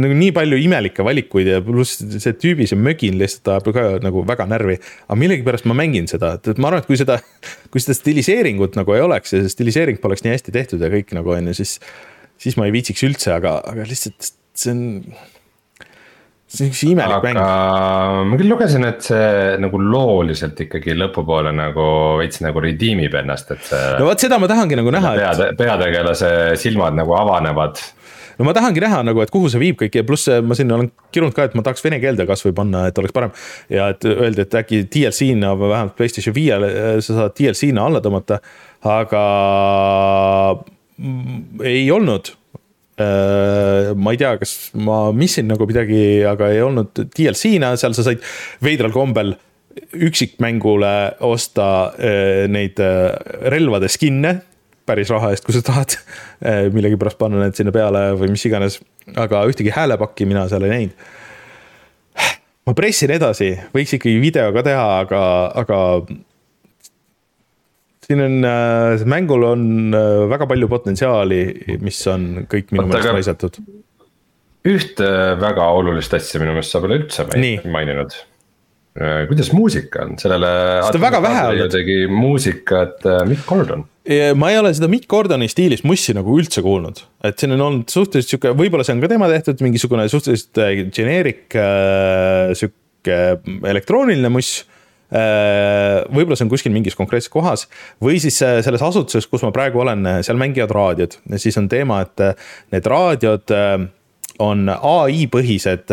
nagu 0.03 0.17
nii 0.17 0.33
palju 0.37 0.59
imelikke 0.61 1.05
valikuid 1.07 1.51
ja 1.51 1.61
pluss 1.65 2.01
see 2.01 2.35
tüübi, 2.37 2.69
see 2.69 2.79
mögin 2.81 3.19
lihtsalt 3.21 3.53
ajab 3.55 3.71
ka 3.77 3.87
nagu 4.05 4.25
väga 4.29 4.49
närvi. 4.51 4.79
aga 5.07 5.21
millegipärast 5.23 5.69
ma 5.71 5.77
mängin 5.79 6.11
seda, 6.11 6.35
et 6.41 6.59
ma 6.61 6.71
arvan, 6.71 6.85
et 6.85 6.91
kui 6.91 6.99
seda, 7.01 7.21
kui 7.73 7.83
seda 7.83 7.97
stiliseeringut 7.99 8.79
nagu 8.79 8.97
ei 8.97 9.05
oleks 9.05 9.35
ja 9.35 9.45
see 9.45 9.55
stiliseering 9.55 10.03
poleks 10.03 10.27
nii 10.27 10.37
hästi 10.37 10.55
tehtud 10.55 10.83
ja 10.83 10.93
kõik 10.93 11.15
nagu 11.17 11.37
on 11.37 11.53
ju, 11.53 11.61
siis. 11.63 11.79
siis 12.43 12.59
ma 12.61 12.69
ei 12.69 12.75
viitsiks 12.75 13.07
üldse, 13.07 13.33
aga, 13.33 13.59
aga 13.65 13.87
lihtsalt 13.89 14.35
see 14.57 14.73
on 14.75 14.85
see 16.47 16.67
on 16.67 16.71
üks 16.71 16.83
imelik 16.87 17.17
aga 17.17 17.27
mäng. 17.27 18.31
ma 18.31 18.39
küll 18.39 18.51
lugesin, 18.53 18.87
et 18.87 19.03
see 19.05 19.57
nagu 19.63 19.81
looliselt 19.83 20.61
ikkagi 20.67 20.95
lõpupoole 20.97 21.53
nagu 21.57 21.87
veits 22.21 22.43
nagu 22.45 22.63
redeem 22.63 23.03
ib 23.07 23.17
ennast, 23.19 23.51
et 23.55 23.67
see. 23.67 23.83
no 23.99 24.09
vot 24.11 24.23
seda 24.23 24.39
ma 24.43 24.49
tahangi 24.51 24.79
nagu 24.79 24.93
näha. 24.95 25.15
peade, 25.19 25.51
peategelase 25.59 26.31
silmad 26.61 26.97
nagu 26.99 27.17
avanevad 27.19 27.83
no 28.39 28.47
ma 28.49 28.55
tahangi 28.57 28.83
näha 28.85 29.03
nagu, 29.07 29.23
et 29.25 29.33
kuhu 29.33 29.51
see 29.53 29.63
viib 29.63 29.79
kõik 29.81 29.99
ja 29.99 30.05
pluss 30.07 30.31
ma 30.45 30.57
siin 30.59 30.73
olen 30.77 30.91
kirunud 31.15 31.37
ka, 31.37 31.49
et 31.49 31.57
ma 31.59 31.65
tahaks 31.67 31.85
vene 31.85 32.01
keelde 32.03 32.27
kasvõi 32.29 32.55
panna, 32.57 32.87
et 32.91 32.99
oleks 33.01 33.15
parem. 33.17 33.35
ja 33.73 33.91
et 33.95 34.07
öeldi, 34.09 34.47
et 34.47 34.57
äkki 34.63 34.85
DLC-na 34.93 35.55
või 35.59 35.73
vähemalt 35.75 35.97
PlayStation 35.99 36.37
viiele 36.37 36.73
sa 37.01 37.21
saad 37.21 37.37
DLC-na 37.39 37.87
alla 37.89 38.03
tõmmata, 38.05 38.41
aga 38.87 39.23
ei 41.65 41.87
olnud. 41.93 42.33
Äh, 42.97 43.93
ma 43.93 44.15
ei 44.15 44.21
tea, 44.21 44.31
kas 44.41 44.55
ma 44.81 45.11
missin 45.13 45.51
nagu 45.51 45.67
midagi, 45.69 46.25
aga 46.25 46.49
ei 46.55 46.63
olnud 46.65 46.97
DLC-na, 47.13 47.75
seal 47.77 47.97
sa 47.97 48.07
said 48.07 48.23
veidral 48.65 48.95
kombel 48.95 49.35
üksikmängule 49.77 50.93
osta 51.29 51.67
äh, 52.01 52.47
neid 52.49 52.81
äh, 52.81 53.13
relvade 53.53 53.91
skin'e 53.93 54.39
päris 54.87 55.11
raha 55.13 55.33
eest, 55.35 55.45
kui 55.47 55.55
sa 55.57 55.63
tahad 55.67 55.97
eh, 55.97 56.67
millegipärast 56.75 57.19
panna 57.21 57.43
need 57.43 57.59
sinna 57.59 57.75
peale 57.75 58.09
või 58.19 58.33
mis 58.35 58.45
iganes. 58.49 58.81
aga 59.17 59.45
ühtegi 59.51 59.75
häälepakki 59.75 60.27
mina 60.29 60.47
seal 60.51 60.67
ei 60.67 60.75
näinud. 60.75 61.09
ma 62.67 62.77
pressin 62.79 63.15
edasi, 63.15 63.53
võiks 63.75 63.97
ikkagi 63.99 64.21
video 64.23 64.53
ka 64.55 64.65
teha, 64.67 64.87
aga, 65.05 65.23
aga. 65.63 65.81
siin 68.07 68.23
on, 68.23 68.39
äh, 68.47 69.09
mängul 69.09 69.49
on 69.51 69.67
äh, 69.95 70.29
väga 70.35 70.49
palju 70.53 70.71
potentsiaali, 70.71 71.43
mis 71.83 72.01
on 72.13 72.47
kõik 72.51 72.73
minu 72.75 72.87
meelest 72.91 73.13
raisatud. 73.19 73.61
ühte 74.67 75.11
väga 75.43 75.69
olulist 75.75 76.15
asja 76.15 76.43
minu 76.43 76.55
meelest 76.55 76.75
sa 76.75 76.83
pole 76.83 77.03
üldse 77.03 77.29
maininud 77.67 78.17
kuidas 79.29 79.51
muusika 79.53 80.07
on, 80.07 80.15
sellele. 80.17 80.49
seda 80.87 81.01
väga 81.03 81.19
vähe 81.21 81.43
olnud. 81.51 81.69
tegi 81.75 81.99
muusikat 82.09 83.05
Mick 83.29 83.45
Gordon. 83.45 83.85
Ma 84.39 84.51
ei 84.53 84.59
ole 84.61 84.71
seda 84.77 84.89
Mick 84.91 85.09
Gordoni 85.11 85.49
stiilis 85.51 85.83
mussi 85.87 86.15
nagu 86.17 86.37
üldse 86.39 86.63
kuulnud, 86.65 87.03
et 87.27 87.43
siin 87.43 87.57
on 87.57 87.65
olnud 87.65 87.91
suhteliselt 87.93 88.37
sihuke, 88.37 88.53
võib-olla 88.59 88.87
see 88.87 88.95
on 88.95 89.03
ka 89.03 89.11
tema 89.11 89.29
tehtud 89.33 89.65
mingisugune 89.67 90.07
suhteliselt 90.13 90.63
äh, 90.63 90.73
generic 90.95 91.57
äh, 91.59 92.55
sihuke 92.59 93.21
elektrooniline 93.73 94.33
muss. 94.33 94.57
Võib-olla 95.07 96.35
see 96.35 96.43
on 96.43 96.51
kuskil 96.51 96.73
mingis 96.75 96.97
konkreetses 96.99 97.31
kohas. 97.31 97.69
Või 98.03 98.17
siis 98.19 98.41
selles 98.43 98.83
asutuses, 98.83 99.29
kus 99.31 99.45
ma 99.47 99.53
praegu 99.55 99.79
olen, 99.85 100.03
seal 100.27 100.35
mängivad 100.41 100.75
raadiod. 100.75 101.15
Ja 101.31 101.39
siis 101.39 101.55
on 101.61 101.69
teema, 101.71 102.01
et 102.03 102.25
need 102.75 102.89
raadiod 102.91 103.55
on 104.43 104.69
ai 104.69 105.27
põhised, 105.33 105.93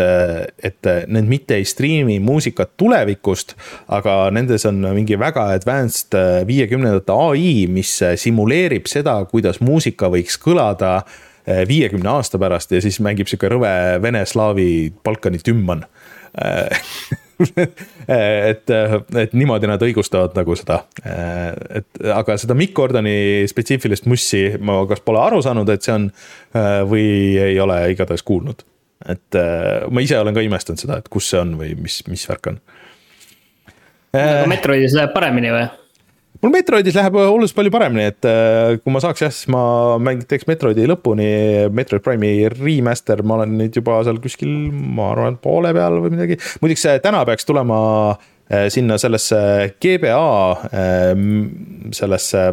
et 0.64 0.90
need 1.08 1.30
mitte 1.30 1.58
ei 1.60 1.66
striimi 1.68 2.20
muusikat 2.24 2.74
tulevikust, 2.80 3.56
aga 3.94 4.28
nendes 4.36 4.66
on 4.70 4.82
mingi 4.96 5.18
väga 5.20 5.50
advanced 5.56 6.18
viiekümnendate 6.48 7.16
ai, 7.16 7.68
mis 7.72 7.96
simuleerib 8.20 8.90
seda, 8.92 9.20
kuidas 9.32 9.62
muusika 9.64 10.12
võiks 10.14 10.40
kõlada 10.42 11.00
viiekümne 11.44 12.08
aasta 12.10 12.40
pärast 12.40 12.72
ja 12.72 12.80
siis 12.84 13.02
mängib 13.04 13.28
sihuke 13.28 13.52
rõve 13.52 13.72
vene, 14.04 14.24
slaavi, 14.28 14.94
Balkani 15.04 15.42
tümman 15.44 15.84
et, 18.52 18.74
et 19.24 19.36
niimoodi 19.36 19.70
nad 19.70 19.84
õigustavad 19.84 20.36
nagu 20.38 20.56
seda, 20.60 20.82
et 21.04 22.04
aga 22.14 22.38
seda 22.42 22.58
Mikk 22.58 22.76
Gordoni 22.78 23.16
spetsiifilist 23.50 24.08
mussi 24.12 24.46
ma 24.60 24.82
kas 24.90 25.04
pole 25.06 25.22
aru 25.24 25.42
saanud, 25.46 25.70
et 25.74 25.86
see 25.86 25.96
on 25.96 26.10
või 26.90 27.06
ei 27.42 27.60
ole 27.64 27.80
igatahes 27.94 28.26
kuulnud. 28.26 28.66
et 29.10 29.40
ma 29.92 30.04
ise 30.04 30.20
olen 30.20 30.36
ka 30.36 30.44
imestanud 30.46 30.80
seda, 30.80 31.00
et 31.02 31.10
kus 31.12 31.32
see 31.34 31.42
on 31.42 31.56
või 31.60 31.74
mis, 31.80 32.02
mis 32.08 32.26
värk 32.30 32.54
on. 32.54 32.60
aga 34.16 34.46
Metroidis 34.52 34.96
läheb 34.98 35.16
paremini 35.16 35.52
või? 35.54 35.70
Mul 36.44 36.52
Metroidis 36.52 36.98
läheb 36.98 37.16
oluliselt 37.22 37.58
palju 37.58 37.72
paremini, 37.74 38.10
et 38.12 38.28
äh, 38.28 38.76
kui 38.84 38.94
ma 38.94 39.02
saaks 39.04 39.24
jah, 39.24 39.32
siis 39.34 39.50
ma 39.54 39.64
mäng-, 40.04 40.26
teeks 40.28 40.48
Metroidi 40.50 40.88
lõpuni. 40.90 41.30
Metroid 41.74 42.04
Prime'i 42.06 42.50
remaster, 42.52 43.24
ma 43.26 43.40
olen 43.40 43.56
nüüd 43.62 43.80
juba 43.80 44.02
seal 44.06 44.20
kuskil, 44.24 44.52
ma 44.98 45.14
arvan, 45.14 45.40
poole 45.44 45.74
peal 45.76 46.02
või 46.04 46.14
midagi. 46.18 46.40
muideks 46.64 46.86
täna 47.06 47.24
peaks 47.28 47.48
tulema 47.48 47.80
äh, 48.12 48.68
sinna 48.74 49.00
sellesse 49.02 49.40
GBA 49.82 50.28
äh, 50.68 51.14
sellesse 51.96 52.46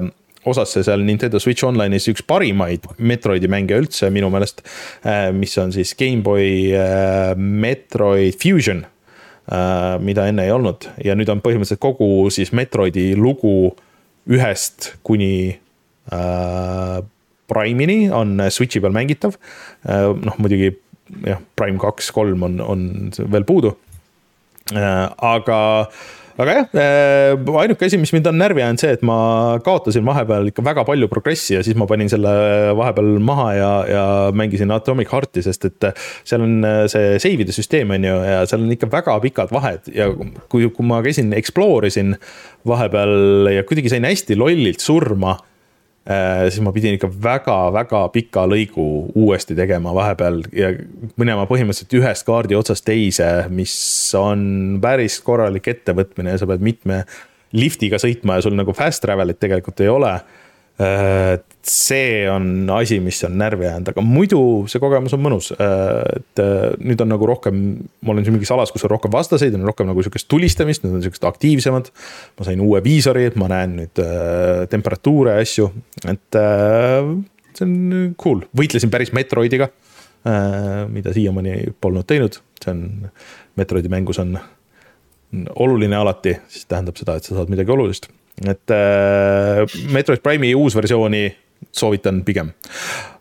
osasse 0.51 0.81
seal 0.87 1.03
Nintendo 1.05 1.37
Switch 1.43 1.67
Online'is 1.67 2.07
üks 2.09 2.23
parimaid 2.25 2.87
Metroidi 2.97 3.51
mänge 3.53 3.77
üldse 3.77 4.09
minu 4.09 4.31
meelest. 4.33 4.63
mis 5.37 5.53
on 5.61 5.75
siis 5.75 5.93
GameBoy 6.01 6.73
Metroid 7.37 8.39
Fusion 8.41 8.81
Äh, 8.81 9.00
mida 10.01 10.29
enne 10.31 10.45
ei 10.47 10.53
olnud 10.55 10.87
ja 11.03 11.17
nüüd 11.19 11.31
on 11.33 11.41
põhimõtteliselt 11.43 11.83
kogu 11.83 12.29
siis 12.31 12.53
Metroidi 12.55 13.17
lugu 13.19 13.73
ühest 14.31 14.93
kuni 15.07 15.59
äh, 16.13 17.01
Prime'ini 17.51 18.13
on 18.15 18.39
Switch'i 18.47 18.83
peal 18.83 18.95
mängitav 18.95 19.35
äh,. 19.83 20.11
noh, 20.15 20.39
muidugi 20.39 20.71
jah, 21.27 21.41
Prime 21.59 21.81
kaks, 21.83 22.13
kolm 22.15 22.47
on, 22.47 22.61
on 22.63 22.85
veel 23.19 23.47
puudu 23.49 23.75
äh,. 24.75 25.09
aga 25.19 25.61
aga 26.41 26.55
jah, 26.57 26.69
äh, 26.81 27.51
ainuke 27.63 27.87
asi, 27.87 27.99
mis 28.01 28.13
mind 28.15 28.29
on 28.31 28.39
närvi 28.41 28.63
ajanud, 28.65 28.81
see, 28.83 28.95
et 28.97 29.03
ma 29.07 29.17
kaotasin 29.65 30.07
vahepeal 30.07 30.51
ikka 30.51 30.65
väga 30.65 30.85
palju 30.89 31.09
progressi 31.13 31.57
ja 31.57 31.65
siis 31.67 31.77
ma 31.79 31.89
panin 31.91 32.11
selle 32.13 32.33
vahepeal 32.79 33.11
maha 33.25 33.49
ja, 33.57 33.71
ja 33.91 34.05
mängisin 34.37 34.73
Atomic 34.75 35.13
Heart'i, 35.13 35.45
sest 35.45 35.69
et 35.69 35.91
seal 36.29 36.47
on 36.47 36.59
äh, 36.67 36.85
see 36.93 37.19
save'ide 37.23 37.55
süsteem, 37.57 37.93
on 37.97 38.09
ju, 38.09 38.17
ja 38.27 38.41
seal 38.49 38.65
on 38.65 38.73
ikka 38.75 38.91
väga 38.93 39.19
pikad 39.25 39.53
vahed. 39.55 39.93
Ja 39.95 40.09
kui, 40.51 40.71
kui 40.73 40.89
ma 40.89 41.03
käisin, 41.05 41.35
explore 41.37 41.91
isin 41.91 42.17
vahepeal 42.69 43.53
ja 43.55 43.65
kuidagi 43.69 43.93
sain 43.93 44.09
hästi 44.09 44.39
lollilt 44.39 44.85
surma 44.85 45.37
siis 46.09 46.63
ma 46.65 46.73
pidin 46.73 46.97
ikka 46.97 47.11
väga-väga 47.23 48.01
pika 48.15 48.47
lõigu 48.49 48.85
uuesti 49.21 49.55
tegema 49.55 49.93
vahepeal 49.95 50.41
ja 50.57 50.71
minema 51.21 51.45
põhimõtteliselt 51.51 51.97
ühest 52.01 52.25
kaardi 52.27 52.57
otsast 52.57 52.87
teise, 52.87 53.29
mis 53.53 53.75
on 54.19 54.79
päris 54.83 55.19
korralik 55.23 55.69
ettevõtmine 55.71 56.35
ja 56.35 56.41
sa 56.41 56.49
pead 56.49 56.65
mitme 56.65 57.03
liftiga 57.53 58.01
sõitma 58.01 58.39
ja 58.39 58.47
sul 58.47 58.57
nagu 58.57 58.73
fast 58.77 59.05
travel'it 59.05 59.41
tegelikult 59.43 59.83
ei 59.85 59.93
ole 59.93 60.15
see 60.81 62.25
on 62.31 62.71
asi, 62.73 63.01
mis 63.05 63.19
on 63.25 63.35
närvi 63.39 63.67
jäänud, 63.67 63.91
aga 63.93 64.03
muidu 64.05 64.41
see 64.71 64.81
kogemus 64.81 65.13
on 65.17 65.21
mõnus. 65.23 65.51
et 65.53 66.41
äh, 66.41 66.71
nüüd 66.81 67.01
on 67.05 67.11
nagu 67.13 67.27
rohkem, 67.29 67.59
ma 68.01 68.15
olen 68.15 68.25
siin 68.25 68.37
mingis 68.37 68.53
alas, 68.55 68.73
kus 68.73 68.87
on 68.89 68.93
rohkem 68.95 69.13
vastaseid, 69.13 69.55
on 69.59 69.67
rohkem 69.69 69.91
nagu 69.91 70.03
sihukest 70.03 70.29
tulistamist, 70.31 70.85
need 70.85 70.97
on 70.97 71.05
sihukesed 71.05 71.27
aktiivsemad. 71.29 71.91
ma 72.39 72.49
sain 72.49 72.63
uue 72.65 72.81
viisori, 72.85 73.27
ma 73.41 73.51
näen 73.53 73.77
nüüd 73.83 74.01
äh, 74.05 74.65
temperatuure 74.73 75.37
ja 75.37 75.45
asju, 75.45 75.69
et 76.07 76.41
äh, 76.41 77.11
see 77.53 77.67
on 77.67 78.15
cool, 78.21 78.47
võitlesin 78.57 78.93
päris 78.93 79.13
Metroidiga. 79.17 79.71
mida 80.93 81.15
siiamaani 81.17 81.71
polnud 81.81 82.05
teinud, 82.05 82.35
see 82.61 82.73
on, 82.75 82.81
Metroidi 83.57 83.89
mängus 83.89 84.19
on 84.21 84.35
oluline 85.65 85.97
alati, 85.97 86.35
siis 86.53 86.67
tähendab 86.69 87.01
seda, 87.01 87.15
et 87.17 87.25
sa 87.25 87.39
saad 87.39 87.49
midagi 87.49 87.73
olulist 87.73 88.11
et 88.49 88.73
äh, 88.73 89.65
Metroid 89.93 90.23
Prime'i 90.25 90.55
uus 90.57 90.77
versiooni 90.77 91.29
soovitan 91.73 92.23
pigem. 92.25 92.53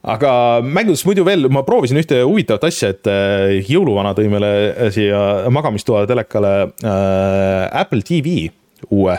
aga 0.03 0.31
mängudest 0.63 1.05
muidu 1.05 1.25
veel, 1.27 1.49
ma 1.51 1.65
proovisin 1.67 1.99
ühte 1.99 2.21
huvitavat 2.23 2.69
asja, 2.69 2.93
et 2.93 3.09
äh, 3.11 3.57
jõuluvana 3.67 4.13
tõi 4.17 4.29
meile 4.31 4.51
siia 4.95 5.49
magamistoa 5.51 6.05
telekale 6.09 6.53
äh, 6.63 7.81
Apple 7.81 8.05
TV 8.07 8.47
uue 8.95 9.17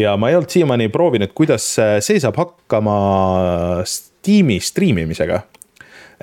ja 0.00 0.14
ma 0.16 0.30
ei 0.30 0.38
olnud 0.38 0.52
siiamaani 0.52 0.88
proovinud, 0.92 1.34
kuidas 1.36 1.66
see 1.76 2.22
saab 2.22 2.40
hakkama 2.40 2.96
Steam'i 3.84 4.56
striimimisega. 4.64 5.42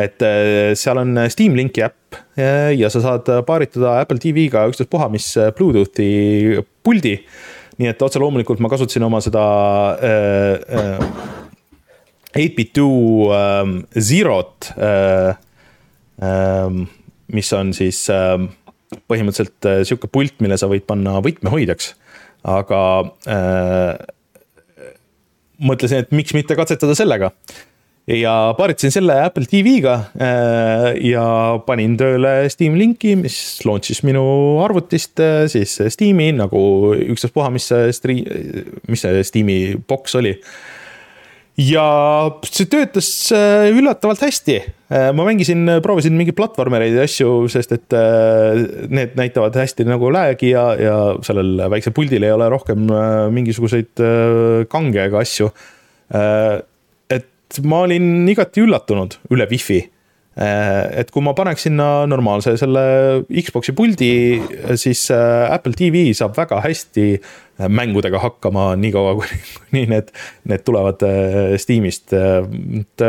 et 0.02 0.24
äh, 0.26 0.74
seal 0.74 0.98
on 0.98 1.14
Steam 1.30 1.56
Linki 1.56 1.86
äpp 1.86 1.98
ja 2.76 2.90
sa 2.90 3.04
saad 3.04 3.28
paaritada 3.46 4.00
Apple 4.02 4.18
TV-ga 4.20 4.66
ükstaspuha 4.72 5.12
mis 5.14 5.30
Bluetoothi 5.56 6.64
puldi 6.84 7.20
nii 7.82 7.90
et 7.92 8.06
otse 8.06 8.22
loomulikult 8.22 8.62
ma 8.62 8.70
kasutasin 8.72 9.08
oma 9.08 9.22
seda 9.24 9.44
äh, 9.98 10.56
äh, 10.70 11.06
8bit2 12.38 12.88
äh, 13.36 13.78
Zerot 14.00 14.74
äh,. 14.78 15.38
Äh, 16.22 16.76
mis 17.34 17.50
on 17.58 17.72
siis 17.74 18.04
äh, 18.14 18.38
põhimõtteliselt 19.10 19.68
äh, 19.68 19.82
sihuke 19.88 20.10
pult, 20.12 20.36
mille 20.44 20.58
sa 20.60 20.70
võid 20.70 20.84
panna 20.86 21.16
võtmehoidjaks, 21.24 21.94
aga 22.52 22.82
äh, 23.32 23.96
mõtlesin, 25.62 26.04
et 26.04 26.14
miks 26.16 26.36
mitte 26.38 26.58
katsetada 26.60 26.94
sellega 26.98 27.32
ja 28.10 28.34
paaritasin 28.58 28.94
selle 28.94 29.16
Apple 29.26 29.46
TV-ga 29.50 29.94
äh, 30.18 30.88
ja 31.06 31.24
panin 31.66 31.96
tööle 32.00 32.50
Steam 32.50 32.76
linki, 32.80 33.16
mis 33.20 33.36
launch'is 33.68 34.02
minu 34.08 34.24
arvutist 34.64 35.22
äh, 35.22 35.46
siis 35.52 35.78
Steam'i 35.94 36.32
nagu 36.34 36.62
ükstaspuha, 36.98 37.52
mis 37.54 37.70
see 37.70 37.90
stri-, 37.96 38.24
mis 38.90 39.06
see 39.06 39.26
Steam'i 39.28 39.58
box 39.88 40.18
oli. 40.18 40.34
ja 41.62 41.86
see 42.48 42.66
töötas 42.72 43.12
äh, 43.38 43.70
üllatavalt 43.70 44.24
hästi. 44.26 44.58
ma 44.92 45.24
mängisin, 45.24 45.70
proovisin 45.84 46.18
mingeid 46.18 46.36
platvormereid 46.36 46.98
ja 46.98 47.06
asju, 47.08 47.46
sest 47.54 47.72
et 47.72 47.94
need 48.92 49.14
näitavad 49.16 49.56
hästi 49.56 49.86
nagu 49.88 50.10
lag'i 50.12 50.50
ja, 50.52 50.66
ja 50.76 50.98
sellel 51.24 51.62
väiksel 51.72 51.96
puldil 51.96 52.26
ei 52.26 52.34
ole 52.34 52.50
rohkem 52.52 52.90
mingisuguseid 53.32 54.04
kange 54.74 55.06
ega 55.06 55.22
asju 55.22 55.48
ma 57.66 57.84
olin 57.88 58.30
igati 58.32 58.64
üllatunud 58.64 59.18
üle 59.34 59.48
wifi. 59.52 59.82
Äh, 60.32 61.02
et 61.02 61.10
kui 61.12 61.20
ma 61.26 61.34
paneks 61.36 61.66
sinna 61.68 62.06
normaalse 62.08 62.54
selle 62.60 62.84
Xbox'i 63.28 63.74
puldi, 63.76 64.12
siis 64.80 65.04
äh, 65.12 65.52
Apple 65.52 65.76
TV 65.76 66.06
saab 66.16 66.38
väga 66.38 66.62
hästi 66.64 67.08
äh, 67.18 67.68
mängudega 67.68 68.22
hakkama, 68.24 68.70
niikaua 68.80 69.16
kuni, 69.20 69.42
kuni 69.58 69.84
need, 69.92 70.14
need 70.48 70.64
tulevad 70.68 71.04
Steamist. 71.60 72.16
et 72.16 73.04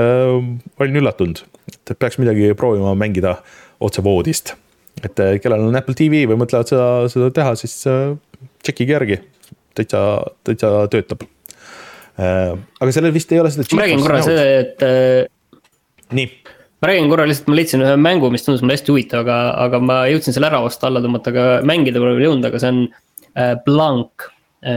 olin 0.83 0.99
üllatunud, 0.99 1.45
et 1.71 1.95
peaks 1.95 2.19
midagi 2.19 2.51
proovima 2.59 2.97
mängida 2.99 3.37
otse 3.79 4.03
voodist. 4.03 4.57
et 5.03 5.15
kellel 5.43 5.69
on 5.69 5.79
Apple 5.79 5.95
TV 5.95 6.27
või 6.27 6.41
mõtlevad 6.43 6.75
seda, 6.75 6.89
seda 7.13 7.31
teha, 7.31 7.55
siis 7.59 7.79
tšekkige 8.67 8.99
järgi, 8.99 9.23
täitsa, 9.79 10.03
täitsa 10.43 10.75
töötab 10.91 11.23
aga 12.21 12.95
sellel 12.95 13.15
vist 13.15 13.33
ei 13.33 13.41
ole 13.41 13.53
seda. 13.53 13.67
ma 13.77 13.85
räägin 13.85 14.03
korra 14.05 14.23
seda, 14.25 14.45
et. 14.61 14.85
Äh, 14.85 15.61
nii. 16.17 16.29
ma 16.83 16.91
räägin 16.91 17.13
korra 17.13 17.27
lihtsalt, 17.29 17.49
ma 17.49 17.59
leidsin 17.59 17.85
ühe 17.85 17.95
mängu, 18.01 18.31
mis 18.35 18.45
tundus 18.47 18.65
mulle 18.65 18.77
hästi 18.77 18.93
huvitav, 18.93 19.25
aga, 19.25 19.39
aga 19.67 19.81
ma 19.83 20.03
jõudsin 20.11 20.37
selle 20.37 20.51
ära 20.51 20.61
osta, 20.67 20.89
alla 20.91 21.03
tõmmata, 21.05 21.33
aga 21.33 21.47
mängida 21.69 22.03
pole 22.03 22.17
veel 22.19 22.29
jõudnud, 22.29 22.51
aga 22.51 22.63
see 22.63 22.75
on 22.75 22.85
äh, 22.89 23.57
Blank. 23.67 24.29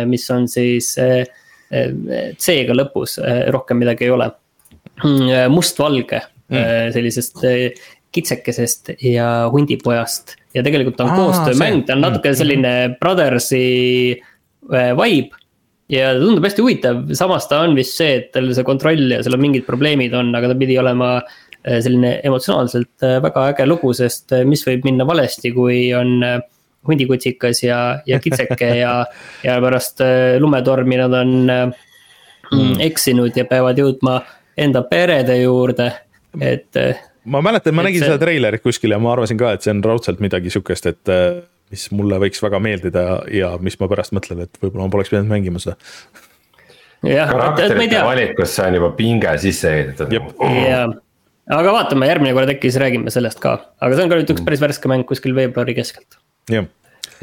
mis 0.09 0.23
on 0.33 0.47
siis 0.49 0.95
C-ga 2.41 2.73
lõpus, 2.73 3.19
rohkem 3.53 3.77
midagi 3.77 4.07
ei 4.07 4.13
ole. 4.15 4.31
Mm, 5.03 5.51
mustvalge 5.53 6.23
mm. 6.49 6.93
sellisest 6.95 7.43
kitsekesest 8.15 8.95
ja 9.03 9.27
hundipojast 9.53 10.33
ja 10.55 10.63
tegelikult 10.65 11.03
on 11.03 11.11
koostöömäng, 11.13 11.83
ta 11.85 11.93
on 11.97 12.01
natuke 12.05 12.31
mm. 12.31 12.39
selline 12.39 12.73
Brothersi 12.97 13.61
vibe 14.71 15.44
ja 15.91 16.13
ta 16.15 16.21
tundub 16.21 16.45
hästi 16.45 16.63
huvitav, 16.63 17.01
samas 17.17 17.47
ta 17.49 17.61
on 17.65 17.75
vist 17.77 17.97
see, 17.99 18.17
et 18.19 18.31
tal 18.33 18.49
see 18.57 18.65
kontroll 18.67 19.15
ja 19.15 19.21
seal 19.25 19.37
on 19.37 19.43
mingid 19.43 19.65
probleemid 19.67 20.15
on, 20.17 20.31
aga 20.37 20.51
ta 20.51 20.57
pidi 20.57 20.77
olema 20.81 21.09
äh, 21.19 21.79
selline 21.85 22.17
emotsionaalselt 22.25 23.05
äh, 23.05 23.17
väga 23.23 23.49
äge 23.53 23.67
lugu, 23.69 23.93
sest 23.97 24.33
äh, 24.35 24.45
mis 24.47 24.65
võib 24.65 24.87
minna 24.87 25.07
valesti, 25.07 25.53
kui 25.55 25.87
on 25.97 26.17
hundikutsikas 26.85 27.63
ja, 27.65 27.79
ja 28.05 28.19
kitseke 28.21 28.69
ja, 28.77 28.99
ja 29.45 29.57
pärast 29.61 30.03
lumetormi 30.41 30.99
nad 31.01 31.15
on 31.17 31.31
mm. 31.49 32.75
eksinud 32.85 33.33
ja 33.37 33.47
peavad 33.49 33.81
jõudma 33.81 34.19
enda 34.61 34.83
perede 34.85 35.39
juurde, 35.39 35.89
et. 36.37 36.77
ma 37.25 37.41
mäletan, 37.41 37.73
ma 37.73 37.87
nägin 37.87 38.03
see... 38.03 38.11
seda 38.11 38.21
treilerit 38.21 38.61
kuskil 38.61 38.93
ja 38.93 39.01
ma 39.01 39.15
arvasin 39.15 39.41
ka, 39.41 39.55
et 39.57 39.65
see 39.65 39.73
on 39.73 39.81
raudselt 39.85 40.21
midagi 40.21 40.53
sihukest, 40.53 40.93
et 40.93 41.13
mis 41.73 41.87
mulle 41.95 42.19
võiks 42.21 42.43
väga 42.43 42.61
meeldida 42.63 43.05
ja 43.33 43.55
mis 43.61 43.77
ma 43.81 43.89
pärast 43.91 44.13
mõtlen, 44.15 44.45
et 44.45 44.61
võib-olla 44.61 44.87
ma 44.87 44.93
poleks 44.93 45.11
pidanud 45.13 45.31
mängima 45.31 45.61
seda. 45.63 45.75
karakterite 47.01 48.05
valikusse 48.05 48.67
on 48.67 48.79
juba 48.79 48.91
pinge 48.97 49.33
sisse 49.41 49.73
ehitatud. 49.81 50.15
jah, 50.61 50.95
aga 51.57 51.75
vaatame, 51.79 52.09
järgmine 52.11 52.37
kord 52.37 52.53
äkki 52.55 52.69
siis 52.69 52.81
räägime 52.83 53.13
sellest 53.13 53.41
ka, 53.43 53.57
aga 53.81 53.97
see 53.97 54.05
on 54.05 54.13
ka 54.13 54.21
nüüd 54.21 54.33
üks 54.35 54.47
päris 54.47 54.63
värske 54.63 54.91
mäng 54.91 55.07
kuskil 55.09 55.35
veebruari 55.37 55.77
keskelt. 55.77 56.19
jah 56.51 56.69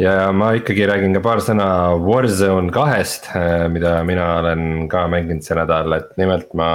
ja 0.00 0.30
ma 0.32 0.52
ikkagi 0.56 0.86
räägin 0.88 1.16
ka 1.16 1.22
paar 1.24 1.42
sõna 1.44 1.66
Warzone 2.00 2.72
kahest, 2.72 3.28
äh, 3.36 3.66
mida 3.72 3.98
mina 4.08 4.28
olen 4.40 4.88
ka 4.92 5.06
mänginud 5.10 5.44
see 5.44 5.58
nädal, 5.58 5.98
et 5.98 6.14
nimelt 6.20 6.54
ma. 6.58 6.68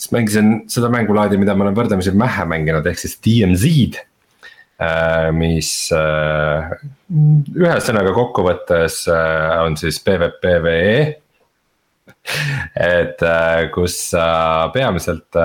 siis 0.00 0.12
mängisin 0.14 0.54
seda 0.72 0.88
mängulaadi, 0.88 1.36
mida 1.36 1.52
ma 1.54 1.66
olen 1.66 1.76
võrdlemisi 1.76 2.14
vähe 2.16 2.46
mänginud, 2.48 2.86
ehk 2.88 2.98
siis 2.98 3.18
DMZ-d 3.20 4.09
mis 5.36 5.70
äh, 5.92 6.70
ühesõnaga 7.10 8.14
kokkuvõttes 8.16 9.02
äh, 9.12 9.56
on 9.64 9.76
siis 9.80 10.00
PVPVE. 10.04 10.94
et 12.94 13.22
kus 13.72 13.94
sa 14.10 14.24
peamiselt 14.74 15.36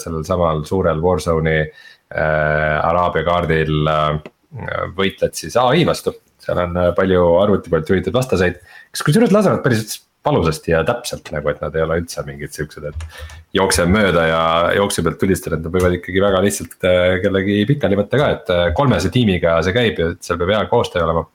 sellel 0.00 0.22
samal 0.24 0.62
suurel 0.64 1.02
Warzone'i 1.02 1.58
Araabia 2.14 3.26
kaardil 3.26 3.90
võitled 4.96 5.36
siis 5.36 5.56
ai 5.60 5.82
vastu. 5.84 6.14
seal 6.40 6.62
on 6.62 6.78
palju 6.96 7.26
arvuti 7.42 7.72
poolt 7.72 7.92
juhitud 7.92 8.16
vastaseid, 8.16 8.56
kes 8.94 9.04
kusjuures 9.04 9.34
lasevad 9.34 9.60
päris 9.66 9.98
valusasti 10.24 10.72
ja 10.72 10.80
täpselt 10.86 11.28
nagu, 11.34 11.50
et 11.50 11.60
nad 11.62 11.74
ei 11.76 11.84
ole 11.84 11.98
üldse 12.00 12.24
mingid 12.26 12.54
siuksed, 12.54 12.86
et. 12.88 13.06
jookse 13.54 13.84
mööda 13.86 14.24
ja 14.26 14.42
jooksu 14.78 15.04
pealt 15.04 15.20
tulistada, 15.20 15.58
et 15.58 15.66
nad 15.66 15.74
võivad 15.74 15.98
ikkagi 15.98 16.22
väga 16.24 16.42
lihtsalt 16.44 16.88
äh, 16.88 17.04
kellegi 17.22 17.60
pikali 17.68 17.98
võtta 18.00 18.20
ka, 18.20 18.30
et 18.38 18.52
äh, 18.54 18.66
kolmese 18.76 19.12
tiimiga 19.14 19.58
see 19.64 19.76
käib 19.76 20.00
ja 20.00 20.10
seal 20.24 20.40
peab 20.40 20.54
hea 20.56 20.64
koostöö 20.70 21.04
olema. 21.04 21.26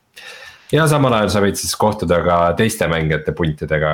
ja 0.74 0.88
samal 0.90 1.18
ajal 1.20 1.34
sa 1.34 1.44
võid 1.46 1.60
siis 1.62 1.76
kohtuda 1.80 2.22
ka 2.26 2.40
teiste 2.58 2.90
mängijate 2.92 3.36
puntidega, 3.38 3.92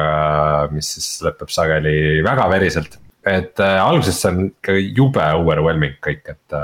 mis 0.72 0.96
siis 0.98 1.10
lõpeb 1.28 1.52
sageli 1.52 2.24
väga 2.26 2.50
veriselt. 2.52 3.00
et 3.26 3.60
äh, 3.60 3.78
alguses 3.84 4.22
see 4.22 4.32
on 4.32 4.44
ikka 4.48 4.80
jube 4.80 5.32
overwhelming 5.42 6.00
kõik, 6.08 6.24
et, 6.32 6.60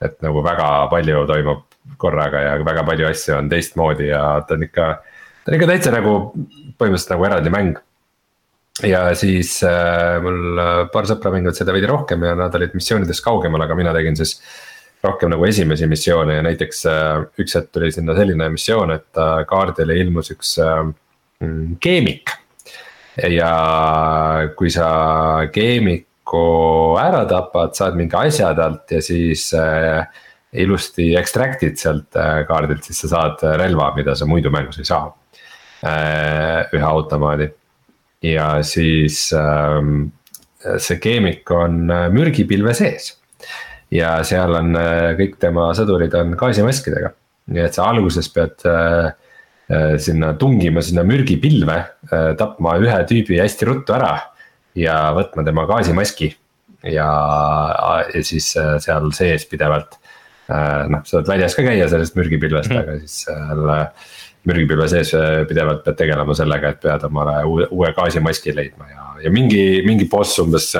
et 0.00 0.20
nagu 0.24 0.42
väga 0.46 0.70
palju 0.92 1.26
toimub 1.28 1.66
korraga 2.00 2.40
ja 2.40 2.58
väga 2.64 2.84
palju 2.86 3.08
asju 3.08 3.36
on 3.36 3.48
teistmoodi 3.52 4.08
ja 4.08 4.22
ta 4.46 4.56
on 4.56 4.64
ikka 4.64 4.90
ta 5.44 5.52
on 5.52 5.56
ikka 5.56 5.68
täitsa 5.70 5.92
nagu 5.94 6.16
põhimõtteliselt 6.80 7.14
nagu 7.14 7.28
eraldi 7.28 7.52
mäng. 7.52 7.78
ja 8.86 9.02
siis 9.18 9.58
äh, 9.66 10.16
mul 10.24 10.58
äh, 10.60 10.74
paar 10.92 11.08
sõpra 11.08 11.32
mängivad 11.34 11.58
seda 11.58 11.74
veidi 11.76 11.88
rohkem 11.90 12.22
ja 12.24 12.32
nad 12.38 12.54
olid 12.56 12.72
missioonidest 12.76 13.24
kaugemal, 13.24 13.66
aga 13.66 13.76
mina 13.76 13.92
tegin 13.96 14.16
siis. 14.16 14.38
rohkem 15.00 15.30
nagu 15.32 15.44
esimesi 15.48 15.86
missioone 15.88 16.34
ja 16.34 16.42
näiteks 16.44 16.82
äh, 16.88 17.22
üks 17.40 17.56
hetk 17.56 17.70
tuli 17.72 17.88
sinna 17.92 18.16
selline 18.16 18.50
missioon, 18.52 18.92
et 18.92 19.20
äh, 19.20 19.44
kaardile 19.48 19.96
ilmus 19.96 20.32
üks 20.34 20.58
äh, 20.60 20.82
mm, 21.40 21.76
keemik. 21.80 22.36
ja 23.28 23.52
kui 24.56 24.70
sa 24.70 24.90
keemiku 25.52 26.96
ära 27.00 27.24
tapad, 27.28 27.74
saad 27.76 27.96
mingi 27.98 28.16
asja 28.16 28.52
talt 28.56 28.92
ja 28.92 29.00
siis 29.04 29.50
äh, 29.56 30.04
ilusti 30.52 31.12
extract'id 31.20 31.76
sealt 31.80 32.16
äh, 32.16 32.44
kaardilt, 32.48 32.84
siis 32.86 33.02
sa 33.04 33.16
saad 33.16 33.44
relva, 33.60 33.92
mida 33.96 34.14
sa 34.16 34.28
muidu 34.28 34.52
mängus 34.52 34.80
ei 34.80 34.88
saa. 34.88 35.10
Äh, 35.80 36.66
ühe 36.76 36.84
automaadi 36.84 37.46
ja 38.20 38.58
siis 38.66 39.30
ähm, 39.32 40.10
see 40.76 40.98
keemik 41.00 41.48
on 41.56 41.86
äh, 41.88 42.10
mürgipilve 42.12 42.74
sees. 42.76 43.14
ja 43.90 44.18
seal 44.28 44.52
on 44.58 44.76
kõik 45.18 45.38
tema 45.40 45.70
sõdurid 45.74 46.12
on 46.14 46.36
gaasimaskidega, 46.38 47.14
nii 47.50 47.64
et 47.64 47.74
sa 47.74 47.88
alguses 47.90 48.28
pead 48.30 48.62
sinna 49.98 50.28
tungima 50.38 50.78
sinna 50.84 51.02
mürgipilve, 51.06 51.78
tapma 52.38 52.76
ühe 52.78 53.00
tüübi 53.10 53.40
hästi 53.40 53.66
ruttu 53.66 53.96
ära 53.96 54.12
ja 54.78 54.94
võtma 55.16 55.42
tema 55.46 55.64
gaasimaski 55.66 56.28
ja, 56.86 57.08
ja 58.14 58.22
siis 58.22 58.52
seal 58.54 59.10
sees 59.16 59.48
pidevalt 59.50 59.98
Äh, 60.50 60.86
noh, 60.90 61.02
saad 61.06 61.28
väljas 61.30 61.54
ka 61.54 61.62
käia 61.62 61.86
sellest 61.90 62.16
mürgipilvest 62.18 62.72
mm, 62.72 62.76
-hmm. 62.76 62.88
aga 62.88 62.98
siis 63.04 63.20
seal 63.26 63.68
äh, 63.70 64.08
mürgipilve 64.48 64.88
sees 64.90 65.12
äh, 65.16 65.42
pidevalt 65.48 65.84
pead 65.84 65.98
tegelema 65.98 66.36
sellega, 66.36 66.72
et 66.72 66.82
pead 66.82 67.06
omale 67.10 67.36
uue, 67.48 67.68
uue 67.76 67.92
gaasimaski 67.96 68.54
leidma 68.56 68.88
ja, 68.90 69.06
ja 69.26 69.32
mingi, 69.34 69.82
mingi 69.86 70.08
boss 70.10 70.40
umbes 70.42 70.72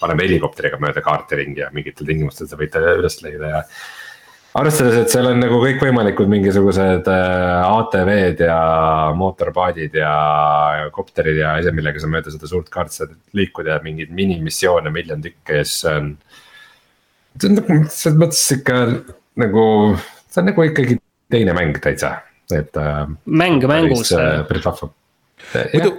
paneb 0.00 0.22
helikopteriga 0.22 0.80
mööda 0.82 1.02
kaarti 1.04 1.40
ringi 1.42 1.64
ja 1.64 1.70
mingitel 1.74 2.08
tingimustel 2.08 2.50
sa 2.50 2.58
võid 2.60 2.74
ta 2.74 2.82
üles 2.94 3.18
leida 3.24 3.50
ja. 3.56 3.62
arvestades, 4.60 5.00
et 5.02 5.12
seal 5.12 5.32
on 5.32 5.42
nagu 5.42 5.58
kõikvõimalikud 5.64 6.30
mingisugused 6.30 7.10
ATV-d 7.10 8.46
ja 8.46 8.60
mootorpaadid 9.18 9.98
ja 9.98 10.14
kopterid 10.94 11.42
ja 11.42 11.56
asjad, 11.58 11.74
millega 11.74 12.02
sa 12.02 12.10
mööda 12.12 12.34
seda 12.34 12.50
suurt 12.50 12.70
kaarti 12.72 13.02
saad 13.02 13.18
liikuda 13.36 13.76
ja 13.76 13.84
mingeid 13.84 14.14
minimissioone 14.14 14.94
miljon 14.94 15.26
tükki 15.26 15.58
ja 15.58 15.66
siis 15.66 15.90
on 15.90 16.14
see 17.40 17.50
on 17.50 17.58
nagu 17.58 17.80
selles 17.92 18.18
mõttes 18.20 18.44
ikka 18.56 18.78
nagu, 19.42 19.64
see 20.30 20.42
on 20.42 20.48
nagu 20.50 20.66
ikkagi 20.66 20.98
teine 21.32 21.54
mäng 21.56 21.76
täitsa, 21.82 22.20
et 22.54 22.78
äh,. 22.78 23.02
mäng 23.26 23.66
mängus. 23.66 24.12
päris 24.48 24.64
vahva. 24.66 24.90
muidu, 25.74 25.92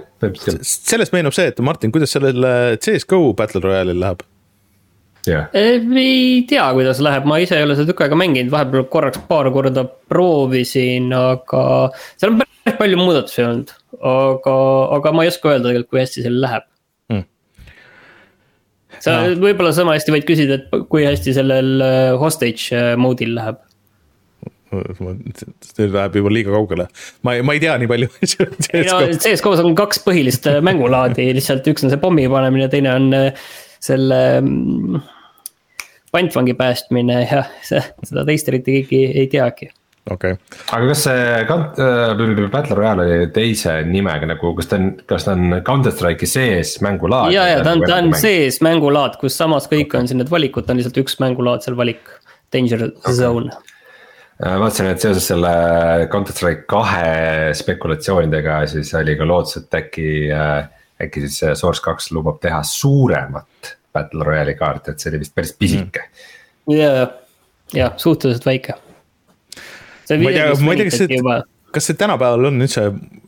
sellest 0.62 1.14
meenub 1.14 1.36
see, 1.36 1.50
et 1.52 1.60
Martin, 1.64 1.92
kuidas 1.94 2.14
sellel 2.16 2.44
CS 2.80 3.08
GO 3.08 3.32
Battle 3.36 3.62
Royale'il 3.64 4.00
läheb? 4.00 4.24
Yeah. 5.28 5.50
ei 5.52 6.44
tea, 6.48 6.64
kuidas 6.72 7.02
läheb, 7.04 7.26
ma 7.28 7.36
ise 7.42 7.58
ei 7.58 7.66
ole 7.66 7.76
seda 7.76 7.90
tükk 7.90 8.06
aega 8.06 8.16
mänginud, 8.16 8.52
vahepeal 8.54 8.86
korraks 8.88 9.20
paar 9.28 9.50
korda 9.52 9.84
proovisin, 10.08 11.10
aga 11.12 11.62
seal 12.14 12.32
on 12.32 12.40
päris 12.40 12.78
palju 12.78 13.00
muudatusi 13.02 13.44
olnud. 13.44 13.74
aga, 13.98 14.56
aga 14.96 15.12
ma 15.12 15.26
ei 15.26 15.32
oska 15.34 15.52
öelda 15.52 15.68
tegelikult, 15.68 15.92
kui 15.92 16.04
hästi 16.04 16.24
seal 16.24 16.40
läheb 16.40 16.68
sa 19.02 19.14
no. 19.22 19.38
võib-olla 19.42 19.72
sama 19.74 19.96
hästi 19.96 20.14
võid 20.14 20.26
küsida, 20.28 20.58
et 20.58 20.86
kui 20.90 21.06
hästi 21.06 21.34
sellel 21.36 21.84
äh, 21.84 22.12
hostage 22.20 22.74
äh, 22.76 22.92
mode'il 23.00 23.34
läheb. 23.38 23.60
See 24.68 25.88
läheb 25.88 26.18
juba 26.20 26.32
liiga 26.34 26.54
kaugele, 26.54 26.88
ma 27.26 27.36
ei, 27.36 27.44
ma 27.46 27.56
ei 27.56 27.62
tea 27.62 27.76
nii 27.80 27.90
palju 27.90 28.10
ei 28.76 28.84
no 28.88 29.00
CS-GO-s 29.14 29.64
on 29.64 29.76
kaks 29.78 30.02
põhilist 30.06 30.48
äh, 30.50 30.60
mängulaadi, 30.64 31.30
lihtsalt 31.38 31.66
üks 31.72 31.86
on 31.86 31.94
see 31.94 32.02
pommi 32.02 32.28
panemine, 32.32 32.68
teine 32.72 32.94
on 32.94 33.08
selle 33.78 34.20
mm, 34.42 35.00
pantvangi 36.12 36.54
päästmine 36.58 37.20
ja 37.24 37.42
see, 37.64 37.82
seda 38.06 38.24
teist 38.28 38.48
eriti 38.50 38.80
keegi 38.82 39.04
ei 39.22 39.28
teagi 39.32 39.70
okei 40.10 40.34
okay.. 40.34 40.58
aga 40.72 40.90
kas 40.90 41.04
see 41.06 41.24
kant- 41.48 41.80
äh,, 41.84 42.50
Battle 42.52 42.76
Royale 42.78 43.06
oli 43.06 43.30
teise 43.34 43.78
nimega 43.88 44.28
nagu, 44.30 44.52
kas 44.58 44.70
ta 44.70 44.78
on, 44.80 44.90
kas 45.08 45.28
ta 45.28 45.34
on 45.36 45.60
Counter 45.66 45.94
Strike'i 45.94 46.28
sees 46.30 46.78
mängulaad? 46.84 47.32
ja, 47.34 47.46
ja 47.52 47.64
ta 47.64 47.76
on, 47.76 47.84
ta 47.86 48.00
on 48.02 48.12
sees 48.18 48.60
mängulaad, 48.64 49.18
kus 49.20 49.36
samas 49.38 49.68
kõik 49.70 49.90
okay. 49.90 50.02
on 50.02 50.10
siin 50.10 50.22
need 50.22 50.32
valikud, 50.32 50.66
ta 50.66 50.74
on 50.74 50.82
lihtsalt 50.82 51.02
üks 51.04 51.18
mängulaad 51.22 51.64
seal 51.66 51.76
valik, 51.78 52.08
danger 52.54 52.88
okay. 52.90 53.16
zone 53.18 53.52
äh, 53.52 53.67
vaatasin, 54.38 54.90
et 54.92 55.02
seoses 55.02 55.28
selle 55.32 55.52
Counter 56.12 56.34
Strike 56.36 56.66
kahe 56.70 57.54
spekulatsioonidega 57.58 58.60
siis 58.70 58.92
oli 58.94 59.16
ka 59.18 59.26
lootus, 59.26 59.60
et 59.62 59.78
äkki, 59.80 60.08
äh, 60.34 60.68
äkki 61.02 61.26
siis 61.26 61.58
Source 61.60 61.82
kaks 61.84 62.12
lubab 62.14 62.40
teha 62.42 62.62
suuremat 62.62 63.74
Battle 63.92 64.24
Royale'i 64.24 64.54
kaarti, 64.58 64.92
et 64.92 65.02
see 65.02 65.10
oli 65.12 65.22
vist 65.24 65.34
päris 65.34 65.54
pisike. 65.58 66.04
Mm.. 66.68 66.76
ja, 66.76 67.08
ja 67.74 67.92
suhteliselt 67.96 68.46
väike. 68.46 68.78
Ma 70.08 70.30
ei 70.30 70.36
tea, 70.38 70.52
ma 70.64 70.72
ei 70.72 70.80
tea, 70.80 70.88
kas 70.88 71.00
see, 71.02 71.22
kas 71.78 71.88
see 71.88 71.98
tänapäeval 71.98 72.50
on 72.50 72.66
üldse 72.66 72.84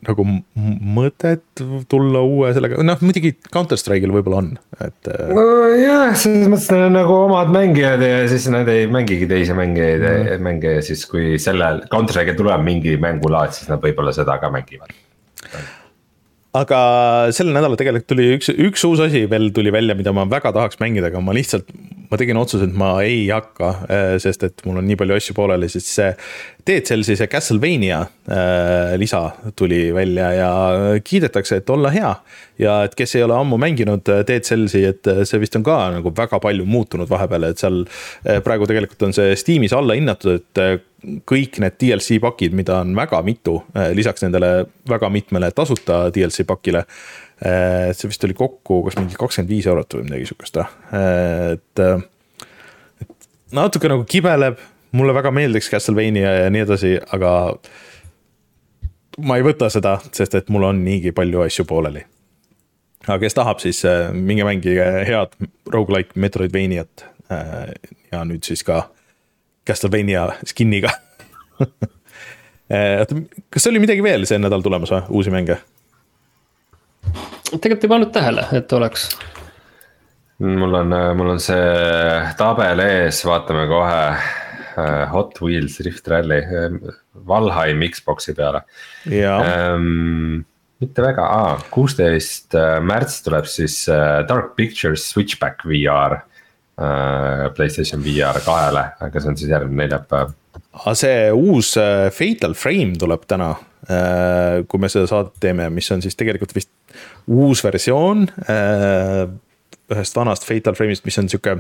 nagu 0.07 0.27
mõtet 0.27 1.63
tulla 1.91 2.23
uue 2.27 2.51
sellega, 2.57 2.81
noh 2.87 3.03
muidugi 3.05 3.33
Counter 3.53 3.79
Strike'il 3.81 4.13
võib-olla 4.15 4.43
on, 4.43 4.53
et. 4.77 5.11
Äh, 5.11 5.33
nojah, 5.37 6.15
selles 6.19 6.51
mõttes 6.51 6.71
neil 6.75 6.89
on 6.89 6.97
nagu 6.99 7.19
omad 7.25 7.53
mängijad 7.55 8.03
ja 8.05 8.23
siis 8.31 8.49
nad 8.53 8.69
ei 8.73 8.89
mängigi 8.91 9.29
teisi 9.31 9.57
mängijaid 9.57 10.07
mm., 10.07 10.47
mänge 10.47 10.79
ja 10.79 10.87
siis 10.87 11.07
kui 11.11 11.37
sellel 11.43 11.85
Counter 11.93 12.19
Strike'il 12.19 12.39
tuleb 12.41 12.67
mingi 12.67 12.97
mängulaad, 13.01 13.55
siis 13.57 13.71
nad 13.71 13.83
võib-olla 13.85 14.15
seda 14.17 14.41
ka 14.43 14.53
mängivad 14.53 14.91
aga 16.57 16.81
sel 17.35 17.53
nädalal 17.55 17.79
tegelikult 17.79 18.09
tuli 18.11 18.27
üks, 18.35 18.51
üks 18.51 18.85
uus 18.89 19.03
asi 19.05 19.23
veel 19.31 19.51
tuli 19.55 19.73
välja, 19.75 19.95
mida 19.99 20.15
ma 20.17 20.27
väga 20.29 20.53
tahaks 20.57 20.81
mängida, 20.83 21.11
aga 21.11 21.23
ma 21.23 21.35
lihtsalt, 21.37 21.71
ma 22.11 22.19
tegin 22.19 22.39
otsuse, 22.41 22.67
et 22.67 22.75
ma 22.77 22.91
ei 23.07 23.29
hakka, 23.31 23.69
äh, 23.87 24.15
sest 24.23 24.43
et 24.47 24.65
mul 24.67 24.81
on 24.81 24.89
nii 24.89 24.99
palju 24.99 25.17
asju 25.17 25.37
pooleli, 25.37 25.69
sest 25.71 25.93
see 25.95 26.11
Dead 26.67 26.85
Cellsi 26.87 27.15
see 27.17 27.31
Castlevania 27.31 28.01
äh, 28.03 28.97
lisa 29.01 29.23
tuli 29.57 29.95
välja 29.95 30.33
ja 30.35 30.51
kiidetakse, 31.05 31.61
et 31.63 31.71
olla 31.71 31.93
hea. 31.95 32.13
ja 32.61 32.83
et 32.85 32.95
kes 32.99 33.15
ei 33.17 33.23
ole 33.25 33.39
ammu 33.39 33.57
mänginud 33.63 34.11
äh, 34.11 34.25
Dead 34.27 34.45
Cellsi, 34.47 34.85
et 34.91 35.07
see 35.25 35.41
vist 35.43 35.57
on 35.57 35.67
ka 35.67 35.79
nagu 35.95 36.13
väga 36.17 36.43
palju 36.43 36.67
muutunud 36.67 37.11
vahepeal, 37.11 37.51
et 37.51 37.63
seal 37.63 37.85
praegu 38.45 38.67
tegelikult 38.69 39.07
on 39.09 39.17
see 39.17 39.37
Steamis 39.39 39.75
alla 39.77 39.95
hinnatud, 39.99 40.43
et 40.43 40.87
kõik 41.31 41.57
need 41.63 41.79
DLC 41.81 42.19
pakid, 42.21 42.53
mida 42.57 42.83
on 42.83 42.93
väga 42.97 43.23
mitu, 43.25 43.55
lisaks 43.97 44.27
nendele 44.27 44.67
väga 44.91 45.09
mitmele 45.09 45.49
tasuta 45.57 46.09
DLC 46.13 46.45
pakile. 46.49 46.85
Eh, 47.41 47.95
see 47.97 48.11
vist 48.11 48.25
oli 48.27 48.35
kokku 48.37 48.83
kas 48.85 48.99
mingi 48.99 49.17
kakskümmend 49.17 49.49
viis 49.49 49.65
eurot 49.71 49.95
või 49.97 50.05
midagi 50.11 50.27
sihukest, 50.29 50.59
eh, 50.61 51.55
et, 51.55 51.81
et. 53.01 53.29
natuke 53.57 53.89
nagu 53.89 54.05
kibeleb, 54.05 54.61
mulle 54.93 55.15
väga 55.17 55.33
meeldiks 55.33 55.71
Castlevania 55.73 56.35
ja 56.43 56.51
nii 56.53 56.67
edasi, 56.67 56.91
aga. 57.17 57.31
ma 59.25 59.41
ei 59.41 59.47
võta 59.47 59.71
seda, 59.73 59.97
sest 60.13 60.37
et 60.37 60.53
mul 60.53 60.69
on 60.69 60.85
niigi 60.85 61.15
palju 61.17 61.47
asju 61.47 61.65
pooleli. 61.65 62.05
aga 63.07 63.19
kes 63.25 63.39
tahab, 63.41 63.65
siis 63.65 63.81
minge 64.13 64.45
mängige 64.45 64.93
head 65.09 65.33
rogu-like 65.73 66.21
Metroidvaniat 66.21 67.07
ja 68.13 68.25
nüüd 68.29 68.45
siis 68.45 68.61
ka 68.69 68.91
Castlevania 69.65 70.29
skin'iga 70.45 70.93
oota, 73.01 73.21
kas 73.49 73.73
oli 73.73 73.81
midagi 73.81 74.05
veel 74.05 74.29
see 74.29 74.37
nädal 74.37 74.61
tulemas 74.61 74.93
või, 74.93 75.07
uusi 75.09 75.33
mänge? 75.33 75.63
Tegelikult 77.57 77.87
ei 77.87 77.93
pannud 77.95 78.13
tähele, 78.15 78.47
et 78.57 78.73
oleks. 78.77 79.09
mul 80.39 80.79
on, 80.83 80.95
mul 81.19 81.35
on 81.35 81.43
see 81.43 82.23
tabel 82.39 82.85
ees, 82.87 83.25
vaatame 83.27 83.67
kohe. 83.71 84.05
Hot 85.11 85.35
Wheels 85.43 85.75
Rift 85.85 86.07
Rally, 86.09 86.39
Valheim 87.27 87.83
Xbox'i 87.91 88.33
peale. 88.39 88.63
Ähm, 89.11 90.39
mitte 90.81 91.05
väga 91.05 91.27
ah,, 91.27 91.65
kuusteist 91.75 92.55
märts 92.87 93.19
tuleb 93.27 93.51
siis 93.51 93.83
Dark 94.31 94.55
Pictures 94.57 95.05
Switchback 95.11 95.67
VR 95.69 96.21
Äh, 96.81 97.51
Playstation 97.53 98.01
VR 98.05 98.41
kahele, 98.41 98.87
aga 99.05 99.21
see 99.21 99.29
on 99.29 99.37
siis 99.37 99.51
järgmine 99.53 99.83
neljapäev. 99.83 100.31
Aga 100.79 100.95
see 100.99 101.29
uus 101.35 101.75
äh, 101.81 102.09
Fatal 102.15 102.55
Frame 102.59 102.99
tuleb 103.01 103.27
täna, 103.31 103.53
äh, 103.91 104.63
kui 104.71 104.83
me 104.83 104.91
seda 104.93 105.09
saadet 105.11 105.39
teeme, 105.43 105.69
mis 105.75 105.91
on 105.95 106.03
siis 106.05 106.19
tegelikult 106.19 106.55
vist 106.57 106.73
uus 107.31 107.65
versioon 107.67 108.29
ühest 109.91 110.15
vanast 110.15 110.45
Fatal 110.47 110.77
Frame'ist, 110.79 111.03
mis 111.03 111.19
on 111.19 111.29
sihuke, 111.31 111.57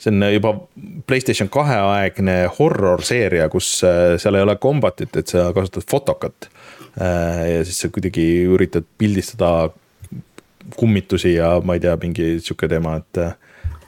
see 0.00 0.08
on 0.08 0.24
juba 0.32 0.54
Playstation 1.08 1.50
kahe 1.52 1.76
aegne 1.76 2.36
horror 2.58 3.04
seeria, 3.04 3.50
kus 3.52 3.68
seal 3.82 4.38
ei 4.38 4.44
ole 4.44 4.56
combat'it, 4.60 5.12
et 5.20 5.28
sa 5.28 5.50
kasutad 5.56 5.84
fotokat. 5.90 6.48
ja 6.96 7.64
siis 7.66 7.82
sa 7.84 7.90
kuidagi 7.92 8.24
üritad 8.54 8.86
pildistada 8.98 9.68
kummitusi 10.76 11.34
ja 11.34 11.58
ma 11.60 11.76
ei 11.76 11.82
tea, 11.84 11.96
mingi 12.00 12.38
sihuke 12.40 12.68
teema, 12.72 12.96
et 13.02 13.20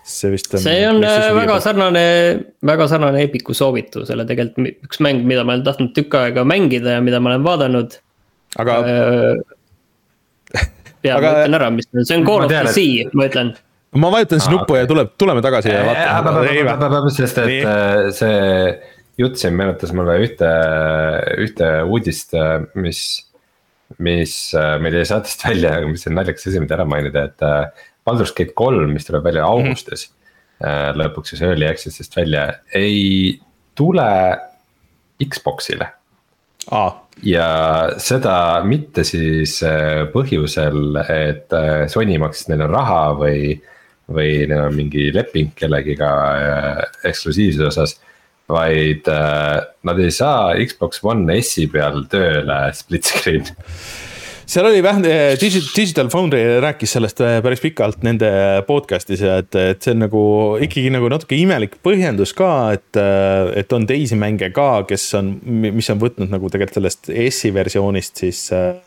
see 0.06 0.30
vist 0.30 0.54
on. 0.54 0.62
see 0.62 0.86
on 0.88 1.04
äh, 1.04 1.28
väga 1.34 1.58
sarnane, 1.64 2.06
väga 2.66 2.86
sarnane 2.90 3.22
Epiku 3.26 3.54
soovitusele 3.56 4.26
tegelikult 4.28 4.86
üks 4.86 5.02
mäng, 5.04 5.24
mida 5.26 5.44
ma 5.44 5.56
olen 5.56 5.66
tahtnud 5.66 5.92
tükk 5.96 6.14
aega 6.20 6.46
mängida 6.46 6.96
ja 6.96 7.04
mida 7.04 7.20
ma 7.20 7.34
olen 7.34 7.46
vaadanud. 7.46 7.98
aga 8.62 8.80
ja 11.06 11.18
Aga- 11.18 11.30
ma 11.30 11.38
ütlen 11.42 11.60
ära, 11.60 11.70
mis 11.74 11.88
see 11.92 12.18
on 12.18 12.26
Call 12.26 12.44
Ma 12.44 12.48
of 12.48 12.54
the 12.54 12.76
Sea, 12.76 13.08
ma 13.12 13.30
ütlen. 13.30 13.54
ma 13.96 14.12
vajutan 14.14 14.42
siis 14.42 14.52
nuppu 14.52 14.78
ja 14.78 14.90
tuleb, 14.90 15.14
tuleme 15.18 15.42
tagasi 15.44 15.74
ja 15.74 15.86
vaatame. 15.88 17.14
sest 17.14 17.42
et 17.42 17.56
äh, 17.66 18.10
see 18.14 18.36
jutt 19.20 19.40
siin 19.40 19.56
meenutas 19.56 19.94
mulle 19.96 20.18
ühte, 20.24 20.48
ühte 21.40 21.70
uudist, 21.88 22.36
mis, 22.78 23.02
mis 24.02 24.38
äh, 24.54 24.76
meil 24.82 25.00
jäi 25.00 25.06
saatest 25.12 25.44
välja, 25.48 25.76
aga 25.80 25.90
mis 25.90 26.06
on 26.08 26.18
naljakas 26.18 26.48
asi, 26.50 26.62
mida 26.62 26.78
ära 26.78 26.88
mainida, 26.88 27.28
et 27.30 27.46
äh, 27.46 27.86
Baldur's 28.06 28.34
Gate 28.36 28.54
kolm, 28.54 28.92
mis 28.94 29.08
tuleb 29.08 29.26
välja 29.26 29.46
augustis 29.46 30.08
mm. 30.08 30.14
-hmm. 30.64 31.00
lõpuks 31.02 31.34
siis 31.34 31.42
early 31.42 31.66
access'ist 31.68 32.16
välja, 32.16 32.46
ei 32.74 33.40
tule 33.74 34.08
Xbox'ile 35.20 35.88
aa, 36.70 36.90
ja 37.24 37.48
seda 38.02 38.36
mitte 38.66 39.04
siis 39.06 39.58
äh, 39.66 40.04
põhjusel, 40.12 40.98
et 41.02 41.52
äh, 41.56 41.86
Sony 41.92 42.18
maksis 42.20 42.50
neile 42.50 42.68
raha 42.70 43.14
või, 43.18 43.54
või 44.12 44.32
neil 44.48 44.66
on 44.68 44.76
mingi 44.76 45.08
leping 45.14 45.54
kellegiga 45.56 46.10
eksklusiivsuse 47.04 47.70
osas. 47.70 48.00
vaid 48.48 49.08
äh, 49.10 49.58
nad 49.82 49.98
ei 49.98 50.10
saa 50.14 50.54
Xbox 50.54 51.00
One 51.02 51.40
S-i 51.42 51.66
peal 51.66 52.04
tööle 52.10 52.58
split 52.74 53.04
screen 53.04 53.48
seal 54.46 54.66
oli 54.68 54.82
vähem, 54.82 55.02
Digital 55.76 56.08
Foundry 56.08 56.60
rääkis 56.62 56.92
sellest 56.96 57.20
äh, 57.20 57.40
päris 57.42 57.60
pikalt 57.60 58.04
nende 58.06 58.28
podcast'is 58.68 59.22
ja 59.24 59.40
et, 59.42 59.54
et 59.58 59.82
see 59.82 59.94
on 59.96 60.04
nagu 60.04 60.22
ikkagi 60.62 60.92
nagu 60.94 61.10
natuke 61.10 61.38
imelik 61.38 61.78
põhjendus 61.84 62.34
ka, 62.36 62.50
et, 62.76 63.00
et 63.58 63.74
on 63.74 63.86
teisi 63.88 64.18
mänge 64.18 64.52
ka, 64.54 64.84
kes 64.88 65.08
on, 65.18 65.34
mis 65.66 65.90
on 65.90 66.00
võtnud 66.02 66.30
nagu 66.30 66.50
tegelikult 66.52 66.78
sellest 66.78 67.10
S-i 67.10 67.52
versioonist 67.56 68.22
siis 68.22 68.46
äh, 68.54 68.78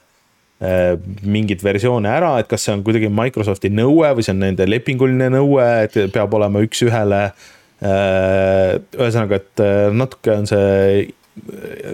mingeid 1.23 1.63
versioone 1.63 2.11
ära, 2.11 2.33
et 2.39 2.49
kas 2.51 2.65
see 2.65 2.77
on 2.77 2.83
kuidagi 2.87 3.11
Microsofti 3.11 3.71
nõue 3.71 4.15
või 4.15 4.25
see 4.25 4.35
on 4.35 4.43
nende 4.47 4.67
lepinguline 4.67 5.29
nõue, 5.35 5.69
et 5.85 5.95
peab 6.15 6.35
olema 6.35 6.63
üks-ühele. 6.65 7.29
ühesõnaga, 7.79 9.37
et 9.39 9.61
natuke 9.95 10.33
on 10.33 10.49
see 10.49 11.05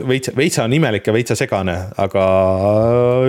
veitsa, 0.07 0.33
veitsa 0.37 0.63
on 0.65 0.75
imelik 0.75 1.07
ja 1.07 1.15
veitsa 1.15 1.37
segane, 1.37 1.75
aga 2.01 2.23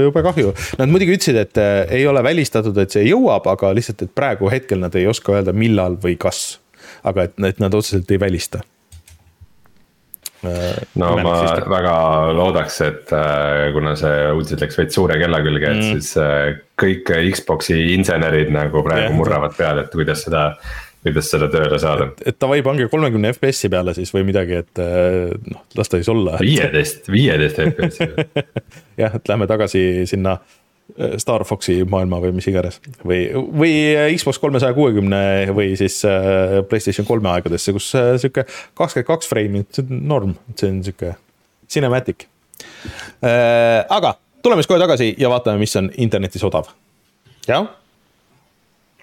jube 0.03 0.23
kahju. 0.27 0.53
Nad 0.81 0.93
muidugi 0.93 1.17
ütlesid, 1.17 1.41
et 1.41 1.61
äh, 1.63 1.83
ei 1.99 2.07
ole 2.09 2.23
välistatud, 2.27 2.77
et 2.83 2.95
see 2.95 3.07
jõuab, 3.09 3.49
aga 3.53 3.73
lihtsalt, 3.77 4.07
et 4.07 4.15
praegu 4.17 4.51
hetkel 4.53 4.83
nad 4.83 4.95
ei 4.99 5.09
oska 5.11 5.37
öelda, 5.37 5.57
millal 5.57 5.99
või 6.03 6.17
kas. 6.21 6.61
aga 7.07 7.27
et, 7.27 7.37
et 7.49 7.61
nad 7.63 7.75
otseselt 7.75 8.11
ei 8.11 8.21
välista. 8.21 8.63
no 10.95 11.07
ma 11.25 11.33
väga 11.67 11.95
loodaks, 12.37 12.81
et 12.87 13.13
äh, 13.17 13.73
kuna 13.75 13.97
see 13.99 14.29
uudis 14.37 14.61
läks 14.61 14.79
veits 14.79 14.95
suure 14.95 15.17
kella 15.19 15.41
külge, 15.43 15.71
et 15.73 15.81
mm. 15.81 15.97
siis 15.97 16.13
äh, 16.23 16.59
kõik 16.79 17.11
Xbox'i 17.33 17.95
insenerid 17.97 18.53
nagu 18.55 18.85
praegu 18.87 19.09
Jah. 19.09 19.17
murravad 19.17 19.57
peale, 19.59 19.87
et 19.87 19.97
kuidas 19.97 20.23
seda, 20.27 20.51
kuidas 21.07 21.31
seda 21.31 21.49
tööle 21.53 21.79
saada. 21.81 22.11
et 22.27 22.39
davai, 22.43 22.61
pange 22.67 22.89
kolmekümne 22.93 23.33
FPS-i 23.35 23.71
peale 23.73 23.95
siis 23.97 24.13
või 24.15 24.27
midagi, 24.29 24.61
et 24.65 24.83
äh, 24.83 25.33
noh, 25.53 25.65
las 25.79 25.91
ta 25.91 26.01
siis 26.01 26.11
olla. 26.13 26.39
viieteist, 26.43 27.11
viieteist 27.13 27.61
FPS-i 27.63 28.09
jah, 29.03 29.17
et 29.19 29.31
lähme 29.31 29.49
tagasi 29.51 29.83
sinna 30.11 30.37
äh, 30.39 31.17
Star 31.23 31.47
Foxi 31.49 31.79
maailma 31.89 32.21
või 32.25 32.35
mis 32.39 32.49
iganes 32.51 32.81
või, 33.03 33.25
või 33.35 33.73
Xbox 34.17 34.41
kolmesaja 34.43 34.77
kuuekümne 34.77 35.23
või 35.57 35.75
siis 35.79 36.01
Playstation 36.71 37.09
kolme 37.09 37.33
aegadesse, 37.35 37.75
kus 37.77 37.91
sihuke 37.95 38.47
kakskümmend 38.47 39.11
kaks 39.11 39.31
frame'i, 39.31 39.67
see 39.71 39.87
on 39.87 40.07
norm, 40.15 40.37
see 40.55 40.71
on 40.73 40.81
sihuke 40.87 41.17
cinematic. 41.71 42.29
aga 43.23 44.15
tuleme 44.43 44.63
siis 44.63 44.71
kohe 44.71 44.81
tagasi 44.81 45.13
ja 45.19 45.31
vaatame, 45.33 45.59
mis 45.61 45.75
on 45.77 45.91
internetis 45.99 46.45
odav. 46.47 46.71
jah, 47.49 47.67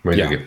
muidugi 0.04 0.42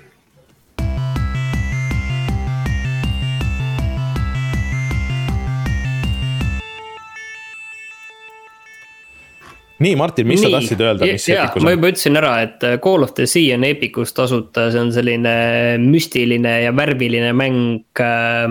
nii 9.83 9.97
Martin, 9.99 10.29
mis 10.29 10.41
sa 10.41 10.51
tahtsid 10.53 10.83
öelda, 10.83 11.09
mis 11.09 11.27
jaa, 11.29 11.47
Epicus 11.47 11.65
ma 11.65 11.71
on? 11.71 11.77
juba 11.77 11.91
ütlesin 11.93 12.21
ära, 12.21 12.35
et 12.47 12.65
äh, 12.67 12.77
Call 12.83 13.05
of 13.07 13.17
the 13.19 13.27
Sea 13.29 13.57
on 13.57 13.67
Epicus 13.69 14.15
tasuta, 14.17 14.71
see 14.73 14.81
on 14.81 14.93
selline 14.95 15.35
müstiline 15.83 16.55
ja 16.65 16.73
värviline 16.77 17.33
mäng 17.37 17.83
äh, 18.03 18.47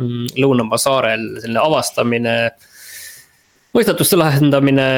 mm, 0.00 0.32
Lõunamaa 0.38 0.80
saarel, 0.82 1.28
selline 1.42 1.62
avastamine. 1.62 2.34
mõistatuste 3.76 4.18
lahendamine 4.18 4.88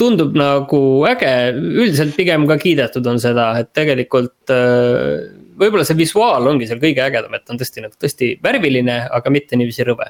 tundub 0.00 0.36
nagu 0.38 0.80
äge, 1.10 1.34
üldiselt 1.58 2.16
pigem 2.16 2.46
ka 2.48 2.56
kiidetud 2.62 3.06
on 3.10 3.20
seda, 3.20 3.50
et 3.60 3.74
tegelikult 3.76 4.54
äh, 4.54 5.28
võib-olla 5.60 5.84
see 5.84 5.98
visuaal 5.98 6.48
ongi 6.48 6.68
seal 6.70 6.80
kõige 6.80 7.04
ägedam, 7.04 7.36
et 7.36 7.52
on 7.52 7.60
tõesti 7.60 7.84
nagu 7.84 7.96
tõesti 8.00 8.32
värviline, 8.42 9.02
aga 9.12 9.32
mitte 9.32 9.58
niiviisi 9.60 9.84
rõve. 9.88 10.08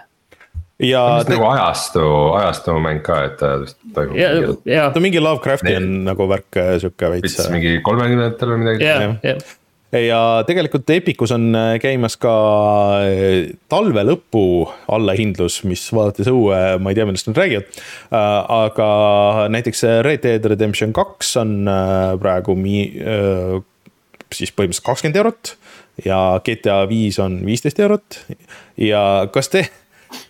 Ja 0.80 1.04
vist 1.18 1.32
nagu 1.32 1.46
ajastu, 1.50 2.04
ajastu 2.40 2.76
mäng 2.82 3.04
ka, 3.06 3.22
et 3.28 3.38
ta 3.40 3.54
vist 3.62 3.78
toimub 3.94 4.18
ja, 4.68 4.90
ta 4.90 5.00
on 5.00 5.06
mingi 5.06 5.22
Lovecraftian 5.22 5.88
nagu 6.08 6.28
värk, 6.30 6.60
sihuke 6.82 7.14
veits. 7.16 7.26
vist 7.28 7.50
mingi 7.54 7.78
kolmekümnendatel 7.86 8.54
või 8.54 8.62
midagi. 8.64 8.88
ja, 8.88 9.14
ja 9.24 9.38
ja 9.98 10.20
tegelikult 10.46 10.90
Epicus 10.94 11.32
on 11.34 11.48
äh, 11.56 11.72
käimas 11.82 12.14
ka 12.20 12.32
äh, 13.02 13.50
talve 13.70 14.04
lõpu 14.06 14.44
allahindlus, 14.90 15.60
mis 15.66 15.82
vaadates 15.94 16.30
õue, 16.30 16.60
ma 16.78 16.92
ei 16.92 16.98
tea, 16.98 17.06
millest 17.08 17.30
nad 17.30 17.40
räägivad. 17.40 17.80
aga 18.10 18.90
näiteks 19.50 19.82
Red 20.06 20.22
Dead 20.22 20.46
Redemption 20.46 20.94
kaks 20.94 21.34
on 21.42 21.56
äh, 21.68 22.14
praegu 22.22 22.54
mi-, 22.54 22.92
äh, 23.02 23.58
siis 24.30 24.54
põhimõtteliselt 24.54 24.86
kakskümmend 24.86 25.20
eurot 25.24 25.54
ja 26.06 26.20
GTA 26.44 26.84
viis 26.88 27.18
on 27.18 27.40
viisteist 27.46 27.80
eurot. 27.82 28.20
ja 28.78 29.26
kas 29.34 29.50
te, 29.50 29.66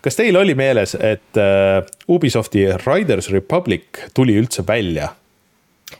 kas 0.05 0.19
teil 0.19 0.36
oli 0.40 0.57
meeles, 0.59 0.97
et 0.97 1.40
äh, 1.40 1.81
Ubisofti 2.09 2.66
Riders 2.85 3.31
Republic 3.32 4.07
tuli 4.15 4.36
üldse 4.40 4.66
välja? 4.66 5.15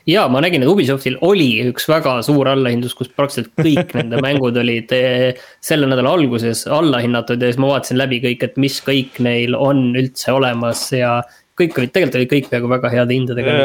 ja 0.07 0.27
ma 0.31 0.40
nägin, 0.43 0.65
et 0.65 0.70
Ubisoftil 0.70 1.19
oli 1.27 1.48
üks 1.70 1.86
väga 1.90 2.19
suur 2.27 2.48
allahindlus, 2.51 2.94
kus 2.98 3.11
praktiliselt 3.15 3.52
kõik 3.59 3.94
nende 3.98 4.20
mängud 4.27 4.59
olid 4.61 4.93
eh, 4.97 5.43
selle 5.65 5.89
nädala 5.90 6.15
alguses 6.16 6.66
allahinnatud 6.70 7.40
ja 7.40 7.51
siis 7.51 7.61
ma 7.61 7.74
vaatasin 7.74 8.01
läbi 8.01 8.20
kõik, 8.24 8.47
et 8.47 8.59
mis 8.61 8.81
kõik 8.86 9.20
neil 9.24 9.57
on 9.59 9.90
üldse 9.98 10.32
olemas 10.35 10.86
ja. 10.94 11.20
kõik 11.59 11.77
olid, 11.77 11.93
tegelikult 11.93 12.20
olid 12.20 12.31
kõik 12.31 12.48
peaaegu 12.52 12.70
väga 12.70 12.93
heade 12.94 13.16
hindadega. 13.16 13.59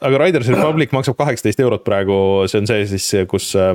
aga 0.00 0.22
Riders 0.22 0.48
Republic 0.52 0.94
maksab 0.96 1.18
kaheksateist 1.18 1.60
eurot 1.60 1.84
praegu, 1.86 2.16
see 2.50 2.62
on 2.62 2.70
see 2.70 2.86
siis, 2.94 3.10
kus 3.30 3.50
äh, 3.58 3.74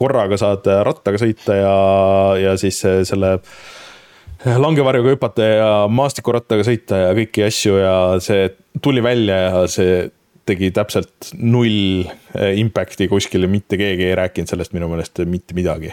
korraga 0.00 0.38
saad 0.40 0.66
rattaga 0.86 1.20
sõita 1.20 1.58
ja, 1.58 1.76
ja 2.46 2.56
siis 2.60 2.80
äh, 2.88 3.02
selle 3.08 3.38
langevarjuga 4.44 5.14
hüpata 5.14 5.46
ja 5.46 5.68
maastikurattaga 5.92 6.64
sõita 6.64 7.04
ja 7.04 7.12
kõiki 7.16 7.44
asju 7.44 7.76
ja 7.76 7.94
see 8.24 8.48
tuli 8.82 9.02
välja 9.04 9.36
ja 9.48 9.64
see 9.68 10.08
tegi 10.48 10.70
täpselt 10.74 11.30
null 11.38 12.06
äh, 12.08 12.54
impact'i 12.58 13.06
kuskile, 13.10 13.48
mitte 13.50 13.78
keegi 13.78 14.08
ei 14.08 14.18
rääkinud 14.18 14.50
sellest 14.50 14.74
minu 14.74 14.88
meelest 14.90 15.20
mitte 15.28 15.54
midagi. 15.54 15.92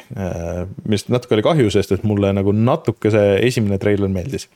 millest 0.86 1.11
natuke 1.14 1.38
oli 1.38 1.45
kahju, 1.45 1.72
sest 1.74 1.94
et 1.98 2.06
mulle 2.07 2.32
nagu 2.34 2.53
natuke 2.56 3.11
see 3.14 3.36
esimene 3.49 3.78
treiler 3.82 4.10
meeldis. 4.11 4.48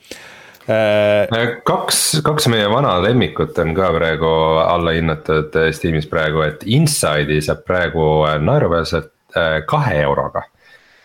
Äh, 0.70 1.28
kaks, 1.66 2.22
kaks 2.24 2.48
meie 2.50 2.68
vana 2.70 2.96
lemmikut 3.02 3.58
on 3.62 3.74
ka 3.76 3.90
praegu 3.94 4.32
allahinnatud 4.64 5.58
Steamis 5.74 6.08
praegu, 6.10 6.42
et 6.46 6.64
Inside'i 6.64 7.42
saab 7.44 7.66
praegu 7.68 8.08
naeruväärselt 8.42 9.12
kahe 9.68 9.94
euroga. 10.02 10.42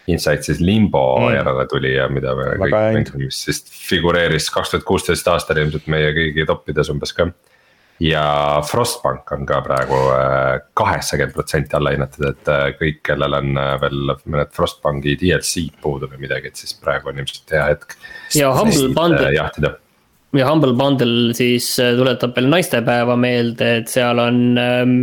Inside 0.07 0.45
siis 0.45 0.61
Limbo 0.63 1.01
mm. 1.19 1.33
järele 1.35 1.65
tuli 1.67 1.91
ja 1.95 2.07
mida 2.11 2.31
me 2.37 2.47
kõik 2.53 2.63
Väga 2.63 2.83
händ. 2.85 2.97
mängisime, 3.01 3.27
mis 3.27 3.41
siis 3.43 3.63
figureeris 3.89 4.49
kaks 4.55 4.71
tuhat 4.71 4.87
kuusteist 4.87 5.27
aastal 5.27 5.59
ilmselt 5.59 5.89
meie 5.91 6.13
kõigi 6.15 6.45
toppides 6.47 6.91
umbes 6.93 7.11
ka. 7.17 7.27
ja 7.99 8.23
Frostbank 8.67 9.31
on 9.35 9.43
ka 9.49 9.59
praegu 9.65 9.99
kaheksakümmend 10.77 11.35
protsenti 11.35 11.75
allahinnatud, 11.75 12.27
et 12.29 12.53
äh, 12.53 12.67
kõik, 12.79 13.01
kellel 13.09 13.35
on 13.39 13.57
äh, 13.57 13.73
veel 13.81 14.13
mõned 14.23 14.53
Frostbanki 14.55 15.17
DLC-d 15.19 15.81
puudu 15.81 16.07
või 16.11 16.23
midagi, 16.27 16.53
et 16.53 16.63
siis 16.63 16.77
praegu 16.77 17.11
on 17.11 17.19
ilmselt 17.19 17.57
hea 17.57 17.67
hetk. 17.73 17.97
Ja 18.37 18.53
Humble 18.55 18.93
Bundle- 18.95 19.77
ja 20.39 20.47
Humble 20.49 20.75
Bundle 20.77 21.33
siis 21.37 21.71
äh, 21.81 21.95
tuletab 21.97 22.35
veel 22.37 22.49
naistepäeva 22.51 23.17
meelde, 23.19 23.71
et 23.81 23.91
seal 23.91 24.21
on 24.21 24.39
ähm, 24.61 24.93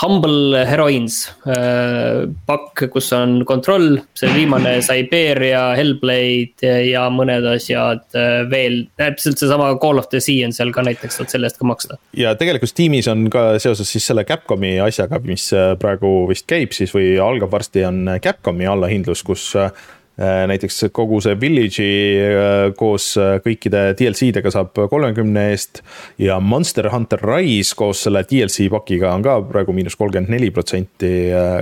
Humble 0.00 0.64
Heroines 0.68 1.22
äh, 1.48 2.24
pakk, 2.46 2.86
kus 2.92 3.10
on 3.16 3.40
kontroll, 3.48 3.98
see 4.18 4.32
viimane 4.36 4.76
Siberia, 4.86 5.70
Hellblade 5.78 6.74
ja 6.90 7.06
mõned 7.12 7.48
asjad 7.54 8.04
äh, 8.18 8.42
veel. 8.50 8.84
täpselt 9.00 9.40
seesama 9.40 9.72
Call 9.80 10.02
of 10.02 10.10
the 10.12 10.20
Sea 10.24 10.44
on 10.46 10.54
seal 10.56 10.74
ka 10.74 10.84
näiteks, 10.84 11.20
saad 11.20 11.32
selle 11.32 11.48
eest 11.48 11.60
ka 11.60 11.68
maksta. 11.68 11.98
ja 12.18 12.36
tegelikult 12.38 12.74
Steamis 12.74 13.08
on 13.12 13.26
ka 13.32 13.54
seoses 13.62 13.88
siis 13.88 14.06
selle 14.12 14.26
Capcomi 14.28 14.76
asjaga, 14.84 15.22
mis 15.24 15.48
äh, 15.56 15.72
praegu 15.80 16.26
vist 16.28 16.48
käib 16.50 16.76
siis 16.76 16.92
või 16.94 17.14
algab 17.22 17.54
varsti, 17.54 17.86
on 17.88 18.18
Capcomi 18.22 18.68
allahindlus, 18.68 19.24
kus 19.24 19.54
Äh, 19.54 19.70
näiteks 20.20 20.84
kogu 20.94 21.18
see 21.24 21.34
Village'i 21.40 21.94
äh, 22.22 22.68
koos 22.78 23.08
äh, 23.18 23.36
kõikide 23.42 23.80
DLC-dega 23.98 24.52
saab 24.54 24.76
kolmekümne 24.90 25.48
eest. 25.50 25.80
ja 26.22 26.38
Monster 26.40 26.86
Hunter 26.92 27.18
Rise 27.24 27.74
koos 27.74 28.04
selle 28.06 28.22
DLC 28.30 28.68
pakiga 28.70 29.10
on 29.14 29.24
ka 29.26 29.40
praegu 29.48 29.74
miinus 29.74 29.98
kolmkümmend 29.98 30.30
neli 30.30 30.52
protsenti, 30.54 31.10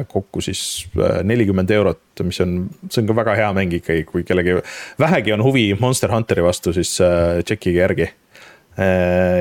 kokku 0.09 0.43
siis 0.45 0.85
nelikümmend 1.25 1.71
eurot, 1.73 2.25
mis 2.27 2.41
on, 2.45 2.59
see 2.91 3.01
on 3.03 3.09
ka 3.09 3.17
väga 3.23 3.39
hea 3.41 3.49
mäng 3.57 3.73
ikkagi, 3.79 4.05
kui 4.09 4.27
kellelgi 4.29 4.59
vähegi 5.01 5.33
on 5.33 5.45
huvi 5.47 5.71
Monster 5.81 6.13
Hunteri 6.13 6.45
vastu, 6.45 6.75
siis 6.77 6.99
tšekkige 6.99 7.81
järgi. 7.81 8.11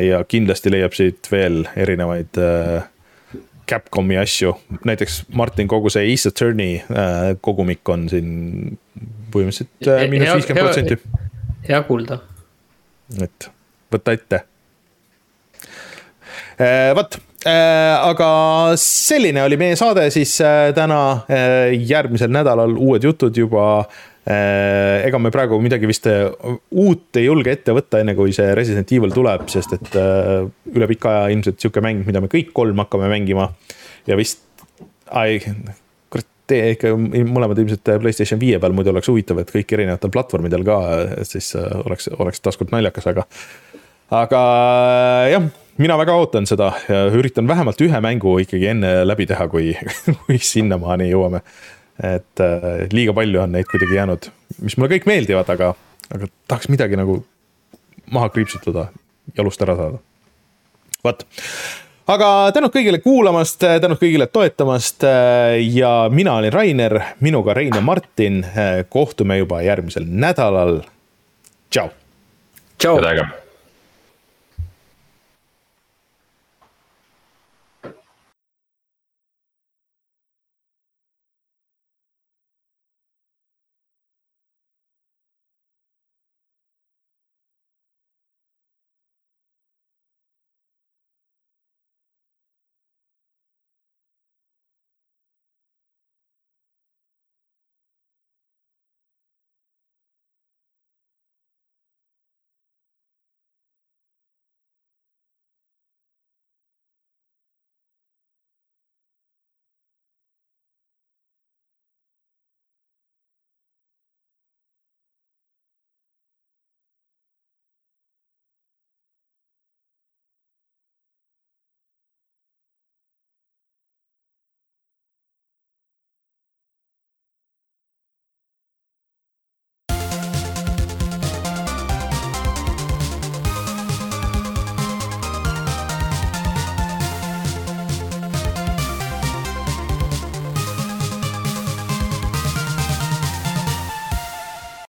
ja 0.08 0.24
kindlasti 0.28 0.72
leiab 0.72 0.96
siit 0.96 1.28
veel 1.32 1.64
erinevaid 1.80 2.40
Capcomi 3.72 4.18
asju, 4.20 4.54
näiteks 4.88 5.22
Martin, 5.38 5.70
kogu 5.72 5.92
see 5.94 6.12
Ace 6.12 6.30
Attorney 6.32 6.82
äh, 6.82 7.32
kogumik 7.42 7.88
on 7.92 8.08
siin 8.12 8.30
põhimõtteliselt 9.32 9.88
äh, 9.88 10.06
miinus 10.12 10.36
viiskümmend 10.36 10.68
protsenti. 10.68 11.00
hea 11.70 11.82
kuulda. 11.88 12.20
et 13.24 13.52
võta 13.92 14.16
ette 14.18 14.44
äh,. 16.60 16.92
vot 16.98 17.20
aga 17.42 18.28
selline 18.78 19.42
oli 19.42 19.58
meie 19.58 19.74
saade 19.80 20.04
siis 20.14 20.36
täna 20.78 21.00
järgmisel 21.74 22.30
nädalal 22.30 22.76
uued 22.78 23.08
jutud 23.08 23.34
juba 23.34 23.64
ega 24.22 25.18
me 25.18 25.32
praegu 25.34 25.58
midagi 25.64 25.88
vist 25.90 26.06
äh, 26.10 26.28
uut 26.70 27.18
ei 27.18 27.26
julge 27.26 27.56
ette 27.56 27.74
võtta, 27.74 28.04
enne 28.04 28.14
kui 28.18 28.34
see 28.36 28.52
Resident 28.58 28.92
Evil 28.94 29.14
tuleb, 29.16 29.48
sest 29.50 29.74
et 29.80 29.96
üle 29.98 30.90
pika 30.92 31.16
aja 31.16 31.32
ilmselt 31.34 31.62
sihuke 31.62 31.82
mäng, 31.84 32.06
mida 32.06 32.22
me 32.22 32.30
kõik 32.32 32.52
kolm 32.54 32.84
hakkame 32.84 33.10
mängima 33.12 33.50
ja 34.10 34.18
vist, 34.20 34.44
kurat, 35.10 36.28
tee 36.50 36.76
ikka 36.76 36.94
mõlemad 36.98 37.60
ilmselt 37.62 37.94
Playstation 38.04 38.42
viie 38.42 38.60
peal, 38.62 38.76
muidu 38.76 38.94
oleks 38.94 39.10
huvitav, 39.12 39.42
et 39.42 39.52
kõik 39.54 39.76
erinevatel 39.76 40.14
platvormidel 40.14 40.66
ka, 40.68 40.78
siis 41.28 41.54
äh, 41.60 41.68
oleks, 41.86 42.10
oleks 42.18 42.44
taaskord 42.44 42.74
naljakas, 42.76 43.10
aga. 43.12 43.28
aga 44.22 44.42
jah, 45.32 45.52
mina 45.82 45.98
väga 46.02 46.16
ootan 46.20 46.50
seda 46.50 46.74
ja 46.90 47.06
üritan 47.16 47.50
vähemalt 47.50 47.82
ühe 47.82 48.02
mängu 48.04 48.38
ikkagi 48.44 48.72
enne 48.74 48.96
läbi 49.08 49.30
teha, 49.30 49.48
kui, 49.52 49.74
kui 50.26 50.42
sinnamaani 50.42 51.12
jõuame. 51.12 51.46
Et 52.00 52.44
äh, 52.44 52.88
liiga 52.94 53.16
palju 53.18 53.42
on 53.44 53.56
neid 53.56 53.70
kuidagi 53.72 53.98
jäänud, 53.98 54.30
mis 54.62 54.78
mulle 54.78 54.96
kõik 54.96 55.08
meeldivad, 55.10 55.50
aga, 55.54 55.74
aga 56.10 56.30
tahaks 56.52 56.72
midagi 56.72 57.00
nagu 57.00 57.22
maha 58.12 58.32
kriipsutada, 58.34 58.90
jalust 59.38 59.62
ära 59.66 59.78
saada. 59.80 60.02
vot 61.04 61.26
aga 62.12 62.30
tänud 62.56 62.74
kõigile 62.74 63.00
kuulamast, 63.04 63.62
tänud 63.64 64.00
kõigile 64.02 64.28
toetamast 64.28 65.06
ja 65.72 65.92
mina 66.12 66.36
olin 66.42 66.54
Rainer, 66.54 66.98
minuga 67.20 67.56
Rein 67.56 67.76
ja 67.76 67.82
Martin. 67.82 68.42
kohtume 68.90 69.38
juba 69.38 69.62
järgmisel 69.62 70.08
nädalal. 70.08 70.82
tšau. 71.70 71.90
tšau. 72.78 73.41